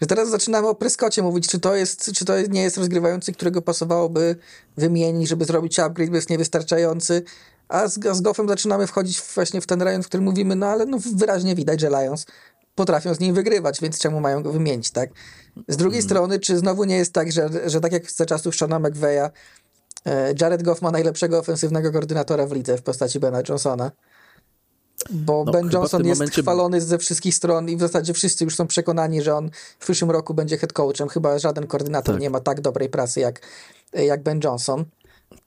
Że 0.01 0.07
teraz 0.07 0.29
zaczynamy 0.29 0.67
o 0.67 0.75
Prescotcie 0.75 1.21
mówić, 1.21 1.47
czy 1.47 1.59
to, 1.59 1.75
jest, 1.75 2.11
czy 2.13 2.25
to 2.25 2.33
nie 2.41 2.61
jest 2.61 2.77
rozgrywający, 2.77 3.33
którego 3.33 3.61
pasowałoby 3.61 4.35
wymienić, 4.77 5.29
żeby 5.29 5.45
zrobić 5.45 5.79
upgrade, 5.79 6.09
bo 6.09 6.15
jest 6.15 6.29
niewystarczający. 6.29 7.23
A 7.69 7.87
z, 7.87 8.17
z 8.17 8.21
Goffem 8.21 8.47
zaczynamy 8.47 8.87
wchodzić 8.87 9.21
właśnie 9.35 9.61
w 9.61 9.65
ten 9.65 9.81
rejon, 9.81 10.03
w 10.03 10.05
którym 10.05 10.25
mówimy, 10.25 10.55
no 10.55 10.67
ale 10.67 10.85
no 10.85 10.97
wyraźnie 11.15 11.55
widać, 11.55 11.79
że 11.81 11.89
Lions 11.89 12.25
potrafią 12.75 13.13
z 13.13 13.19
nim 13.19 13.35
wygrywać, 13.35 13.81
więc 13.81 13.99
czemu 13.99 14.19
mają 14.19 14.43
go 14.43 14.51
wymienić, 14.51 14.91
tak? 14.91 15.09
Z 15.67 15.77
drugiej 15.77 15.99
mm. 15.99 16.09
strony, 16.09 16.39
czy 16.39 16.57
znowu 16.57 16.83
nie 16.83 16.97
jest 16.97 17.13
tak, 17.13 17.31
że, 17.31 17.49
że 17.65 17.81
tak 17.81 17.91
jak 17.91 18.11
za 18.11 18.25
czasów 18.25 18.55
Shona 18.55 18.79
McVeya, 18.79 19.29
e, 20.05 20.33
Jared 20.41 20.63
Goff 20.63 20.81
ma 20.81 20.91
najlepszego 20.91 21.39
ofensywnego 21.39 21.91
koordynatora 21.91 22.47
w 22.47 22.51
lidze 22.51 22.77
w 22.77 22.81
postaci 22.81 23.19
Bena 23.19 23.41
Johnsona? 23.49 23.91
Bo 25.09 25.43
no, 25.45 25.51
Ben 25.51 25.69
Johnson 25.73 26.05
jest 26.05 26.19
momencie... 26.19 26.41
chwalony 26.41 26.81
ze 26.81 26.97
wszystkich 26.97 27.35
stron 27.35 27.69
i 27.69 27.77
w 27.77 27.79
zasadzie 27.79 28.13
wszyscy 28.13 28.43
już 28.43 28.55
są 28.55 28.67
przekonani, 28.67 29.21
że 29.21 29.35
on 29.35 29.49
w 29.79 29.83
przyszłym 29.83 30.11
roku 30.11 30.33
będzie 30.33 30.57
head 30.57 30.73
coachem. 30.73 31.09
Chyba 31.09 31.39
żaden 31.39 31.67
koordynator 31.67 32.15
tak. 32.15 32.21
nie 32.21 32.29
ma 32.29 32.39
tak 32.39 32.61
dobrej 32.61 32.89
pracy 32.89 33.19
jak, 33.19 33.41
jak 33.93 34.23
Ben 34.23 34.39
Johnson. 34.43 34.85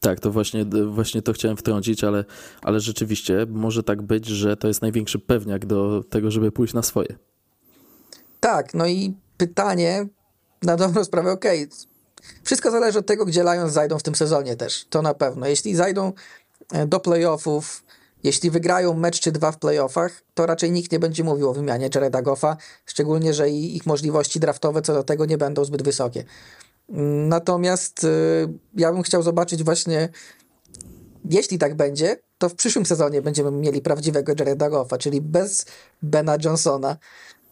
Tak, 0.01 0.21
to 0.21 0.31
właśnie, 0.31 0.65
właśnie 0.87 1.23
to 1.23 1.33
chciałem 1.33 1.57
wtrącić, 1.57 2.05
ale, 2.05 2.25
ale 2.63 2.81
rzeczywiście 2.81 3.47
może 3.51 3.83
tak 3.83 4.03
być, 4.03 4.27
że 4.27 4.57
to 4.57 4.69
jest 4.69 4.83
największy 4.83 5.19
pewniak 5.19 5.67
do 5.67 6.05
tego, 6.11 6.31
żeby 6.31 6.53
pójść 6.53 6.75
na 6.75 6.83
swoje. 6.83 7.19
Tak, 8.41 8.75
no 8.75 8.87
i 8.87 9.15
pytanie 9.37 10.07
na 10.63 10.77
dobrą 10.77 11.05
sprawę, 11.05 11.33
okej, 11.33 11.65
okay. 11.65 11.77
wszystko 12.43 12.71
zależy 12.71 12.99
od 12.99 13.07
tego, 13.07 13.25
gdzie 13.25 13.43
Lions 13.43 13.73
zajdą 13.73 13.99
w 13.99 14.03
tym 14.03 14.15
sezonie 14.15 14.57
też, 14.57 14.87
to 14.91 15.03
na 15.03 15.15
pewno. 15.15 15.47
Jeśli 15.47 15.75
zajdą 15.75 16.13
e, 16.73 16.87
do 16.87 17.01
playoffów, 17.01 17.85
jeśli 18.25 18.51
wygrają 18.51 18.95
mecz 18.95 19.21
czy 19.21 19.33
dwa 19.33 19.53
w 19.53 19.59
playoffach, 19.59 20.23
to 20.35 20.47
raczej 20.47 20.71
nikt 20.71 20.93
nie 20.93 20.99
będzie 20.99 21.25
mówił 21.25 21.51
o 21.51 21.53
wymianie 21.53 21.91
Jareda 21.95 22.23
Goffa, 22.23 22.57
szczególnie, 22.87 23.35
że 23.35 23.51
ich 23.51 23.87
możliwości 23.87 24.41
draftowe 24.41 24.83
co 24.83 24.95
do 24.95 25.03
tego 25.03 25.27
nie 25.27 25.39
będą 25.39 25.65
zbyt 25.65 25.83
wysokie. 25.83 26.25
Natomiast 27.29 28.05
y, 28.05 28.09
ja 28.75 28.93
bym 28.93 29.03
chciał 29.03 29.23
zobaczyć 29.23 29.65
właśnie, 29.65 30.09
jeśli 31.31 31.59
tak 31.59 31.75
będzie, 31.75 32.17
to 32.39 32.49
w 32.49 32.55
przyszłym 32.55 32.87
sezonie 32.87 33.23
będziemy 33.23 33.51
mieli 33.51 33.81
prawdziwego 33.81 34.33
Jareda 34.39 34.71
Goffa, 34.71 34.99
czyli 34.99 35.21
bez 35.21 35.67
Bena 36.03 36.37
Johnsona, 36.45 36.97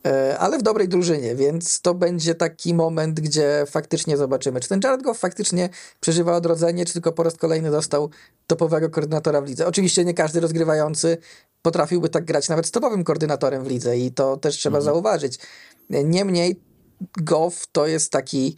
y, 0.06 0.38
ale 0.38 0.58
w 0.58 0.62
dobrej 0.62 0.88
drużynie, 0.88 1.34
więc 1.34 1.80
to 1.80 1.94
będzie 1.94 2.34
taki 2.34 2.74
moment, 2.74 3.20
gdzie 3.20 3.64
faktycznie 3.66 4.16
zobaczymy, 4.16 4.60
czy 4.60 4.68
ten 4.68 4.80
Jared 4.84 5.02
Goff 5.02 5.18
faktycznie 5.18 5.68
przeżywa 6.00 6.36
odrodzenie, 6.36 6.84
czy 6.84 6.92
tylko 6.92 7.12
po 7.12 7.22
raz 7.22 7.36
kolejny 7.36 7.70
dostał 7.70 8.10
topowego 8.46 8.90
koordynatora 8.90 9.40
w 9.40 9.46
lidze. 9.46 9.66
Oczywiście 9.66 10.04
nie 10.04 10.14
każdy 10.14 10.40
rozgrywający 10.40 11.18
potrafiłby 11.62 12.08
tak 12.08 12.24
grać 12.24 12.48
nawet 12.48 12.66
z 12.66 12.70
topowym 12.70 13.04
koordynatorem 13.04 13.64
w 13.64 13.66
lidze 13.66 13.98
i 13.98 14.12
to 14.12 14.36
też 14.36 14.56
trzeba 14.56 14.78
mhm. 14.78 14.94
zauważyć. 14.94 15.38
Niemniej 15.90 16.60
Goff 17.16 17.66
to 17.72 17.86
jest 17.86 18.12
taki 18.12 18.56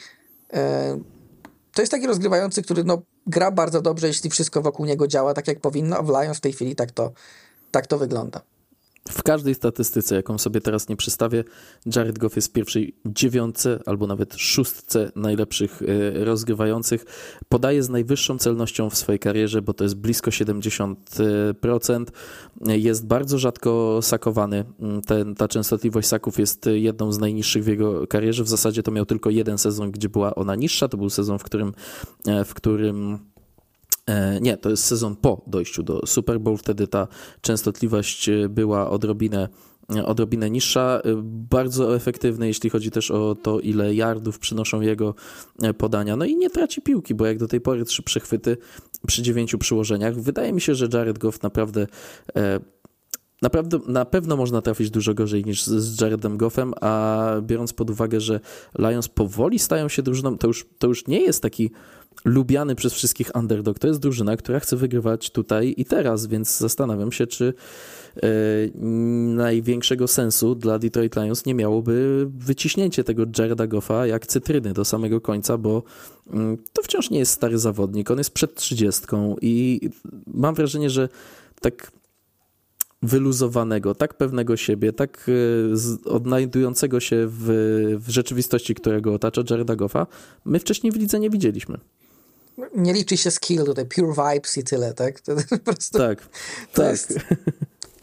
to 1.75 1.83
jest 1.83 1.93
taki 1.93 2.07
rozgrywający, 2.07 2.63
który 2.63 2.85
no, 2.85 3.03
gra 3.27 3.51
bardzo 3.51 3.83
dobrze, 3.83 4.07
jeśli 4.07 4.31
wszystko 4.31 4.63
wokół 4.63 4.87
niego 4.87 5.09
działa 5.09 5.35
tak, 5.35 5.49
jak 5.49 5.61
powinno, 5.61 5.97
a 5.97 6.03
w 6.03 6.09
Lions 6.09 6.39
w 6.39 6.41
tej 6.41 6.53
chwili 6.53 6.77
tak 6.77 6.91
to, 6.91 7.13
tak 7.71 7.87
to 7.87 7.99
wygląda. 7.99 8.41
W 9.09 9.23
każdej 9.23 9.55
statystyce, 9.55 10.15
jaką 10.15 10.39
sobie 10.39 10.61
teraz 10.61 10.89
nie 10.89 10.97
przystawię, 10.97 11.45
Jared 11.97 12.19
Goff 12.19 12.37
jest 12.37 12.49
w 12.49 12.53
pierwszej 12.53 12.97
dziewiątce 13.07 13.79
albo 13.87 14.07
nawet 14.07 14.35
szóstce 14.35 15.13
najlepszych 15.17 15.83
e, 15.83 16.25
rozgrywających. 16.25 17.05
Podaje 17.49 17.83
z 17.83 17.89
najwyższą 17.89 18.39
celnością 18.39 18.91
w 18.91 18.97
swojej 18.97 19.19
karierze, 19.19 19.63
bo 19.63 19.75
to 19.75 19.85
jest 19.85 19.97
blisko 19.97 20.31
70%. 20.31 22.07
Jest 22.67 23.07
bardzo 23.07 23.39
rzadko 23.39 23.99
sakowany. 24.03 24.65
Ten, 25.07 25.35
ta 25.35 25.49
częstotliwość 25.49 26.09
saków 26.09 26.39
jest 26.39 26.69
jedną 26.73 27.13
z 27.13 27.19
najniższych 27.19 27.65
w 27.65 27.67
jego 27.67 28.07
karierze. 28.07 28.45
W 28.45 28.49
zasadzie 28.49 28.83
to 28.83 28.91
miał 28.91 29.07
tylko 29.07 29.31
jeden 29.31 29.59
sezon, 29.59 29.91
gdzie 29.91 30.09
była 30.09 30.35
ona 30.35 30.55
niższa. 30.55 30.89
To 30.89 30.97
był 30.97 31.11
sezon, 31.11 31.39
w 31.39 31.43
którym, 31.43 31.73
e, 32.27 32.45
w 32.45 32.55
którym 32.55 33.19
E, 33.19 33.32
nie, 34.41 34.57
to 34.57 34.71
jest 34.71 34.85
sezon 34.85 35.17
po 35.17 35.43
dojściu 35.47 35.83
do 35.83 36.07
Super 36.07 36.41
Bowl, 36.41 36.57
wtedy 36.57 36.87
ta 36.87 37.09
częstotliwość 37.41 38.29
e, 38.29 38.49
była 38.49 38.91
odrobinę, 38.91 39.49
e, 39.97 40.07
odrobinę 40.07 40.51
niższa. 40.51 41.03
Bardzo 41.25 41.97
efektywny, 41.97 42.47
jeśli 42.47 42.71
chodzi 42.71 42.91
też 42.91 43.11
o 43.11 43.35
to, 43.35 43.61
ile 43.61 43.95
yardów 43.95 44.39
przynoszą 44.39 44.81
jego 44.81 45.15
podania. 45.79 46.17
No 46.17 46.25
i 46.25 46.37
nie 46.37 46.51
traci 46.51 46.83
piłki, 46.83 47.15
bo 47.15 47.27
jak 47.27 47.39
do 47.39 47.49
tej 47.49 47.61
pory 47.61 47.85
trzy 47.85 48.03
przechwyty 48.03 48.57
przy 49.07 49.23
dziewięciu 49.23 49.59
przyłożeniach. 49.59 50.21
Wydaje 50.21 50.53
mi 50.53 50.61
się, 50.61 50.75
że 50.75 50.89
Jared 50.93 51.19
Goff 51.19 51.43
naprawdę. 51.43 51.87
Naprawdę, 53.43 53.79
na 53.87 54.05
pewno 54.05 54.37
można 54.37 54.63
trafić 54.63 54.91
dużo 54.91 55.15
gorzej 55.15 55.45
niż 55.45 55.65
z 55.65 56.01
Jaredem 56.01 56.37
Goffem, 56.37 56.75
a 56.81 57.31
biorąc 57.43 57.73
pod 57.73 57.91
uwagę, 57.91 58.21
że 58.21 58.41
Lions 58.79 59.09
powoli 59.09 59.59
stają 59.59 59.89
się 59.89 60.03
drużyną, 60.03 60.39
to 60.39 60.47
już, 60.47 60.67
to 60.79 60.87
już 60.87 61.07
nie 61.07 61.21
jest 61.21 61.43
taki 61.43 61.71
lubiany 62.25 62.75
przez 62.75 62.93
wszystkich 62.93 63.31
underdog. 63.35 63.79
To 63.79 63.89
jest 63.89 64.01
drużyna, 64.01 64.37
która 64.37 64.61
chce 64.61 64.77
wygrywać 64.77 65.31
tutaj 65.31 65.75
i 65.77 65.85
teraz, 65.85 66.27
więc 66.27 66.59
zastanawiam 66.59 67.13
się, 67.13 67.27
czy 67.27 67.55
e, 68.17 68.29
największego 69.35 70.09
sensu 70.09 70.55
dla 70.55 70.79
Detroit 70.79 71.17
Lions 71.17 71.47
nie 71.47 71.55
miałoby 71.55 72.27
wyciśnięcie 72.39 73.05
tego 73.05 73.25
Jareda 73.39 73.67
Goffa 73.67 74.07
jak 74.07 74.27
cytryny 74.27 74.73
do 74.73 74.85
samego 74.85 75.21
końca, 75.21 75.59
bo 75.59 75.83
mm, 76.31 76.59
to 76.73 76.83
wciąż 76.83 77.11
nie 77.11 77.19
jest 77.19 77.33
stary 77.33 77.59
zawodnik. 77.59 78.11
On 78.11 78.19
jest 78.19 78.31
przed 78.31 78.55
trzydziestką 78.55 79.37
i 79.43 79.81
mam 80.27 80.55
wrażenie, 80.55 80.91
że 80.91 81.09
tak 81.61 81.93
wyluzowanego, 83.03 83.95
tak 83.95 84.15
pewnego 84.15 84.57
siebie, 84.57 84.93
tak 84.93 85.31
e, 86.07 86.11
odnajdującego 86.11 87.01
się 87.01 87.27
w, 87.29 87.47
w 88.01 88.11
rzeczywistości, 88.11 88.75
którego 88.75 89.15
otacza 89.15 89.43
Jareda 89.51 89.77
Goffa, 89.77 90.07
my 90.45 90.59
wcześniej 90.59 90.93
w 90.93 90.97
lidze 90.97 91.21
nie 91.21 91.31
widzieliśmy 91.31 91.79
nie 92.75 92.93
liczy 92.93 93.17
się 93.17 93.31
skill 93.31 93.65
tutaj, 93.65 93.87
pure 93.87 94.13
vibes 94.13 94.59
i 94.59 94.65
tyle, 94.65 94.95
tak? 94.95 95.21
To 95.21 95.33
po 95.51 95.59
prostu, 95.59 95.99
tak, 95.99 96.21
to 96.73 96.83
tak. 96.83 96.91
Jest, 96.91 97.19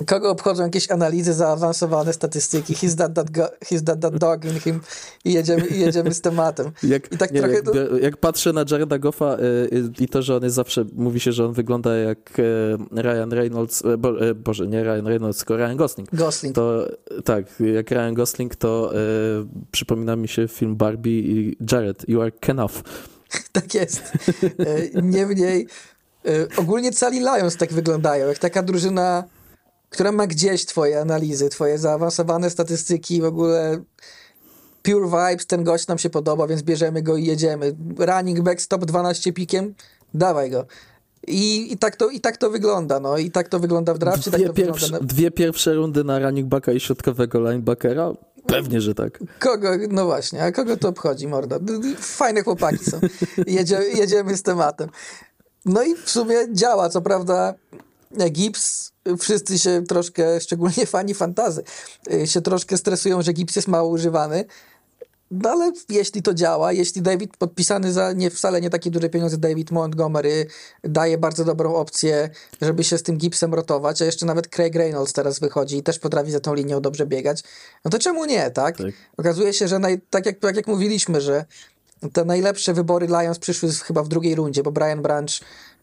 kogo 0.06 0.30
obchodzą 0.30 0.64
jakieś 0.64 0.92
analizy, 0.92 1.34
zaawansowane 1.34 2.14
statystyki, 2.14 2.74
he's 2.74 2.98
that, 2.98 3.14
that, 3.14 3.32
go, 3.32 3.48
he's 3.66 3.84
that, 3.84 4.00
that 4.00 4.18
dog 4.18 4.46
in 4.46 4.60
him 4.60 4.80
i 5.26 5.34
jedziemy, 5.34 5.68
i 5.68 5.80
jedziemy 5.80 6.14
z 6.14 6.22
tematem. 6.22 6.72
Jak, 6.84 7.12
I 7.12 7.18
tak 7.18 7.32
nie, 7.32 7.40
trochę 7.40 7.56
jak, 7.56 7.66
to... 7.66 7.98
jak 7.98 8.18
patrzę 8.18 8.54
na 8.54 8.66
Jareda 8.72 9.00
Goffa 9.00 9.38
y, 9.38 9.40
y, 9.74 9.92
i 10.00 10.08
to, 10.08 10.22
że 10.22 10.36
on 10.36 10.44
jest 10.44 10.56
zawsze, 10.56 10.86
mówi 10.94 11.20
się, 11.20 11.32
że 11.32 11.46
on 11.46 11.54
wygląda 11.54 11.96
jak 11.96 12.40
y, 12.40 12.78
Ryan 12.92 13.32
Reynolds, 13.32 13.84
bo, 13.98 14.14
Boże, 14.36 14.68
nie 14.68 14.84
Ryan 14.84 15.08
Reynolds, 15.08 15.38
tylko 15.38 15.58
Ryan 15.58 15.78
Gosling. 15.78 16.10
Gosling. 16.14 16.56
To, 16.56 16.88
tak, 17.26 17.46
jak 17.74 17.92
Ryan 17.92 18.14
Gosling, 18.14 18.56
to 18.56 18.92
przypomina 19.72 20.16
mi 20.16 20.28
się 20.28 20.48
film 20.48 20.76
Barbie 20.76 21.20
i 21.20 21.58
Jared, 21.72 22.10
you 22.10 22.22
are 22.22 22.32
Kenough. 22.32 22.74
tak 23.52 23.74
jest. 23.74 24.02
E, 24.96 25.02
niemniej 25.02 25.68
e, 26.26 26.48
ogólnie 26.58 26.92
cali 26.92 27.20
Lions 27.20 27.58
tak 27.58 27.74
wyglądają, 27.74 28.28
jak 28.28 28.38
taka 28.38 28.64
drużyna, 28.64 29.24
która 29.90 30.12
ma 30.12 30.28
gdzieś 30.28 30.66
twoje 30.66 31.02
analizy, 31.02 31.50
twoje 31.50 31.78
zaawansowane 31.78 32.50
statystyki, 32.50 33.22
w 33.22 33.26
ogóle 33.26 33.82
pure 34.84 35.08
vibes, 35.08 35.46
ten 35.46 35.64
gość 35.64 35.88
nam 35.88 35.98
się 35.98 36.10
podoba, 36.10 36.48
więc 36.48 36.64
bierzemy 36.64 37.02
go 37.02 37.18
i 37.18 37.26
jedziemy. 37.26 37.76
Running 37.98 38.42
back 38.42 38.62
stop 38.62 38.86
12 38.86 39.34
pikiem, 39.34 39.74
dawaj 40.14 40.52
go. 40.52 40.66
I, 41.28 41.74
i, 41.74 41.78
tak 41.78 41.96
to, 41.96 42.10
I 42.10 42.20
tak 42.20 42.38
to 42.38 42.50
wygląda, 42.50 43.00
no. 43.00 43.18
I 43.18 43.32
tak 43.32 43.50
to 43.50 43.60
wygląda 43.60 43.94
w 43.94 43.98
drafcie. 43.98 44.32
Dwie, 44.32 44.46
tak 44.46 44.56
pierwsze, 44.56 44.86
wygląda 44.86 45.00
na... 45.00 45.14
dwie 45.14 45.32
pierwsze 45.32 45.74
rundy 45.74 46.04
na 46.04 46.20
running 46.20 46.48
backa 46.48 46.72
i 46.72 46.80
środkowego 46.80 47.40
linebackera? 47.40 48.14
Pewnie, 48.48 48.82
że 48.82 48.96
tak. 48.96 49.20
Kogo, 49.40 49.70
no 49.90 50.06
właśnie, 50.06 50.44
a 50.44 50.52
kogo 50.52 50.78
to 50.78 50.90
obchodzi, 50.90 51.28
morda? 51.28 51.60
Fajne 51.98 52.44
chłopaki 52.44 52.86
są. 52.86 53.00
Jedzie, 53.48 53.80
jedziemy 53.96 54.38
z 54.38 54.44
tematem. 54.44 54.90
No 55.66 55.84
i 55.84 55.96
w 55.96 56.10
sumie 56.10 56.36
działa, 56.52 56.90
co 56.90 57.02
prawda 57.02 57.54
gips, 58.32 58.92
wszyscy 59.20 59.60
się 59.60 59.84
troszkę, 59.88 60.42
szczególnie 60.42 60.86
fani 60.86 61.14
fantazy, 61.14 61.64
się 62.26 62.42
troszkę 62.42 62.78
stresują, 62.78 63.22
że 63.22 63.34
gips 63.34 63.56
jest 63.56 63.68
mało 63.68 63.90
używany, 63.90 64.46
no 65.32 65.50
ale 65.50 65.72
jeśli 65.90 66.22
to 66.22 66.34
działa, 66.34 66.74
jeśli 66.74 67.02
David 67.02 67.38
podpisany 67.38 67.94
za 67.94 68.14
nie 68.14 68.30
wcale 68.30 68.62
nie 68.62 68.70
takie 68.70 68.92
duże 68.92 69.10
pieniądze, 69.10 69.38
David 69.38 69.72
Montgomery 69.72 70.48
daje 70.84 71.18
bardzo 71.18 71.46
dobrą 71.46 71.76
opcję, 71.76 72.30
żeby 72.62 72.84
się 72.84 72.98
z 72.98 73.04
tym 73.04 73.18
gipsem 73.18 73.54
rotować, 73.54 74.02
a 74.02 74.06
jeszcze 74.06 74.26
nawet 74.26 74.48
Craig 74.48 74.76
Reynolds 74.76 75.14
teraz 75.14 75.40
wychodzi 75.40 75.78
i 75.78 75.84
też 75.84 76.00
potrafi 76.00 76.32
za 76.32 76.40
tą 76.40 76.54
linią 76.54 76.82
dobrze 76.82 77.06
biegać, 77.06 77.44
no 77.86 77.92
to 77.92 78.00
czemu 78.00 78.26
nie, 78.26 78.52
tak? 78.52 78.78
tak. 78.78 78.88
Okazuje 79.18 79.54
się, 79.54 79.68
że 79.68 79.80
naj, 79.80 80.02
tak, 80.10 80.26
jak, 80.26 80.40
tak 80.40 80.56
jak 80.56 80.68
mówiliśmy, 80.68 81.22
że 81.22 81.46
te 82.14 82.26
najlepsze 82.26 82.74
wybory 82.74 83.08
Lions 83.08 83.40
przyszły 83.40 83.72
chyba 83.72 84.04
w 84.04 84.08
drugiej 84.08 84.36
rundzie, 84.36 84.64
bo 84.64 84.72
Brian 84.72 85.02
Branch 85.02 85.30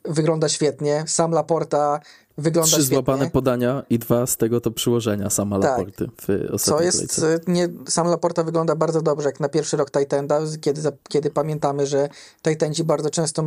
wygląda 0.05 0.49
świetnie, 0.49 1.05
sam 1.07 1.33
Laporta 1.33 2.01
wygląda 2.39 2.67
Trzy 2.67 2.77
świetnie. 2.77 2.95
złapane 2.95 3.31
podania 3.31 3.83
i 3.91 3.99
dwa 3.99 4.27
z 4.27 4.37
tego 4.37 4.61
to 4.61 4.71
przyłożenia 4.71 5.31
sama 5.31 5.59
tak. 5.61 5.79
Laporty 5.79 6.09
w 6.23 6.61
Co 6.61 6.83
jest, 6.83 7.21
nie, 7.47 7.69
sam 7.89 8.07
Laporta 8.07 8.45
wygląda 8.45 8.77
bardzo 8.77 9.03
dobrze, 9.03 9.29
jak 9.29 9.41
na 9.41 9.49
pierwszy 9.49 9.77
rok 9.77 9.91
Titanda, 9.91 10.41
kiedy, 10.61 10.81
kiedy 11.09 11.31
pamiętamy, 11.31 11.87
że 11.87 12.09
Titandzi 12.43 12.85
bardzo 12.85 13.11
często, 13.11 13.45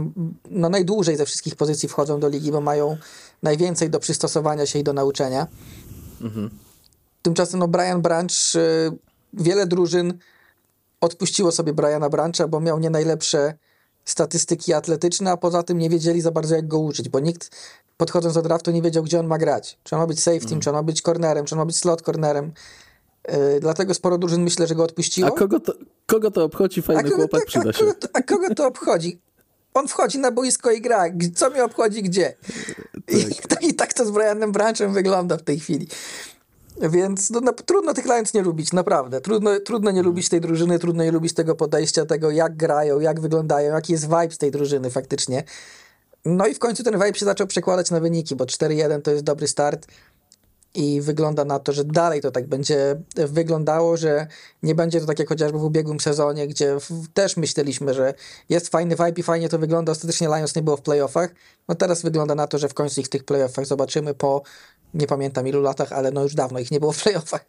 no 0.50 0.70
najdłużej 0.70 1.18
ze 1.18 1.26
wszystkich 1.26 1.56
pozycji 1.56 1.90
wchodzą 1.90 2.20
do 2.20 2.30
ligi, 2.30 2.52
bo 2.52 2.62
mają 2.62 2.98
najwięcej 3.44 3.90
do 3.90 4.00
przystosowania 4.00 4.66
się 4.66 4.80
i 4.80 4.84
do 4.84 4.94
nauczenia. 4.94 5.48
Mhm. 6.22 6.50
Tymczasem 7.22 7.60
no 7.60 7.68
Brian 7.68 8.02
Branch, 8.02 8.56
y, 8.56 8.92
wiele 9.34 9.68
drużyn 9.68 10.14
odpuściło 11.02 11.52
sobie 11.52 11.74
Briana 11.74 12.10
Brancha, 12.10 12.48
bo 12.48 12.60
miał 12.60 12.80
nie 12.80 12.90
najlepsze 12.90 13.54
statystyki 14.06 14.74
atletyczne, 14.74 15.32
a 15.32 15.38
poza 15.38 15.64
tym 15.64 15.78
nie 15.78 15.90
wiedzieli 15.90 16.22
za 16.22 16.32
bardzo 16.32 16.56
jak 16.56 16.68
go 16.68 16.80
uczyć, 16.80 17.10
bo 17.10 17.20
nikt 17.20 17.50
podchodząc 17.98 18.36
do 18.36 18.42
draftu 18.42 18.72
nie 18.72 18.82
wiedział, 18.82 19.04
gdzie 19.04 19.20
on 19.20 19.28
ma 19.28 19.38
grać. 19.38 19.80
Czy 19.84 19.96
on 19.96 20.02
ma 20.02 20.08
być 20.08 20.20
safety, 20.20 20.48
mm. 20.48 20.60
czy 20.60 20.70
on 20.70 20.76
ma 20.76 20.84
być 20.84 21.02
cornerem, 21.02 21.46
czy 21.46 21.56
on 21.56 21.60
ma 21.60 21.66
być 21.66 21.78
slot 21.78 22.02
cornerem. 22.02 22.52
Yy, 23.28 23.60
dlatego 23.60 23.94
sporo 23.94 24.18
drużyn 24.18 24.44
myślę, 24.44 24.68
że 24.68 24.76
go 24.76 24.84
odpuściło. 24.84 25.28
A 25.28 25.32
kogo 25.32 25.60
to, 25.60 25.74
kogo 26.06 26.32
to 26.32 26.44
obchodzi? 26.44 26.82
Fajny 26.82 27.10
a 27.10 27.16
chłopak 27.16 27.42
to, 27.42 27.48
przyda 27.48 27.74
się. 27.74 27.86
A 27.86 27.88
kogo, 27.88 27.94
to, 27.94 28.08
a 28.14 28.22
kogo 28.22 28.56
to 28.56 28.68
obchodzi? 28.68 29.20
On 29.74 29.88
wchodzi 29.88 30.20
na 30.20 30.32
boisko 30.32 30.72
i 30.72 30.82
gra. 30.82 31.04
Co 31.36 31.50
mnie 31.50 31.64
obchodzi 31.64 32.04
gdzie? 32.04 32.34
Tak. 32.94 33.62
I, 33.62 33.68
I, 33.70 33.74
tak 33.74 33.94
to 33.94 34.06
z 34.06 34.12
Brianem 34.12 34.52
Branchem 34.52 34.94
wygląda 34.94 35.38
w 35.38 35.44
tej 35.44 35.60
chwili. 35.60 35.88
Więc 36.82 37.30
no, 37.30 37.40
no, 37.42 37.54
trudno 37.54 37.94
tych 37.94 38.06
Lions 38.06 38.34
nie 38.34 38.42
lubić, 38.42 38.74
naprawdę. 38.74 39.22
Trudno, 39.22 39.60
trudno 39.60 39.92
nie 39.92 40.04
lubić 40.04 40.30
tej 40.30 40.42
drużyny, 40.42 40.80
trudno 40.80 41.04
nie 41.04 41.12
lubić 41.12 41.34
tego 41.34 41.56
podejścia, 41.56 42.06
tego 42.06 42.32
jak 42.32 42.56
grają, 42.56 43.00
jak 43.00 43.20
wyglądają, 43.20 43.74
jaki 43.74 43.94
jest 43.94 44.06
vibe 44.06 44.32
z 44.32 44.38
tej 44.38 44.52
drużyny 44.52 44.90
faktycznie. 44.90 45.44
No 46.26 46.48
i 46.48 46.54
w 46.54 46.60
końcu 46.60 46.84
ten 46.84 46.94
vibe 46.94 47.14
się 47.14 47.26
zaczął 47.26 47.48
przekładać 47.48 47.92
na 47.92 48.00
wyniki, 48.00 48.36
bo 48.36 48.46
4-1 48.46 49.02
to 49.02 49.12
jest 49.12 49.24
dobry 49.24 49.48
start 49.48 49.88
i 50.76 51.02
wygląda 51.02 51.46
na 51.46 51.60
to, 51.60 51.74
że 51.74 51.84
dalej 51.84 52.22
to 52.22 52.32
tak 52.32 52.48
będzie 52.48 53.02
wyglądało, 53.16 53.98
że 53.98 54.28
nie 54.64 54.76
będzie 54.76 55.00
to 55.00 55.06
tak 55.06 55.20
jak 55.20 55.30
chociażby 55.30 55.60
w 55.60 55.64
ubiegłym 55.64 56.00
sezonie, 56.00 56.48
gdzie 56.48 56.78
też 57.14 57.38
myśleliśmy, 57.38 57.94
że 57.94 58.14
jest 58.50 58.68
fajny 58.68 58.96
vibe 58.96 59.20
i 59.20 59.24
fajnie 59.24 59.50
to 59.50 59.60
wygląda. 59.60 59.92
Ostatecznie 59.92 60.28
Lions 60.28 60.56
nie 60.56 60.62
było 60.62 60.78
w 60.78 60.82
playoffach. 60.82 61.30
No 61.68 61.76
teraz 61.76 62.02
wygląda 62.02 62.36
na 62.36 62.48
to, 62.48 62.58
że 62.58 62.70
w 62.70 62.74
końcu 62.74 63.02
ich 63.02 63.08
w 63.08 63.10
tych 63.10 63.24
playoffach 63.24 63.66
zobaczymy 63.66 64.14
po 64.14 64.42
nie 64.94 65.08
pamiętam 65.08 65.48
ilu 65.48 65.62
latach, 65.62 65.94
ale 65.94 66.12
no 66.12 66.24
już 66.24 66.36
dawno 66.36 66.60
ich 66.60 66.72
nie 66.72 66.80
było 66.80 66.92
w 66.92 67.04
playoffach. 67.04 67.46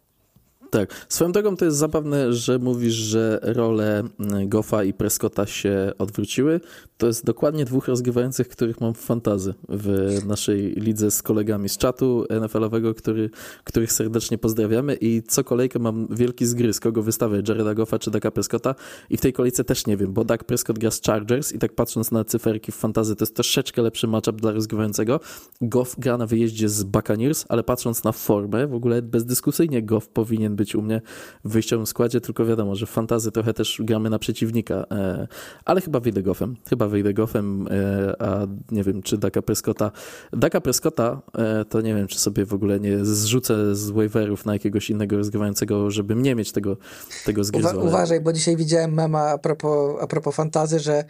Tak. 0.71 1.05
Swoją 1.09 1.31
drogą 1.31 1.57
to 1.57 1.65
jest 1.65 1.77
zabawne, 1.77 2.33
że 2.33 2.59
mówisz, 2.59 2.93
że 2.93 3.39
role 3.43 4.03
mm, 4.19 4.49
Goffa 4.49 4.83
i 4.83 4.93
Prescotta 4.93 5.45
się 5.45 5.91
odwróciły. 5.97 6.59
To 6.97 7.07
jest 7.07 7.25
dokładnie 7.25 7.65
dwóch 7.65 7.87
rozgrywających, 7.87 8.47
których 8.47 8.81
mam 8.81 8.93
w 8.93 8.97
fantazy 8.97 9.53
w 9.69 10.19
naszej 10.25 10.73
lidze 10.73 11.11
z 11.11 11.23
kolegami 11.23 11.69
z 11.69 11.77
czatu 11.77 12.25
NFL-owego, 12.29 12.93
który, 12.93 13.29
których 13.63 13.91
serdecznie 13.91 14.37
pozdrawiamy 14.37 14.97
i 15.01 15.23
co 15.27 15.43
kolejkę 15.43 15.79
mam 15.79 16.07
wielki 16.11 16.45
zgryz, 16.45 16.79
kogo 16.79 17.03
wystawię, 17.03 17.41
Jareda 17.47 17.73
Goffa 17.73 17.99
czy 17.99 18.11
Daka 18.11 18.31
Prescotta 18.31 18.75
i 19.09 19.17
w 19.17 19.21
tej 19.21 19.33
kolejce 19.33 19.63
też 19.63 19.87
nie 19.87 19.97
wiem, 19.97 20.13
bo 20.13 20.25
Dak 20.25 20.43
Prescott 20.43 20.79
gra 20.79 20.91
z 20.91 21.01
Chargers 21.01 21.53
i 21.53 21.59
tak 21.59 21.75
patrząc 21.75 22.11
na 22.11 22.23
cyferki 22.23 22.71
w 22.71 22.75
fantazy, 22.75 23.15
to 23.15 23.23
jest 23.23 23.35
troszeczkę 23.35 23.81
lepszy 23.81 24.07
matchup 24.07 24.41
dla 24.41 24.51
rozgrywającego. 24.51 25.19
Goff 25.61 25.95
gra 25.97 26.17
na 26.17 26.25
wyjeździe 26.25 26.69
z 26.69 26.83
Buccaneers, 26.83 27.45
ale 27.49 27.63
patrząc 27.63 28.03
na 28.03 28.11
formę, 28.11 28.67
w 28.67 28.73
ogóle 28.73 29.01
bezdyskusyjnie 29.01 29.83
Goff 29.83 30.09
powinien 30.09 30.55
być 30.55 30.60
być 30.61 30.75
u 30.75 30.81
mnie 30.81 31.01
w 31.45 31.51
wyjściowym 31.51 31.87
składzie, 31.87 32.21
tylko 32.21 32.45
wiadomo, 32.45 32.75
że 32.75 32.85
w 32.85 32.89
fantazy 32.89 33.31
trochę 33.31 33.53
też 33.53 33.81
gramy 33.83 34.09
na 34.09 34.19
przeciwnika, 34.19 34.85
e, 34.91 35.27
ale 35.65 35.81
chyba 35.81 35.99
wyjdę 35.99 36.23
Goffem, 36.23 36.55
chyba 36.69 36.87
wyjdę 36.87 37.13
Goffem, 37.13 37.67
e, 37.71 38.21
a 38.21 38.47
nie 38.71 38.83
wiem, 38.83 39.01
czy 39.01 39.17
Daka 39.17 39.41
Prescotta. 39.41 39.91
Daka 40.33 40.61
Prescotta 40.61 41.21
e, 41.37 41.65
to 41.65 41.81
nie 41.81 41.95
wiem, 41.95 42.07
czy 42.07 42.19
sobie 42.19 42.45
w 42.45 42.53
ogóle 42.53 42.79
nie 42.79 43.05
zrzucę 43.05 43.75
z 43.75 43.89
waiverów 43.89 44.45
na 44.45 44.53
jakiegoś 44.53 44.89
innego 44.89 45.17
rozgrywającego, 45.17 45.91
żeby 45.91 46.15
nie 46.15 46.35
mieć 46.35 46.51
tego, 46.51 46.77
tego 47.25 47.43
zgryzu. 47.43 47.67
Uwa- 47.67 47.87
uważaj, 47.87 48.21
bo 48.21 48.33
dzisiaj 48.33 48.55
widziałem 48.55 48.93
mema 48.93 49.29
a 49.29 49.37
propos, 49.37 50.01
a 50.01 50.07
propos 50.07 50.35
fantazy, 50.35 50.79
że 50.79 51.03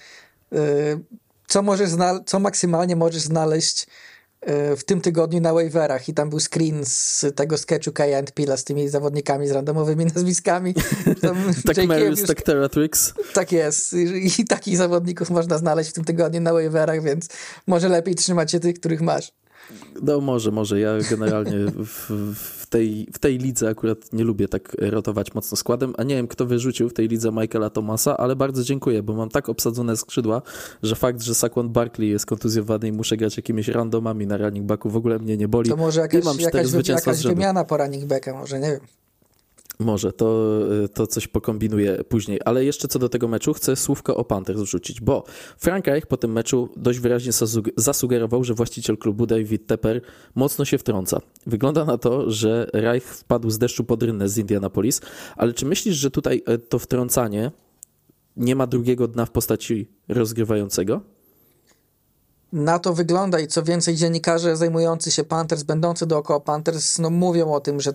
yy, 0.51 0.59
co, 1.47 1.61
możesz 1.61 1.89
co 2.25 2.39
maksymalnie 2.39 2.95
możesz 2.95 3.21
znaleźć 3.21 3.87
w 4.77 4.83
tym 4.85 5.01
tygodniu 5.01 5.41
na 5.41 5.53
waiverach 5.53 6.09
i 6.09 6.13
tam 6.13 6.29
był 6.29 6.39
screen 6.39 6.85
z 6.85 7.25
tego 7.35 7.57
sketchu 7.57 7.91
Kaya 7.91 8.17
and 8.17 8.31
Pila 8.31 8.57
z 8.57 8.63
tymi 8.63 8.89
zawodnikami 8.89 9.47
z 9.47 9.51
randomowymi 9.51 10.05
nazwiskami. 10.15 10.73
tak 11.65 11.87
Marius, 11.87 12.23
tak 12.23 12.41
Teratrix. 12.41 13.13
Tak 13.33 13.51
jest. 13.51 13.93
I, 13.93 14.41
I 14.41 14.45
takich 14.45 14.77
zawodników 14.77 15.29
można 15.29 15.57
znaleźć 15.57 15.89
w 15.89 15.93
tym 15.93 16.03
tygodniu 16.03 16.41
na 16.41 16.53
waiverach, 16.53 17.03
więc 17.03 17.27
może 17.67 17.89
lepiej 17.89 18.15
trzymać 18.15 18.51
się 18.51 18.59
tych, 18.59 18.79
których 18.79 19.01
masz. 19.01 19.31
No 20.01 20.21
może, 20.21 20.51
może. 20.51 20.79
Ja 20.79 20.91
generalnie 21.09 21.57
w, 21.75 22.11
w, 22.35 22.67
tej, 22.67 23.07
w 23.13 23.19
tej 23.19 23.37
lidze 23.37 23.69
akurat 23.69 24.13
nie 24.13 24.23
lubię 24.23 24.47
tak 24.47 24.75
rotować 24.79 25.33
mocno 25.33 25.57
składem, 25.57 25.93
a 25.97 26.03
nie 26.03 26.15
wiem, 26.15 26.27
kto 26.27 26.45
wyrzucił 26.45 26.89
w 26.89 26.93
tej 26.93 27.07
lidze 27.07 27.31
Michaela 27.31 27.69
Thomasa, 27.69 28.17
ale 28.17 28.35
bardzo 28.35 28.63
dziękuję, 28.63 29.03
bo 29.03 29.13
mam 29.13 29.29
tak 29.29 29.49
obsadzone 29.49 29.97
skrzydła, 29.97 30.41
że 30.83 30.95
fakt, 30.95 31.21
że 31.21 31.35
Saquon 31.35 31.69
Barkley 31.69 32.09
jest 32.09 32.25
kontuzjowany 32.25 32.87
i 32.87 32.91
muszę 32.91 33.17
grać 33.17 33.37
jakimiś 33.37 33.67
randomami 33.67 34.27
na 34.27 34.37
running 34.37 34.65
backu 34.65 34.89
w 34.89 34.95
ogóle 34.95 35.19
mnie 35.19 35.37
nie 35.37 35.47
boli. 35.47 35.69
To 35.69 35.77
może 35.77 36.01
jakaś, 36.01 36.23
mam 36.23 36.39
jakaś, 36.39 36.87
jakaś 36.87 37.23
wymiana 37.23 37.63
po 37.63 37.77
running 37.77 38.05
backa, 38.05 38.33
może, 38.33 38.59
nie 38.59 38.71
wiem. 38.71 38.81
Może, 39.81 40.13
to, 40.13 40.59
to 40.93 41.07
coś 41.07 41.27
pokombinuję 41.27 42.03
później. 42.09 42.39
Ale 42.45 42.65
jeszcze 42.65 42.87
co 42.87 42.99
do 42.99 43.09
tego 43.09 43.27
meczu, 43.27 43.53
chcę 43.53 43.75
słówko 43.75 44.15
o 44.15 44.25
Panthers 44.25 44.61
wrzucić, 44.61 45.01
bo 45.01 45.23
Frank 45.57 45.87
Reich 45.87 46.07
po 46.07 46.17
tym 46.17 46.31
meczu 46.31 46.69
dość 46.75 46.99
wyraźnie 46.99 47.31
zasugerował, 47.77 48.43
że 48.43 48.53
właściciel 48.53 48.97
klubu 48.97 49.25
David 49.25 49.67
Tepper 49.67 50.01
mocno 50.35 50.65
się 50.65 50.77
wtrąca. 50.77 51.19
Wygląda 51.47 51.85
na 51.85 51.97
to, 51.97 52.31
że 52.31 52.67
Reich 52.73 53.03
wpadł 53.03 53.49
z 53.49 53.57
deszczu 53.57 53.83
pod 53.83 54.03
rynnę 54.03 54.29
z 54.29 54.37
Indianapolis, 54.37 55.01
ale 55.35 55.53
czy 55.53 55.65
myślisz, 55.65 55.95
że 55.95 56.11
tutaj 56.11 56.43
e, 56.45 56.57
to 56.57 56.79
wtrącanie 56.79 57.51
nie 58.37 58.55
ma 58.55 58.67
drugiego 58.67 59.07
dna 59.07 59.25
w 59.25 59.31
postaci 59.31 59.87
rozgrywającego? 60.07 61.01
Na 62.53 62.79
to 62.79 62.93
wygląda 62.93 63.39
i 63.39 63.47
co 63.47 63.63
więcej 63.63 63.95
dziennikarze 63.95 64.57
zajmujący 64.57 65.11
się 65.11 65.23
Panthers, 65.23 65.63
będący 65.63 66.05
dookoła 66.05 66.39
Panthers, 66.39 66.99
no 66.99 67.09
mówią 67.09 67.53
o 67.53 67.59
tym, 67.59 67.81
że 67.81 67.93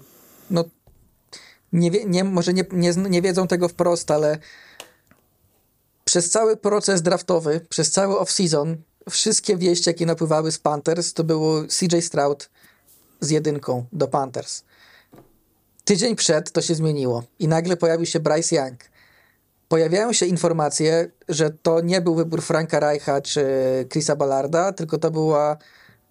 no 0.50 0.64
nie, 1.76 1.90
nie, 2.04 2.24
może 2.24 2.52
nie, 2.54 2.64
nie, 2.72 2.92
nie 2.92 3.22
wiedzą 3.22 3.46
tego 3.46 3.68
wprost, 3.68 4.10
ale 4.10 4.38
przez 6.04 6.30
cały 6.30 6.56
proces 6.56 7.02
draftowy, 7.02 7.60
przez 7.68 7.90
cały 7.90 8.14
off-season, 8.14 8.76
wszystkie 9.10 9.56
wieści, 9.56 9.90
jakie 9.90 10.06
napływały 10.06 10.52
z 10.52 10.58
Panthers, 10.58 11.12
to 11.12 11.24
było 11.24 11.62
CJ 11.62 12.00
Stroud 12.00 12.50
z 13.20 13.30
jedynką 13.30 13.84
do 13.92 14.08
Panthers. 14.08 14.62
Tydzień 15.84 16.16
przed 16.16 16.52
to 16.52 16.62
się 16.62 16.74
zmieniło 16.74 17.22
i 17.38 17.48
nagle 17.48 17.76
pojawił 17.76 18.06
się 18.06 18.20
Bryce 18.20 18.56
Young. 18.56 18.78
Pojawiają 19.68 20.12
się 20.12 20.26
informacje, 20.26 21.10
że 21.28 21.50
to 21.50 21.80
nie 21.80 22.00
był 22.00 22.14
wybór 22.14 22.42
Franka 22.42 22.80
Reicha 22.80 23.20
czy 23.20 23.44
Chrisa 23.92 24.16
Ballarda, 24.16 24.72
tylko 24.72 24.98
to 24.98 25.10
była 25.10 25.56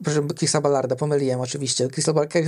Proszę, 0.03 0.22
Chrisa 0.38 0.61
Ballarda, 0.61 0.95
pomyliłem 0.95 1.41
oczywiście. 1.41 1.88
Chris, 1.88 2.05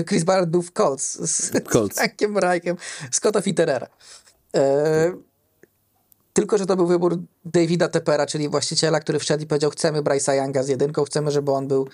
Chris 0.08 0.24
Ballard 0.24 0.50
był 0.50 0.62
w 0.62 0.72
Colts 0.72 1.20
z, 1.20 1.52
Colts. 1.64 2.00
Frankiem 2.40 2.78
Scotta 3.12 3.42
Fitterera. 3.42 3.88
E, 4.56 5.12
tylko, 6.34 6.58
że 6.58 6.66
to 6.66 6.76
był 6.76 6.88
wybór 6.88 7.20
Davida 7.46 7.88
Tepera, 7.88 8.26
czyli 8.26 8.50
właściciela, 8.50 9.00
który 9.00 9.20
wszedł 9.20 9.44
i 9.44 9.48
powiedział, 9.48 9.72
chcemy 9.72 10.02
Bryce'a 10.02 10.34
Younga 10.34 10.64
z 10.64 10.68
jedynką, 10.68 11.04
chcemy, 11.04 11.32
żeby 11.32 11.52
on 11.52 11.68
był 11.68 11.88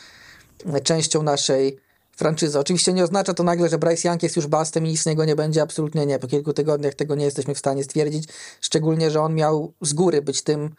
częścią 0.83 1.23
naszej 1.23 1.79
franczyzy. 2.15 2.59
Oczywiście 2.59 2.93
nie 2.93 3.03
oznacza 3.03 3.33
to 3.33 3.43
nagle, 3.43 3.69
że 3.69 3.77
Bryce 3.77 4.09
Young 4.09 4.23
jest 4.23 4.35
już 4.35 4.47
bastem 4.47 4.85
i 4.85 4.89
nic 4.89 5.01
z 5.01 5.05
niego 5.05 5.25
nie 5.25 5.35
będzie, 5.35 5.61
absolutnie 5.61 6.05
nie. 6.05 6.19
Po 6.19 6.27
kilku 6.27 6.53
tygodniach 6.53 6.93
tego 6.93 7.15
nie 7.15 7.25
jesteśmy 7.25 7.55
w 7.55 7.59
stanie 7.59 7.83
stwierdzić, 7.83 8.29
szczególnie, 8.61 9.11
że 9.11 9.21
on 9.21 9.35
miał 9.35 9.73
z 9.81 9.93
góry 9.93 10.21
być 10.21 10.41
tym 10.41 10.75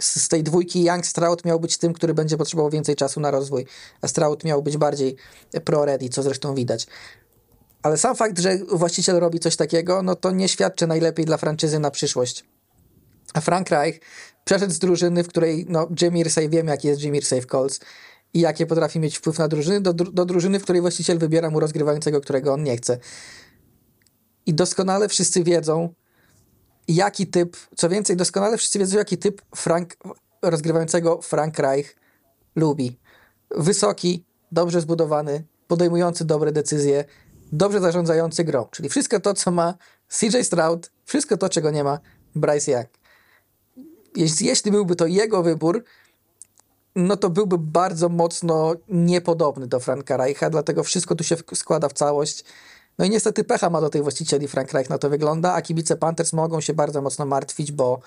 z 0.00 0.28
tej 0.28 0.42
dwójki 0.42 0.84
Young 0.84 1.06
Stroud 1.06 1.44
miał 1.44 1.60
być 1.60 1.78
tym, 1.78 1.92
który 1.92 2.14
będzie 2.14 2.36
potrzebował 2.36 2.70
więcej 2.70 2.96
czasu 2.96 3.20
na 3.20 3.30
rozwój, 3.30 3.66
a 4.00 4.08
Stroud 4.08 4.44
miał 4.44 4.62
być 4.62 4.76
bardziej 4.76 5.16
pro-ready, 5.64 6.08
co 6.08 6.22
zresztą 6.22 6.54
widać. 6.54 6.86
Ale 7.82 7.96
sam 7.96 8.16
fakt, 8.16 8.38
że 8.38 8.58
właściciel 8.58 9.16
robi 9.16 9.40
coś 9.40 9.56
takiego, 9.56 10.02
no 10.02 10.14
to 10.14 10.30
nie 10.30 10.48
świadczy 10.48 10.86
najlepiej 10.86 11.24
dla 11.24 11.36
franczyzy 11.36 11.78
na 11.78 11.90
przyszłość. 11.90 12.44
A 13.34 13.40
Frank 13.40 13.70
Reich 13.70 14.00
przeszedł 14.44 14.72
z 14.72 14.78
drużyny, 14.78 15.24
w 15.24 15.28
której 15.28 15.66
no, 15.68 15.88
Jim 16.02 16.16
Irsay, 16.16 16.48
wiemy 16.48 16.70
jaki 16.70 16.88
jest 16.88 17.02
Jim 17.02 17.14
Irsay 17.14 17.40
w 17.40 17.46
Colts 17.46 17.80
i 18.34 18.40
jakie 18.40 18.66
potrafi 18.66 19.00
mieć 19.00 19.18
wpływ 19.18 19.38
na 19.38 19.48
drużyny, 19.48 19.80
do, 19.80 19.92
do 19.92 20.24
drużyny, 20.24 20.58
w 20.58 20.62
której 20.62 20.80
właściciel 20.80 21.18
wybiera 21.18 21.50
mu 21.50 21.60
rozgrywającego, 21.60 22.20
którego 22.20 22.52
on 22.52 22.62
nie 22.62 22.76
chce. 22.76 22.98
I 24.46 24.54
doskonale 24.54 25.08
wszyscy 25.08 25.44
wiedzą, 25.44 25.94
jaki 26.88 27.26
typ, 27.26 27.56
co 27.76 27.88
więcej, 27.88 28.16
doskonale 28.16 28.58
wszyscy 28.58 28.78
wiedzą, 28.78 28.98
jaki 28.98 29.18
typ 29.18 29.42
Frank, 29.56 29.96
rozgrywającego 30.42 31.22
Frank 31.22 31.58
Reich 31.58 31.96
lubi. 32.56 32.98
Wysoki, 33.50 34.24
dobrze 34.52 34.80
zbudowany, 34.80 35.44
podejmujący 35.68 36.24
dobre 36.24 36.52
decyzje, 36.52 37.04
dobrze 37.52 37.80
zarządzający 37.80 38.44
grą. 38.44 38.66
Czyli 38.70 38.88
wszystko 38.88 39.20
to, 39.20 39.34
co 39.34 39.50
ma 39.50 39.74
CJ 40.08 40.42
Stroud, 40.42 40.90
wszystko 41.04 41.36
to, 41.36 41.48
czego 41.48 41.70
nie 41.70 41.84
ma 41.84 42.00
Bryce 42.34 42.72
Young. 42.72 42.88
Jeśli, 44.16 44.46
jeśli 44.46 44.70
byłby 44.70 44.96
to 44.96 45.06
jego 45.06 45.42
wybór, 45.42 45.84
no 46.96 47.16
to 47.16 47.30
byłby 47.30 47.58
bardzo 47.58 48.08
mocno 48.08 48.74
niepodobny 48.88 49.66
do 49.66 49.80
Franka 49.80 50.16
Reicha, 50.16 50.50
dlatego 50.50 50.84
wszystko 50.84 51.14
tu 51.14 51.24
się 51.24 51.36
składa 51.54 51.88
w 51.88 51.92
całość. 51.92 52.44
No 52.98 53.04
i 53.04 53.10
niestety 53.10 53.44
pecha 53.44 53.70
ma 53.70 53.80
do 53.80 53.90
tych 53.90 54.02
właścicieli 54.02 54.48
Frank 54.48 54.72
Reich, 54.72 54.90
na 54.90 54.98
to 54.98 55.10
wygląda, 55.10 55.52
a 55.52 55.62
kibice 55.62 55.96
Panthers 55.96 56.32
mogą 56.32 56.60
się 56.60 56.74
bardzo 56.74 57.02
mocno 57.02 57.26
martwić, 57.26 57.72
bo 57.72 58.00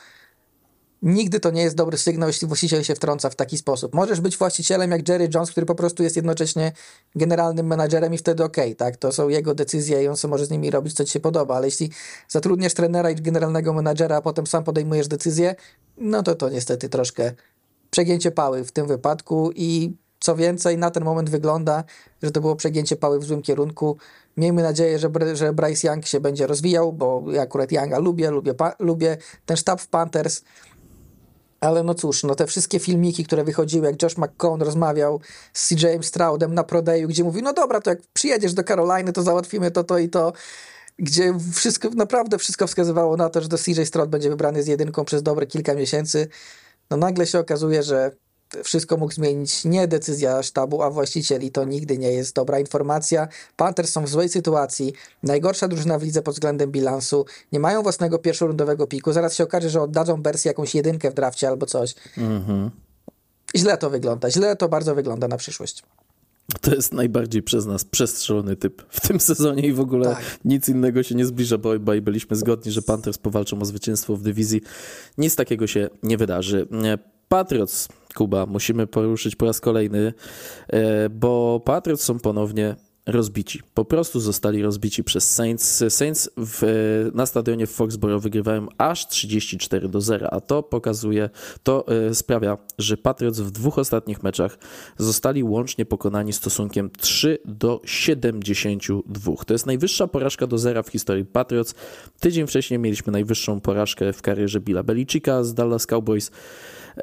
nigdy 1.01 1.39
to 1.39 1.51
nie 1.51 1.61
jest 1.61 1.75
dobry 1.75 1.97
sygnał, 1.97 2.29
jeśli 2.29 2.47
właściciel 2.47 2.83
się 2.83 2.95
wtrąca 2.95 3.29
w 3.29 3.35
taki 3.35 3.57
sposób. 3.57 3.93
Możesz 3.93 4.21
być 4.21 4.37
właścicielem 4.37 4.91
jak 4.91 5.09
Jerry 5.09 5.29
Jones, 5.33 5.51
który 5.51 5.65
po 5.65 5.75
prostu 5.75 6.03
jest 6.03 6.15
jednocześnie 6.15 6.71
generalnym 7.15 7.67
menadżerem 7.67 8.13
i 8.13 8.17
wtedy 8.17 8.43
okej, 8.43 8.65
okay, 8.65 8.75
tak, 8.75 8.97
to 8.97 9.11
są 9.11 9.29
jego 9.29 9.55
decyzje 9.55 10.03
i 10.03 10.07
on 10.07 10.17
sobie 10.17 10.29
może 10.31 10.45
z 10.45 10.49
nimi 10.49 10.71
robić, 10.71 10.93
co 10.93 11.05
ci 11.05 11.11
się 11.11 11.19
podoba, 11.19 11.55
ale 11.55 11.67
jeśli 11.67 11.91
zatrudniasz 12.27 12.73
trenera 12.73 13.09
i 13.11 13.15
generalnego 13.15 13.73
menadżera, 13.73 14.17
a 14.17 14.21
potem 14.21 14.47
sam 14.47 14.63
podejmujesz 14.63 15.07
decyzję, 15.07 15.55
no 15.97 16.23
to 16.23 16.35
to 16.35 16.49
niestety 16.49 16.89
troszkę 16.89 17.31
przegięcie 17.91 18.31
pały 18.31 18.63
w 18.63 18.71
tym 18.71 18.87
wypadku 18.87 19.51
i 19.55 19.95
co 20.19 20.35
więcej, 20.35 20.77
na 20.77 20.91
ten 20.91 21.03
moment 21.03 21.29
wygląda, 21.29 21.83
że 22.23 22.31
to 22.31 22.41
było 22.41 22.55
przegięcie 22.55 22.95
pały 22.95 23.19
w 23.19 23.23
złym 23.23 23.41
kierunku. 23.41 23.97
Miejmy 24.37 24.63
nadzieję, 24.63 24.99
że, 24.99 25.09
że 25.33 25.53
Bryce 25.53 25.87
Young 25.87 26.05
się 26.05 26.19
będzie 26.19 26.47
rozwijał, 26.47 26.93
bo 26.93 27.23
ja 27.31 27.41
akurat 27.41 27.71
Younga 27.71 27.99
lubię, 27.99 28.31
lubię, 28.31 28.53
lubię 28.79 29.17
ten 29.45 29.57
sztab 29.57 29.81
w 29.81 29.87
Panthers. 29.87 30.41
Ale 31.59 31.83
no 31.83 31.93
cóż, 31.93 32.23
no 32.23 32.35
te 32.35 32.47
wszystkie 32.47 32.79
filmiki, 32.79 33.25
które 33.25 33.43
wychodziły, 33.43 33.85
jak 33.87 34.03
Josh 34.03 34.17
McCown 34.17 34.61
rozmawiał 34.61 35.19
z 35.53 35.67
CJ 35.67 35.85
Stroudem 36.01 36.53
na 36.53 36.63
Prodeju, 36.63 37.07
gdzie 37.07 37.23
mówi, 37.23 37.41
no 37.41 37.53
dobra, 37.53 37.81
to 37.81 37.89
jak 37.89 37.99
przyjedziesz 38.13 38.53
do 38.53 38.63
Caroliny, 38.63 39.13
to 39.13 39.23
załatwimy 39.23 39.71
to, 39.71 39.83
to 39.83 39.97
i 39.97 40.09
to. 40.09 40.33
Gdzie 40.99 41.33
wszystko, 41.53 41.89
naprawdę 41.89 42.37
wszystko 42.37 42.67
wskazywało 42.67 43.17
na 43.17 43.29
to, 43.29 43.41
że 43.41 43.49
to 43.49 43.57
CJ 43.57 43.83
Stroud 43.83 44.09
będzie 44.09 44.29
wybrany 44.29 44.63
z 44.63 44.67
jedynką 44.67 45.05
przez 45.05 45.23
dobre 45.23 45.47
kilka 45.47 45.73
miesięcy. 45.73 46.27
No 46.89 46.97
nagle 46.97 47.27
się 47.27 47.39
okazuje, 47.39 47.83
że 47.83 48.11
wszystko 48.64 48.98
mógł 48.98 49.14
zmienić 49.14 49.65
nie 49.65 49.88
decyzja 49.88 50.44
sztabu, 50.44 50.82
a 50.82 50.90
właścicieli. 50.90 51.52
To 51.52 51.65
nigdy 51.65 51.98
nie 51.98 52.11
jest 52.11 52.36
dobra 52.36 52.60
informacja. 52.60 53.27
Panthers 53.56 53.91
są 53.91 54.06
w 54.06 54.10
złej 54.10 54.30
sytuacji. 54.30 54.94
Najgorsza 55.23 55.68
drużyna 55.68 55.99
w 55.99 56.03
lidze 56.03 56.22
pod 56.22 56.34
względem 56.34 56.72
bilansu. 56.72 57.26
Nie 57.52 57.60
mają 57.60 57.84
własnego 57.84 58.19
pierwszorundowego 58.19 58.88
piku. 58.88 59.14
Zaraz 59.14 59.36
się 59.36 59.44
okaże, 59.44 59.69
że 59.69 59.82
oddadzą 59.82 60.22
Bersji 60.22 60.48
jakąś 60.48 60.76
jedynkę 60.76 61.11
w 61.11 61.14
drafcie 61.14 61.48
albo 61.48 61.65
coś. 61.65 61.95
Mhm. 62.18 62.72
Źle 63.56 63.77
to 63.77 63.90
wygląda. 63.90 64.32
Źle 64.32 64.56
to 64.56 64.69
bardzo 64.69 64.95
wygląda 64.95 65.27
na 65.27 65.38
przyszłość. 65.38 65.84
To 66.61 66.76
jest 66.76 66.94
najbardziej 66.94 67.44
przez 67.44 67.65
nas 67.65 67.86
przestrzelony 67.86 68.56
typ 68.56 68.86
w 68.90 69.07
tym 69.07 69.19
sezonie 69.19 69.64
i 69.68 69.73
w 69.73 69.80
ogóle 69.80 70.10
tak. 70.10 70.23
nic 70.45 70.69
innego 70.69 71.03
się 71.03 71.15
nie 71.15 71.26
zbliża, 71.26 71.57
bo 71.57 71.72
obaj 71.72 72.02
byliśmy 72.02 72.36
zgodni, 72.36 72.72
że 72.72 72.82
Panthers 72.82 73.18
powalczą 73.18 73.60
o 73.60 73.65
zwycięstwo 73.65 74.15
w 74.15 74.22
dywizji. 74.22 74.61
Nic 75.18 75.36
takiego 75.36 75.68
się 75.68 75.90
nie 76.03 76.18
wydarzy. 76.18 76.68
Patriots, 77.30 77.88
Kuba, 78.15 78.45
musimy 78.45 78.87
poruszyć 78.87 79.35
po 79.35 79.45
raz 79.45 79.59
kolejny, 79.59 80.13
e, 80.67 81.09
bo 81.09 81.61
Patriots 81.65 82.03
są 82.03 82.19
ponownie 82.19 82.75
rozbici. 83.05 83.61
Po 83.73 83.85
prostu 83.85 84.19
zostali 84.19 84.61
rozbici 84.61 85.03
przez 85.03 85.31
Saints. 85.31 85.83
Saints 85.89 86.29
w, 86.37 86.61
na 87.13 87.25
stadionie 87.25 87.67
w 87.67 87.71
Foxborough 87.71 88.23
wygrywają 88.23 88.67
aż 88.77 89.07
34 89.07 89.89
do 89.89 90.01
0, 90.01 90.33
a 90.33 90.41
to 90.41 90.63
pokazuje, 90.63 91.29
to 91.63 91.85
y, 92.09 92.15
sprawia, 92.15 92.57
że 92.77 92.97
Patriots 92.97 93.39
w 93.39 93.51
dwóch 93.51 93.79
ostatnich 93.79 94.23
meczach 94.23 94.57
zostali 94.97 95.43
łącznie 95.43 95.85
pokonani 95.85 96.33
stosunkiem 96.33 96.89
3 96.99 97.37
do 97.45 97.81
72. 97.85 99.33
To 99.45 99.53
jest 99.53 99.65
najwyższa 99.65 100.07
porażka 100.07 100.47
do 100.47 100.57
zera 100.57 100.83
w 100.83 100.89
historii 100.89 101.25
Patriots. 101.25 101.75
Tydzień 102.19 102.47
wcześniej 102.47 102.79
mieliśmy 102.79 103.13
najwyższą 103.13 103.61
porażkę 103.61 104.13
w 104.13 104.21
karierze 104.21 104.59
Billa 104.59 104.83
Belichicka 104.83 105.43
z 105.43 105.53
Dallas 105.53 105.85
Cowboys. 105.85 106.31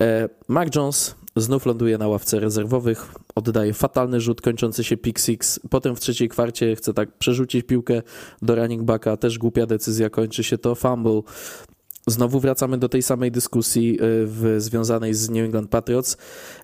E, 0.00 0.28
Mac 0.48 0.74
Jones 0.76 1.14
znów 1.36 1.66
ląduje 1.66 1.98
na 1.98 2.08
ławce 2.08 2.40
rezerwowych, 2.40 3.14
oddaje 3.34 3.72
fatalny 3.72 4.20
rzut 4.20 4.40
kończący 4.40 4.84
się 4.84 4.96
pick 4.96 5.18
six, 5.18 5.60
potem 5.70 5.96
w 5.96 6.00
trzeciej 6.00 6.28
kwarcie 6.28 6.76
chce 6.76 6.94
tak 6.94 7.12
przerzucić 7.18 7.66
piłkę 7.66 8.02
do 8.42 8.54
running 8.54 8.82
backa, 8.82 9.16
też 9.16 9.38
głupia 9.38 9.66
decyzja, 9.66 10.10
kończy 10.10 10.44
się 10.44 10.58
to 10.58 10.74
fumble. 10.74 11.22
Znowu 12.06 12.40
wracamy 12.40 12.78
do 12.78 12.88
tej 12.88 13.02
samej 13.02 13.30
dyskusji 13.30 13.94
e, 13.94 13.98
w, 14.26 14.54
związanej 14.58 15.14
z 15.14 15.30
New 15.30 15.44
England 15.44 15.70
Patriots. 15.70 16.16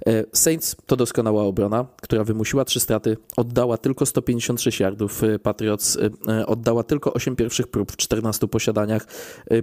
E, 0.07 0.25
Saints 0.33 0.77
to 0.87 0.97
doskonała 0.97 1.43
obrona, 1.43 1.87
która 2.03 2.25
wymusiła 2.25 2.65
trzy 2.65 2.81
straty, 2.81 3.17
oddała 3.37 3.77
tylko 3.79 4.07
156 4.07 4.81
yardów. 4.81 5.23
Patriots 5.43 5.99
oddała 6.47 6.83
tylko 6.83 7.13
8 7.13 7.37
pierwszych 7.37 7.67
prób 7.67 7.93
w 7.93 7.97
14 7.97 8.49
posiadaniach. 8.49 9.07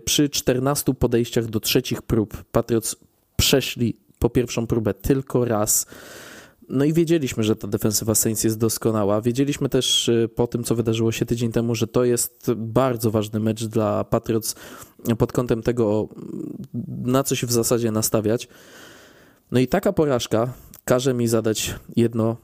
Przy 0.06 0.30
14 0.30 0.94
podejściach 0.94 1.46
do 1.46 1.60
trzecich 1.60 2.02
prób 2.02 2.44
Patriots 2.52 2.96
przeszli 3.36 3.99
po 4.20 4.30
pierwszą 4.30 4.68
próbę 4.68 4.94
tylko 4.94 5.45
raz. 5.45 5.86
No 6.70 6.86
i 6.86 6.94
wiedzieliśmy, 6.94 7.44
że 7.44 7.56
ta 7.56 7.68
defensywa 7.68 8.16
Saints 8.16 8.44
jest 8.44 8.57
doskonała. 8.57 9.22
Wiedzieliśmy 9.22 9.70
też 9.70 10.10
y, 10.10 10.30
po 10.36 10.48
tym, 10.48 10.64
co 10.64 10.76
wydarzyło 10.76 11.12
się 11.12 11.26
tydzień 11.26 11.52
temu, 11.52 11.76
że 11.76 11.88
to 11.88 12.03
jest 12.03 12.52
bardzo 12.56 13.12
ważny 13.12 13.40
mecz 13.40 13.66
dla 13.66 14.03
Patriots 14.03 14.56
pod 15.18 15.32
kątem 15.32 15.62
tego, 15.62 16.10
na 17.03 17.24
co 17.24 17.36
się 17.36 17.48
w 17.48 17.52
zasadzie 17.52 17.91
nastawiać. 17.91 18.48
No 19.52 19.60
i 19.60 19.68
taka 19.68 19.94
porażka 19.94 20.53
każe 20.86 21.14
mi 21.14 21.28
zadać 21.28 21.76
jedno 21.95 22.38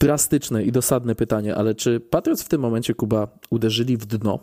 drastyczne 0.00 0.64
i 0.64 0.72
dosadne 0.72 1.14
pytanie, 1.14 1.54
ale 1.54 1.74
czy 1.74 2.00
Patriots 2.00 2.42
w 2.42 2.48
tym 2.48 2.60
momencie, 2.60 2.94
Kuba, 2.94 3.28
uderzyli 3.50 3.96
w 3.96 4.06
dno? 4.06 4.38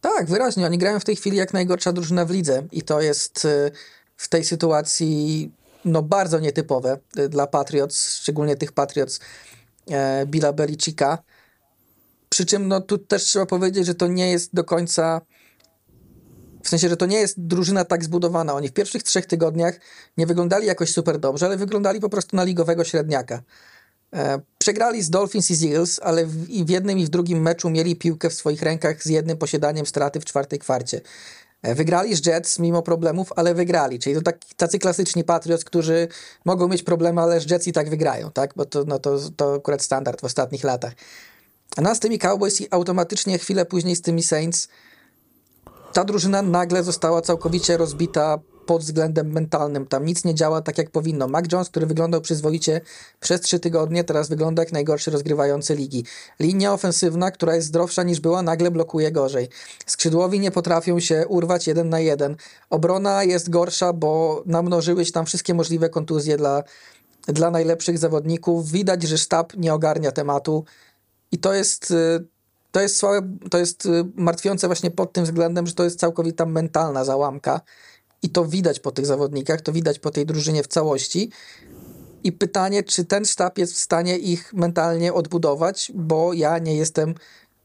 Tak, 0.00 0.28
wyraźnie. 0.28 0.66
Oni 0.66 0.78
grają 0.78 1.00
w 1.00 1.04
tej 1.04 1.16
chwili 1.16 1.36
jak 1.36 1.52
najgorsza 1.52 1.92
drużyna 1.92 2.24
w 2.24 2.30
lidze 2.30 2.66
i 2.72 2.82
to 2.82 3.00
jest 3.00 3.44
y, 3.44 3.70
w 4.18 4.28
tej 4.28 4.44
sytuacji 4.44 5.50
no, 5.84 6.02
bardzo 6.02 6.38
nietypowe 6.38 6.98
y, 7.18 7.28
dla 7.28 7.46
Patriots, 7.46 8.10
szczególnie 8.10 8.56
tych 8.56 8.72
Patriots 8.72 9.20
e, 9.90 10.26
Billa 10.26 10.52
Belichicka. 10.52 11.18
Przy 12.28 12.46
czym 12.46 12.68
no, 12.68 12.80
tu 12.80 12.98
też 12.98 13.24
trzeba 13.24 13.46
powiedzieć, 13.46 13.86
że 13.86 13.94
to 13.94 14.06
nie 14.06 14.30
jest 14.30 14.54
do 14.54 14.64
końca 14.64 15.20
w 16.62 16.68
sensie, 16.68 16.88
że 16.88 16.96
to 16.96 17.06
nie 17.06 17.18
jest 17.18 17.40
drużyna 17.40 17.84
tak 17.84 18.04
zbudowana. 18.04 18.54
Oni 18.54 18.68
w 18.68 18.72
pierwszych 18.72 19.02
trzech 19.02 19.26
tygodniach 19.26 19.80
nie 20.16 20.26
wyglądali 20.26 20.66
jakoś 20.66 20.92
super 20.92 21.18
dobrze, 21.18 21.46
ale 21.46 21.56
wyglądali 21.56 22.00
po 22.00 22.08
prostu 22.08 22.36
na 22.36 22.44
ligowego 22.44 22.84
średniaka. 22.84 23.42
E, 24.14 24.40
przegrali 24.58 25.02
z 25.02 25.10
Dolphins 25.10 25.50
i 25.50 25.54
z 25.54 25.64
Eagles, 25.64 26.00
ale 26.02 26.26
w, 26.26 26.50
i 26.50 26.64
w 26.64 26.68
jednym 26.68 26.98
i 26.98 27.04
w 27.04 27.08
drugim 27.08 27.42
meczu 27.42 27.70
mieli 27.70 27.96
piłkę 27.96 28.30
w 28.30 28.34
swoich 28.34 28.62
rękach 28.62 29.02
z 29.02 29.06
jednym 29.06 29.38
posiadaniem 29.38 29.86
straty 29.86 30.20
w 30.20 30.24
czwartej 30.24 30.58
kwarcie. 30.58 31.00
E, 31.62 31.74
wygrali 31.74 32.16
z 32.16 32.26
Jets 32.26 32.58
mimo 32.58 32.82
problemów, 32.82 33.32
ale 33.36 33.54
wygrali. 33.54 33.98
Czyli 33.98 34.14
to 34.14 34.22
tak, 34.22 34.38
tacy 34.56 34.78
klasyczni 34.78 35.24
Patriots, 35.24 35.64
którzy 35.64 36.08
mogą 36.44 36.68
mieć 36.68 36.82
problemy, 36.82 37.20
ale 37.20 37.40
z 37.40 37.50
Jets 37.50 37.68
i 37.68 37.72
tak 37.72 37.90
wygrają, 37.90 38.30
tak? 38.30 38.54
Bo 38.56 38.64
to, 38.64 38.84
no 38.86 38.98
to, 38.98 39.18
to 39.36 39.54
akurat 39.54 39.82
standard 39.82 40.20
w 40.20 40.24
ostatnich 40.24 40.64
latach. 40.64 40.92
A 41.76 41.94
z 41.94 42.00
tymi 42.00 42.18
Cowboys 42.18 42.60
i 42.60 42.66
automatycznie 42.70 43.38
chwilę 43.38 43.66
później 43.66 43.96
z 43.96 44.02
tymi 44.02 44.22
Saints 44.22 44.68
ta 45.92 46.04
drużyna 46.04 46.42
nagle 46.42 46.82
została 46.82 47.22
całkowicie 47.22 47.76
rozbita 47.76 48.38
pod 48.68 48.82
względem 48.82 49.32
mentalnym. 49.32 49.86
Tam 49.86 50.04
nic 50.04 50.24
nie 50.24 50.34
działa 50.34 50.62
tak, 50.62 50.78
jak 50.78 50.90
powinno. 50.90 51.28
Mac 51.28 51.44
Jones, 51.52 51.68
który 51.68 51.86
wyglądał 51.86 52.20
przyzwoicie 52.20 52.80
przez 53.20 53.40
trzy 53.40 53.60
tygodnie, 53.60 54.04
teraz 54.04 54.28
wygląda 54.28 54.62
jak 54.62 54.72
najgorszy 54.72 55.10
rozgrywający 55.10 55.74
ligi. 55.74 56.04
Linia 56.40 56.72
ofensywna, 56.72 57.30
która 57.30 57.54
jest 57.54 57.68
zdrowsza 57.68 58.02
niż 58.02 58.20
była, 58.20 58.42
nagle 58.42 58.70
blokuje 58.70 59.12
gorzej. 59.12 59.48
Skrzydłowi 59.86 60.40
nie 60.40 60.50
potrafią 60.50 61.00
się 61.00 61.26
urwać 61.28 61.66
jeden 61.66 61.88
na 61.88 62.00
jeden. 62.00 62.36
Obrona 62.70 63.24
jest 63.24 63.50
gorsza, 63.50 63.92
bo 63.92 64.42
namnożyły 64.46 65.04
się 65.04 65.12
tam 65.12 65.26
wszystkie 65.26 65.54
możliwe 65.54 65.88
kontuzje 65.90 66.36
dla, 66.36 66.62
dla 67.26 67.50
najlepszych 67.50 67.98
zawodników. 67.98 68.70
Widać, 68.70 69.02
że 69.02 69.18
sztab 69.18 69.56
nie 69.56 69.74
ogarnia 69.74 70.12
tematu 70.12 70.64
i 71.32 71.38
to 71.38 71.52
jest 71.52 71.90
y, 71.90 72.24
to 72.72 72.80
jest 72.80 72.96
słabe, 72.96 73.28
to 73.50 73.58
jest 73.58 73.86
y, 73.86 74.04
martwiące 74.14 74.66
właśnie 74.66 74.90
pod 74.90 75.12
tym 75.12 75.24
względem, 75.24 75.66
że 75.66 75.74
to 75.74 75.84
jest 75.84 76.00
całkowita 76.00 76.46
mentalna 76.46 77.04
załamka 77.04 77.60
i 78.22 78.30
to 78.30 78.44
widać 78.44 78.80
po 78.80 78.90
tych 78.90 79.06
zawodnikach, 79.06 79.60
to 79.60 79.72
widać 79.72 79.98
po 79.98 80.10
tej 80.10 80.26
drużynie 80.26 80.62
w 80.62 80.66
całości. 80.66 81.30
I 82.24 82.32
pytanie, 82.32 82.82
czy 82.82 83.04
ten 83.04 83.24
sztab 83.24 83.58
jest 83.58 83.72
w 83.72 83.78
stanie 83.78 84.18
ich 84.18 84.52
mentalnie 84.52 85.12
odbudować, 85.14 85.92
bo 85.94 86.32
ja 86.32 86.58
nie 86.58 86.76
jestem 86.76 87.14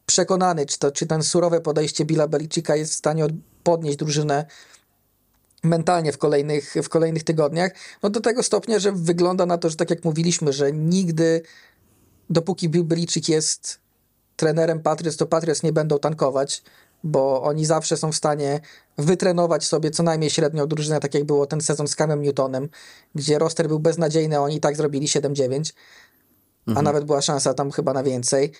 przekonany, 0.06 0.66
czy, 0.66 0.78
to, 0.78 0.92
czy 0.92 1.06
ten 1.06 1.22
surowe 1.22 1.60
podejście 1.60 2.04
Billa 2.04 2.28
Belicika 2.28 2.76
jest 2.76 2.92
w 2.92 2.96
stanie 2.96 3.26
podnieść 3.62 3.98
drużynę 3.98 4.46
mentalnie 5.62 6.12
w 6.12 6.18
kolejnych, 6.18 6.74
w 6.82 6.88
kolejnych 6.88 7.24
tygodniach. 7.24 7.72
No 8.02 8.10
do 8.10 8.20
tego 8.20 8.42
stopnia, 8.42 8.78
że 8.78 8.92
wygląda 8.92 9.46
na 9.46 9.58
to, 9.58 9.70
że 9.70 9.76
tak 9.76 9.90
jak 9.90 10.04
mówiliśmy, 10.04 10.52
że 10.52 10.72
nigdy 10.72 11.42
dopóki 12.30 12.68
Bill 12.68 12.84
Belichick 12.84 13.28
jest 13.28 13.78
trenerem 14.36 14.80
Patriots, 14.80 15.16
to 15.16 15.26
Patriots 15.26 15.62
nie 15.62 15.72
będą 15.72 15.98
tankować 15.98 16.62
bo 17.04 17.42
oni 17.42 17.66
zawsze 17.66 17.96
są 17.96 18.12
w 18.12 18.16
stanie 18.16 18.60
wytrenować 18.98 19.64
sobie 19.64 19.90
co 19.90 20.02
najmniej 20.02 20.30
średnią 20.30 20.66
drużynę, 20.66 21.00
tak 21.00 21.14
jak 21.14 21.24
było 21.24 21.46
ten 21.46 21.60
sezon 21.60 21.88
z 21.88 21.96
Camem 21.96 22.22
Newtonem, 22.22 22.68
gdzie 23.14 23.38
roster 23.38 23.68
był 23.68 23.78
beznadziejny, 23.78 24.40
oni 24.40 24.56
i 24.56 24.60
tak 24.60 24.76
zrobili 24.76 25.06
7-9, 25.06 25.72
mhm. 26.66 26.78
a 26.78 26.82
nawet 26.82 27.04
była 27.04 27.22
szansa 27.22 27.54
tam 27.54 27.70
chyba 27.70 27.92
na 27.92 28.02
więcej. 28.02 28.52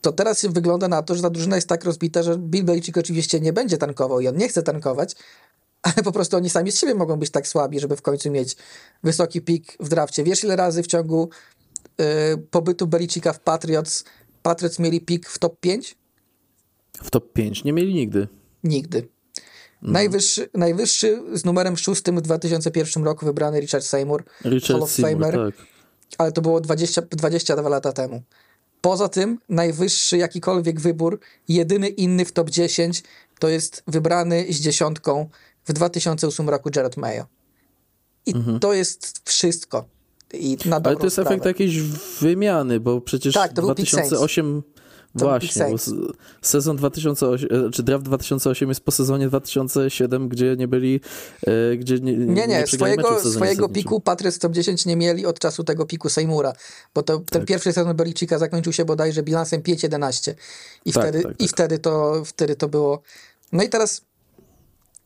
To 0.00 0.12
teraz 0.12 0.46
wygląda 0.46 0.88
na 0.88 1.02
to, 1.02 1.14
że 1.14 1.22
ta 1.22 1.30
drużyna 1.30 1.56
jest 1.56 1.68
tak 1.68 1.84
rozbita, 1.84 2.22
że 2.22 2.38
Bill 2.38 2.64
Belichick 2.64 2.98
oczywiście 2.98 3.40
nie 3.40 3.52
będzie 3.52 3.78
tankował 3.78 4.20
i 4.20 4.28
on 4.28 4.36
nie 4.36 4.48
chce 4.48 4.62
tankować, 4.62 5.16
ale 5.82 5.94
po 5.94 6.12
prostu 6.12 6.36
oni 6.36 6.50
sami 6.50 6.72
z 6.72 6.78
siebie 6.78 6.94
mogą 6.94 7.16
być 7.16 7.30
tak 7.30 7.48
słabi, 7.48 7.80
żeby 7.80 7.96
w 7.96 8.02
końcu 8.02 8.30
mieć 8.30 8.56
wysoki 9.02 9.42
pik 9.42 9.76
w 9.80 9.88
drafcie. 9.88 10.24
Wiesz 10.24 10.44
ile 10.44 10.56
razy 10.56 10.82
w 10.82 10.86
ciągu 10.86 11.30
yy, 11.98 12.06
pobytu 12.50 12.86
Belicika 12.86 13.32
w 13.32 13.40
Patriots 13.40 14.04
Patriots 14.42 14.78
mieli 14.78 15.00
pik 15.00 15.28
w 15.28 15.38
top 15.38 15.60
5? 15.60 15.96
W 17.02 17.10
top 17.10 17.32
5 17.32 17.64
nie 17.64 17.72
mieli 17.72 17.94
nigdy. 17.94 18.28
Nigdy. 18.64 18.98
Mhm. 18.98 19.92
Najwyższy, 19.92 20.48
najwyższy 20.54 21.22
z 21.32 21.44
numerem 21.44 21.76
szóstym 21.76 22.16
w 22.16 22.20
2001 22.20 23.04
roku 23.04 23.26
wybrany 23.26 23.60
Richard 23.60 23.84
Seymour, 23.84 24.24
Richard 24.44 24.72
Hall 24.72 24.82
of 24.82 24.90
Seymour, 24.90 25.32
Famer, 25.32 25.54
tak. 25.54 25.66
ale 26.18 26.32
to 26.32 26.42
było 26.42 26.60
20, 26.60 27.02
22 27.02 27.68
lata 27.68 27.92
temu. 27.92 28.22
Poza 28.80 29.08
tym 29.08 29.38
najwyższy 29.48 30.16
jakikolwiek 30.16 30.80
wybór, 30.80 31.20
jedyny 31.48 31.88
inny 31.88 32.24
w 32.24 32.32
top 32.32 32.50
10 32.50 33.02
to 33.38 33.48
jest 33.48 33.82
wybrany 33.86 34.46
z 34.50 34.60
dziesiątką 34.60 35.28
w 35.64 35.72
2008 35.72 36.48
roku 36.48 36.70
Jared 36.76 36.96
Mayo. 36.96 37.26
I 38.26 38.34
mhm. 38.34 38.60
to 38.60 38.72
jest 38.72 39.22
wszystko. 39.24 39.84
I 40.32 40.56
na 40.64 40.80
Ale 40.84 40.96
to 40.96 41.04
jest 41.04 41.14
sprawę. 41.14 41.30
efekt 41.30 41.46
jakiejś 41.46 41.80
wymiany, 42.20 42.80
bo 42.80 43.00
przecież 43.00 43.34
tak, 43.34 43.52
to 43.52 43.62
2008 43.62 44.62
Właśnie, 45.14 45.66
sezon 46.42 46.76
2008, 46.76 47.48
e, 47.66 47.70
czy 47.70 47.82
draft 47.82 48.04
2008 48.04 48.68
jest 48.68 48.80
po 48.80 48.92
sezonie 48.92 49.28
2007, 49.28 50.28
gdzie 50.28 50.56
nie 50.58 50.68
byli, 50.68 51.00
e, 51.46 51.76
gdzie 51.76 51.98
nie 52.00 52.12
Nie, 52.12 52.26
nie, 52.26 52.46
nie 52.46 52.66
swojego, 52.66 53.20
swojego 53.20 53.68
piku 53.68 54.00
Patriots 54.00 54.38
Top 54.38 54.52
10 54.52 54.86
nie 54.86 54.96
mieli 54.96 55.26
od 55.26 55.38
czasu 55.38 55.64
tego 55.64 55.86
piku 55.86 56.08
Seymoura, 56.08 56.52
bo 56.94 57.02
to, 57.02 57.16
ten 57.16 57.24
tak. 57.26 57.44
pierwszy 57.44 57.72
sezon 57.72 57.96
Belichicka 57.96 58.38
zakończył 58.38 58.72
się 58.72 58.84
bodajże 58.84 59.22
bilansem 59.22 59.62
5-11 59.62 60.34
i, 60.84 60.92
tak, 60.92 61.02
wtedy, 61.02 61.22
tak, 61.22 61.32
i 61.32 61.44
tak. 61.44 61.48
wtedy, 61.48 61.78
to, 61.78 62.22
wtedy 62.24 62.56
to 62.56 62.68
było... 62.68 63.02
No 63.52 63.62
i 63.62 63.68
teraz 63.68 64.02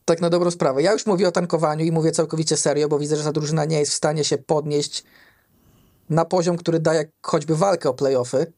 tak 0.05 0.21
na 0.21 0.29
dobrą 0.29 0.51
sprawę. 0.51 0.81
Ja 0.81 0.93
już 0.93 1.05
mówię 1.05 1.27
o 1.27 1.31
tankowaniu 1.31 1.85
i 1.85 1.91
mówię 1.91 2.11
całkowicie 2.11 2.57
serio, 2.57 2.87
bo 2.89 2.99
widzę, 2.99 3.15
że 3.15 3.23
ta 3.23 3.31
drużyna 3.31 3.65
nie 3.65 3.79
jest 3.79 3.91
w 3.91 3.95
stanie 3.95 4.23
się 4.23 4.37
podnieść 4.37 5.03
na 6.09 6.25
poziom, 6.25 6.57
który 6.57 6.79
daje 6.79 7.11
choćby 7.21 7.55
walkę 7.55 7.89
o 7.89 7.93
playoffy. 7.93 8.53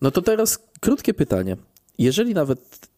No 0.00 0.10
to 0.10 0.22
teraz 0.22 0.58
krótkie 0.80 1.14
pytanie. 1.14 1.56
Jeżeli 1.98 2.34
nawet 2.34 2.88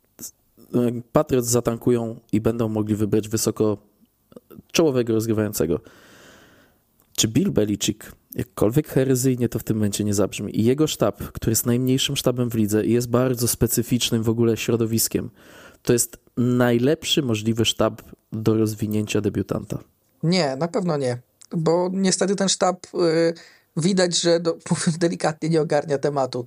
e, 0.75 1.03
Patriots 1.13 1.49
zatankują 1.49 2.21
i 2.33 2.41
będą 2.41 2.69
mogli 2.69 2.95
wybrać 2.95 3.29
wysoko 3.29 3.79
czołowego 4.73 5.13
rozgrywającego, 5.13 5.81
czy 7.17 7.29
Bill 7.29 7.51
Belichick, 7.51 8.13
jakkolwiek 8.35 8.89
herezyjnie 8.89 9.49
to 9.49 9.59
w 9.59 9.65
tym 9.65 9.77
momencie 9.77 10.05
nie 10.05 10.15
zabrzmi, 10.15 10.61
i 10.61 10.65
jego 10.65 10.87
sztab, 10.87 11.23
który 11.33 11.53
jest 11.53 11.67
najmniejszym 11.67 12.17
sztabem 12.17 12.51
w 12.51 12.55
lidze 12.55 12.85
i 12.85 12.93
jest 12.93 13.11
bardzo 13.11 13.49
specyficznym 13.49 14.23
w 14.23 14.29
ogóle 14.29 14.57
środowiskiem, 14.57 15.31
to 15.83 15.93
jest 15.93 16.19
najlepszy 16.37 17.23
możliwy 17.23 17.65
sztab 17.65 18.03
do 18.33 18.55
rozwinięcia 18.55 19.21
debiutanta? 19.21 19.79
Nie, 20.23 20.57
na 20.57 20.69
pewno 20.69 20.97
nie, 20.97 21.19
bo 21.57 21.91
niestety 21.93 22.37
ten 22.37 22.49
sztab... 22.49 22.87
Yy 22.95 23.58
widać, 23.81 24.21
że 24.21 24.41
do, 24.41 24.59
mówiąc 24.71 24.99
delikatnie, 24.99 25.49
nie 25.49 25.61
ogarnia 25.61 25.99
tematu. 25.99 26.45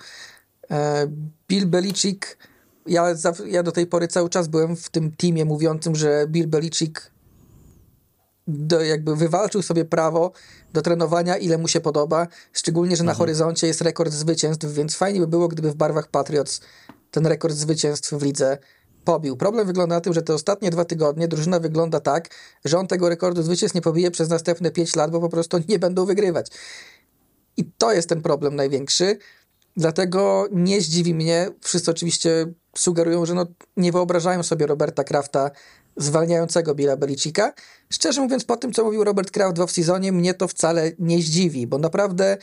E, 0.71 1.07
Bill 1.49 1.67
Belichick, 1.67 2.37
ja, 2.87 3.15
ja 3.45 3.63
do 3.63 3.71
tej 3.71 3.87
pory 3.87 4.07
cały 4.07 4.29
czas 4.29 4.47
byłem 4.47 4.75
w 4.75 4.89
tym 4.89 5.11
teamie 5.11 5.45
mówiącym, 5.45 5.95
że 5.95 6.25
Bill 6.27 6.47
Belichick 6.47 7.11
do, 8.47 8.81
jakby 8.81 9.15
wywalczył 9.15 9.61
sobie 9.61 9.85
prawo 9.85 10.31
do 10.73 10.81
trenowania, 10.81 11.37
ile 11.37 11.57
mu 11.57 11.67
się 11.67 11.81
podoba, 11.81 12.27
szczególnie, 12.53 12.95
że 12.95 13.03
na 13.03 13.11
mhm. 13.11 13.17
horyzoncie 13.17 13.67
jest 13.67 13.81
rekord 13.81 14.13
zwycięstw, 14.13 14.65
więc 14.73 14.95
fajnie 14.95 15.19
by 15.19 15.27
było, 15.27 15.47
gdyby 15.47 15.71
w 15.71 15.75
barwach 15.75 16.07
Patriots 16.07 16.61
ten 17.11 17.27
rekord 17.27 17.55
zwycięstw 17.55 18.13
w 18.13 18.23
lidze 18.23 18.57
pobił. 19.05 19.37
Problem 19.37 19.67
wygląda 19.67 19.95
na 19.95 20.01
tym, 20.01 20.13
że 20.13 20.21
te 20.21 20.33
ostatnie 20.33 20.69
dwa 20.69 20.85
tygodnie 20.85 21.27
drużyna 21.27 21.59
wygląda 21.59 21.99
tak, 21.99 22.29
że 22.65 22.79
on 22.79 22.87
tego 22.87 23.09
rekordu 23.09 23.43
zwycięstw 23.43 23.75
nie 23.75 23.81
pobije 23.81 24.11
przez 24.11 24.29
następne 24.29 24.71
pięć 24.71 24.95
lat, 24.95 25.11
bo 25.11 25.19
po 25.19 25.29
prostu 25.29 25.57
nie 25.69 25.79
będą 25.79 26.05
wygrywać. 26.05 26.47
I 27.57 27.65
to 27.77 27.93
jest 27.93 28.09
ten 28.09 28.21
problem 28.21 28.55
największy. 28.55 29.17
Dlatego 29.77 30.47
nie 30.51 30.81
zdziwi 30.81 31.15
mnie, 31.15 31.49
wszyscy 31.61 31.91
oczywiście 31.91 32.53
sugerują, 32.75 33.25
że 33.25 33.33
no, 33.33 33.45
nie 33.77 33.91
wyobrażają 33.91 34.43
sobie 34.43 34.67
Roberta 34.67 35.03
Krafta 35.03 35.51
zwalniającego 35.97 36.75
Billa 36.75 36.97
Belicika. 36.97 37.53
Szczerze 37.89 38.21
mówiąc, 38.21 38.45
po 38.45 38.57
tym, 38.57 38.73
co 38.73 38.83
mówił 38.83 39.03
Robert 39.03 39.31
Kraft 39.31 39.57
w 39.57 39.61
off-seasonie, 39.61 40.11
mnie 40.11 40.33
to 40.33 40.47
wcale 40.47 40.91
nie 40.99 41.21
zdziwi, 41.21 41.67
bo 41.67 41.77
naprawdę 41.77 42.37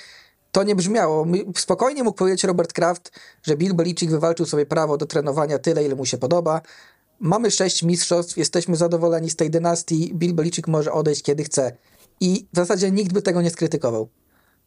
to 0.53 0.63
nie 0.63 0.77
brzmiało. 0.77 1.27
Spokojnie 1.57 2.03
mógł 2.03 2.19
powiedzieć 2.19 2.45
Robert 2.45 2.73
Kraft, 2.73 3.13
że 3.43 3.57
Bill 3.57 3.75
Belichick 3.75 4.13
wywalczył 4.13 4.47
sobie 4.47 4.67
prawo 4.67 4.97
do 4.97 5.07
trenowania 5.07 5.59
tyle, 5.59 5.85
ile 5.85 5.95
mu 5.95 6.05
się 6.05 6.19
podoba. 6.19 6.61
Mamy 7.21 7.51
sześć 7.51 7.83
mistrzostw, 7.83 8.37
jesteśmy 8.37 8.77
zadowoleni 8.77 9.31
z 9.31 9.37
tej 9.37 9.51
dynastii, 9.51 10.15
Bill 10.15 10.35
Belichick 10.35 10.69
może 10.69 10.93
odejść 10.93 11.23
kiedy 11.23 11.45
chce. 11.45 11.77
I 12.21 12.47
w 12.53 12.57
zasadzie 12.57 12.91
nikt 12.91 13.13
by 13.13 13.23
tego 13.23 13.43
nie 13.43 13.51
skrytykował. 13.51 14.09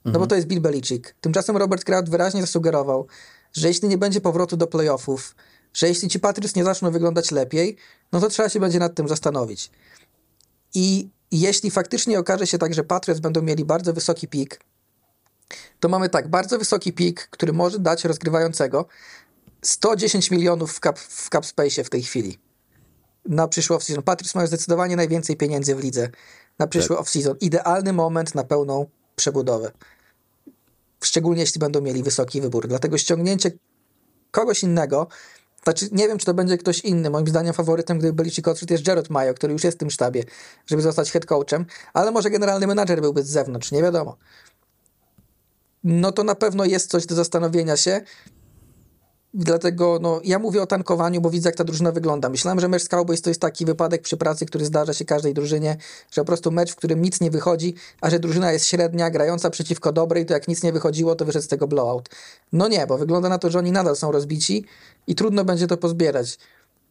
No 0.05 0.09
mhm. 0.09 0.23
bo 0.23 0.27
to 0.27 0.35
jest 0.35 0.47
Bill 0.47 0.61
Belichick. 0.61 1.15
Tymczasem 1.21 1.57
Robert 1.57 1.83
Kraft 1.83 2.09
wyraźnie 2.09 2.41
zasugerował, 2.41 3.07
że 3.53 3.67
jeśli 3.67 3.87
nie 3.89 3.97
będzie 3.97 4.21
powrotu 4.21 4.57
do 4.57 4.67
playoffów, 4.67 5.35
że 5.73 5.87
jeśli 5.87 6.09
ci 6.09 6.19
Patriots 6.19 6.55
nie 6.55 6.63
zaczną 6.63 6.91
wyglądać 6.91 7.31
lepiej, 7.31 7.77
no 8.11 8.19
to 8.19 8.29
trzeba 8.29 8.49
się 8.49 8.59
będzie 8.59 8.79
nad 8.79 8.95
tym 8.95 9.07
zastanowić. 9.07 9.71
I 10.73 11.09
jeśli 11.31 11.71
faktycznie 11.71 12.19
okaże 12.19 12.47
się 12.47 12.57
tak, 12.57 12.73
że 12.73 12.83
Patriots 12.83 13.21
będą 13.21 13.41
mieli 13.41 13.65
bardzo 13.65 13.93
wysoki 13.93 14.27
pik, 14.27 14.59
to 15.79 15.89
mamy 15.89 16.09
tak, 16.09 16.27
bardzo 16.27 16.59
wysoki 16.59 16.93
pik, 16.93 17.27
który 17.31 17.53
może 17.53 17.79
dać 17.79 18.05
rozgrywającego 18.05 18.85
110 19.61 20.31
milionów 20.31 20.73
w 20.73 20.79
cap, 20.79 20.99
w 20.99 21.29
cap 21.29 21.45
space 21.45 21.83
w 21.83 21.89
tej 21.89 22.03
chwili. 22.03 22.39
Na 23.25 23.47
przyszły 23.47 23.77
off-season. 23.77 24.01
Patriots 24.01 24.35
mają 24.35 24.47
zdecydowanie 24.47 24.95
najwięcej 24.95 25.37
pieniędzy 25.37 25.75
w 25.75 25.79
lidze 25.79 26.09
na 26.59 26.67
przyszły 26.67 26.95
tak. 26.95 27.05
off-season. 27.05 27.35
Idealny 27.41 27.93
moment 27.93 28.35
na 28.35 28.43
pełną 28.43 28.85
przebudowę. 29.15 29.71
Szczególnie 31.03 31.41
jeśli 31.41 31.59
będą 31.59 31.81
mieli 31.81 32.03
wysoki 32.03 32.41
wybór. 32.41 32.67
Dlatego 32.67 32.97
ściągnięcie 32.97 33.51
kogoś 34.31 34.63
innego, 34.63 35.07
znaczy 35.63 35.89
nie 35.91 36.07
wiem, 36.07 36.17
czy 36.17 36.25
to 36.25 36.33
będzie 36.33 36.57
ktoś 36.57 36.79
inny. 36.79 37.09
Moim 37.09 37.27
zdaniem 37.27 37.53
faworytem, 37.53 37.99
gdyby 37.99 38.13
byli 38.13 38.31
ci 38.31 38.45
odszedł, 38.45 38.73
jest 38.73 38.87
Jared 38.87 39.09
Mayo, 39.09 39.33
który 39.33 39.53
już 39.53 39.63
jest 39.63 39.77
w 39.77 39.79
tym 39.79 39.91
sztabie, 39.91 40.23
żeby 40.67 40.81
zostać 40.81 41.11
head 41.11 41.25
coachem, 41.25 41.65
ale 41.93 42.11
może 42.11 42.29
generalny 42.29 42.67
menadżer 42.67 43.01
byłby 43.01 43.23
z 43.23 43.27
zewnątrz, 43.27 43.71
nie 43.71 43.81
wiadomo. 43.81 44.17
No 45.83 46.11
to 46.11 46.23
na 46.23 46.35
pewno 46.35 46.65
jest 46.65 46.91
coś 46.91 47.05
do 47.05 47.15
zastanowienia 47.15 47.77
się. 47.77 48.01
Dlatego 49.33 49.99
no, 50.01 50.21
ja 50.23 50.39
mówię 50.39 50.61
o 50.61 50.67
tankowaniu, 50.67 51.21
bo 51.21 51.29
widzę, 51.29 51.49
jak 51.49 51.55
ta 51.55 51.63
drużyna 51.63 51.91
wygląda. 51.91 52.29
Myślałem, 52.29 52.59
że 52.59 52.67
mecz 52.67 52.83
z 52.83 52.87
Cowboys 52.87 53.21
to 53.21 53.29
jest 53.29 53.41
taki 53.41 53.65
wypadek 53.65 54.01
przy 54.01 54.17
pracy, 54.17 54.45
który 54.45 54.65
zdarza 54.65 54.93
się 54.93 55.05
każdej 55.05 55.33
drużynie, 55.33 55.77
że 56.11 56.21
po 56.21 56.25
prostu 56.25 56.51
mecz, 56.51 56.71
w 56.71 56.75
którym 56.75 57.01
nic 57.01 57.21
nie 57.21 57.31
wychodzi, 57.31 57.75
a 58.01 58.09
że 58.09 58.19
drużyna 58.19 58.51
jest 58.51 58.65
średnia, 58.65 59.09
grająca 59.09 59.49
przeciwko 59.49 59.93
dobrej, 59.93 60.25
to 60.25 60.33
jak 60.33 60.47
nic 60.47 60.63
nie 60.63 60.71
wychodziło, 60.71 61.15
to 61.15 61.25
wyszedł 61.25 61.45
z 61.45 61.47
tego 61.47 61.67
blowout. 61.67 62.09
No 62.53 62.67
nie, 62.67 62.87
bo 62.87 62.97
wygląda 62.97 63.29
na 63.29 63.37
to, 63.37 63.49
że 63.49 63.59
oni 63.59 63.71
nadal 63.71 63.95
są 63.95 64.11
rozbici 64.11 64.65
i 65.07 65.15
trudno 65.15 65.45
będzie 65.45 65.67
to 65.67 65.77
pozbierać. 65.77 66.37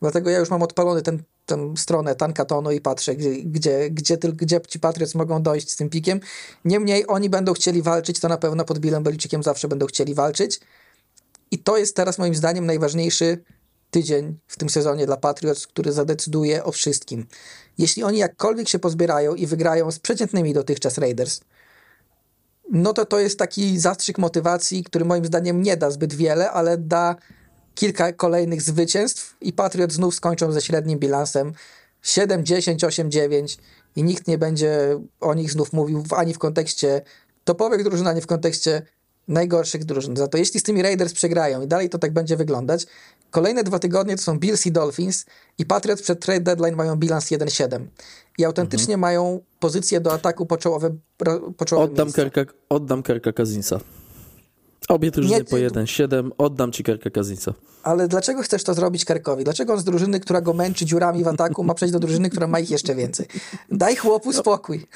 Dlatego 0.00 0.30
ja 0.30 0.38
już 0.38 0.50
mam 0.50 0.62
odpalony 0.62 1.02
tę 1.46 1.74
stronę 1.76 2.14
Tankatonu 2.14 2.70
i 2.70 2.80
patrzę, 2.80 3.16
gdzie, 3.16 3.42
gdzie, 3.42 3.90
gdzie, 3.90 4.16
gdzie 4.16 4.60
ci 4.68 4.80
Patriots 4.80 5.14
mogą 5.14 5.42
dojść 5.42 5.70
z 5.70 5.76
tym 5.76 5.90
pikiem. 5.90 6.20
Niemniej 6.64 7.04
oni 7.08 7.30
będą 7.30 7.52
chcieli 7.52 7.82
walczyć, 7.82 8.20
to 8.20 8.28
na 8.28 8.36
pewno 8.36 8.64
pod 8.64 8.78
Billem 8.78 9.02
Belichickiem 9.02 9.42
zawsze 9.42 9.68
będą 9.68 9.86
chcieli 9.86 10.14
walczyć. 10.14 10.60
I 11.50 11.58
to 11.58 11.76
jest 11.76 11.96
teraz 11.96 12.18
moim 12.18 12.34
zdaniem 12.34 12.66
najważniejszy 12.66 13.44
tydzień 13.90 14.38
w 14.46 14.56
tym 14.58 14.68
sezonie 14.68 15.06
dla 15.06 15.16
Patriots, 15.16 15.66
który 15.66 15.92
zadecyduje 15.92 16.64
o 16.64 16.72
wszystkim. 16.72 17.26
Jeśli 17.78 18.02
oni 18.02 18.18
jakkolwiek 18.18 18.68
się 18.68 18.78
pozbierają 18.78 19.34
i 19.34 19.46
wygrają 19.46 19.90
z 19.90 19.98
przeciętnymi 19.98 20.54
dotychczas 20.54 20.98
Raiders, 20.98 21.40
no 22.70 22.92
to 22.92 23.06
to 23.06 23.20
jest 23.20 23.38
taki 23.38 23.78
zastrzyk 23.78 24.18
motywacji, 24.18 24.84
który 24.84 25.04
moim 25.04 25.24
zdaniem 25.24 25.62
nie 25.62 25.76
da 25.76 25.90
zbyt 25.90 26.14
wiele, 26.14 26.50
ale 26.50 26.78
da 26.78 27.16
kilka 27.74 28.12
kolejnych 28.12 28.62
zwycięstw 28.62 29.36
i 29.40 29.52
Patriots 29.52 29.94
znów 29.94 30.14
skończą 30.14 30.52
ze 30.52 30.62
średnim 30.62 30.98
bilansem 30.98 31.52
7, 32.02 32.44
10, 32.44 32.84
8, 32.84 33.10
9 33.10 33.58
i 33.96 34.02
nikt 34.02 34.28
nie 34.28 34.38
będzie 34.38 35.00
o 35.20 35.34
nich 35.34 35.50
znów 35.50 35.72
mówił 35.72 36.04
ani 36.10 36.34
w 36.34 36.38
kontekście 36.38 37.02
topowych 37.44 37.84
drużyn, 37.84 38.06
ani 38.06 38.20
w 38.20 38.26
kontekście 38.26 38.82
najgorszych 39.30 39.84
drużyn. 39.84 40.16
Za 40.16 40.28
to 40.28 40.38
jeśli 40.38 40.60
z 40.60 40.62
tymi 40.62 40.82
Raiders 40.82 41.12
przegrają 41.12 41.62
i 41.62 41.66
dalej 41.66 41.88
to 41.88 41.98
tak 41.98 42.12
będzie 42.12 42.36
wyglądać, 42.36 42.86
kolejne 43.30 43.64
dwa 43.64 43.78
tygodnie 43.78 44.16
to 44.16 44.22
są 44.22 44.38
Bills 44.38 44.66
i 44.66 44.72
Dolphins 44.72 45.26
i 45.58 45.66
Patriots 45.66 46.02
przed 46.02 46.20
trade 46.20 46.40
deadline 46.40 46.76
mają 46.76 46.96
bilans 46.96 47.24
1-7 47.24 47.86
i 48.38 48.44
autentycznie 48.44 48.94
mhm. 48.94 49.00
mają 49.00 49.40
pozycję 49.60 50.00
do 50.00 50.12
ataku 50.12 50.46
po 50.46 50.56
czołowe, 50.56 50.96
po 51.56 51.76
oddam, 51.76 52.12
Kerka, 52.12 52.40
oddam 52.68 53.02
Kerka 53.02 53.32
Kazinsa. 53.32 53.80
Obie 54.88 55.10
drużyny 55.10 55.38
nie, 55.38 55.44
po 55.44 55.56
1-7, 55.56 56.30
oddam 56.38 56.72
ci 56.72 56.84
Kerka 56.84 57.10
Kazinsa. 57.10 57.54
Ale 57.82 58.08
dlaczego 58.08 58.42
chcesz 58.42 58.64
to 58.64 58.74
zrobić 58.74 59.04
Kerkowi? 59.04 59.44
Dlaczego 59.44 59.72
on 59.72 59.78
z 59.78 59.84
drużyny, 59.84 60.20
która 60.20 60.40
go 60.40 60.54
męczy 60.54 60.84
dziurami 60.84 61.24
w 61.24 61.28
ataku, 61.28 61.64
ma 61.64 61.74
przejść 61.74 61.92
do 61.92 61.98
drużyny, 61.98 62.30
która 62.30 62.46
ma 62.46 62.60
ich 62.60 62.70
jeszcze 62.70 62.94
więcej? 62.94 63.26
Daj 63.70 63.96
chłopu 63.96 64.32
spokój. 64.32 64.86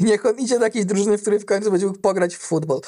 Niech 0.00 0.26
on 0.26 0.38
idzie 0.38 0.58
do 0.58 0.64
jakiejś 0.64 0.84
drużyny, 0.84 1.18
w 1.18 1.20
której 1.20 1.40
w 1.40 1.44
końcu 1.44 1.70
będzie 1.70 1.86
mógł 1.86 1.98
pograć 1.98 2.36
w 2.36 2.38
futbol, 2.38 2.80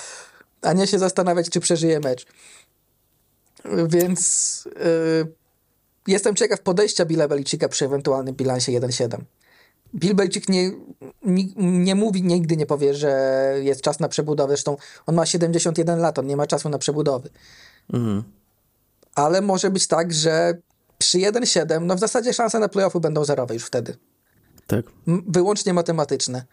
a 0.62 0.72
nie 0.72 0.86
się 0.86 0.98
zastanawiać, 0.98 1.50
czy 1.50 1.60
przeżyje 1.60 2.00
mecz. 2.00 2.26
Więc 3.88 4.62
yy, 5.24 5.32
jestem 6.06 6.34
ciekaw 6.34 6.60
podejścia 6.60 7.04
Billa 7.04 7.28
Belicika 7.28 7.68
przy 7.68 7.84
ewentualnym 7.84 8.34
bilansie 8.34 8.72
1-7. 8.72 9.18
Bill 9.96 10.14
Belichick 10.14 10.48
nie, 10.48 10.72
nie, 11.24 11.44
nie, 11.56 11.94
mówi, 11.94 12.22
nigdy 12.22 12.56
nie 12.56 12.66
powie, 12.66 12.94
że 12.94 13.10
jest 13.62 13.80
czas 13.80 14.00
na 14.00 14.08
przebudowę. 14.08 14.48
Zresztą 14.48 14.76
on 15.06 15.14
ma 15.14 15.26
71 15.26 15.98
lat, 15.98 16.18
on 16.18 16.26
nie 16.26 16.36
ma 16.36 16.46
czasu 16.46 16.68
na 16.68 16.78
przebudowy. 16.78 17.30
Mhm. 17.92 18.22
Ale 19.14 19.40
może 19.40 19.70
być 19.70 19.86
tak, 19.86 20.12
że 20.12 20.58
przy 20.98 21.18
1-7, 21.18 21.82
no 21.82 21.96
w 21.96 21.98
zasadzie 21.98 22.32
szanse 22.32 22.58
na 22.58 22.68
playoffy 22.68 23.00
będą 23.00 23.24
zerowe 23.24 23.54
już 23.54 23.64
wtedy. 23.64 23.96
Tak. 24.66 24.84
Wyłącznie 25.06 25.74
matematyczne. 25.74 26.44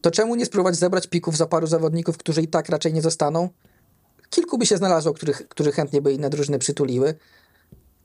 To 0.00 0.10
czemu 0.10 0.34
nie 0.34 0.46
spróbować 0.46 0.76
zebrać 0.76 1.06
pików 1.06 1.36
za 1.36 1.46
paru 1.46 1.66
zawodników, 1.66 2.18
którzy 2.18 2.42
i 2.42 2.48
tak 2.48 2.68
raczej 2.68 2.92
nie 2.92 3.02
zostaną? 3.02 3.48
Kilku 4.30 4.58
by 4.58 4.66
się 4.66 4.76
znalazło, 4.76 5.12
których, 5.12 5.48
którzy 5.48 5.72
chętnie 5.72 6.02
by 6.02 6.12
inne 6.12 6.30
drużyny 6.30 6.58
przytuliły. 6.58 7.14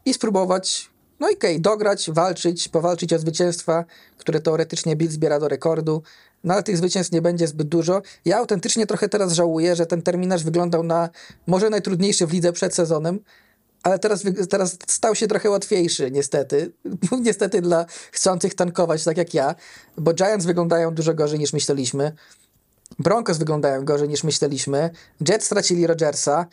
I 0.06 0.14
spróbować 0.14 0.90
no 1.20 1.30
i 1.30 1.36
okej, 1.36 1.52
okay, 1.52 1.62
dograć, 1.62 2.12
walczyć, 2.12 2.68
powalczyć 2.68 3.14
o 3.14 3.20
zwycięstwa, 3.20 3.86
które 4.18 4.40
teoretycznie 4.40 4.96
Bill 4.96 5.12
zbiera 5.12 5.40
do 5.40 5.48
rekordu, 5.48 6.02
no 6.44 6.54
ale 6.54 6.64
tych 6.64 6.78
zwycięstw 6.78 7.12
nie 7.14 7.22
będzie 7.22 7.48
zbyt 7.48 7.68
dużo. 7.68 8.02
Ja 8.26 8.38
autentycznie 8.38 8.88
trochę 8.88 9.10
teraz 9.10 9.34
żałuję, 9.34 9.76
że 9.76 9.86
ten 9.86 10.02
terminarz 10.02 10.44
wyglądał 10.44 10.84
na 10.84 11.10
może 11.48 11.70
najtrudniejszy 11.70 12.28
w 12.28 12.34
lidze 12.34 12.54
przed 12.54 12.76
sezonem, 12.76 13.20
ale 13.84 14.00
teraz, 14.00 14.24
teraz 14.50 14.78
stał 14.88 15.16
się 15.16 15.28
trochę 15.28 15.50
łatwiejszy, 15.50 16.12
niestety. 16.12 16.72
niestety 17.26 17.62
dla 17.62 17.86
chcących 18.12 18.54
tankować, 18.54 19.04
tak 19.04 19.18
jak 19.18 19.34
ja, 19.34 19.56
bo 19.98 20.14
Giants 20.14 20.46
wyglądają 20.46 20.92
dużo 20.92 21.14
gorzej 21.14 21.40
niż 21.40 21.54
myśleliśmy. 21.54 22.12
Broncos 23.00 23.38
wyglądają 23.38 23.86
gorzej 23.86 24.10
niż 24.10 24.24
myśleliśmy. 24.24 24.90
Jets 25.30 25.46
stracili 25.46 25.88
Rodgersa. 25.88 26.46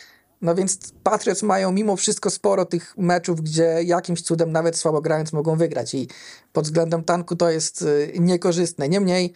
No 0.43 0.55
więc 0.55 0.79
Patriots 1.03 1.43
mają 1.43 1.73
mimo 1.73 1.97
wszystko 1.97 2.31
sporo 2.31 2.65
tych 2.65 2.95
meczów, 2.99 3.41
gdzie 3.41 3.83
jakimś 3.85 4.23
cudem, 4.23 4.53
nawet 4.53 4.77
słabo 4.77 5.01
grając, 5.01 5.33
mogą 5.33 5.57
wygrać 5.57 5.95
i 5.95 6.09
pod 6.53 6.65
względem 6.65 7.05
tanku 7.05 7.37
to 7.37 7.51
jest 7.51 7.83
y, 7.83 8.13
niekorzystne. 8.19 8.89
Niemniej 8.89 9.33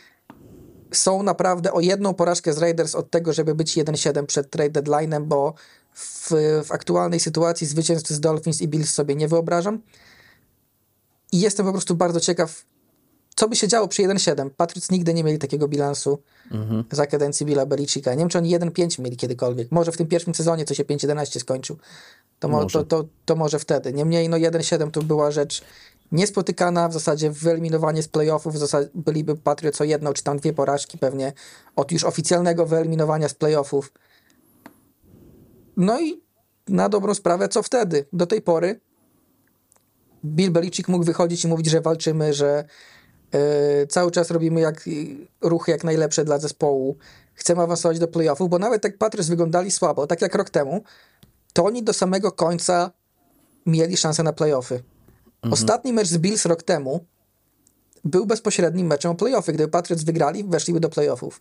są 0.92 1.22
naprawdę 1.22 1.72
o 1.72 1.80
jedną 1.80 2.14
porażkę 2.14 2.52
z 2.52 2.58
Raiders 2.58 2.94
od 2.94 3.10
tego, 3.10 3.32
żeby 3.32 3.54
być 3.54 3.76
1-7 3.76 4.26
przed 4.26 4.50
trade 4.50 4.82
deadline'em, 4.82 5.24
bo 5.24 5.54
w, 5.94 6.30
w 6.64 6.72
aktualnej 6.72 7.20
sytuacji 7.20 7.66
zwycięstw 7.66 8.10
z 8.10 8.20
Dolphins 8.20 8.62
i 8.62 8.68
Bills 8.68 8.94
sobie 8.94 9.14
nie 9.14 9.28
wyobrażam. 9.28 9.82
I 11.32 11.40
jestem 11.40 11.66
po 11.66 11.72
prostu 11.72 11.94
bardzo 11.94 12.20
ciekaw, 12.20 12.64
co 13.36 13.48
by 13.48 13.56
się 13.56 13.68
działo 13.68 13.88
przy 13.88 14.02
1-7? 14.02 14.50
Patriots 14.50 14.90
nigdy 14.90 15.14
nie 15.14 15.24
mieli 15.24 15.38
takiego 15.38 15.68
bilansu 15.68 16.18
mhm. 16.50 16.84
za 16.90 17.06
kadencji 17.06 17.46
Billa 17.46 17.66
Belicika. 17.66 18.14
Nie 18.14 18.18
wiem, 18.18 18.28
czy 18.28 18.38
oni 18.38 18.58
1-5 18.58 19.00
mieli 19.00 19.16
kiedykolwiek. 19.16 19.72
Może 19.72 19.92
w 19.92 19.96
tym 19.96 20.06
pierwszym 20.06 20.34
sezonie, 20.34 20.64
co 20.64 20.74
się 20.74 20.84
5-11 20.84 21.40
skończył. 21.40 21.76
To, 22.38 22.48
mo 22.48 22.64
to, 22.64 22.84
to, 22.84 23.04
to, 23.24 23.36
może 23.36 23.58
wtedy. 23.58 23.92
Niemniej 23.92 24.28
no 24.28 24.36
1-7 24.36 24.90
to 24.90 25.02
była 25.02 25.30
rzecz 25.30 25.62
niespotykana, 26.12 26.88
w 26.88 26.92
zasadzie 26.92 27.30
wyeliminowanie 27.30 28.02
z 28.02 28.08
playoffów, 28.08 28.54
w 28.54 28.58
zasadzie 28.58 28.88
byliby 28.94 29.36
Patriots 29.36 29.80
o 29.80 29.84
jedną 29.84 30.12
czy 30.12 30.22
tam 30.22 30.38
dwie 30.38 30.52
porażki 30.52 30.98
pewnie 30.98 31.32
od 31.76 31.92
już 31.92 32.04
oficjalnego 32.04 32.66
wyeliminowania 32.66 33.28
z 33.28 33.34
playoffów. 33.34 33.92
No 35.76 36.00
i 36.00 36.22
na 36.68 36.88
dobrą 36.88 37.14
sprawę, 37.14 37.48
co 37.48 37.62
wtedy? 37.62 38.06
Do 38.12 38.26
tej 38.26 38.42
pory 38.42 38.80
Bill 40.24 40.50
Belichick 40.50 40.88
mógł 40.88 41.04
wychodzić 41.04 41.44
i 41.44 41.48
mówić, 41.48 41.66
że 41.66 41.80
walczymy, 41.80 42.34
że 42.34 42.64
cały 43.88 44.10
czas 44.10 44.30
robimy 44.30 44.60
jak, 44.60 44.84
ruchy 45.40 45.70
jak 45.70 45.84
najlepsze 45.84 46.24
dla 46.24 46.38
zespołu, 46.38 46.96
chcemy 47.34 47.62
awansować 47.62 47.98
do 47.98 48.08
playoffów, 48.08 48.50
bo 48.50 48.58
nawet 48.58 48.84
jak 48.84 48.98
Patriots 48.98 49.28
wyglądali 49.28 49.70
słabo, 49.70 50.06
tak 50.06 50.22
jak 50.22 50.34
rok 50.34 50.50
temu, 50.50 50.82
to 51.52 51.64
oni 51.64 51.82
do 51.82 51.92
samego 51.92 52.32
końca 52.32 52.90
mieli 53.66 53.96
szansę 53.96 54.22
na 54.22 54.32
playoffy. 54.32 54.74
Mhm. 54.74 55.52
Ostatni 55.52 55.92
mecz 55.92 56.08
z 56.08 56.18
Bills 56.18 56.46
rok 56.46 56.62
temu 56.62 57.04
był 58.04 58.26
bezpośrednim 58.26 58.86
meczem 58.86 59.10
o 59.10 59.14
playoffy. 59.14 59.52
Gdyby 59.52 59.70
Patriots 59.70 60.04
wygrali, 60.04 60.44
weszliby 60.44 60.80
do 60.80 60.88
playoffów. 60.88 61.40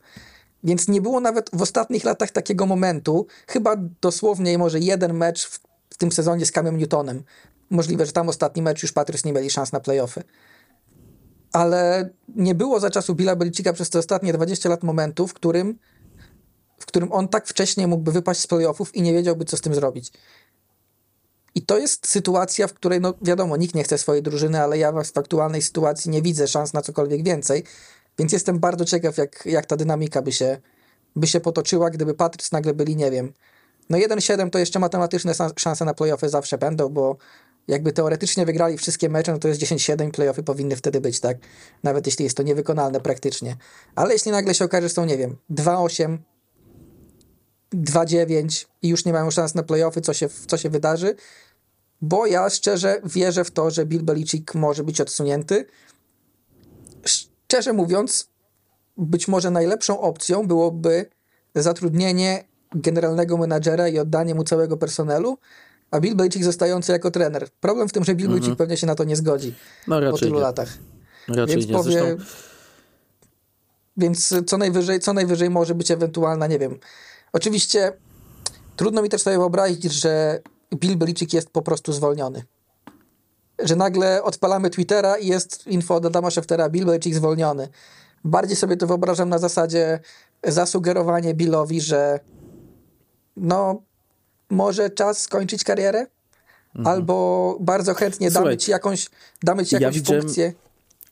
Więc 0.63 0.87
nie 0.87 1.01
było 1.01 1.19
nawet 1.19 1.49
w 1.53 1.61
ostatnich 1.61 2.03
latach 2.03 2.31
takiego 2.31 2.65
momentu, 2.65 3.27
chyba 3.47 3.75
dosłownie 4.01 4.57
może 4.57 4.79
jeden 4.79 5.13
mecz 5.13 5.47
w, 5.47 5.59
w 5.89 5.97
tym 5.97 6.11
sezonie 6.11 6.45
z 6.45 6.51
Camem 6.51 6.77
Newtonem. 6.77 7.23
Możliwe, 7.69 8.05
że 8.05 8.11
tam 8.11 8.29
ostatni 8.29 8.61
mecz 8.61 8.83
już 8.83 8.91
Patriots 8.91 9.25
nie 9.25 9.33
mieli 9.33 9.49
szans 9.49 9.71
na 9.71 9.79
playoffy. 9.79 10.23
Ale 11.55 12.09
nie 12.35 12.55
było 12.55 12.79
za 12.79 12.89
czasu 12.89 13.15
Billa 13.15 13.35
Belicika 13.35 13.73
przez 13.73 13.89
te 13.89 13.99
ostatnie 13.99 14.33
20 14.33 14.69
lat 14.69 14.83
momentu, 14.83 15.27
w 15.27 15.33
którym, 15.33 15.79
w 16.79 16.85
którym 16.85 17.11
on 17.11 17.27
tak 17.27 17.47
wcześnie 17.47 17.87
mógłby 17.87 18.11
wypaść 18.11 18.39
z 18.39 18.47
playoffów 18.47 18.95
i 18.95 19.01
nie 19.01 19.13
wiedziałby, 19.13 19.45
co 19.45 19.57
z 19.57 19.61
tym 19.61 19.75
zrobić. 19.75 20.11
I 21.55 21.61
to 21.61 21.77
jest 21.77 22.07
sytuacja, 22.07 22.67
w 22.67 22.73
której, 22.73 23.01
no 23.01 23.13
wiadomo, 23.21 23.57
nikt 23.57 23.75
nie 23.75 23.83
chce 23.83 23.97
swojej 23.97 24.23
drużyny, 24.23 24.61
ale 24.61 24.77
ja 24.77 24.91
w 24.91 25.17
aktualnej 25.17 25.61
sytuacji 25.61 26.11
nie 26.11 26.21
widzę 26.21 26.47
szans 26.47 26.73
na 26.73 26.81
cokolwiek 26.81 27.23
więcej. 27.23 27.63
Więc 28.19 28.31
jestem 28.31 28.59
bardzo 28.59 28.85
ciekaw, 28.85 29.17
jak, 29.17 29.45
jak 29.45 29.65
ta 29.65 29.75
dynamika 29.75 30.21
by 30.21 30.31
się, 30.31 30.57
by 31.15 31.27
się 31.27 31.39
potoczyła, 31.39 31.89
gdyby 31.89 32.13
Patriots 32.13 32.51
nagle 32.51 32.73
byli, 32.73 32.95
nie 32.95 33.11
wiem. 33.11 33.33
No 33.89 33.97
1-7 33.97 34.49
to 34.49 34.59
jeszcze 34.59 34.79
matematyczne 34.79 35.33
szanse 35.57 35.85
na 35.85 35.93
playoffy 35.93 36.29
zawsze 36.29 36.57
będą, 36.57 36.89
bo 36.89 37.17
jakby 37.67 37.93
teoretycznie 37.93 38.45
wygrali 38.45 38.77
wszystkie 38.77 39.09
mecze, 39.09 39.31
no 39.31 39.39
to 39.39 39.47
jest 39.47 39.61
10-7 39.61 40.11
playoffy 40.11 40.43
powinny 40.43 40.75
wtedy 40.75 41.01
być, 41.01 41.19
tak? 41.19 41.37
Nawet 41.83 42.05
jeśli 42.05 42.23
jest 42.23 42.37
to 42.37 42.43
niewykonalne 42.43 42.99
praktycznie. 42.99 43.55
Ale 43.95 44.13
jeśli 44.13 44.31
nagle 44.31 44.53
się 44.53 44.65
okaże, 44.65 44.87
że 44.87 44.93
są, 44.93 45.05
nie 45.05 45.17
wiem, 45.17 45.37
2-8, 45.51 46.17
2-9 47.73 48.65
i 48.81 48.87
już 48.87 49.05
nie 49.05 49.13
mają 49.13 49.31
szans 49.31 49.55
na 49.55 49.63
playoffy, 49.63 50.01
co 50.01 50.13
się, 50.13 50.29
co 50.47 50.57
się 50.57 50.69
wydarzy, 50.69 51.15
bo 52.01 52.25
ja 52.25 52.49
szczerze 52.49 53.01
wierzę 53.03 53.43
w 53.43 53.51
to, 53.51 53.71
że 53.71 53.85
Bill 53.85 54.03
Belichick 54.03 54.55
może 54.55 54.83
być 54.83 55.01
odsunięty. 55.01 55.65
Szczerze 57.05 57.73
mówiąc, 57.73 58.29
być 58.97 59.27
może 59.27 59.51
najlepszą 59.51 60.01
opcją 60.01 60.47
byłoby 60.47 61.09
zatrudnienie 61.55 62.43
generalnego 62.75 63.37
menadżera 63.37 63.87
i 63.87 63.99
oddanie 63.99 64.35
mu 64.35 64.43
całego 64.43 64.77
personelu, 64.77 65.37
a 65.95 65.99
Bill 65.99 66.15
Belichick 66.15 66.45
zostający 66.45 66.91
jako 66.91 67.11
trener. 67.11 67.49
Problem 67.59 67.89
w 67.89 67.91
tym, 67.91 68.03
że 68.03 68.15
Bill 68.15 68.27
Belichick 68.27 68.45
mm 68.45 68.55
-hmm. 68.55 68.57
pewnie 68.57 68.77
się 68.77 68.87
na 68.87 68.95
to 68.95 69.03
nie 69.03 69.15
zgodzi 69.15 69.53
no, 69.87 70.11
po 70.11 70.17
tylu 70.17 70.35
nie. 70.35 70.41
latach. 70.41 70.69
Raczej 71.27 71.55
Więc 71.55 71.67
nie. 71.67 71.73
Powie, 71.73 71.91
Zresztą... 71.91 72.23
Więc 73.97 74.33
co 74.45 74.57
najwyżej, 74.57 74.99
co 74.99 75.13
najwyżej 75.13 75.49
może 75.49 75.75
być 75.75 75.91
ewentualna, 75.91 76.47
nie 76.47 76.59
wiem. 76.59 76.79
Oczywiście 77.33 77.93
trudno 78.75 79.01
mi 79.01 79.09
też 79.09 79.21
sobie 79.21 79.37
wyobrazić, 79.37 79.83
że 79.83 80.41
Bill 80.75 80.97
Belichick 80.97 81.33
jest 81.33 81.49
po 81.49 81.61
prostu 81.61 81.93
zwolniony. 81.93 82.43
Że 83.59 83.75
nagle 83.75 84.23
odpalamy 84.23 84.69
Twittera 84.69 85.17
i 85.17 85.27
jest 85.27 85.67
info 85.67 85.95
od 85.95 86.05
Adama 86.05 86.31
Scheftera, 86.31 86.69
Bill 86.69 86.85
Belichick 86.85 87.15
zwolniony. 87.15 87.67
Bardziej 88.23 88.55
sobie 88.55 88.77
to 88.77 88.87
wyobrażam 88.87 89.29
na 89.29 89.37
zasadzie 89.37 89.99
zasugerowanie 90.43 91.33
Billowi, 91.33 91.81
że 91.81 92.19
no 93.37 93.81
może 94.49 94.89
czas 94.89 95.21
skończyć 95.21 95.63
karierę, 95.63 96.07
mhm. 96.75 96.87
albo 96.87 97.57
bardzo 97.59 97.93
chętnie 97.93 98.31
Słuchaj, 98.31 98.43
damy 98.43 98.57
ci 98.57 98.71
jakąś, 98.71 99.09
damy 99.43 99.65
ci 99.65 99.75
jakąś 99.75 99.95
ja 99.95 100.03
funkcję. 100.03 100.53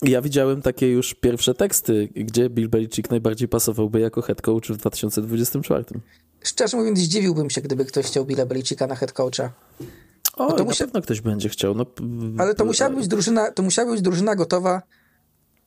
Ja 0.01 0.21
widziałem 0.21 0.61
takie 0.61 0.91
już 0.91 1.13
pierwsze 1.13 1.53
teksty, 1.53 2.09
gdzie 2.15 2.49
Bill 2.49 2.69
Belichick 2.69 3.09
najbardziej 3.09 3.47
pasowałby 3.47 3.99
jako 3.99 4.21
head 4.21 4.41
coach 4.41 4.67
w 4.67 4.77
2024. 4.77 5.83
Szczerze 6.43 6.77
mówiąc, 6.77 6.99
zdziwiłbym 6.99 7.49
się, 7.49 7.61
gdyby 7.61 7.85
ktoś 7.85 8.05
chciał 8.05 8.25
Billa 8.25 8.45
Belicika 8.45 8.87
na 8.87 8.95
head 8.95 9.13
coacha. 9.13 9.51
O, 10.35 10.47
no 10.47 10.51
to 10.51 10.63
musia... 10.63 10.83
na 10.83 10.87
pewno 10.87 11.01
ktoś 11.01 11.21
będzie 11.21 11.49
chciał. 11.49 11.75
No, 11.75 11.85
ale 12.37 12.55
to 12.55 12.65
musiała, 12.65 12.95
być 12.95 13.07
drużyna, 13.07 13.51
to 13.51 13.63
musiała 13.63 13.91
być 13.91 14.01
drużyna 14.01 14.35
gotowa 14.35 14.81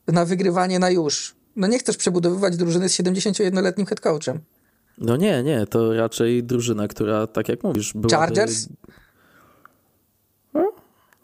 na 0.07 0.25
wygrywanie 0.25 0.79
na 0.79 0.89
już. 0.89 1.35
No 1.55 1.67
nie 1.67 1.79
chcesz 1.79 1.97
przebudowywać 1.97 2.57
drużyny 2.57 2.89
z 2.89 2.97
71-letnim 2.97 3.85
head 3.85 3.99
coachem. 3.99 4.39
No 4.97 5.15
nie, 5.15 5.43
nie, 5.43 5.67
to 5.67 5.93
raczej 5.93 6.43
drużyna, 6.43 6.87
która, 6.87 7.27
tak 7.27 7.49
jak 7.49 7.63
mówisz, 7.63 7.93
była. 7.93 8.17
Chargers? 8.17 8.67
No, 10.53 10.71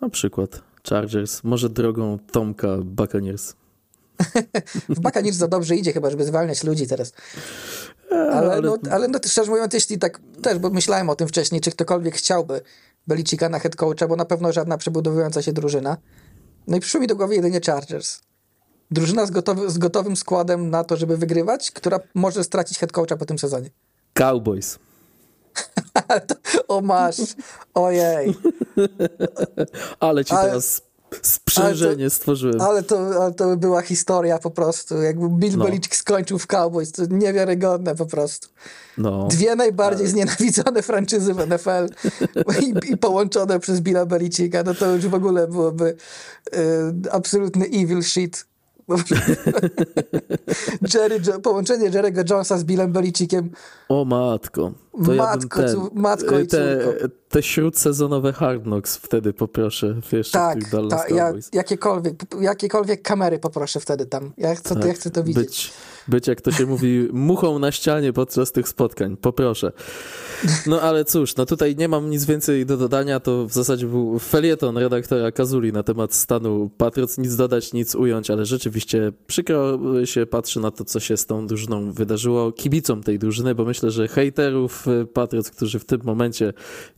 na 0.01 0.09
przykład 0.09 0.61
Chargers, 0.89 1.43
może 1.43 1.69
drogą 1.69 2.19
Tomka 2.31 2.77
Buccaneers. 2.77 3.53
w 4.89 4.99
Buccaneers 4.99 5.37
za 5.37 5.47
dobrze 5.47 5.75
idzie 5.75 5.93
chyba, 5.93 6.09
żeby 6.09 6.25
zwalniać 6.25 6.63
ludzi 6.63 6.87
teraz. 6.87 7.13
Ale, 8.11 8.51
ale... 8.51 8.61
No, 8.61 8.77
ale 8.91 9.07
no, 9.07 9.19
szczerze 9.25 9.51
mówiąc, 9.51 9.73
jeśli 9.73 9.99
tak 9.99 10.21
też, 10.41 10.59
bo 10.59 10.69
myślałem 10.69 11.09
o 11.09 11.15
tym 11.15 11.27
wcześniej, 11.27 11.61
czy 11.61 11.71
ktokolwiek 11.71 12.15
chciałby 12.15 12.61
Belicika 13.07 13.49
na 13.49 13.59
head 13.59 13.75
coacha, 13.75 14.07
bo 14.07 14.15
na 14.15 14.25
pewno 14.25 14.51
żadna 14.51 14.77
przebudowująca 14.77 15.41
się 15.41 15.53
drużyna. 15.53 15.97
No 16.67 16.77
i 16.77 16.79
przyszło 16.79 17.01
mi 17.01 17.07
do 17.07 17.15
głowy 17.15 17.35
jedynie 17.35 17.61
Chargers. 17.65 18.21
Drużyna 18.91 19.25
z, 19.25 19.31
gotowy, 19.31 19.69
z 19.69 19.77
gotowym 19.77 20.15
składem 20.15 20.69
na 20.69 20.83
to, 20.83 20.97
żeby 20.97 21.17
wygrywać, 21.17 21.71
która 21.71 21.99
może 22.13 22.43
stracić 22.43 22.79
head 22.79 22.91
coacha 22.91 23.17
po 23.17 23.25
tym 23.25 23.39
sezonie. 23.39 23.69
Cowboys. 24.13 24.79
o 26.67 26.81
masz, 26.81 27.17
ojej. 27.73 28.35
Ale 29.99 30.25
ci 30.25 30.33
ale, 30.33 30.49
teraz 30.49 30.81
sprzężenie 31.21 32.03
ale 32.03 32.09
to, 32.09 32.15
stworzyłem. 32.15 32.61
Ale 32.61 32.83
to, 32.83 33.23
ale 33.23 33.33
to 33.33 33.47
by 33.47 33.57
była 33.57 33.81
historia 33.81 34.39
po 34.39 34.51
prostu. 34.51 35.01
Jakby 35.01 35.29
Bill 35.29 35.57
no. 35.57 35.65
Belichick 35.65 35.95
skończył 35.95 36.39
w 36.39 36.47
Cowboys, 36.47 36.91
to 36.91 37.05
niewiarygodne 37.05 37.95
po 37.95 38.05
prostu. 38.05 38.47
No. 38.97 39.27
Dwie 39.27 39.55
najbardziej 39.55 40.05
ale... 40.05 40.11
znienawidzone 40.11 40.81
franczyzy 40.81 41.33
w 41.33 41.47
NFL 41.47 41.87
i, 42.61 42.91
i, 42.91 42.97
połączone 42.97 43.59
przez 43.59 43.81
Billa 43.81 44.05
Belicicka, 44.05 44.63
no 44.63 44.73
to 44.73 44.95
już 44.95 45.07
w 45.07 45.13
ogóle 45.13 45.47
byłoby 45.47 45.95
y, 46.55 47.11
absolutny 47.11 47.65
evil 47.65 48.03
shit. 48.03 48.45
Jerry, 50.93 51.19
połączenie 51.43 51.91
Jerry'ego 51.91 52.31
Jonesa 52.31 52.57
z 52.57 52.63
Billem 52.63 52.91
Belicickiem. 52.91 53.49
O 53.89 54.05
matko. 54.05 54.71
To 55.05 55.13
matko, 55.13 55.61
ja 55.61 55.67
ten, 55.67 55.79
matko 55.93 56.39
i 56.39 56.47
te, 56.47 56.79
te 57.29 57.43
śródsezonowe 57.43 58.33
Hard 58.33 58.63
Knocks 58.63 58.97
wtedy 58.97 59.33
poproszę 59.33 59.95
jeszcze 60.11 60.39
tak, 60.39 60.59
tych 60.59 60.71
Dallas 60.71 61.07
ta, 61.07 61.15
ja, 61.15 61.33
jakiekolwiek, 61.53 62.15
jakiekolwiek 62.41 63.01
kamery 63.01 63.39
poproszę 63.39 63.79
wtedy 63.79 64.05
tam. 64.05 64.33
Ja 64.37 64.55
chcę, 64.55 64.75
tak, 64.75 64.85
ja 64.85 64.93
chcę 64.93 65.11
to 65.11 65.23
widzieć. 65.23 65.45
Być, 65.45 65.73
być, 66.07 66.27
jak 66.27 66.41
to 66.41 66.51
się 66.51 66.65
mówi, 66.65 67.09
muchą 67.13 67.59
na 67.59 67.71
ścianie 67.71 68.13
podczas 68.13 68.51
tych 68.51 68.67
spotkań. 68.67 69.17
Poproszę. 69.17 69.71
No 70.67 70.81
ale 70.81 71.05
cóż, 71.05 71.35
no 71.35 71.45
tutaj 71.45 71.75
nie 71.75 71.87
mam 71.87 72.09
nic 72.09 72.25
więcej 72.25 72.65
do 72.65 72.77
dodania. 72.77 73.19
To 73.19 73.47
w 73.47 73.53
zasadzie 73.53 73.85
był 73.85 74.19
felieton 74.19 74.77
redaktora 74.77 75.31
Kazuli 75.31 75.73
na 75.73 75.83
temat 75.83 76.13
stanu 76.13 76.69
Patriots. 76.77 77.17
Nic 77.17 77.35
dodać, 77.35 77.73
nic 77.73 77.95
ująć, 77.95 78.29
ale 78.29 78.45
rzeczywiście 78.45 79.11
przykro 79.27 79.79
się 80.05 80.25
patrzy 80.25 80.59
na 80.59 80.71
to, 80.71 80.85
co 80.85 80.99
się 80.99 81.17
z 81.17 81.25
tą 81.25 81.47
drużyną 81.47 81.91
wydarzyło. 81.91 82.51
Kibicom 82.51 83.03
tej 83.03 83.19
drużyny, 83.19 83.55
bo 83.55 83.65
myślę, 83.65 83.91
że 83.91 84.07
hejterów 84.07 84.85
Patriots, 85.13 85.51
którzy 85.51 85.79
w 85.79 85.85
tym 85.85 86.01
momencie 86.03 86.53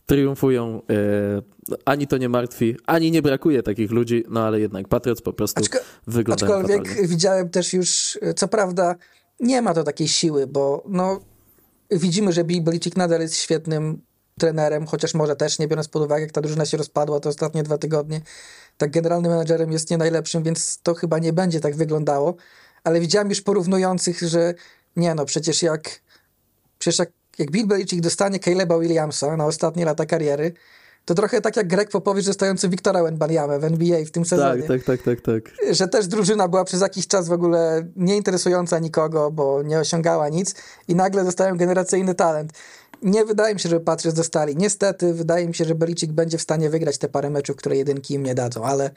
triumfują, 0.06 0.82
e, 0.90 1.42
ani 1.84 2.06
to 2.06 2.16
nie 2.16 2.28
martwi, 2.28 2.76
ani 2.86 3.10
nie 3.10 3.22
brakuje 3.22 3.62
takich 3.62 3.90
ludzi, 3.90 4.24
no 4.28 4.40
ale 4.40 4.60
jednak 4.60 4.88
Patriots 4.88 5.22
po 5.22 5.32
prostu 5.32 5.60
Aczko, 5.60 5.78
wyglądają 6.06 6.52
Aczkolwiek 6.52 6.88
fatalnie. 6.88 7.08
widziałem 7.08 7.48
też 7.50 7.72
już, 7.72 8.18
co 8.36 8.48
prawda 8.48 8.94
nie 9.40 9.62
ma 9.62 9.74
to 9.74 9.82
takiej 9.82 10.08
siły, 10.08 10.46
bo 10.46 10.84
no 10.88 11.20
widzimy, 11.90 12.32
że 12.32 12.44
Bill 12.44 12.62
Belichick 12.62 12.96
nadal 12.96 13.20
jest 13.20 13.36
świetnym 13.36 14.02
trenerem, 14.38 14.86
chociaż 14.86 15.14
może 15.14 15.36
też 15.36 15.58
nie 15.58 15.68
biorąc 15.68 15.88
pod 15.88 16.02
uwagę, 16.02 16.22
jak 16.22 16.32
ta 16.32 16.40
drużyna 16.40 16.66
się 16.66 16.76
rozpadła 16.76 17.20
te 17.20 17.28
ostatnie 17.28 17.62
dwa 17.62 17.78
tygodnie, 17.78 18.20
tak 18.78 18.90
generalnym 18.90 19.32
menadżerem 19.32 19.72
jest 19.72 19.90
nie 19.90 19.98
najlepszym, 19.98 20.42
więc 20.42 20.78
to 20.82 20.94
chyba 20.94 21.18
nie 21.18 21.32
będzie 21.32 21.60
tak 21.60 21.76
wyglądało, 21.76 22.34
ale 22.84 23.00
widziałem 23.00 23.28
już 23.28 23.40
porównujących, 23.40 24.20
że 24.20 24.54
nie 24.96 25.14
no, 25.14 25.24
przecież 25.24 25.62
jak 25.62 26.00
przecież 26.78 26.98
jak, 26.98 27.10
jak 27.38 27.50
Bill 27.50 27.66
Belichick 27.66 28.02
dostanie 28.02 28.38
Caleba 28.38 28.78
Williamsa 28.78 29.36
na 29.36 29.46
ostatnie 29.46 29.84
lata 29.84 30.06
kariery, 30.06 30.52
to 31.06 31.14
trochę 31.14 31.40
tak 31.40 31.56
jak 31.56 31.68
Greg 31.68 31.90
Popowicz 31.90 32.26
dostający 32.26 32.68
Wiktora 32.68 33.02
Wenbaniamę 33.02 33.58
w 33.58 33.64
NBA 33.64 34.04
w 34.04 34.10
tym 34.10 34.24
sezonie. 34.24 34.62
Tak, 34.62 34.84
tak, 34.84 35.02
tak, 35.02 35.02
tak, 35.02 35.20
tak. 35.20 35.74
Że 35.74 35.88
też 35.88 36.06
drużyna 36.06 36.48
była 36.48 36.64
przez 36.64 36.80
jakiś 36.80 37.06
czas 37.06 37.28
w 37.28 37.32
ogóle 37.32 37.86
nieinteresująca 37.96 38.78
nikogo, 38.78 39.30
bo 39.30 39.62
nie 39.62 39.78
osiągała 39.78 40.28
nic 40.28 40.54
i 40.88 40.94
nagle 40.94 41.24
dostają 41.24 41.56
generacyjny 41.56 42.14
talent. 42.14 42.52
Nie 43.02 43.24
wydaje 43.24 43.54
mi 43.54 43.60
się, 43.60 43.68
żeby 43.68 43.84
Patriots 43.84 44.16
dostali. 44.16 44.56
Niestety, 44.56 45.14
wydaje 45.14 45.48
mi 45.48 45.54
się, 45.54 45.64
że 45.64 45.74
Belichick 45.74 46.12
będzie 46.12 46.38
w 46.38 46.42
stanie 46.42 46.70
wygrać 46.70 46.98
te 46.98 47.08
parę 47.08 47.30
meczów, 47.30 47.56
które 47.56 47.76
jedynki 47.76 48.14
im 48.14 48.22
nie 48.22 48.34
dadzą, 48.34 48.64
ale 48.64 48.90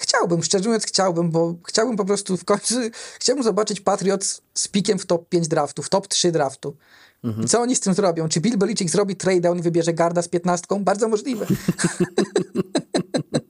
Chciałbym, 0.00 0.42
szczerze 0.42 0.64
mówiąc 0.64 0.86
chciałbym, 0.86 1.30
bo 1.30 1.54
chciałbym 1.66 1.96
po 1.96 2.04
prostu 2.04 2.36
w 2.36 2.44
końcu, 2.44 2.74
chciałbym 3.20 3.44
zobaczyć 3.44 3.80
Patriots 3.80 4.42
z 4.54 4.68
pikiem 4.68 4.98
w 4.98 5.06
top 5.06 5.28
5 5.28 5.48
draftu, 5.48 5.82
w 5.82 5.88
top 5.88 6.08
3 6.08 6.32
draftu. 6.32 6.76
Mhm. 7.24 7.48
Co 7.48 7.60
oni 7.60 7.76
z 7.76 7.80
tym 7.80 7.94
zrobią? 7.94 8.28
Czy 8.28 8.40
Bill 8.40 8.58
Belichick 8.58 8.90
zrobi 8.90 9.16
trade 9.16 9.40
down 9.40 9.58
i 9.58 9.62
wybierze 9.62 9.92
garda 9.92 10.22
z 10.22 10.28
15? 10.28 10.66
Bardzo 10.80 11.08
możliwe. 11.08 11.46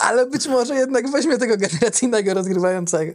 Ale 0.00 0.26
być 0.26 0.48
może 0.48 0.74
jednak 0.74 1.10
weźmie 1.10 1.38
tego 1.38 1.56
generacyjnego 1.56 2.34
rozgrywającego. 2.34 3.12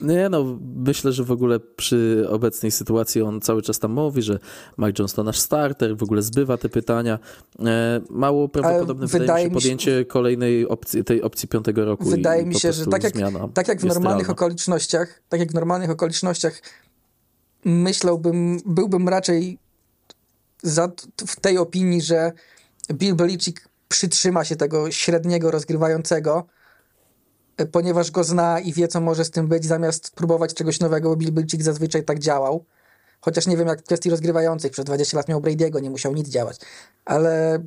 Nie 0.00 0.28
no, 0.28 0.58
myślę, 0.76 1.12
że 1.12 1.24
w 1.24 1.30
ogóle 1.30 1.60
przy 1.60 2.26
obecnej 2.28 2.70
sytuacji 2.70 3.22
on 3.22 3.40
cały 3.40 3.62
czas 3.62 3.78
tam 3.78 3.92
mówi, 3.92 4.22
że 4.22 4.38
Mike 4.78 4.92
Jones 4.98 5.12
to 5.12 5.24
nasz 5.24 5.38
starter, 5.38 5.96
w 5.96 6.02
ogóle 6.02 6.22
zbywa 6.22 6.56
te 6.56 6.68
pytania. 6.68 7.18
E, 7.58 8.00
mało 8.10 8.48
prawdopodobne 8.48 9.06
wydaje 9.06 9.44
mi 9.44 9.50
się 9.50 9.54
podjęcie 9.54 10.04
kolejnej 10.04 10.68
opcji, 10.68 11.04
tej 11.04 11.22
opcji 11.22 11.48
piątego 11.48 11.84
roku. 11.84 12.04
Wydaje 12.04 12.46
mi 12.46 12.54
się, 12.54 12.72
że 12.72 12.86
tak 12.86 13.04
jak, 13.04 13.12
tak 13.54 13.68
jak 13.68 13.80
w 13.80 13.84
normalnych 13.84 14.30
okolicznościach, 14.30 15.20
tak 15.28 15.40
jak 15.40 15.50
w 15.50 15.54
normalnych 15.54 15.90
okolicznościach 15.90 16.62
myślałbym, 17.64 18.60
byłbym 18.66 19.08
raczej 19.08 19.58
za, 20.62 20.92
w 21.26 21.40
tej 21.40 21.58
opinii, 21.58 22.02
że 22.02 22.32
Bill 22.92 23.14
Belichick 23.14 23.65
przytrzyma 23.88 24.44
się 24.44 24.56
tego 24.56 24.90
średniego 24.90 25.50
rozgrywającego, 25.50 26.46
e, 27.56 27.66
ponieważ 27.66 28.10
go 28.10 28.24
zna 28.24 28.60
i 28.60 28.72
wie, 28.72 28.88
co 28.88 29.00
może 29.00 29.24
z 29.24 29.30
tym 29.30 29.48
być, 29.48 29.64
zamiast 29.64 30.10
próbować 30.10 30.54
czegoś 30.54 30.80
nowego, 30.80 31.08
bo 31.08 31.16
Bill 31.16 31.32
Belichick 31.32 31.62
zazwyczaj 31.62 32.04
tak 32.04 32.18
działał. 32.18 32.64
Chociaż 33.20 33.46
nie 33.46 33.56
wiem, 33.56 33.68
jak 33.68 33.80
w 33.80 33.84
kwestii 33.84 34.10
rozgrywających. 34.10 34.72
Przez 34.72 34.84
20 34.84 35.16
lat 35.16 35.28
miał 35.28 35.40
Brady'ego, 35.40 35.82
nie 35.82 35.90
musiał 35.90 36.14
nic 36.14 36.28
działać. 36.28 36.56
Ale 37.04 37.62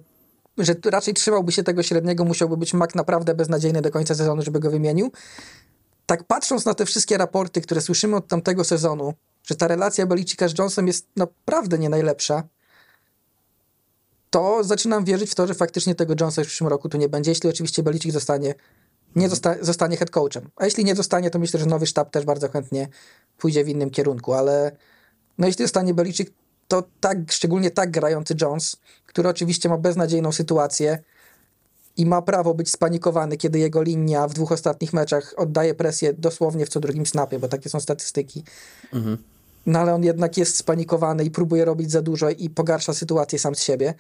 że 0.58 0.76
raczej 0.86 1.14
trzymałby 1.14 1.52
się 1.52 1.64
tego 1.64 1.84
średniego, 1.84 2.26
musiałby 2.26 2.58
być 2.58 2.74
Mac 2.74 2.96
naprawdę 2.96 3.36
beznadziejny 3.36 3.82
do 3.82 3.92
końca 3.92 4.16
sezonu, 4.16 4.42
żeby 4.42 4.60
go 4.60 4.72
wymienił. 4.72 5.12
Tak 6.06 6.24
patrząc 6.24 6.66
na 6.66 6.74
te 6.74 6.86
wszystkie 6.86 7.18
raporty, 7.18 7.62
które 7.62 7.82
słyszymy 7.82 8.16
od 8.16 8.28
tamtego 8.28 8.64
sezonu, 8.64 9.14
że 9.44 9.56
ta 9.56 9.68
relacja 9.68 10.06
Belicika 10.06 10.48
z 10.48 10.58
Jonesem 10.58 10.88
jest 10.88 11.08
naprawdę 11.16 11.78
nie 11.78 11.90
najlepsza, 11.90 12.44
to 14.30 14.64
zaczynam 14.64 15.06
wierzyć 15.06 15.32
w 15.32 15.36
to, 15.36 15.48
że 15.48 15.54
faktycznie 15.54 15.96
tego 15.96 16.14
Jonesa 16.20 16.42
już 16.42 16.48
w 16.48 16.50
przyszłym 16.50 16.68
roku 16.68 16.90
tu 16.90 16.98
nie 16.98 17.10
będzie, 17.10 17.32
jeśli 17.32 17.50
oczywiście 17.50 17.84
Belicik 17.84 18.12
zostanie, 18.12 18.56
nie 19.16 19.30
zosta 19.30 19.56
zostanie 19.62 19.98
head 19.98 20.10
coachem. 20.10 20.50
A 20.56 20.66
jeśli 20.66 20.86
nie 20.86 20.96
zostanie, 20.96 21.30
to 21.30 21.40
myślę, 21.40 21.60
że 21.60 21.66
nowy 21.66 21.86
sztab 21.86 22.12
też 22.12 22.26
bardzo 22.26 22.50
chętnie 22.50 22.88
pójdzie 23.38 23.64
w 23.64 23.70
innym 23.70 23.90
kierunku, 23.90 24.34
ale 24.34 24.72
no 25.38 25.48
jeśli 25.48 25.66
zostanie 25.66 25.94
Belicik, 25.94 26.32
to 26.68 26.84
tak, 27.00 27.32
szczególnie 27.32 27.72
tak 27.72 27.92
grający 27.92 28.36
Jones, 28.42 28.78
który 29.06 29.30
oczywiście 29.30 29.70
ma 29.70 29.78
beznadziejną 29.78 30.32
sytuację 30.32 31.00
i 31.98 32.06
ma 32.06 32.22
prawo 32.22 32.54
być 32.54 32.72
spanikowany, 32.72 33.38
kiedy 33.38 33.60
jego 33.60 33.82
linia 33.82 34.28
w 34.28 34.34
dwóch 34.34 34.52
ostatnich 34.52 34.94
meczach 34.94 35.34
oddaje 35.38 35.76
presję 35.76 36.14
dosłownie 36.14 36.66
w 36.66 36.70
co 36.70 36.80
drugim 36.80 37.06
snapie, 37.06 37.40
bo 37.40 37.48
takie 37.48 37.70
są 37.70 37.80
statystyki. 37.80 38.44
Mhm. 38.94 39.18
No 39.66 39.80
ale 39.80 39.94
on 39.94 40.04
jednak 40.04 40.38
jest 40.38 40.58
spanikowany 40.58 41.24
i 41.24 41.32
próbuje 41.32 41.66
robić 41.66 41.92
za 41.92 42.02
dużo 42.02 42.30
i 42.30 42.50
pogarsza 42.50 42.94
sytuację 42.94 43.40
sam 43.40 43.56
z 43.56 43.64
siebie. 43.64 43.94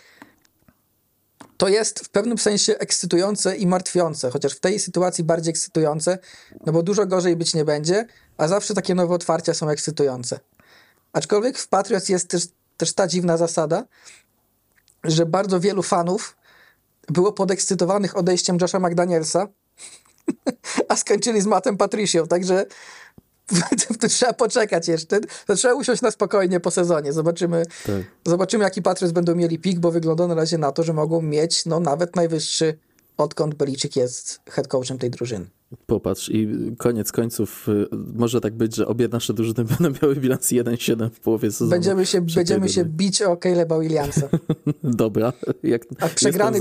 To 1.58 1.68
jest 1.68 2.00
w 2.00 2.10
pewnym 2.10 2.38
sensie 2.38 2.78
ekscytujące 2.78 3.56
i 3.58 3.68
martwiące, 3.68 4.32
chociaż 4.32 4.54
w 4.54 4.60
tej 4.60 4.80
sytuacji 4.80 5.24
bardziej 5.24 5.52
ekscytujące, 5.52 6.18
no 6.66 6.74
bo 6.74 6.84
dużo 6.84 7.06
gorzej 7.06 7.36
być 7.36 7.54
nie 7.54 7.66
będzie, 7.66 8.06
a 8.38 8.48
zawsze 8.48 8.74
takie 8.74 8.96
nowe 8.96 9.16
otwarcia 9.16 9.54
są 9.54 9.70
ekscytujące. 9.70 10.40
Aczkolwiek 11.14 11.58
w 11.58 11.68
Patriots 11.68 12.10
jest 12.10 12.28
też, 12.28 12.44
też 12.78 12.94
ta 12.94 13.08
dziwna 13.08 13.38
zasada, 13.38 13.86
że 15.04 15.26
bardzo 15.26 15.60
wielu 15.60 15.84
fanów 15.84 16.38
było 17.08 17.34
podekscytowanych 17.34 18.18
odejściem 18.18 18.58
Josha 18.62 18.80
McDanielsa, 18.80 19.48
a 20.90 20.96
skończyli 20.96 21.42
z 21.42 21.46
Matem 21.46 21.78
Patricio, 21.78 22.28
także 22.28 22.66
to 24.00 24.08
trzeba 24.08 24.34
poczekać 24.34 24.88
jeszcze. 24.88 25.20
To 25.48 25.56
trzeba 25.56 25.74
usiąść 25.74 26.02
na 26.02 26.12
spokojnie 26.12 26.60
po 26.60 26.72
sezonie. 26.72 27.14
Zobaczymy, 27.14 27.66
tak. 27.86 28.04
zobaczymy 28.26 28.64
jaki 28.64 28.82
Patriots 28.82 29.14
będą 29.14 29.36
mieli 29.36 29.60
pik, 29.60 29.80
bo 29.80 29.92
wygląda 29.92 30.28
na 30.28 30.36
razie 30.36 30.58
na 30.58 30.72
to, 30.72 30.84
że 30.84 30.94
mogą 30.94 31.22
mieć 31.22 31.66
no, 31.66 31.80
nawet 31.80 32.16
najwyższy 32.16 32.78
odkąd 33.18 33.56
Beliczyk 33.56 33.96
jest 33.96 34.40
head 34.50 34.68
coachem 34.68 34.98
tej 34.98 35.10
drużyny. 35.10 35.46
Popatrz 35.86 36.30
i 36.30 36.48
koniec 36.78 37.12
końców 37.12 37.70
y, 37.70 37.88
może 38.16 38.42
tak 38.42 38.54
być, 38.54 38.76
że 38.76 38.88
obie 38.88 39.08
nasze 39.08 39.34
drużyny 39.34 39.66
będą 39.80 40.00
miały 40.02 40.16
bilans 40.16 40.48
1-7 40.48 41.10
w 41.10 41.20
połowie 41.20 41.52
sezonu. 41.52 41.72
Będziemy 41.72 42.06
się, 42.06 42.22
będziemy 42.22 42.70
się 42.70 42.86
bić 42.86 43.22
o 43.22 43.38
Caleba 43.38 43.80
Williamsa. 43.80 44.30
Dobra. 44.84 45.34
Jak, 45.64 45.82
A 46.00 46.08
przegrany, 46.08 46.60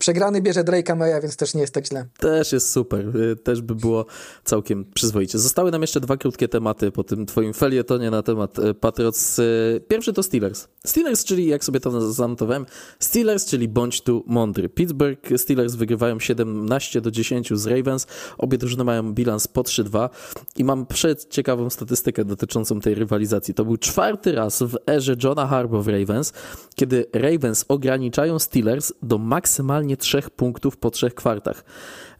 przegrany 0.00 0.42
bierze 0.42 0.64
Drake'a 0.64 0.96
Maya, 0.96 1.20
więc 1.22 1.36
też 1.36 1.54
nie 1.54 1.60
jest 1.60 1.74
tak 1.74 1.86
źle. 1.86 2.06
Też 2.18 2.52
jest 2.52 2.70
super. 2.70 3.16
Y, 3.16 3.36
też 3.36 3.62
by 3.62 3.74
było 3.74 4.06
całkiem 4.44 4.84
przyzwoicie. 4.94 5.38
Zostały 5.38 5.70
nam 5.70 5.80
jeszcze 5.80 6.00
dwa 6.00 6.16
krótkie 6.16 6.48
tematy 6.48 6.90
po 6.90 7.04
tym 7.04 7.26
twoim 7.26 7.54
felietonie 7.54 8.10
na 8.10 8.22
temat 8.22 8.58
y, 8.58 8.74
Patriots. 8.74 9.40
Pierwszy 9.88 10.12
to 10.12 10.22
Steelers. 10.22 10.68
Steelers, 10.86 11.24
czyli 11.24 11.46
jak 11.46 11.64
sobie 11.64 11.80
to 11.80 12.12
zanotowałem, 12.12 12.66
Steelers, 12.98 13.46
czyli 13.46 13.68
bądź 13.68 14.00
tu 14.00 14.24
mądry. 14.26 14.68
Pittsburgh 14.68 15.28
Steelers 15.36 15.74
wygrywają 15.74 16.20
17 16.20 17.00
do 17.00 17.10
10 17.10 17.52
z 17.52 17.66
Ravens. 17.66 18.06
Obie 18.38 18.58
drużyny 18.58 18.84
mają 18.84 19.14
bilans 19.14 19.48
po 19.48 19.62
3-2 19.62 20.08
i 20.56 20.64
mam 20.64 20.86
przeciekawą 20.86 21.70
statystykę 21.70 22.24
dotyczącą 22.24 22.80
tej 22.80 22.94
rywalizacji. 22.94 23.54
To 23.54 23.64
był 23.64 23.76
czwarty 23.76 24.32
raz 24.32 24.62
w 24.62 24.76
erze 24.86 25.16
Johna 25.24 25.46
Harbaugh 25.46 25.84
w 25.84 25.88
Ravens, 25.88 26.32
kiedy 26.74 27.06
Ravens 27.12 27.64
ograniczają 27.68 28.38
Steelers 28.38 28.92
do 29.02 29.18
maksymalnie 29.18 29.89
trzech 29.96 30.30
punktów 30.30 30.76
po 30.76 30.90
trzech 30.90 31.14
kwartach. 31.14 31.64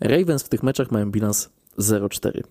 Ravens 0.00 0.42
w 0.42 0.48
tych 0.48 0.62
meczach 0.62 0.90
mają 0.90 1.10
bilans 1.10 1.48
0-4. 1.78 2.42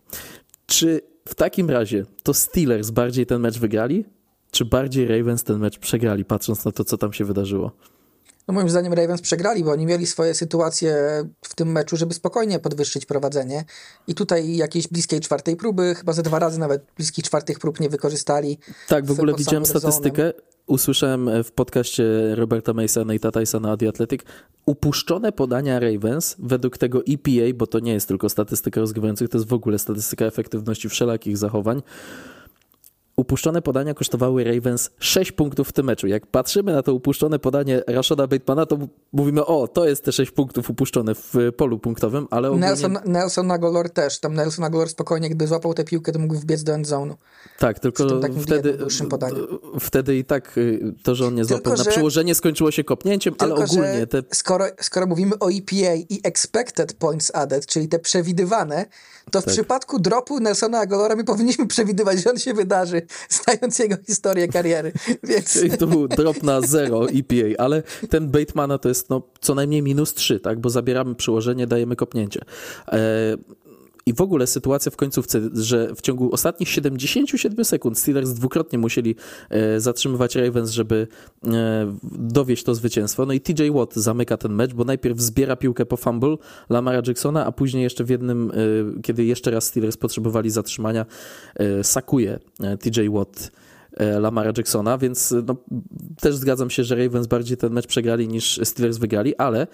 Czy 0.66 1.02
w 1.28 1.36
takim 1.36 1.70
razie 1.70 2.06
to 2.24 2.34
Steelers 2.34 2.90
bardziej 2.90 3.26
ten 3.26 3.42
mecz 3.42 3.60
wygrali, 3.60 4.06
czy 4.52 4.66
bardziej 4.66 5.08
Ravens 5.08 5.44
ten 5.44 5.60
mecz 5.60 5.80
przegrali, 5.80 6.26
patrząc 6.26 6.66
na 6.66 6.72
to, 6.72 6.84
co 6.84 6.98
tam 6.98 7.14
się 7.14 7.26
wydarzyło? 7.26 7.72
No 8.48 8.54
moim 8.54 8.70
zdaniem 8.70 8.94
Ravens 8.94 9.22
przegrali, 9.22 9.64
bo 9.64 9.72
oni 9.72 9.86
mieli 9.86 10.08
swoje 10.08 10.34
sytuacje 10.34 10.96
w 11.42 11.56
tym 11.56 11.72
meczu, 11.72 11.98
żeby 11.98 12.14
spokojnie 12.14 12.60
podwyższyć 12.60 13.06
prowadzenie. 13.06 13.66
I 14.08 14.16
tutaj 14.16 14.56
jakiejś 14.56 14.88
bliskiej 14.88 15.20
czwartej 15.20 15.56
próby, 15.56 15.96
chyba 15.96 16.14
ze 16.14 16.24
dwa 16.24 16.40
razy 16.40 16.60
nawet 16.60 16.86
bliskich 16.96 17.26
czwartych 17.26 17.60
prób 17.60 17.80
nie 17.80 17.90
wykorzystali. 17.90 18.58
Tak, 18.88 19.06
w 19.06 19.12
ogóle 19.12 19.34
widziałem 19.38 19.66
statystykę. 19.66 20.34
Usłyszałem 20.70 21.30
w 21.44 21.52
podcaście 21.52 22.04
Roberta 22.36 22.74
Masona 22.74 23.14
i 23.14 23.20
Tatajsa 23.20 23.60
na 23.60 23.78
The 23.78 23.88
Athletic 23.88 24.22
upuszczone 24.66 25.32
podania 25.32 25.80
Ravens 25.80 26.36
według 26.40 26.78
tego 26.78 27.00
EPA, 27.00 27.54
bo 27.56 27.68
to 27.68 27.80
nie 27.80 27.94
jest 27.94 28.08
tylko 28.08 28.30
statystyka 28.30 28.82
rozgrywających, 28.82 29.30
to 29.30 29.38
jest 29.38 29.50
w 29.50 29.54
ogóle 29.54 29.80
statystyka 29.80 30.26
efektywności 30.26 30.90
wszelakich 30.90 31.38
zachowań 31.38 31.82
upuszczone 33.20 33.62
podania 33.62 33.94
kosztowały 33.94 34.44
Ravens 34.44 34.90
6 35.00 35.32
punktów 35.32 35.70
w 35.70 35.74
tym 35.74 35.86
meczu. 35.86 36.08
Jak 36.08 36.28
patrzymy 36.28 36.74
na 36.74 36.84
to 36.84 36.94
upuszczone 36.94 37.40
podanie 37.40 37.82
Rashada 37.88 38.28
Batemana, 38.28 38.66
to 38.66 38.78
mówimy, 39.14 39.46
o, 39.46 39.68
to 39.68 39.88
jest 39.88 40.04
te 40.04 40.12
6 40.12 40.32
punktów 40.32 40.70
upuszczone 40.70 41.16
w 41.16 41.34
polu 41.58 41.80
punktowym, 41.80 42.28
ale 42.32 42.48
ogólnie... 42.48 42.68
Nelson, 42.68 42.98
Nelson 43.06 43.48
Nagolor 43.48 43.90
też. 43.90 44.20
Tam 44.20 44.34
Nelson 44.34 44.64
Nagolor 44.64 44.90
spokojnie, 44.90 45.30
gdyby 45.30 45.48
złapał 45.48 45.74
tę 45.74 45.84
piłkę, 45.84 46.12
to 46.12 46.20
mógł 46.20 46.36
wbiec 46.36 46.64
do 46.64 46.74
endzone. 46.74 47.16
Tak, 47.60 47.80
tylko 47.80 48.04
wtedy, 48.42 48.78
wtedy 49.80 50.18
i 50.18 50.26
tak 50.26 50.58
y, 50.58 50.94
to, 51.04 51.16
że 51.16 51.28
on 51.28 51.36
nie 51.36 51.46
złapał 51.46 51.74
tylko, 51.74 51.84
na 51.84 51.92
przełożenie 51.92 52.36
skończyło 52.36 52.72
się 52.72 52.84
kopnięciem, 52.84 53.36
tylko, 53.36 53.56
ale 53.56 53.66
ogólnie 53.66 54.08
te... 54.08 54.24
Skoro, 54.34 54.66
skoro 54.82 55.08
mówimy 55.08 55.40
o 55.40 55.52
EPA 55.52 55.96
i 56.10 56.20
expected 56.24 56.94
points 56.94 57.32
added, 57.36 57.66
czyli 57.66 57.88
te 57.88 58.00
przewidywane, 58.00 58.86
to 59.32 59.42
w 59.42 59.46
tak. 59.46 59.54
przypadku 59.54 60.00
dropu 60.00 60.40
Nelsona 60.40 60.80
Agolora 60.80 61.16
my 61.16 61.24
powinniśmy 61.24 61.68
przewidywać, 61.68 62.24
że 62.24 62.30
on 62.30 62.38
się 62.38 62.54
wydarzy, 62.54 63.02
znając 63.44 63.80
jego 63.80 63.96
historię 64.08 64.48
kariery. 64.48 64.92
Więc... 65.24 65.54
Czyli 65.54 65.78
był 65.88 66.08
drop 66.08 66.44
na 66.44 66.62
zero 66.62 67.10
EPA, 67.10 67.64
ale 67.64 67.84
ten 68.10 68.30
Batemana 68.32 68.78
to 68.78 68.90
jest 68.90 69.10
no, 69.10 69.22
co 69.42 69.56
najmniej 69.56 69.82
minus 69.82 70.14
3, 70.14 70.40
tak? 70.40 70.60
bo 70.60 70.70
zabieramy 70.70 71.16
przyłożenie, 71.16 71.68
dajemy 71.68 71.96
kopnięcie. 71.96 72.42
I 74.10 74.14
w 74.14 74.22
ogóle 74.22 74.48
sytuacja 74.48 74.92
w 74.92 74.96
końcówce, 74.96 75.42
że 75.54 75.96
w 75.96 76.02
ciągu 76.02 76.34
ostatnich 76.34 76.70
77 76.70 77.66
sekund 77.66 78.00
Steelers 78.00 78.30
dwukrotnie 78.30 78.80
musieli 78.80 79.16
e, 79.50 79.80
zatrzymywać 79.80 80.36
Ravens, 80.36 80.70
żeby 80.70 81.08
e, 81.48 81.96
dowieść 82.12 82.64
to 82.64 82.76
zwycięstwo. 82.76 83.26
No 83.26 83.34
i 83.34 83.42
TJ 83.42 83.70
Watt 83.72 83.96
zamyka 83.96 84.38
ten 84.38 84.54
mecz, 84.54 84.74
bo 84.74 84.84
najpierw 84.84 85.20
zbiera 85.20 85.56
piłkę 85.56 85.86
po 85.86 85.98
fumble 85.98 86.36
Lamara 86.70 87.02
Jacksona, 87.08 87.46
a 87.46 87.52
później 87.52 87.84
jeszcze 87.84 88.04
w 88.04 88.10
jednym, 88.10 88.52
e, 88.52 89.02
kiedy 89.02 89.26
jeszcze 89.26 89.52
raz 89.52 89.66
Steelers 89.66 89.98
potrzebowali 89.98 90.50
zatrzymania, 90.50 91.06
sakuje 91.84 92.40
TJ 92.80 93.10
Watt 93.10 93.52
Lamara 94.20 94.52
Jacksona, 94.58 94.98
więc 94.98 95.34
no, 95.48 95.56
też 96.22 96.36
zgadzam 96.36 96.70
się, 96.70 96.84
że 96.84 96.96
Ravens 96.96 97.28
bardziej 97.28 97.58
ten 97.58 97.74
mecz 97.74 97.88
przegrali 97.88 98.28
niż 98.28 98.60
Steelers 98.64 98.98
wygrali, 98.98 99.36
ale 99.36 99.68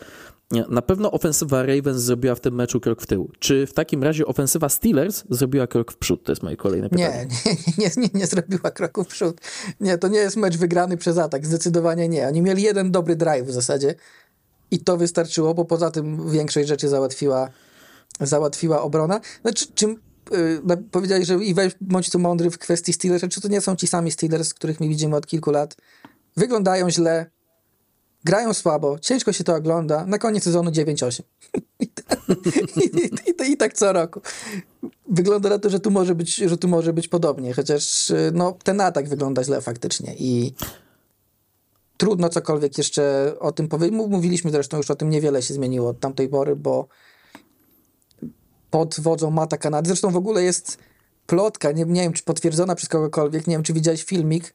na 0.69 0.81
pewno 0.81 1.11
ofensywa 1.11 1.63
Ravens 1.63 2.01
zrobiła 2.01 2.35
w 2.35 2.39
tym 2.39 2.55
meczu 2.55 2.79
krok 2.79 3.01
w 3.01 3.05
tył. 3.05 3.31
Czy 3.39 3.67
w 3.67 3.73
takim 3.73 4.03
razie 4.03 4.25
ofensywa 4.25 4.69
Steelers 4.69 5.23
zrobiła 5.29 5.67
krok 5.67 5.91
w 5.91 5.97
przód? 5.97 6.23
To 6.23 6.31
jest 6.31 6.43
moje 6.43 6.57
kolejne 6.57 6.89
pytanie. 6.89 7.27
Nie, 7.45 7.55
nie, 7.77 7.91
nie, 7.97 8.09
nie, 8.13 8.27
zrobiła 8.27 8.71
kroku 8.71 9.03
w 9.03 9.07
przód. 9.07 9.41
Nie, 9.79 9.97
to 9.97 10.07
nie 10.07 10.19
jest 10.19 10.37
mecz 10.37 10.57
wygrany 10.57 10.97
przez 10.97 11.17
atak. 11.17 11.45
Zdecydowanie 11.45 12.09
nie. 12.09 12.27
Oni 12.27 12.41
mieli 12.41 12.63
jeden 12.63 12.91
dobry 12.91 13.15
drive 13.15 13.47
w 13.47 13.51
zasadzie 13.51 13.95
i 14.71 14.79
to 14.79 14.97
wystarczyło, 14.97 15.53
bo 15.53 15.65
poza 15.65 15.91
tym 15.91 16.31
większość 16.31 16.67
rzeczy 16.67 16.89
załatwiła 16.89 17.49
załatwiła 18.19 18.81
obrona. 18.81 19.21
Znaczy, 19.41 19.65
czym 19.75 20.01
yy, 20.31 20.77
powiedziałeś, 20.91 21.27
że 21.27 21.35
i 21.35 21.53
weź 21.53 21.75
bądź 21.81 22.09
tu 22.09 22.19
mądry 22.19 22.51
w 22.51 22.57
kwestii 22.57 22.93
Steelers, 22.93 23.23
czy 23.29 23.41
to 23.41 23.47
nie 23.47 23.61
są 23.61 23.75
ci 23.75 23.87
sami 23.87 24.11
Steelers, 24.11 24.53
których 24.53 24.79
my 24.79 24.87
widzimy 24.87 25.15
od 25.15 25.27
kilku 25.27 25.51
lat. 25.51 25.75
Wyglądają 26.37 26.89
źle, 26.89 27.31
grają 28.25 28.53
słabo, 28.53 28.99
ciężko 28.99 29.33
się 29.33 29.43
to 29.43 29.55
ogląda, 29.55 30.05
na 30.05 30.17
koniec 30.17 30.43
sezonu 30.43 30.71
9-8. 30.71 31.21
I, 31.79 31.89
i, 32.79 33.45
i, 33.47 33.51
I, 33.51 33.57
tak 33.57 33.73
co 33.73 33.93
roku. 33.93 34.21
Wygląda 35.09 35.49
na 35.49 35.59
to, 35.59 35.69
że 35.69 35.79
tu 35.79 35.91
może 35.91 36.15
być, 36.15 36.35
że 36.35 36.57
tu 36.57 36.67
może 36.67 36.93
być 36.93 37.07
podobnie, 37.07 37.53
chociaż 37.53 38.11
no, 38.33 38.57
ten 38.63 38.81
atak 38.81 39.09
wygląda 39.09 39.43
źle 39.43 39.61
faktycznie 39.61 40.15
i 40.19 40.53
trudno 41.97 42.29
cokolwiek 42.29 42.77
jeszcze 42.77 43.33
o 43.39 43.51
tym 43.51 43.67
powiedzieć. 43.67 43.97
Mówiliśmy 43.97 44.51
zresztą 44.51 44.77
już 44.77 44.91
o 44.91 44.95
tym, 44.95 45.09
niewiele 45.09 45.41
się 45.41 45.53
zmieniło 45.53 45.89
od 45.89 45.99
tamtej 45.99 46.29
pory, 46.29 46.55
bo 46.55 46.87
pod 48.69 48.99
wodzą 48.99 49.31
Mata 49.31 49.57
Kanady, 49.57 49.87
zresztą 49.87 50.11
w 50.11 50.17
ogóle 50.17 50.43
jest 50.43 50.77
plotka, 51.27 51.71
nie, 51.71 51.85
nie 51.85 52.01
wiem 52.01 52.13
czy 52.13 52.23
potwierdzona 52.23 52.75
przez 52.75 52.89
kogokolwiek, 52.89 53.47
nie 53.47 53.55
wiem 53.55 53.63
czy 53.63 53.73
widziałeś 53.73 54.03
filmik, 54.03 54.53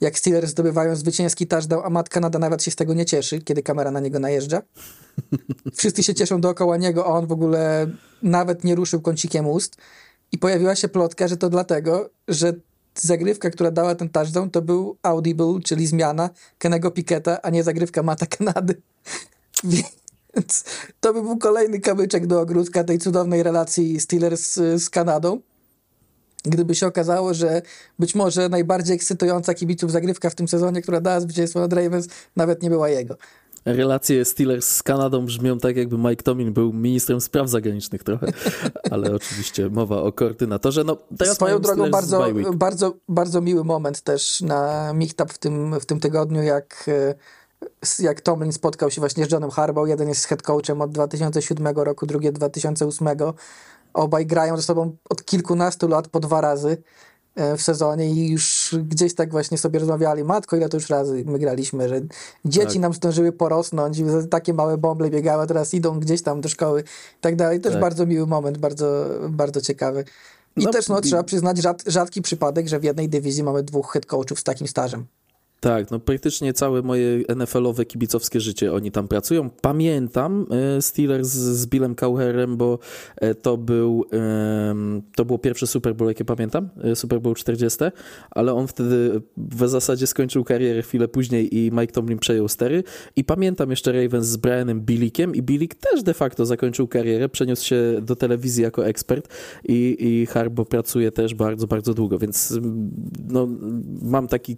jak 0.00 0.18
Steelers 0.18 0.50
zdobywają 0.50 0.96
zwycięski 0.96 1.46
touchdown, 1.46 1.82
a 1.84 1.90
Matt 1.90 2.08
Kanada 2.08 2.38
nawet 2.38 2.62
się 2.62 2.70
z 2.70 2.76
tego 2.76 2.94
nie 2.94 3.06
cieszy, 3.06 3.40
kiedy 3.40 3.62
kamera 3.62 3.90
na 3.90 4.00
niego 4.00 4.18
najeżdża. 4.18 4.62
Wszyscy 5.78 6.02
się 6.02 6.14
cieszą 6.14 6.40
dookoła 6.40 6.76
niego, 6.76 7.06
a 7.06 7.08
on 7.08 7.26
w 7.26 7.32
ogóle 7.32 7.86
nawet 8.22 8.64
nie 8.64 8.74
ruszył 8.74 9.00
kącikiem 9.00 9.46
ust. 9.46 9.76
I 10.32 10.38
pojawiła 10.38 10.74
się 10.74 10.88
plotka, 10.88 11.28
że 11.28 11.36
to 11.36 11.50
dlatego, 11.50 12.10
że 12.28 12.52
zagrywka, 12.94 13.50
która 13.50 13.70
dała 13.70 13.94
ten 13.94 14.08
touchdown, 14.08 14.50
to 14.50 14.62
był 14.62 14.96
audible, 15.02 15.60
czyli 15.64 15.86
zmiana 15.86 16.30
Kenego 16.58 16.90
Piketa, 16.90 17.42
a 17.42 17.50
nie 17.50 17.64
zagrywka 17.64 18.02
Mata 18.02 18.26
Kanady. 18.26 18.82
Więc 20.34 20.64
to 21.00 21.14
by 21.14 21.22
był 21.22 21.38
kolejny 21.38 21.80
kamyczek 21.80 22.26
do 22.26 22.40
ogródka 22.40 22.84
tej 22.84 22.98
cudownej 22.98 23.42
relacji 23.42 24.00
Steelers 24.00 24.54
z 24.54 24.90
Kanadą 24.90 25.40
gdyby 26.46 26.74
się 26.74 26.86
okazało, 26.86 27.34
że 27.34 27.62
być 27.98 28.14
może 28.14 28.48
najbardziej 28.48 28.96
ekscytująca 28.96 29.54
kibiców 29.54 29.92
zagrywka 29.92 30.30
w 30.30 30.34
tym 30.34 30.48
sezonie, 30.48 30.82
która 30.82 31.00
dała 31.00 31.20
zwycięstwo 31.20 31.60
nad 31.60 31.72
Ravens, 31.72 32.08
nawet 32.36 32.62
nie 32.62 32.70
była 32.70 32.88
jego. 32.88 33.16
Relacje 33.64 34.24
Steelers 34.24 34.68
z 34.68 34.82
Kanadą 34.82 35.24
brzmią 35.24 35.58
tak, 35.58 35.76
jakby 35.76 35.98
Mike 35.98 36.22
Tomlin 36.22 36.52
był 36.52 36.72
ministrem 36.72 37.20
spraw 37.20 37.48
zagranicznych 37.48 38.02
trochę, 38.04 38.26
ale 38.90 39.14
oczywiście 39.14 39.68
mowa 39.68 40.02
o 40.02 40.12
koordynatorze. 40.12 40.84
No, 40.84 40.96
teraz 41.18 41.34
Swoją 41.36 41.60
drogą 41.60 41.90
bardzo, 41.90 42.26
bardzo, 42.54 42.94
bardzo 43.08 43.40
miły 43.40 43.64
moment 43.64 44.00
też 44.00 44.40
na 44.40 44.92
Michtap 44.94 45.32
w 45.32 45.38
tym, 45.38 45.80
w 45.80 45.86
tym 45.86 46.00
tygodniu, 46.00 46.42
jak 46.42 46.90
jak 47.98 48.20
Tomlin 48.20 48.52
spotkał 48.52 48.90
się 48.90 49.00
właśnie 49.00 49.26
z 49.26 49.32
Johnem 49.32 49.50
Harbaugh. 49.50 49.88
Jeden 49.88 50.08
jest 50.08 50.24
head 50.24 50.42
coachem 50.42 50.80
od 50.80 50.90
2007 50.90 51.66
roku, 51.76 52.06
drugi 52.06 52.28
od 52.28 52.34
2008. 52.34 53.08
Obaj 53.96 54.26
grają 54.26 54.56
ze 54.56 54.62
sobą 54.62 54.96
od 55.08 55.24
kilkunastu 55.24 55.88
lat 55.88 56.08
po 56.08 56.20
dwa 56.20 56.40
razy 56.40 56.82
e, 57.34 57.56
w 57.56 57.62
sezonie 57.62 58.10
i 58.10 58.30
już 58.30 58.76
gdzieś 58.82 59.14
tak 59.14 59.30
właśnie 59.30 59.58
sobie 59.58 59.78
rozmawiali, 59.78 60.24
matko, 60.24 60.56
ile 60.56 60.68
to 60.68 60.76
już 60.76 60.90
razy 60.90 61.24
my 61.26 61.38
graliśmy, 61.38 61.88
że 61.88 62.00
dzieci 62.44 62.66
tak. 62.66 62.82
nam 62.82 62.92
zdążyły 62.92 63.32
porosnąć, 63.32 64.02
takie 64.30 64.54
małe 64.54 64.78
bąble 64.78 65.10
biegały, 65.10 65.46
teraz 65.46 65.74
idą 65.74 66.00
gdzieś 66.00 66.22
tam 66.22 66.40
do 66.40 66.48
szkoły 66.48 66.80
i 67.18 67.20
tak 67.20 67.36
dalej. 67.36 67.60
Też 67.60 67.72
tak. 67.72 67.80
bardzo 67.80 68.06
miły 68.06 68.26
moment, 68.26 68.58
bardzo, 68.58 69.04
bardzo 69.28 69.60
ciekawy. 69.60 70.04
I 70.56 70.64
no, 70.64 70.70
też 70.70 70.88
no, 70.88 71.00
trzeba 71.00 71.22
przyznać 71.22 71.58
rzad, 71.58 71.82
rzadki 71.86 72.22
przypadek, 72.22 72.68
że 72.68 72.80
w 72.80 72.84
jednej 72.84 73.08
dywizji 73.08 73.42
mamy 73.42 73.62
dwóch 73.62 73.92
head 73.92 74.06
coachów 74.06 74.40
z 74.40 74.44
takim 74.44 74.66
stażem. 74.66 75.06
Tak, 75.60 75.90
no 75.90 75.98
praktycznie 75.98 76.52
całe 76.52 76.82
moje 76.82 77.22
NFL-owe 77.28 77.84
kibicowskie 77.84 78.40
życie 78.40 78.72
oni 78.72 78.90
tam 78.90 79.08
pracują. 79.08 79.50
Pamiętam 79.50 80.46
e, 80.50 80.82
Steelers 80.82 81.28
z 81.28 81.66
Billem 81.66 81.94
Cowherem, 81.94 82.56
bo 82.56 82.78
e, 83.16 83.34
to 83.34 83.56
był 83.56 84.04
to 85.16 85.24
było 85.24 85.38
pierwsze 85.38 85.66
Super 85.66 85.94
Bowl, 85.94 86.08
jakie 86.08 86.24
pamiętam, 86.24 86.68
e, 86.84 86.96
Super 86.96 87.20
Bowl 87.20 87.34
40, 87.34 87.78
ale 88.30 88.54
on 88.54 88.66
wtedy 88.66 89.20
w 89.36 89.68
zasadzie 89.68 90.06
skończył 90.06 90.44
karierę 90.44 90.82
chwilę 90.82 91.08
później 91.08 91.56
i 91.56 91.70
Mike 91.72 91.92
Tomlin 91.92 92.18
przejął 92.18 92.48
stery 92.48 92.84
i 93.16 93.24
pamiętam 93.24 93.70
jeszcze 93.70 93.92
Ravens 93.92 94.26
z 94.26 94.36
Brianem 94.36 94.80
Billikiem 94.80 95.34
i 95.34 95.42
Billik 95.42 95.74
też 95.74 96.02
de 96.02 96.14
facto 96.14 96.46
zakończył 96.46 96.88
karierę, 96.88 97.28
przeniósł 97.28 97.66
się 97.66 97.98
do 98.02 98.16
telewizji 98.16 98.62
jako 98.62 98.86
ekspert 98.86 99.28
i, 99.68 99.96
i 100.00 100.26
Harbo 100.26 100.64
pracuje 100.64 101.12
też 101.12 101.34
bardzo, 101.34 101.66
bardzo 101.66 101.94
długo, 101.94 102.18
więc 102.18 102.58
no, 103.28 103.48
mam 104.02 104.28
taki 104.28 104.56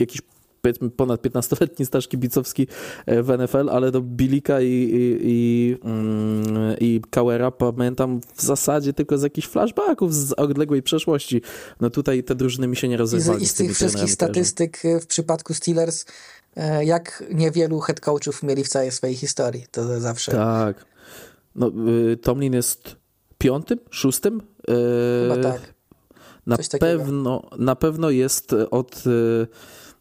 jakiś 0.00 0.20
powiedzmy 0.62 0.90
ponad 0.90 1.22
15-letni 1.22 1.86
staż 1.86 2.08
kibicowski 2.08 2.66
e, 3.06 3.22
w 3.22 3.38
NFL, 3.38 3.70
ale 3.70 3.90
do 3.90 4.00
Bilika 4.00 4.60
i, 4.60 4.66
i, 4.66 5.18
i, 5.22 5.76
mm, 5.84 6.76
i 6.80 7.00
Kauera 7.10 7.50
pamiętam 7.50 8.20
w 8.34 8.42
zasadzie 8.42 8.92
tylko 8.92 9.18
z 9.18 9.22
jakichś 9.22 9.48
flashbacków 9.48 10.14
z 10.14 10.32
odległej 10.32 10.82
przeszłości. 10.82 11.42
No 11.80 11.90
tutaj 11.90 12.24
te 12.24 12.34
drużyny 12.34 12.68
mi 12.68 12.76
się 12.76 12.88
nie 12.88 12.96
rozerwały. 12.96 13.40
I 13.40 13.46
z, 13.46 13.50
z 13.50 13.54
tych 13.54 13.74
wszystkich 13.74 14.10
statystyk 14.10 14.84
e, 14.84 15.00
w 15.00 15.06
przypadku 15.06 15.54
Steelers 15.54 16.04
e, 16.56 16.84
jak 16.84 17.24
niewielu 17.34 17.80
head 17.80 18.00
coachów 18.00 18.42
mieli 18.42 18.64
w 18.64 18.68
całej 18.68 18.90
swojej 18.90 19.16
historii. 19.16 19.66
To 19.70 20.00
zawsze. 20.00 20.32
Tak. 20.32 20.84
No, 21.54 21.72
y, 22.12 22.16
Tomlin 22.16 22.52
jest 22.52 22.96
piątym, 23.38 23.78
szóstym? 23.90 24.42
Chyba 24.66 25.42
tak. 25.42 25.74
Na 26.46 26.56
pewno, 26.80 27.50
na 27.58 27.76
pewno 27.76 28.10
jest 28.10 28.54
od 28.70 29.02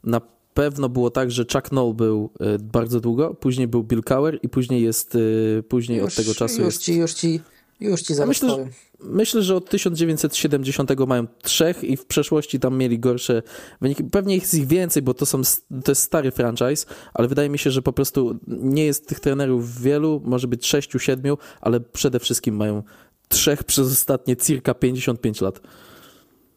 na 0.03 0.21
pewno 0.59 0.89
było 0.89 1.09
tak, 1.09 1.31
że 1.31 1.45
Chuck 1.53 1.71
Noll 1.71 1.93
był 1.93 2.29
e, 2.39 2.59
bardzo 2.59 2.99
długo, 2.99 3.33
później 3.33 3.67
był 3.67 3.83
Bill 3.83 4.03
Cower 4.03 4.39
i 4.43 4.49
później 4.49 4.83
jest, 4.83 5.15
e, 5.15 5.63
później 5.63 5.99
już, 5.99 6.07
od 6.07 6.15
tego 6.15 6.35
czasu 6.35 6.61
już 6.61 6.65
jest... 6.65 6.81
Ci, 6.81 6.95
już 6.95 7.13
ci, 7.13 7.41
już 7.79 8.01
ci 8.01 8.15
zaraz 8.15 8.27
myślę, 8.27 8.49
że, 8.49 8.67
myślę, 8.99 9.41
że 9.41 9.55
od 9.55 9.69
1970 9.69 10.91
mają 11.07 11.27
trzech 11.41 11.83
i 11.83 11.97
w 11.97 12.05
przeszłości 12.05 12.59
tam 12.59 12.77
mieli 12.77 12.99
gorsze 12.99 13.43
wyniki. 13.81 14.03
Pewnie 14.03 14.35
jest 14.35 14.53
ich 14.53 14.67
więcej, 14.67 15.03
bo 15.03 15.13
to, 15.13 15.25
są, 15.25 15.41
to 15.83 15.91
jest 15.91 16.01
stary 16.01 16.31
franchise, 16.31 16.85
ale 17.13 17.27
wydaje 17.27 17.49
mi 17.49 17.59
się, 17.59 17.71
że 17.71 17.81
po 17.81 17.93
prostu 17.93 18.39
nie 18.47 18.85
jest 18.85 19.07
tych 19.07 19.19
trenerów 19.19 19.81
wielu, 19.81 20.21
może 20.25 20.47
być 20.47 20.67
sześciu, 20.67 20.99
siedmiu, 20.99 21.37
ale 21.61 21.79
przede 21.79 22.19
wszystkim 22.19 22.55
mają 22.55 22.83
trzech 23.27 23.63
przez 23.63 23.91
ostatnie 23.91 24.37
circa 24.37 24.73
55 24.73 25.41
lat. 25.41 25.61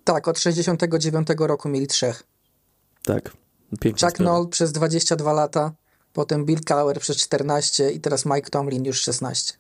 Tak, 0.05 0.29
od 0.29 0.39
69 0.39 1.29
roku 1.39 1.69
mieli 1.69 1.87
trzech. 1.87 2.23
Tak. 3.03 3.42
Piękna 3.81 4.09
Chuck 4.09 4.21
Noll 4.21 4.49
przez 4.49 4.73
22 4.73 5.33
lata, 5.33 5.73
potem 6.13 6.45
Bill 6.45 6.61
Cowher 6.61 7.01
przez 7.01 7.17
14 7.17 7.91
i 7.91 8.01
teraz 8.01 8.27
Mike 8.27 8.51
Tomlin 8.51 8.85
już 8.85 9.01
16. 9.01 9.55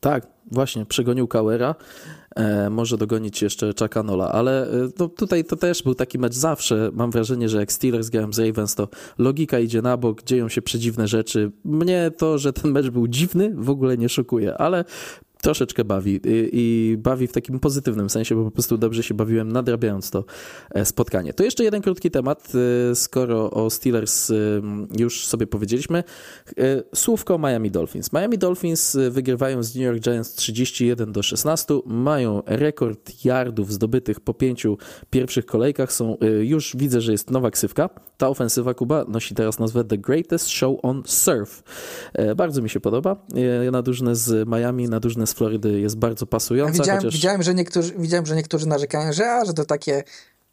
Tak, 0.00 0.26
właśnie, 0.50 0.86
przegonił 0.86 1.28
Cowera. 1.28 1.74
E, 2.36 2.70
może 2.70 2.98
dogonić 2.98 3.42
jeszcze 3.42 3.72
Chucka 3.78 4.02
Nola, 4.02 4.32
ale 4.32 4.62
e, 4.62 4.88
no, 4.98 5.08
tutaj 5.08 5.44
to 5.44 5.56
też 5.56 5.82
był 5.82 5.94
taki 5.94 6.18
mecz 6.18 6.34
zawsze. 6.34 6.90
Mam 6.92 7.10
wrażenie, 7.10 7.48
że 7.48 7.58
jak 7.58 7.72
Steelers 7.72 8.08
grałem 8.08 8.32
z 8.32 8.38
Ravens, 8.38 8.74
to 8.74 8.88
logika 9.18 9.58
idzie 9.58 9.82
na 9.82 9.96
bok, 9.96 10.22
dzieją 10.22 10.48
się 10.48 10.62
przedziwne 10.62 11.08
rzeczy. 11.08 11.52
Mnie 11.64 12.10
to, 12.16 12.38
że 12.38 12.52
ten 12.52 12.70
mecz 12.70 12.90
był 12.90 13.08
dziwny, 13.08 13.52
w 13.54 13.70
ogóle 13.70 13.98
nie 13.98 14.08
szokuje, 14.08 14.54
ale 14.58 14.84
troszeczkę 15.40 15.84
bawi 15.84 16.20
I, 16.24 16.96
bawi 16.98 17.26
w 17.26 17.32
takim 17.32 17.60
pozytywnym 17.60 18.10
sensie, 18.10 18.34
bo 18.34 18.44
po 18.44 18.50
prostu 18.50 18.78
dobrze 18.78 19.02
się 19.02 19.14
bawiłem 19.14 19.52
nadrabiając 19.52 20.10
to 20.10 20.24
e, 20.70 20.84
spotkanie. 20.84 21.34
To 21.34 21.44
jeszcze 21.44 21.64
jeden 21.64 21.82
krótki 21.82 22.10
temat, 22.10 22.52
e, 22.90 22.94
skoro 22.94 23.50
o 23.50 23.70
Steelers 23.70 24.30
e, 24.30 24.34
już 24.98 25.26
sobie 25.26 25.46
powiedzieliśmy. 25.46 26.04
Słówko 26.94 27.38
Miami 27.38 27.70
Dolphins. 27.70 28.12
Miami 28.12 28.38
Dolphins 28.38 28.96
wygrywają 29.10 29.62
z 29.62 29.74
New 29.74 29.84
York 29.84 30.00
Giants 30.00 30.34
31 30.34 31.12
do 31.12 31.22
16, 31.22 31.74
mają 31.86 32.42
rekord 32.46 33.24
yardów 33.24 33.72
zdobytych 33.72 34.20
po 34.20 34.34
pięciu 34.34 34.78
pierwszych 35.10 35.46
kolejkach. 35.46 35.92
Są, 35.92 36.16
już 36.40 36.76
widzę, 36.76 37.00
że 37.00 37.12
jest 37.12 37.30
nowa 37.30 37.50
ksywka. 37.50 37.90
Ta 38.16 38.28
ofensywa 38.28 38.74
Kuba 38.74 39.04
nosi 39.08 39.34
teraz 39.34 39.58
nazwę 39.58 39.84
The 39.84 39.98
Greatest 39.98 40.48
Show 40.48 40.78
on 40.82 41.02
Surf. 41.06 41.62
Bardzo 42.36 42.62
mi 42.62 42.70
się 42.70 42.80
podoba. 42.80 43.16
Na 43.72 43.82
drużynę 43.82 44.16
z 44.16 44.48
Miami, 44.48 44.88
na 44.88 45.00
drużynę 45.00 45.26
z 45.30 45.34
Florydy 45.34 45.80
jest 45.80 45.96
bardzo 45.96 46.26
pasująca. 46.26 46.72
Widziałem, 46.72 47.00
chociaż... 47.00 47.14
widziałem, 47.14 47.42
że 47.42 47.54
niektórzy, 47.54 47.94
widziałem, 47.98 48.26
że 48.26 48.36
niektórzy 48.36 48.66
narzekają, 48.68 49.12
że, 49.12 49.30
a, 49.30 49.44
że 49.44 49.54
to 49.54 49.64
takie 49.64 50.02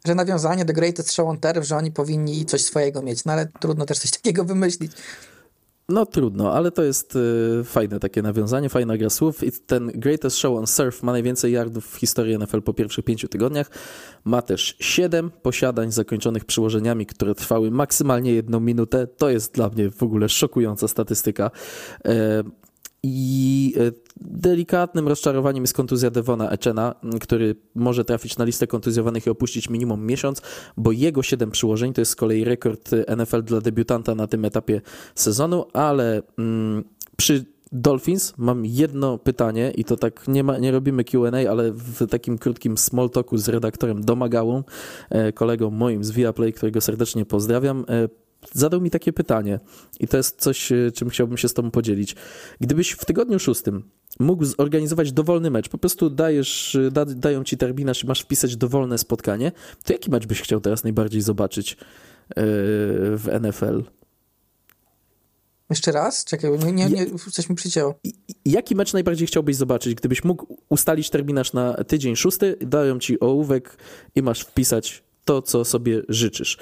że 0.06 0.14
nawiązanie 0.14 0.64
do 0.64 0.72
Greatest 0.72 1.12
Show 1.12 1.28
on 1.28 1.38
Turf, 1.38 1.66
że 1.66 1.76
oni 1.76 1.92
powinni 1.92 2.44
coś 2.44 2.64
swojego 2.64 3.02
mieć, 3.02 3.24
no 3.24 3.32
ale 3.32 3.46
trudno 3.60 3.86
też 3.86 3.98
coś 3.98 4.10
takiego 4.10 4.44
wymyślić. 4.44 4.92
No 5.90 6.06
trudno, 6.06 6.52
ale 6.52 6.70
to 6.70 6.82
jest 6.82 7.16
y, 7.16 7.64
fajne 7.64 8.00
takie 8.00 8.22
nawiązanie, 8.22 8.68
fajna 8.68 8.96
gra 8.96 9.10
słów 9.10 9.42
i 9.42 9.52
ten 9.52 9.86
Greatest 9.94 10.36
Show 10.36 10.58
on 10.58 10.66
Surf 10.66 11.02
ma 11.02 11.12
najwięcej 11.12 11.52
yardów 11.52 11.86
w 11.86 11.96
historii 11.96 12.38
NFL 12.38 12.62
po 12.62 12.74
pierwszych 12.74 13.04
pięciu 13.04 13.28
tygodniach. 13.28 13.70
Ma 14.24 14.42
też 14.42 14.76
siedem 14.80 15.30
posiadań 15.30 15.92
zakończonych 15.92 16.44
przyłożeniami, 16.44 17.06
które 17.06 17.34
trwały 17.34 17.70
maksymalnie 17.70 18.32
jedną 18.32 18.60
minutę. 18.60 19.06
To 19.06 19.30
jest 19.30 19.54
dla 19.54 19.68
mnie 19.68 19.90
w 19.90 20.02
ogóle 20.02 20.28
szokująca 20.28 20.88
statystyka. 20.88 21.50
Y, 22.06 22.10
i 23.02 23.74
e, 23.76 23.92
delikatnym 24.20 25.08
rozczarowaniem 25.08 25.62
jest 25.62 25.74
kontuzja 25.74 26.10
Devona 26.10 26.50
Echena, 26.50 26.94
który 27.20 27.56
może 27.74 28.04
trafić 28.04 28.38
na 28.38 28.44
listę 28.44 28.66
kontuzjowanych 28.66 29.26
i 29.26 29.30
opuścić 29.30 29.70
minimum 29.70 30.06
miesiąc, 30.06 30.42
bo 30.76 30.92
jego 30.92 31.22
7 31.22 31.50
przyłożeń 31.50 31.92
to 31.92 32.00
jest 32.00 32.10
z 32.10 32.16
kolei 32.16 32.44
rekord 32.44 32.90
NFL 33.16 33.42
dla 33.42 33.60
debiutanta 33.60 34.14
na 34.14 34.26
tym 34.26 34.44
etapie 34.44 34.80
sezonu, 35.14 35.64
ale 35.72 36.22
mm, 36.38 36.84
przy 37.16 37.44
Dolphins, 37.72 38.34
mam 38.38 38.66
jedno 38.66 39.18
pytanie 39.18 39.72
i 39.76 39.84
to 39.84 39.96
tak 39.96 40.28
nie, 40.28 40.44
ma, 40.44 40.58
nie 40.58 40.70
robimy 40.70 41.04
QA, 41.04 41.50
ale 41.50 41.72
w 41.72 42.06
takim 42.06 42.38
krótkim 42.38 42.78
small 42.78 43.10
talku 43.10 43.38
z 43.38 43.48
redaktorem 43.48 44.04
Domagałą, 44.04 44.62
e, 45.10 45.32
kolegą 45.32 45.70
moim 45.70 46.04
z 46.04 46.10
Viaplay, 46.10 46.52
którego 46.52 46.80
serdecznie 46.80 47.26
pozdrawiam. 47.26 47.84
E, 48.42 48.46
zadał 48.52 48.80
mi 48.80 48.90
takie 48.90 49.12
pytanie 49.12 49.60
i 50.00 50.08
to 50.08 50.16
jest 50.16 50.40
coś, 50.40 50.72
e, 50.72 50.92
czym 50.94 51.08
chciałbym 51.08 51.38
się 51.38 51.48
z 51.48 51.54
Tobą 51.54 51.70
podzielić. 51.70 52.16
Gdybyś 52.60 52.90
w 52.90 53.04
tygodniu 53.04 53.38
szóstym 53.38 53.90
mógł 54.20 54.44
zorganizować 54.44 55.12
dowolny 55.12 55.50
mecz, 55.50 55.68
po 55.68 55.78
prostu 55.78 56.10
dajesz, 56.10 56.78
da, 56.92 57.04
dają 57.04 57.44
ci 57.44 57.56
terminarz 57.56 58.04
i 58.04 58.06
masz 58.06 58.20
wpisać 58.20 58.56
dowolne 58.56 58.98
spotkanie, 58.98 59.52
to 59.84 59.92
jaki 59.92 60.10
mecz 60.10 60.26
byś 60.26 60.42
chciał 60.42 60.60
teraz 60.60 60.84
najbardziej 60.84 61.20
zobaczyć 61.20 61.76
w 62.36 63.28
NFL? 63.40 63.82
Jeszcze 65.70 65.92
raz? 65.92 66.24
Czekaj, 66.24 66.50
nie, 66.58 66.72
nie, 66.72 66.88
nie 66.88 67.06
coś 67.32 67.48
mi 67.48 67.56
przycięło. 67.56 67.94
Jaki 68.44 68.76
mecz 68.76 68.92
najbardziej 68.92 69.26
chciałbyś 69.26 69.56
zobaczyć? 69.56 69.94
Gdybyś 69.94 70.24
mógł 70.24 70.58
ustalić 70.68 71.10
terminarz 71.10 71.52
na 71.52 71.74
tydzień 71.84 72.16
szósty, 72.16 72.56
dają 72.60 72.98
ci 72.98 73.20
ołówek 73.20 73.76
i 74.14 74.22
masz 74.22 74.40
wpisać 74.40 75.04
to, 75.28 75.42
co 75.42 75.64
sobie 75.64 76.02
życzysz. 76.08 76.58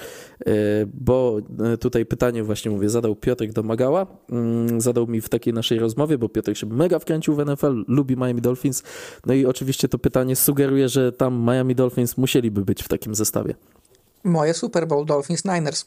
E, 0.46 0.52
bo 0.94 1.38
e, 1.72 1.76
tutaj 1.76 2.06
pytanie 2.06 2.44
właśnie 2.44 2.70
mówię, 2.70 2.88
zadał 2.88 3.16
Piotrek 3.16 3.52
Domagała, 3.52 4.06
mm, 4.30 4.80
zadał 4.80 5.06
mi 5.06 5.20
w 5.20 5.28
takiej 5.28 5.54
naszej 5.54 5.78
rozmowie, 5.78 6.18
bo 6.18 6.28
Piotrek 6.28 6.56
się 6.56 6.66
mega 6.66 6.98
wkręcił 6.98 7.34
w 7.34 7.46
NFL, 7.46 7.84
lubi 7.88 8.16
Miami 8.16 8.40
Dolphins, 8.40 8.82
no 9.26 9.34
i 9.34 9.46
oczywiście 9.46 9.88
to 9.88 9.98
pytanie 9.98 10.36
sugeruje, 10.36 10.88
że 10.88 11.12
tam 11.12 11.44
Miami 11.44 11.74
Dolphins 11.74 12.16
musieliby 12.16 12.64
być 12.64 12.82
w 12.82 12.88
takim 12.88 13.14
zestawie. 13.14 13.54
Moje 14.24 14.54
Super 14.54 14.86
Bowl 14.86 15.06
Dolphins 15.06 15.44
Niners. 15.44 15.86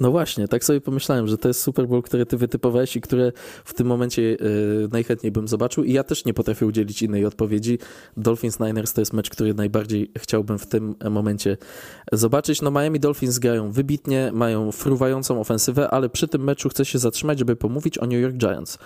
No 0.00 0.10
właśnie, 0.10 0.48
tak 0.48 0.64
sobie 0.64 0.80
pomyślałem, 0.80 1.26
że 1.26 1.38
to 1.38 1.48
jest 1.48 1.60
Super 1.60 1.88
Bowl, 1.88 2.02
który 2.02 2.26
ty 2.26 2.36
wytypowałeś 2.36 2.96
i 2.96 3.00
które 3.00 3.32
w 3.64 3.74
tym 3.74 3.86
momencie 3.86 4.22
yy, 4.22 4.38
najchętniej 4.92 5.32
bym 5.32 5.48
zobaczył 5.48 5.84
i 5.84 5.92
ja 5.92 6.04
też 6.04 6.24
nie 6.24 6.34
potrafię 6.34 6.66
udzielić 6.66 7.02
innej 7.02 7.24
odpowiedzi. 7.24 7.78
Dolphins 8.16 8.60
Niners 8.60 8.92
to 8.92 9.00
jest 9.00 9.12
mecz, 9.12 9.30
który 9.30 9.54
najbardziej 9.54 10.10
chciałbym 10.18 10.58
w 10.58 10.66
tym 10.66 10.94
momencie 11.10 11.56
zobaczyć. 12.12 12.62
No 12.62 12.70
Miami 12.70 13.00
Dolphins 13.00 13.38
grają 13.38 13.72
wybitnie, 13.72 14.30
mają 14.34 14.72
fruwającą 14.72 15.40
ofensywę, 15.40 15.90
ale 15.90 16.08
przy 16.08 16.28
tym 16.28 16.44
meczu 16.44 16.68
chcę 16.68 16.84
się 16.84 16.98
zatrzymać, 16.98 17.38
żeby 17.38 17.56
pomówić 17.56 17.98
o 17.98 18.06
New 18.06 18.20
York 18.20 18.36
Giants 18.36 18.78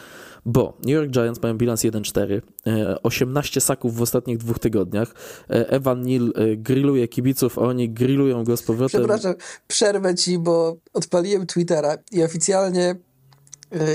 bo 0.47 0.77
New 0.79 0.95
York 0.95 1.11
Giants 1.11 1.43
mają 1.43 1.59
bilans 1.59 1.81
1-4, 1.81 2.41
18 3.03 3.59
e, 3.59 3.61
saków 3.61 3.97
w 3.97 4.03
ostatnich 4.03 4.39
dwóch 4.39 4.59
tygodniach. 4.59 5.15
E, 5.51 5.69
Evan 5.71 6.03
Neal 6.03 6.33
e, 6.35 6.57
grilluje 6.57 7.09
kibiców, 7.09 7.59
oni 7.59 7.91
grillują 7.91 8.45
go 8.45 8.57
z 8.57 8.63
powrotem. 8.63 9.01
Przepraszam, 9.01 9.35
przerwę 9.69 10.15
ci, 10.15 10.39
bo 10.39 10.77
odpaliłem 10.93 11.47
Twittera 11.47 11.97
i 12.13 12.23
oficjalnie 12.23 12.97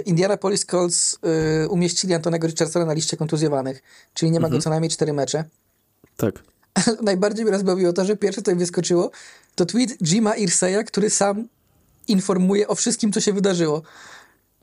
Indianapolis 0.06 0.65
Colts 0.65 1.19
umieścili 1.69 2.14
Antonego 2.14 2.48
Richardsona 2.48 2.86
na 2.86 2.94
liście 2.94 3.18
kontuzjowanych, 3.18 3.82
czyli 4.14 4.32
nie 4.32 4.40
ma 4.40 4.48
mhm. 4.48 4.60
go 4.60 4.64
co 4.64 4.69
najmniej 4.69 4.90
cztery 4.90 5.14
mecze. 5.14 5.44
Tak. 6.18 6.44
Najbardziej 7.02 7.45
mnie 7.45 7.52
rozbawiło 7.52 7.94
to, 7.94 8.06
że 8.06 8.18
pierwsze, 8.18 8.41
co 8.41 8.52
mi 8.52 8.57
wyskoczyło, 8.57 9.11
to 9.56 9.65
tweet 9.65 9.98
Jima 10.02 10.36
Irseya, 10.36 10.84
który 10.86 11.10
sam 11.10 11.48
informuje 12.07 12.68
o 12.68 12.76
wszystkim, 12.76 13.11
co 13.11 13.22
się 13.22 13.34
wydarzyło. 13.34 13.82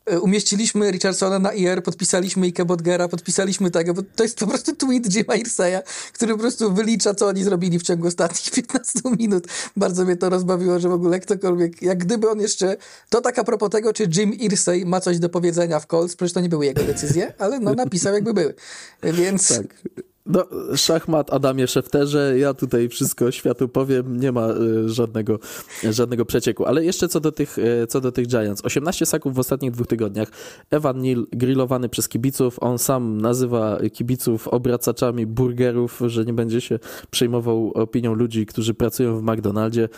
E, 0.06 0.20
umieściliśmy 0.20 0.90
Richardsona 0.90 1.39
na 1.39 1.52
IR, 1.52 1.82
podpisaliśmy 1.82 2.47
Ike 2.47 2.64
Bodgera, 2.64 3.09
podpisaliśmy 3.09 3.70
tego, 3.70 3.94
bo 3.94 4.02
to 4.16 4.22
jest 4.22 4.39
po 4.39 4.47
prostu 4.47 4.76
tweet 4.76 5.06
Jima 5.06 5.35
Irseya, 5.36 5.78
który 6.12 6.32
po 6.32 6.39
prostu 6.39 6.72
wylicza, 6.72 7.14
co 7.14 7.26
oni 7.26 7.44
zrobili 7.44 7.78
w 7.78 7.82
ciągu 7.82 8.06
ostatnich 8.06 8.51
15 8.68 9.01
minut. 9.18 9.47
Bardzo 9.76 10.05
mnie 10.05 10.16
to 10.16 10.31
rozbawiło, 10.31 10.78
że 10.78 10.89
w 10.89 10.93
ogóle 10.93 11.20
ktokolwiek, 11.20 11.82
jak 11.82 11.98
gdyby 11.98 12.31
on 12.31 12.40
jeszcze, 12.40 12.76
to 13.09 13.20
tak 13.20 13.39
a 13.39 13.44
propos 13.44 13.70
tego, 13.70 13.93
czy 13.93 14.09
Jim 14.16 14.35
Irsay 14.35 14.86
ma 14.86 15.01
coś 15.01 15.18
do 15.18 15.28
powiedzenia 15.28 15.81
w 15.81 15.86
Colts, 15.86 16.16
przecież 16.16 16.32
to 16.32 16.40
nie 16.40 16.48
były 16.48 16.66
jego 16.66 16.82
decyzje, 16.82 17.32
ale 17.39 17.60
no 17.60 17.74
napisał 17.74 18.14
jakby 18.14 18.35
były. 18.35 18.55
Więc... 19.02 19.48
Tak. 19.48 20.05
No, 20.26 20.46
szachmat 20.76 21.32
Adamie 21.32 21.66
Szefterze, 21.66 22.38
ja 22.38 22.55
tutaj 22.55 22.88
wszystko 22.88 23.30
światu 23.30 23.68
powiem, 23.68 24.20
nie 24.20 24.32
ma 24.32 24.48
y, 24.51 24.88
żadnego, 24.88 25.38
żadnego 25.90 26.24
przecieku. 26.24 26.64
Ale 26.64 26.84
jeszcze 26.84 27.09
co 27.09 27.20
do, 27.20 27.32
tych, 27.32 27.59
y, 27.59 27.86
co 27.88 28.01
do 28.01 28.12
tych 28.12 28.26
Giants. 28.26 28.64
18 28.64 29.06
saków 29.06 29.34
w 29.34 29.38
ostatnich 29.38 29.70
dwóch 29.70 29.86
tygodniach. 29.86 30.28
Evan 30.70 31.02
Neal 31.02 31.26
grillowany 31.32 31.88
przez 31.88 32.09
kibiców. 32.09 32.56
On 32.60 32.78
sam 32.78 33.20
nazywa 33.20 33.78
kibiców 33.92 34.48
obracaczami 34.48 35.26
burgerów, 35.26 36.01
że 36.06 36.24
nie 36.24 36.32
będzie 36.32 36.60
się 36.60 36.78
przejmował 37.10 37.72
opinią 37.74 38.14
ludzi, 38.14 38.46
którzy 38.46 38.74
pracują 38.74 39.18
w 39.18 39.22
McDonaldzie. 39.22 39.88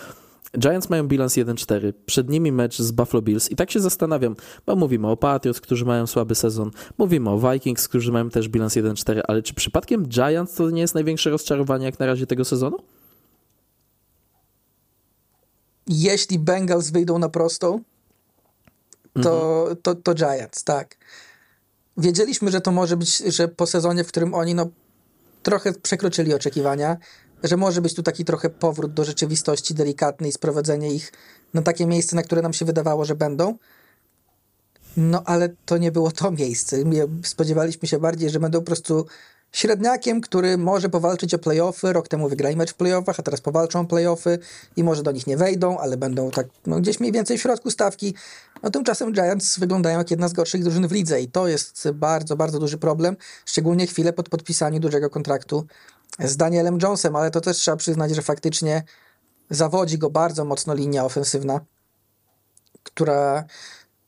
Giants 0.58 0.90
mają 0.90 1.08
bilans 1.08 1.34
1-4, 1.34 1.92
przed 2.06 2.28
nimi 2.28 2.52
mecz 2.52 2.78
z 2.78 2.90
Buffalo 2.90 3.22
Bills 3.22 3.50
i 3.50 3.56
tak 3.56 3.70
się 3.70 3.80
zastanawiam, 3.80 4.36
bo 4.66 4.76
mówimy 4.76 5.08
o 5.08 5.16
Patriots, 5.16 5.60
którzy 5.60 5.84
mają 5.84 6.06
słaby 6.06 6.34
sezon, 6.34 6.70
mówimy 6.98 7.30
o 7.30 7.52
Vikings, 7.52 7.88
którzy 7.88 8.12
mają 8.12 8.30
też 8.30 8.48
bilans 8.48 8.74
1-4, 8.74 9.20
ale 9.28 9.42
czy 9.42 9.54
przypadkiem 9.54 10.06
Giants 10.06 10.54
to 10.54 10.70
nie 10.70 10.80
jest 10.80 10.94
największe 10.94 11.30
rozczarowanie 11.30 11.86
jak 11.86 11.98
na 11.98 12.06
razie 12.06 12.26
tego 12.26 12.44
sezonu? 12.44 12.76
Jeśli 15.86 16.38
Bengals 16.38 16.90
wyjdą 16.90 17.18
na 17.18 17.28
prostą, 17.28 17.80
to, 19.22 19.60
mhm. 19.60 19.76
to, 19.82 19.94
to 19.94 20.14
Giants, 20.14 20.64
tak. 20.64 20.96
Wiedzieliśmy, 21.96 22.50
że 22.50 22.60
to 22.60 22.72
może 22.72 22.96
być, 22.96 23.16
że 23.16 23.48
po 23.48 23.66
sezonie, 23.66 24.04
w 24.04 24.08
którym 24.08 24.34
oni 24.34 24.54
no, 24.54 24.66
trochę 25.42 25.72
przekroczyli 25.72 26.34
oczekiwania, 26.34 26.96
że 27.46 27.56
może 27.56 27.80
być 27.80 27.94
tu 27.94 28.02
taki 28.02 28.24
trochę 28.24 28.50
powrót 28.50 28.92
do 28.92 29.04
rzeczywistości 29.04 29.74
delikatny 29.74 30.28
i 30.28 30.32
sprowadzenie 30.32 30.94
ich 30.94 31.12
na 31.54 31.62
takie 31.62 31.86
miejsce, 31.86 32.16
na 32.16 32.22
które 32.22 32.42
nam 32.42 32.52
się 32.52 32.64
wydawało, 32.64 33.04
że 33.04 33.14
będą. 33.14 33.58
No 34.96 35.22
ale 35.24 35.48
to 35.66 35.78
nie 35.78 35.92
było 35.92 36.10
to 36.10 36.30
miejsce. 36.30 36.76
Spodziewaliśmy 37.24 37.88
się 37.88 37.98
bardziej, 37.98 38.30
że 38.30 38.40
będą 38.40 38.58
po 38.58 38.64
prostu 38.64 39.06
średniakiem, 39.52 40.20
który 40.20 40.58
może 40.58 40.88
powalczyć 40.88 41.34
o 41.34 41.38
playoffy. 41.38 41.92
Rok 41.92 42.08
temu 42.08 42.28
wygrali 42.28 42.56
mecz 42.56 42.70
w 42.70 42.74
playoffach, 42.74 43.20
a 43.20 43.22
teraz 43.22 43.40
powalczą 43.40 43.80
o 43.80 43.84
playoffy 43.84 44.38
i 44.76 44.84
może 44.84 45.02
do 45.02 45.12
nich 45.12 45.26
nie 45.26 45.36
wejdą, 45.36 45.78
ale 45.78 45.96
będą 45.96 46.30
tak 46.30 46.46
no, 46.66 46.80
gdzieś 46.80 47.00
mniej 47.00 47.12
więcej 47.12 47.38
w 47.38 47.40
środku 47.40 47.70
stawki. 47.70 48.14
No 48.62 48.70
tymczasem 48.70 49.12
Giants 49.12 49.58
wyglądają 49.58 49.98
jak 49.98 50.10
jedna 50.10 50.28
z 50.28 50.32
gorszych 50.32 50.62
drużyn 50.62 50.88
w 50.88 50.92
lidze 50.92 51.20
i 51.20 51.28
to 51.28 51.48
jest 51.48 51.90
bardzo, 51.90 52.36
bardzo 52.36 52.58
duży 52.58 52.78
problem, 52.78 53.16
szczególnie 53.44 53.86
chwilę 53.86 54.12
pod 54.12 54.28
podpisaniem 54.28 54.80
dużego 54.80 55.10
kontraktu 55.10 55.66
z 56.18 56.36
Danielem 56.36 56.78
Jonesem, 56.82 57.16
ale 57.16 57.30
to 57.30 57.40
też 57.40 57.56
trzeba 57.56 57.76
przyznać, 57.76 58.14
że 58.14 58.22
faktycznie 58.22 58.82
zawodzi 59.50 59.98
go 59.98 60.10
bardzo 60.10 60.44
mocno 60.44 60.74
linia 60.74 61.04
ofensywna, 61.04 61.60
która 62.82 63.44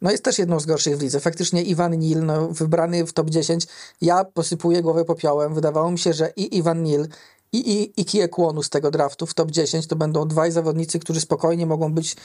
no 0.00 0.10
jest 0.10 0.24
też 0.24 0.38
jedną 0.38 0.60
z 0.60 0.66
gorszych 0.66 0.98
w 0.98 1.02
lidze. 1.02 1.20
Faktycznie 1.20 1.62
Iwan 1.62 1.98
Nil, 1.98 2.26
no, 2.26 2.48
wybrany 2.48 3.06
w 3.06 3.12
top 3.12 3.30
10, 3.30 3.66
ja 4.00 4.24
posypuję 4.24 4.82
głowę 4.82 5.04
popiołem. 5.04 5.54
Wydawało 5.54 5.90
mi 5.90 5.98
się, 5.98 6.12
że 6.12 6.32
i 6.36 6.56
Iwan 6.56 6.82
Nil, 6.82 7.08
i, 7.52 7.58
i, 7.72 8.00
i 8.00 8.04
Kiekłonu 8.04 8.62
z 8.62 8.70
tego 8.70 8.90
draftu 8.90 9.26
w 9.26 9.34
top 9.34 9.50
10 9.50 9.86
to 9.86 9.96
będą 9.96 10.28
dwaj 10.28 10.52
zawodnicy, 10.52 10.98
którzy 10.98 11.20
spokojnie 11.20 11.66
mogą 11.66 11.92
być 11.92 12.16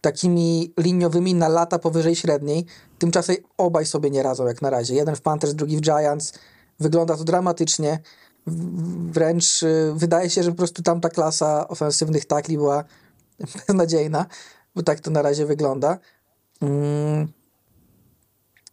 takimi 0.00 0.72
liniowymi 0.78 1.34
na 1.34 1.48
lata 1.48 1.78
powyżej 1.78 2.16
średniej. 2.16 2.66
Tymczasem 2.98 3.36
obaj 3.58 3.86
sobie 3.86 4.10
nie 4.10 4.22
radzą 4.22 4.46
jak 4.46 4.62
na 4.62 4.70
razie. 4.70 4.94
Jeden 4.94 5.16
w 5.16 5.20
Panthers, 5.20 5.54
drugi 5.54 5.76
w 5.76 5.80
Giants. 5.80 6.32
Wygląda 6.80 7.16
to 7.16 7.24
dramatycznie 7.24 7.98
wręcz 8.46 9.62
y, 9.62 9.92
wydaje 9.96 10.30
się, 10.30 10.42
że 10.42 10.50
po 10.50 10.56
prostu 10.56 10.82
tamta 10.82 11.08
klasa 11.08 11.68
ofensywnych 11.68 12.24
takli 12.24 12.56
była 12.56 12.84
beznadziejna, 13.68 14.26
bo 14.74 14.82
tak 14.82 15.00
to 15.00 15.10
na 15.10 15.22
razie 15.22 15.46
wygląda. 15.46 15.98
Mm. 16.60 17.32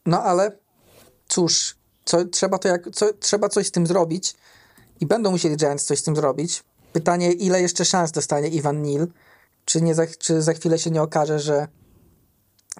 No 0.05 0.23
ale 0.23 0.57
cóż, 1.27 1.75
co, 2.05 2.25
trzeba, 2.25 2.57
to 2.57 2.67
jak, 2.67 2.89
co, 2.93 3.13
trzeba 3.13 3.49
coś 3.49 3.67
z 3.67 3.71
tym 3.71 3.87
zrobić 3.87 4.35
i 4.99 5.05
będą 5.05 5.31
musieli 5.31 5.57
Giants 5.57 5.85
coś 5.85 5.99
z 5.99 6.03
tym 6.03 6.15
zrobić. 6.15 6.63
Pytanie, 6.93 7.31
ile 7.31 7.61
jeszcze 7.61 7.85
szans 7.85 8.11
dostanie 8.11 8.47
Ivan 8.47 8.81
Neal? 8.81 9.07
Czy, 9.65 9.81
nie 9.81 9.95
za, 9.95 10.07
czy 10.07 10.41
za 10.41 10.53
chwilę 10.53 10.79
się 10.79 10.91
nie 10.91 11.01
okaże, 11.01 11.39
że 11.39 11.67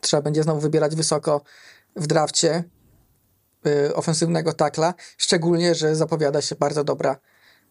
trzeba 0.02 0.22
będzie 0.22 0.44
znowu 0.44 0.60
wybierać 0.60 0.96
wysoko 0.96 1.42
w 1.96 2.08
drafcie 2.08 2.64
ofensywnego 3.94 4.54
takla, 4.54 4.94
szczególnie, 5.18 5.76
że 5.76 5.96
zapowiada 5.96 6.42
się 6.42 6.56
bardzo 6.56 6.84
dobra 6.84 7.20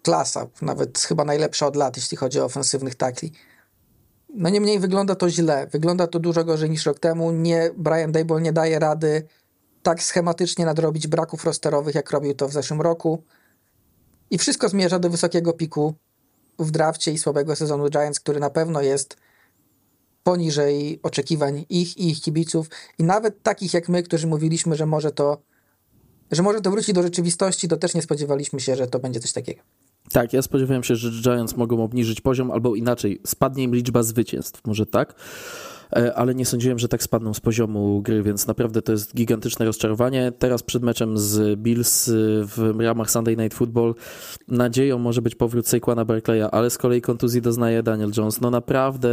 klasa, 0.02 0.46
nawet 0.62 0.98
chyba 0.98 1.24
najlepsza 1.24 1.66
od 1.66 1.76
lat, 1.76 1.96
jeśli 1.96 2.16
chodzi 2.16 2.40
o 2.40 2.44
ofensywnych 2.44 2.94
takli. 2.94 3.32
No 4.34 4.48
niemniej 4.48 4.80
wygląda 4.80 5.14
to 5.14 5.30
źle, 5.30 5.66
wygląda 5.66 6.06
to 6.06 6.18
dużo 6.18 6.44
gorzej 6.44 6.70
niż 6.70 6.86
rok 6.86 6.98
temu. 6.98 7.32
Nie, 7.32 7.70
Brian 7.76 8.12
Dable 8.12 8.40
nie 8.40 8.52
daje 8.52 8.78
rady 8.78 9.26
tak 9.82 10.02
schematycznie 10.02 10.64
nadrobić 10.64 11.06
braków 11.06 11.44
rosterowych, 11.44 11.94
jak 11.94 12.10
robił 12.10 12.34
to 12.34 12.48
w 12.48 12.52
zeszłym 12.52 12.80
roku. 12.80 13.24
I 14.30 14.38
wszystko 14.38 14.68
zmierza 14.68 14.98
do 14.98 15.10
wysokiego 15.10 15.52
piku 15.52 15.94
w 16.58 16.70
drafcie 16.70 17.12
i 17.12 17.18
słabego 17.18 17.56
sezonu 17.56 17.88
Giants, 17.90 18.20
który 18.20 18.40
na 18.40 18.50
pewno 18.50 18.82
jest 18.82 19.16
poniżej 20.22 21.00
oczekiwań 21.02 21.66
ich 21.68 21.96
i 21.96 22.10
ich 22.10 22.20
kibiców 22.20 22.70
i 22.98 23.04
nawet 23.04 23.42
takich 23.42 23.74
jak 23.74 23.88
my, 23.88 24.02
którzy 24.02 24.26
mówiliśmy, 24.26 24.76
że 24.76 24.86
może 24.86 25.12
to 25.12 25.42
że 26.30 26.42
może 26.42 26.60
to 26.60 26.70
wróci 26.70 26.92
do 26.92 27.02
rzeczywistości, 27.02 27.68
to 27.68 27.76
też 27.76 27.94
nie 27.94 28.02
spodziewaliśmy 28.02 28.60
się, 28.60 28.76
że 28.76 28.86
to 28.86 28.98
będzie 28.98 29.20
coś 29.20 29.32
takiego. 29.32 29.62
Tak, 30.12 30.32
ja 30.32 30.42
spodziewałem 30.42 30.84
się, 30.84 30.96
że 30.96 31.22
Giants 31.22 31.56
mogą 31.56 31.84
obniżyć 31.84 32.20
poziom, 32.20 32.50
albo 32.50 32.74
inaczej, 32.74 33.20
spadnie 33.26 33.64
im 33.64 33.74
liczba 33.74 34.02
zwycięstw, 34.02 34.60
może 34.66 34.86
tak. 34.86 35.14
E, 35.96 36.14
ale 36.14 36.34
nie 36.34 36.46
sądziłem, 36.46 36.78
że 36.78 36.88
tak 36.88 37.02
spadną 37.02 37.34
z 37.34 37.40
poziomu 37.40 38.02
gry, 38.02 38.22
więc 38.22 38.46
naprawdę 38.46 38.82
to 38.82 38.92
jest 38.92 39.14
gigantyczne 39.14 39.66
rozczarowanie. 39.66 40.32
Teraz 40.38 40.62
przed 40.62 40.82
meczem 40.82 41.18
z 41.18 41.60
Bills 41.60 42.10
w 42.42 42.74
ramach 42.80 43.10
Sunday 43.10 43.36
Night 43.36 43.58
Football 43.58 43.94
nadzieją 44.48 44.98
może 44.98 45.22
być 45.22 45.34
powrót 45.34 45.68
Saquona 45.68 46.04
Barclaya, 46.04 46.48
ale 46.52 46.70
z 46.70 46.78
kolei 46.78 47.00
kontuzji 47.00 47.42
doznaje 47.42 47.82
Daniel 47.82 48.10
Jones. 48.16 48.40
No 48.40 48.50
naprawdę 48.50 49.08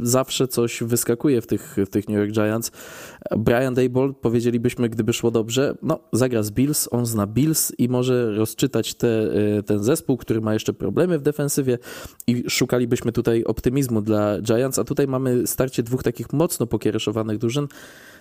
zawsze 0.00 0.48
coś 0.48 0.82
wyskakuje 0.82 1.40
w 1.40 1.46
tych, 1.46 1.76
w 1.86 1.90
tych 1.90 2.08
New 2.08 2.18
York 2.18 2.32
Giants. 2.32 2.72
Brian 3.36 3.74
Dable, 3.74 4.12
powiedzielibyśmy, 4.20 4.88
gdyby 4.88 5.12
szło 5.12 5.30
dobrze, 5.30 5.74
no 5.82 6.00
zagra 6.12 6.42
z 6.42 6.50
Bills, 6.50 6.88
on 6.90 7.06
zna 7.06 7.26
Bills 7.26 7.72
i 7.78 7.88
może 7.88 8.34
rozczytać 8.34 8.94
te, 8.94 9.30
ten 9.66 9.82
zespół, 9.82 10.16
który 10.16 10.40
ma 10.40 10.52
jeszcze 10.52 10.72
problemy 10.72 11.18
w 11.18 11.22
defensywie 11.22 11.78
i 12.26 12.44
szukalibyśmy 12.48 13.12
tutaj 13.12 13.44
optymizmu 13.44 14.02
dla 14.02 14.40
Giants, 14.40 14.78
a 14.78 14.84
tutaj 14.84 15.06
mamy 15.06 15.46
starcie 15.46 15.82
dwóch 15.82 16.01
takich 16.02 16.32
mocno 16.32 16.66
pokiereszowanych 16.66 17.38
drużyn, 17.38 17.68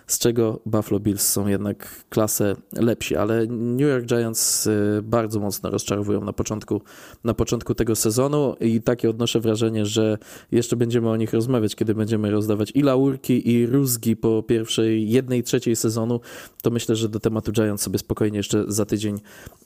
z 0.08 0.20
czego 0.20 0.60
Buffalo 0.66 1.00
Bills 1.00 1.30
są 1.30 1.48
jednak 1.48 2.06
klasę 2.10 2.56
lepsi, 2.74 3.16
ale 3.16 3.46
New 3.48 3.90
York 3.90 4.06
Giants 4.06 4.68
y, 4.68 5.00
bardzo 5.04 5.40
mocno 5.40 5.70
rozczarowują 5.70 6.24
na 6.24 6.34
początku, 6.34 6.82
na 7.24 7.34
początku 7.34 7.76
tego 7.76 7.96
sezonu 7.96 8.56
i 8.60 8.82
takie 8.82 9.10
odnoszę 9.10 9.40
wrażenie, 9.40 9.86
że 9.86 10.18
jeszcze 10.52 10.76
będziemy 10.76 11.10
o 11.10 11.16
nich 11.16 11.34
rozmawiać, 11.34 11.76
kiedy 11.76 11.96
będziemy 11.96 12.32
rozdawać 12.32 12.72
i 12.76 12.82
laurki 12.82 13.50
i 13.50 13.66
rózgi 13.66 14.16
po 14.16 14.44
pierwszej, 14.44 15.10
jednej 15.10 15.44
trzeciej 15.44 15.76
sezonu, 15.76 16.20
to 16.62 16.70
myślę, 16.70 16.96
że 16.96 17.10
do 17.10 17.20
tematu 17.20 17.52
Giants 17.52 17.84
sobie 17.84 18.00
spokojnie 18.00 18.38
jeszcze 18.38 18.66
za 18.68 18.86
tydzień, 18.86 19.20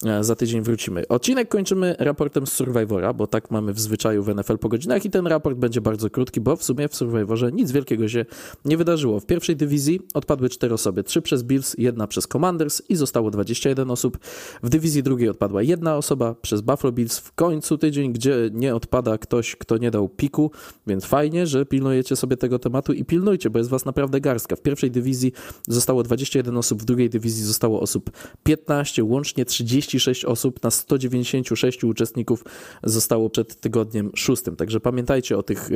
e, 0.06 0.24
za 0.24 0.36
tydzień 0.36 0.62
wrócimy. 0.62 1.08
Odcinek 1.08 1.50
kończymy 1.50 1.96
raportem 2.00 2.48
z 2.48 2.54
Survivora, 2.54 3.14
bo 3.14 3.28
tak 3.28 3.52
mamy 3.52 3.74
w 3.74 3.80
zwyczaju 3.80 4.24
w 4.24 4.36
NFL 4.36 4.58
po 4.58 4.70
godzinach 4.70 5.06
i 5.06 5.10
ten 5.10 5.28
raport 5.28 5.58
będzie 5.58 5.82
bardzo 5.82 6.10
krótki, 6.10 6.42
bo 6.42 6.56
w 6.56 6.64
sumie 6.64 6.88
w 6.88 6.96
Survivorze 6.96 7.52
nic 7.52 7.72
wielkiego 7.72 8.08
się 8.08 8.26
nie 8.66 8.78
wydarzyło. 8.78 9.20
W 9.20 9.26
pierwszej 9.26 9.56
dywizji 9.56 10.00
odpadł 10.14 10.25
odpadły 10.26 10.50
cztery 10.50 10.74
osoby, 10.74 11.04
trzy 11.04 11.22
przez 11.22 11.44
Bills, 11.44 11.76
jedna 11.78 12.08
przez 12.08 12.28
Commanders 12.28 12.82
i 12.90 12.96
zostało 12.96 13.32
21 13.32 13.92
osób. 13.92 14.18
W 14.64 14.70
dywizji 14.70 15.04
drugiej 15.04 15.30
odpadła 15.30 15.64
jedna 15.64 15.98
osoba 15.98 16.36
przez 16.42 16.62
Buffalo 16.62 16.92
Bills. 16.92 17.18
W 17.18 17.34
końcu 17.34 17.78
tydzień, 17.78 18.14
gdzie 18.14 18.50
nie 18.54 18.76
odpada 18.76 19.18
ktoś, 19.18 19.56
kto 19.56 19.78
nie 19.78 19.92
dał 19.92 20.10
piku, 20.10 20.52
więc 20.88 21.06
fajnie, 21.06 21.48
że 21.48 21.66
pilnujecie 21.66 22.16
sobie 22.16 22.38
tego 22.38 22.60
tematu 22.60 22.94
i 22.94 23.06
pilnujcie, 23.06 23.50
bo 23.50 23.60
jest 23.60 23.70
was 23.70 23.86
naprawdę 23.86 24.22
garstka. 24.22 24.56
W 24.56 24.62
pierwszej 24.62 24.92
dywizji 24.92 25.32
zostało 25.68 26.04
21 26.04 26.58
osób, 26.58 26.82
w 26.82 26.86
drugiej 26.86 27.10
dywizji 27.10 27.44
zostało 27.44 27.82
osób 27.82 28.12
15, 28.44 29.04
łącznie 29.04 29.46
36 29.46 30.26
osób 30.26 30.64
na 30.64 30.72
196 30.72 31.84
uczestników 31.84 32.44
zostało 32.84 33.30
przed 33.30 33.62
tygodniem 33.62 34.12
szóstym. 34.16 34.56
Także 34.56 34.80
pamiętajcie 34.80 35.38
o 35.38 35.44
tych, 35.44 35.70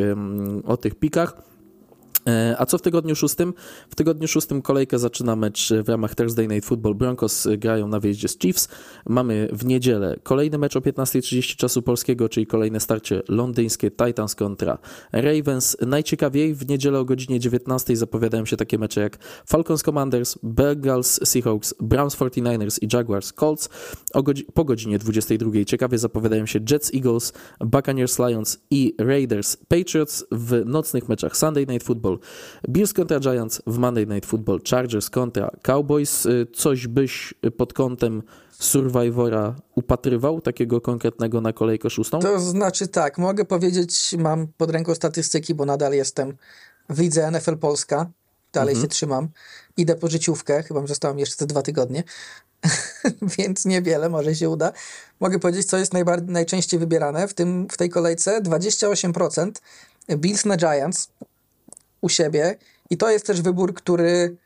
o 0.63 0.77
tych 0.77 0.95
pikach. 0.95 1.58
E, 2.29 2.55
a 2.57 2.65
co 2.65 2.77
w 2.77 2.81
tygodniu 2.81 3.15
szóstym? 3.15 3.53
W 3.89 3.95
tygodniu 3.95 4.27
szóstym 4.27 4.61
kolejkę 4.61 4.99
zaczyna 4.99 5.35
mecz 5.35 5.73
w 5.83 5.89
ramach 5.89 6.15
Thursday 6.15 6.47
Night 6.47 6.65
Football. 6.65 6.95
Broncos 6.95 7.47
grają 7.57 7.87
na 7.87 7.99
wyjeździe 7.99 8.27
z 8.27 8.37
Chiefs. 8.37 8.67
Mamy 9.07 9.49
w 9.51 9.65
niedzielę 9.65 10.15
kolejny 10.23 10.57
mecz 10.57 10.75
o 10.75 10.79
15.30 10.79 11.55
czasu 11.55 11.81
polskiego, 11.81 12.29
czyli 12.29 12.47
kolejne 12.47 12.79
starcie 12.79 13.21
londyńskie 13.29 13.91
Titans 13.91 14.35
kontra 14.35 14.77
Ravens. 15.11 15.77
Najciekawiej 15.87 16.55
w 16.55 16.69
niedzielę 16.69 16.99
o 16.99 17.05
godzinie 17.05 17.39
19 17.39 17.95
zapowiadają 17.95 18.45
się 18.45 18.57
takie 18.57 18.77
mecze 18.77 19.01
jak 19.01 19.17
Falcons 19.45 19.83
Commanders, 19.83 20.39
Bengals 20.43 21.19
Seahawks, 21.23 21.73
Browns 21.79 22.17
49ers 22.17 22.77
i 22.81 22.95
Jaguars 22.95 23.33
Colts. 23.33 23.69
Po 24.53 24.65
godzinie 24.65 24.99
22 24.99 25.51
ciekawie 25.65 25.97
zapowiadają 25.97 26.45
się 26.45 26.59
Jets 26.71 26.93
Eagles, 26.93 27.33
Buccaneers 27.59 28.19
Lions 28.19 28.59
i 28.71 28.95
Raiders 28.99 29.57
Patriots. 29.57 30.25
W 30.31 30.65
nocnych 30.65 31.09
meczach 31.09 31.37
Sunday 31.37 31.65
Night 31.67 31.87
Football 31.87 32.18
Bills 32.69 32.93
kontra 32.93 33.19
Giants 33.19 33.61
w 33.67 33.77
Monday 33.77 34.07
Night 34.07 34.29
Football, 34.29 34.59
Chargers 34.69 35.09
kontra 35.09 35.51
Cowboys. 35.61 36.25
Y, 36.25 36.47
coś 36.53 36.87
byś 36.87 37.33
pod 37.57 37.73
kątem 37.73 38.23
Survivora 38.59 39.55
upatrywał, 39.75 40.41
takiego 40.41 40.81
konkretnego 40.81 41.41
na 41.41 41.53
kolejkę 41.53 41.89
szóstą? 41.89 42.19
To 42.19 42.39
znaczy 42.39 42.87
tak, 42.87 43.17
mogę 43.17 43.45
powiedzieć, 43.45 44.15
mam 44.17 44.47
pod 44.57 44.71
ręką 44.71 44.95
statystyki, 44.95 45.55
bo 45.55 45.65
nadal 45.65 45.93
jestem 45.93 46.37
w 46.89 46.99
lidze 46.99 47.31
NFL 47.31 47.57
Polska, 47.57 48.09
dalej 48.53 48.73
mhm. 48.73 48.83
się 48.83 48.87
trzymam. 48.87 49.29
Idę 49.77 49.95
po 49.95 50.07
życiówkę, 50.07 50.63
chyba 50.63 50.87
zostałem 50.87 51.19
jeszcze 51.19 51.35
te 51.35 51.45
dwa 51.45 51.61
tygodnie, 51.61 52.03
więc 53.37 53.65
niewiele, 53.65 54.09
może 54.09 54.35
się 54.35 54.49
uda. 54.49 54.71
Mogę 55.19 55.39
powiedzieć, 55.39 55.67
co 55.67 55.77
jest 55.77 55.93
najbardziej, 55.93 56.29
najczęściej 56.29 56.79
wybierane 56.79 57.27
w, 57.27 57.33
tym, 57.33 57.67
w 57.71 57.77
tej 57.77 57.89
kolejce. 57.89 58.41
28% 58.41 59.51
Bills 60.17 60.45
na 60.45 60.57
Giants, 60.57 61.09
u 62.01 62.09
siebie 62.09 62.57
i 62.89 62.97
to 62.97 63.09
jest 63.09 63.25
też 63.25 63.41
wybór, 63.41 63.73
który, 63.73 64.37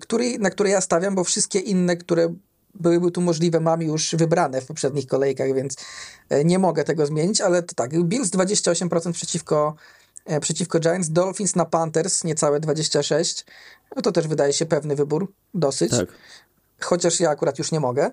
który, 0.00 0.38
na 0.38 0.50
który 0.50 0.70
ja 0.70 0.80
stawiam, 0.80 1.14
bo 1.14 1.24
wszystkie 1.24 1.58
inne, 1.58 1.96
które 1.96 2.34
byłyby 2.74 3.10
tu 3.10 3.20
możliwe, 3.20 3.60
mam 3.60 3.82
już 3.82 4.14
wybrane 4.14 4.60
w 4.60 4.66
poprzednich 4.66 5.06
kolejkach, 5.06 5.54
więc 5.54 5.76
e, 6.28 6.44
nie 6.44 6.58
mogę 6.58 6.84
tego 6.84 7.06
zmienić, 7.06 7.40
ale 7.40 7.62
to 7.62 7.74
tak, 7.74 8.02
Bills 8.02 8.30
28% 8.30 9.12
przeciwko, 9.12 9.74
e, 10.24 10.40
przeciwko 10.40 10.80
Giants, 10.80 11.10
Dolphins 11.10 11.56
na 11.56 11.64
Panthers 11.64 12.24
niecałe 12.24 12.60
26%, 12.60 13.44
no 13.96 14.02
to 14.02 14.12
też 14.12 14.28
wydaje 14.28 14.52
się 14.52 14.66
pewny 14.66 14.96
wybór, 14.96 15.32
dosyć, 15.54 15.90
tak. 15.90 16.08
chociaż 16.80 17.20
ja 17.20 17.30
akurat 17.30 17.58
już 17.58 17.72
nie 17.72 17.80
mogę. 17.80 18.10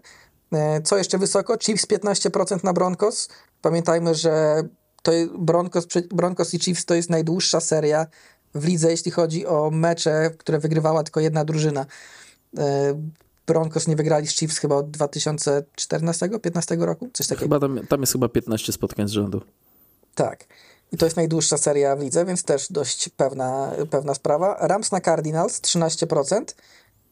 Co 0.84 0.98
jeszcze 0.98 1.18
wysoko? 1.18 1.58
Chiefs 1.58 1.88
15% 1.88 2.64
na 2.64 2.74
Broncos. 2.74 3.30
Pamiętajmy, 3.62 4.16
że 4.16 4.64
to 5.03 5.12
Broncos, 5.38 5.88
Broncos 6.10 6.53
i 6.53 6.60
Chiefs 6.60 6.86
to 6.86 6.95
jest 6.95 7.10
najdłuższa 7.10 7.60
seria 7.60 8.08
w 8.56 8.65
lidze, 8.65 8.91
jeśli 8.91 9.11
chodzi 9.11 9.45
o 9.45 9.69
mecze, 9.72 10.32
które 10.38 10.60
wygrywała 10.60 11.03
tylko 11.03 11.19
jedna 11.19 11.45
drużyna. 11.45 11.86
E, 12.57 12.94
Broncos 13.48 13.88
nie 13.88 13.95
wygrali 13.95 14.28
z 14.28 14.32
Chiefs 14.32 14.57
chyba 14.57 14.76
od 14.76 14.98
2014-15 14.98 16.82
roku, 16.82 17.10
coś 17.14 17.28
takiego. 17.28 17.45
Chyba 17.45 17.60
tam, 17.60 17.88
tam 17.88 18.02
jest 18.02 18.14
chyba 18.14 18.30
15 18.30 18.73
spotkań 18.73 19.07
z 19.07 19.11
rzędu. 19.11 19.41
Tak. 20.15 20.45
I 20.91 20.98
to 20.98 21.06
jest 21.06 21.18
najdłuższa 21.18 21.57
seria 21.57 21.95
w 21.95 21.99
lidze, 21.99 22.26
więc 22.26 22.44
też 22.44 22.72
dość 22.72 23.10
pewna, 23.10 23.72
pewna 23.90 24.14
sprawa. 24.14 24.57
Rams 24.60 24.91
na 24.91 25.02
Cardinals 25.02 25.61
13%. 25.61 26.41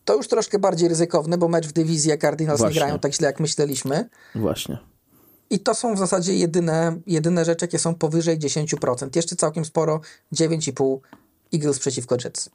To 0.05 0.15
już 0.15 0.27
troszkę 0.27 0.59
bardziej 0.59 0.89
ryzykowne, 0.89 1.37
bo 1.37 1.47
mecz 1.47 1.67
w 1.67 1.71
dywizji 1.71 2.11
Cardinals 2.21 2.59
Właśnie. 2.59 2.73
nie 2.73 2.79
grają 2.79 2.99
tak 2.99 3.13
źle, 3.13 3.27
jak 3.27 3.39
myśleliśmy. 3.39 4.09
Właśnie. 4.35 4.77
I 5.49 5.59
to 5.59 5.75
są 5.75 5.95
w 5.95 5.97
zasadzie 5.97 6.35
jedyne, 6.35 6.99
jedyne 7.07 7.45
rzeczy, 7.45 7.65
jakie 7.65 7.79
są 7.79 7.95
powyżej 7.95 8.39
10%. 8.39 9.15
Jeszcze 9.15 9.35
całkiem 9.35 9.65
sporo, 9.65 10.01
9,5% 10.33 10.99
Eagles 11.53 11.79
przeciwko 11.79 12.15
Jets. 12.23 12.49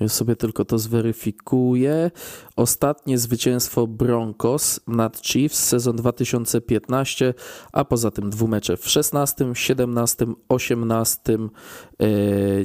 Ja 0.00 0.08
sobie 0.08 0.36
tylko 0.36 0.64
to 0.64 0.78
zweryfikuję. 0.78 2.10
Ostatnie 2.56 3.18
zwycięstwo 3.18 3.86
Broncos 3.86 4.80
nad 4.86 5.22
Chiefs 5.22 5.64
sezon 5.64 5.96
2015, 5.96 7.34
a 7.72 7.84
poza 7.84 8.10
tym 8.10 8.30
dwumecze 8.30 8.76
w 8.76 8.88
16, 8.88 9.44
17, 9.54 10.26
18, 10.48 11.38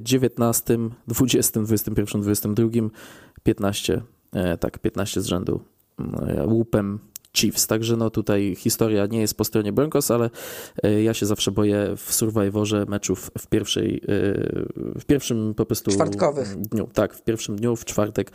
19, 0.01 0.77
20, 1.07 1.61
21, 1.61 2.21
22, 2.21 2.69
15, 3.43 4.01
tak, 4.59 4.79
15 4.79 5.21
z 5.21 5.25
rzędu 5.25 5.61
e, 6.27 6.47
łupem 6.47 6.99
Chiefs. 7.33 7.67
Także 7.67 7.97
no 7.97 8.09
tutaj 8.09 8.55
historia 8.57 9.05
nie 9.05 9.21
jest 9.21 9.37
po 9.37 9.43
stronie 9.43 9.73
Broncos, 9.73 10.11
ale 10.11 10.29
e, 10.83 11.03
ja 11.03 11.13
się 11.13 11.25
zawsze 11.25 11.51
boję 11.51 11.93
w 11.97 12.13
Survivorze 12.13 12.85
meczów 12.85 13.31
w 13.37 13.47
pierwszej, 13.47 13.95
e, 13.95 13.99
w 14.99 15.05
pierwszym 15.07 15.53
po 15.53 15.65
prostu 15.65 15.91
Czwartkowych. 15.91 16.55
dniu. 16.55 16.89
Tak, 16.93 17.13
w 17.13 17.23
pierwszym 17.23 17.55
dniu, 17.55 17.75
w 17.75 17.85
czwartek 17.85 18.31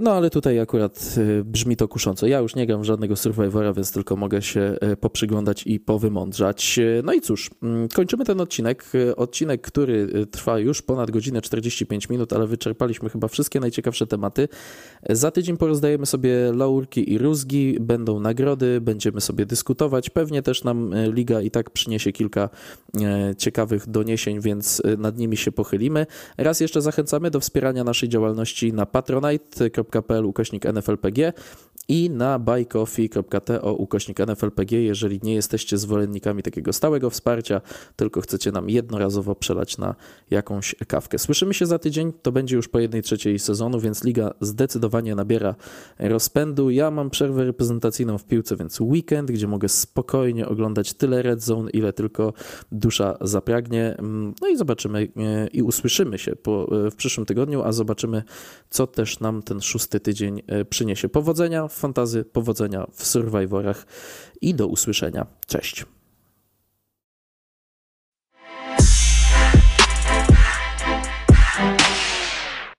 no 0.00 0.12
ale 0.12 0.30
tutaj 0.30 0.60
akurat 0.60 1.14
e, 1.16 1.44
brzmi 1.44 1.76
to 1.76 1.88
kusząco. 1.88 2.26
Ja 2.26 2.38
już 2.38 2.54
nie 2.54 2.66
gram 2.66 2.84
żadnego 2.84 3.16
Survivora, 3.16 3.72
więc 3.72 3.92
tylko 3.92 4.16
mogę 4.16 4.42
się 4.42 4.60
e, 4.80 4.96
poprzyglądać 4.96 5.62
i 5.66 5.80
powymądrzać. 5.80 6.80
No 7.04 7.12
i 7.12 7.20
cóż, 7.20 7.50
mm, 7.62 7.88
kończymy 7.88 8.24
ten 8.24 8.40
odcinek. 8.40 8.84
Odcinek, 9.16 9.60
który 9.60 10.26
trwa 10.26 10.58
już 10.58 10.82
ponad 10.82 11.10
godzinę 11.10 11.42
45 11.42 12.08
minut, 12.08 12.32
ale 12.32 12.46
wyczerpaliśmy 12.46 13.10
chyba 13.10 13.28
wszystkie 13.28 13.60
najciekawsze 13.60 14.06
tematy. 14.06 14.48
Za 15.10 15.30
tydzień 15.30 15.56
porozdajemy 15.56 16.06
sobie 16.06 16.52
laurki 16.52 17.12
i 17.12 17.18
rózgi, 17.18 17.76
będą 17.80 18.20
nagrody, 18.20 18.80
będziemy 18.80 19.20
sobie 19.20 19.46
dyskutować. 19.46 20.10
Pewnie 20.10 20.42
też 20.42 20.64
nam 20.64 20.94
Liga 21.12 21.40
i 21.40 21.50
tak 21.50 21.70
przyniesie 21.70 22.12
kilka 22.12 22.48
ciekawych 23.38 23.88
doniesień, 23.88 24.40
więc 24.40 24.82
nad 24.98 25.18
nimi 25.18 25.36
się 25.36 25.52
pochylimy. 25.52 26.06
Raz 26.38 26.60
jeszcze 26.60 26.82
zachęcamy 26.82 27.30
do 27.30 27.40
wspierania 27.40 27.84
naszej 27.84 28.08
działalności 28.08 28.72
na 28.72 28.86
Patronite 28.86 29.67
patronite.pl 29.70 30.24
ukośnik 30.26 30.64
NFLPG 30.64 31.32
i 31.88 32.10
na 32.10 32.38
buycoffee.to 32.38 33.74
ukośnik 33.74 34.18
NFLPG, 34.20 34.82
jeżeli 34.82 35.20
nie 35.22 35.34
jesteście 35.34 35.78
zwolennikami 35.78 36.42
takiego 36.42 36.72
stałego 36.72 37.10
wsparcia, 37.10 37.60
tylko 37.96 38.20
chcecie 38.20 38.52
nam 38.52 38.70
jednorazowo 38.70 39.34
przelać 39.34 39.78
na 39.78 39.94
jakąś 40.30 40.74
kawkę. 40.88 41.18
Słyszymy 41.18 41.54
się 41.54 41.66
za 41.66 41.78
tydzień, 41.78 42.12
to 42.22 42.32
będzie 42.32 42.56
już 42.56 42.68
po 42.68 42.78
jednej 42.78 43.02
trzeciej 43.02 43.38
sezonu, 43.38 43.80
więc 43.80 44.04
liga 44.04 44.34
zdecydowanie 44.40 45.14
nabiera 45.14 45.54
rozpędu. 45.98 46.70
Ja 46.70 46.90
mam 46.90 47.10
przerwę 47.10 47.44
reprezentacyjną 47.44 48.18
w 48.18 48.24
piłce, 48.24 48.56
więc 48.56 48.80
weekend, 48.80 49.30
gdzie 49.30 49.46
mogę 49.46 49.68
spokojnie 49.68 50.48
oglądać 50.48 50.94
tyle 50.94 51.22
Red 51.22 51.42
Zone, 51.42 51.70
ile 51.70 51.92
tylko 51.92 52.32
dusza 52.72 53.16
zapragnie. 53.20 53.96
No 54.40 54.48
i 54.48 54.56
zobaczymy 54.56 55.08
e, 55.16 55.46
i 55.46 55.62
usłyszymy 55.62 56.18
się 56.18 56.36
po, 56.36 56.86
e, 56.86 56.90
w 56.90 56.96
przyszłym 56.96 57.26
tygodniu, 57.26 57.62
a 57.62 57.72
zobaczymy, 57.72 58.22
co 58.70 58.86
też 58.86 59.20
nam 59.20 59.42
ten 59.42 59.60
szósty 59.60 60.00
tydzień 60.00 60.42
e, 60.46 60.64
przyniesie. 60.64 61.08
Powodzenia 61.08 61.68
fantazy, 61.78 62.24
powodzenia 62.24 62.86
w 62.92 63.06
survivorach 63.06 63.86
i 64.40 64.54
do 64.54 64.66
usłyszenia. 64.66 65.26
Cześć. 65.46 65.86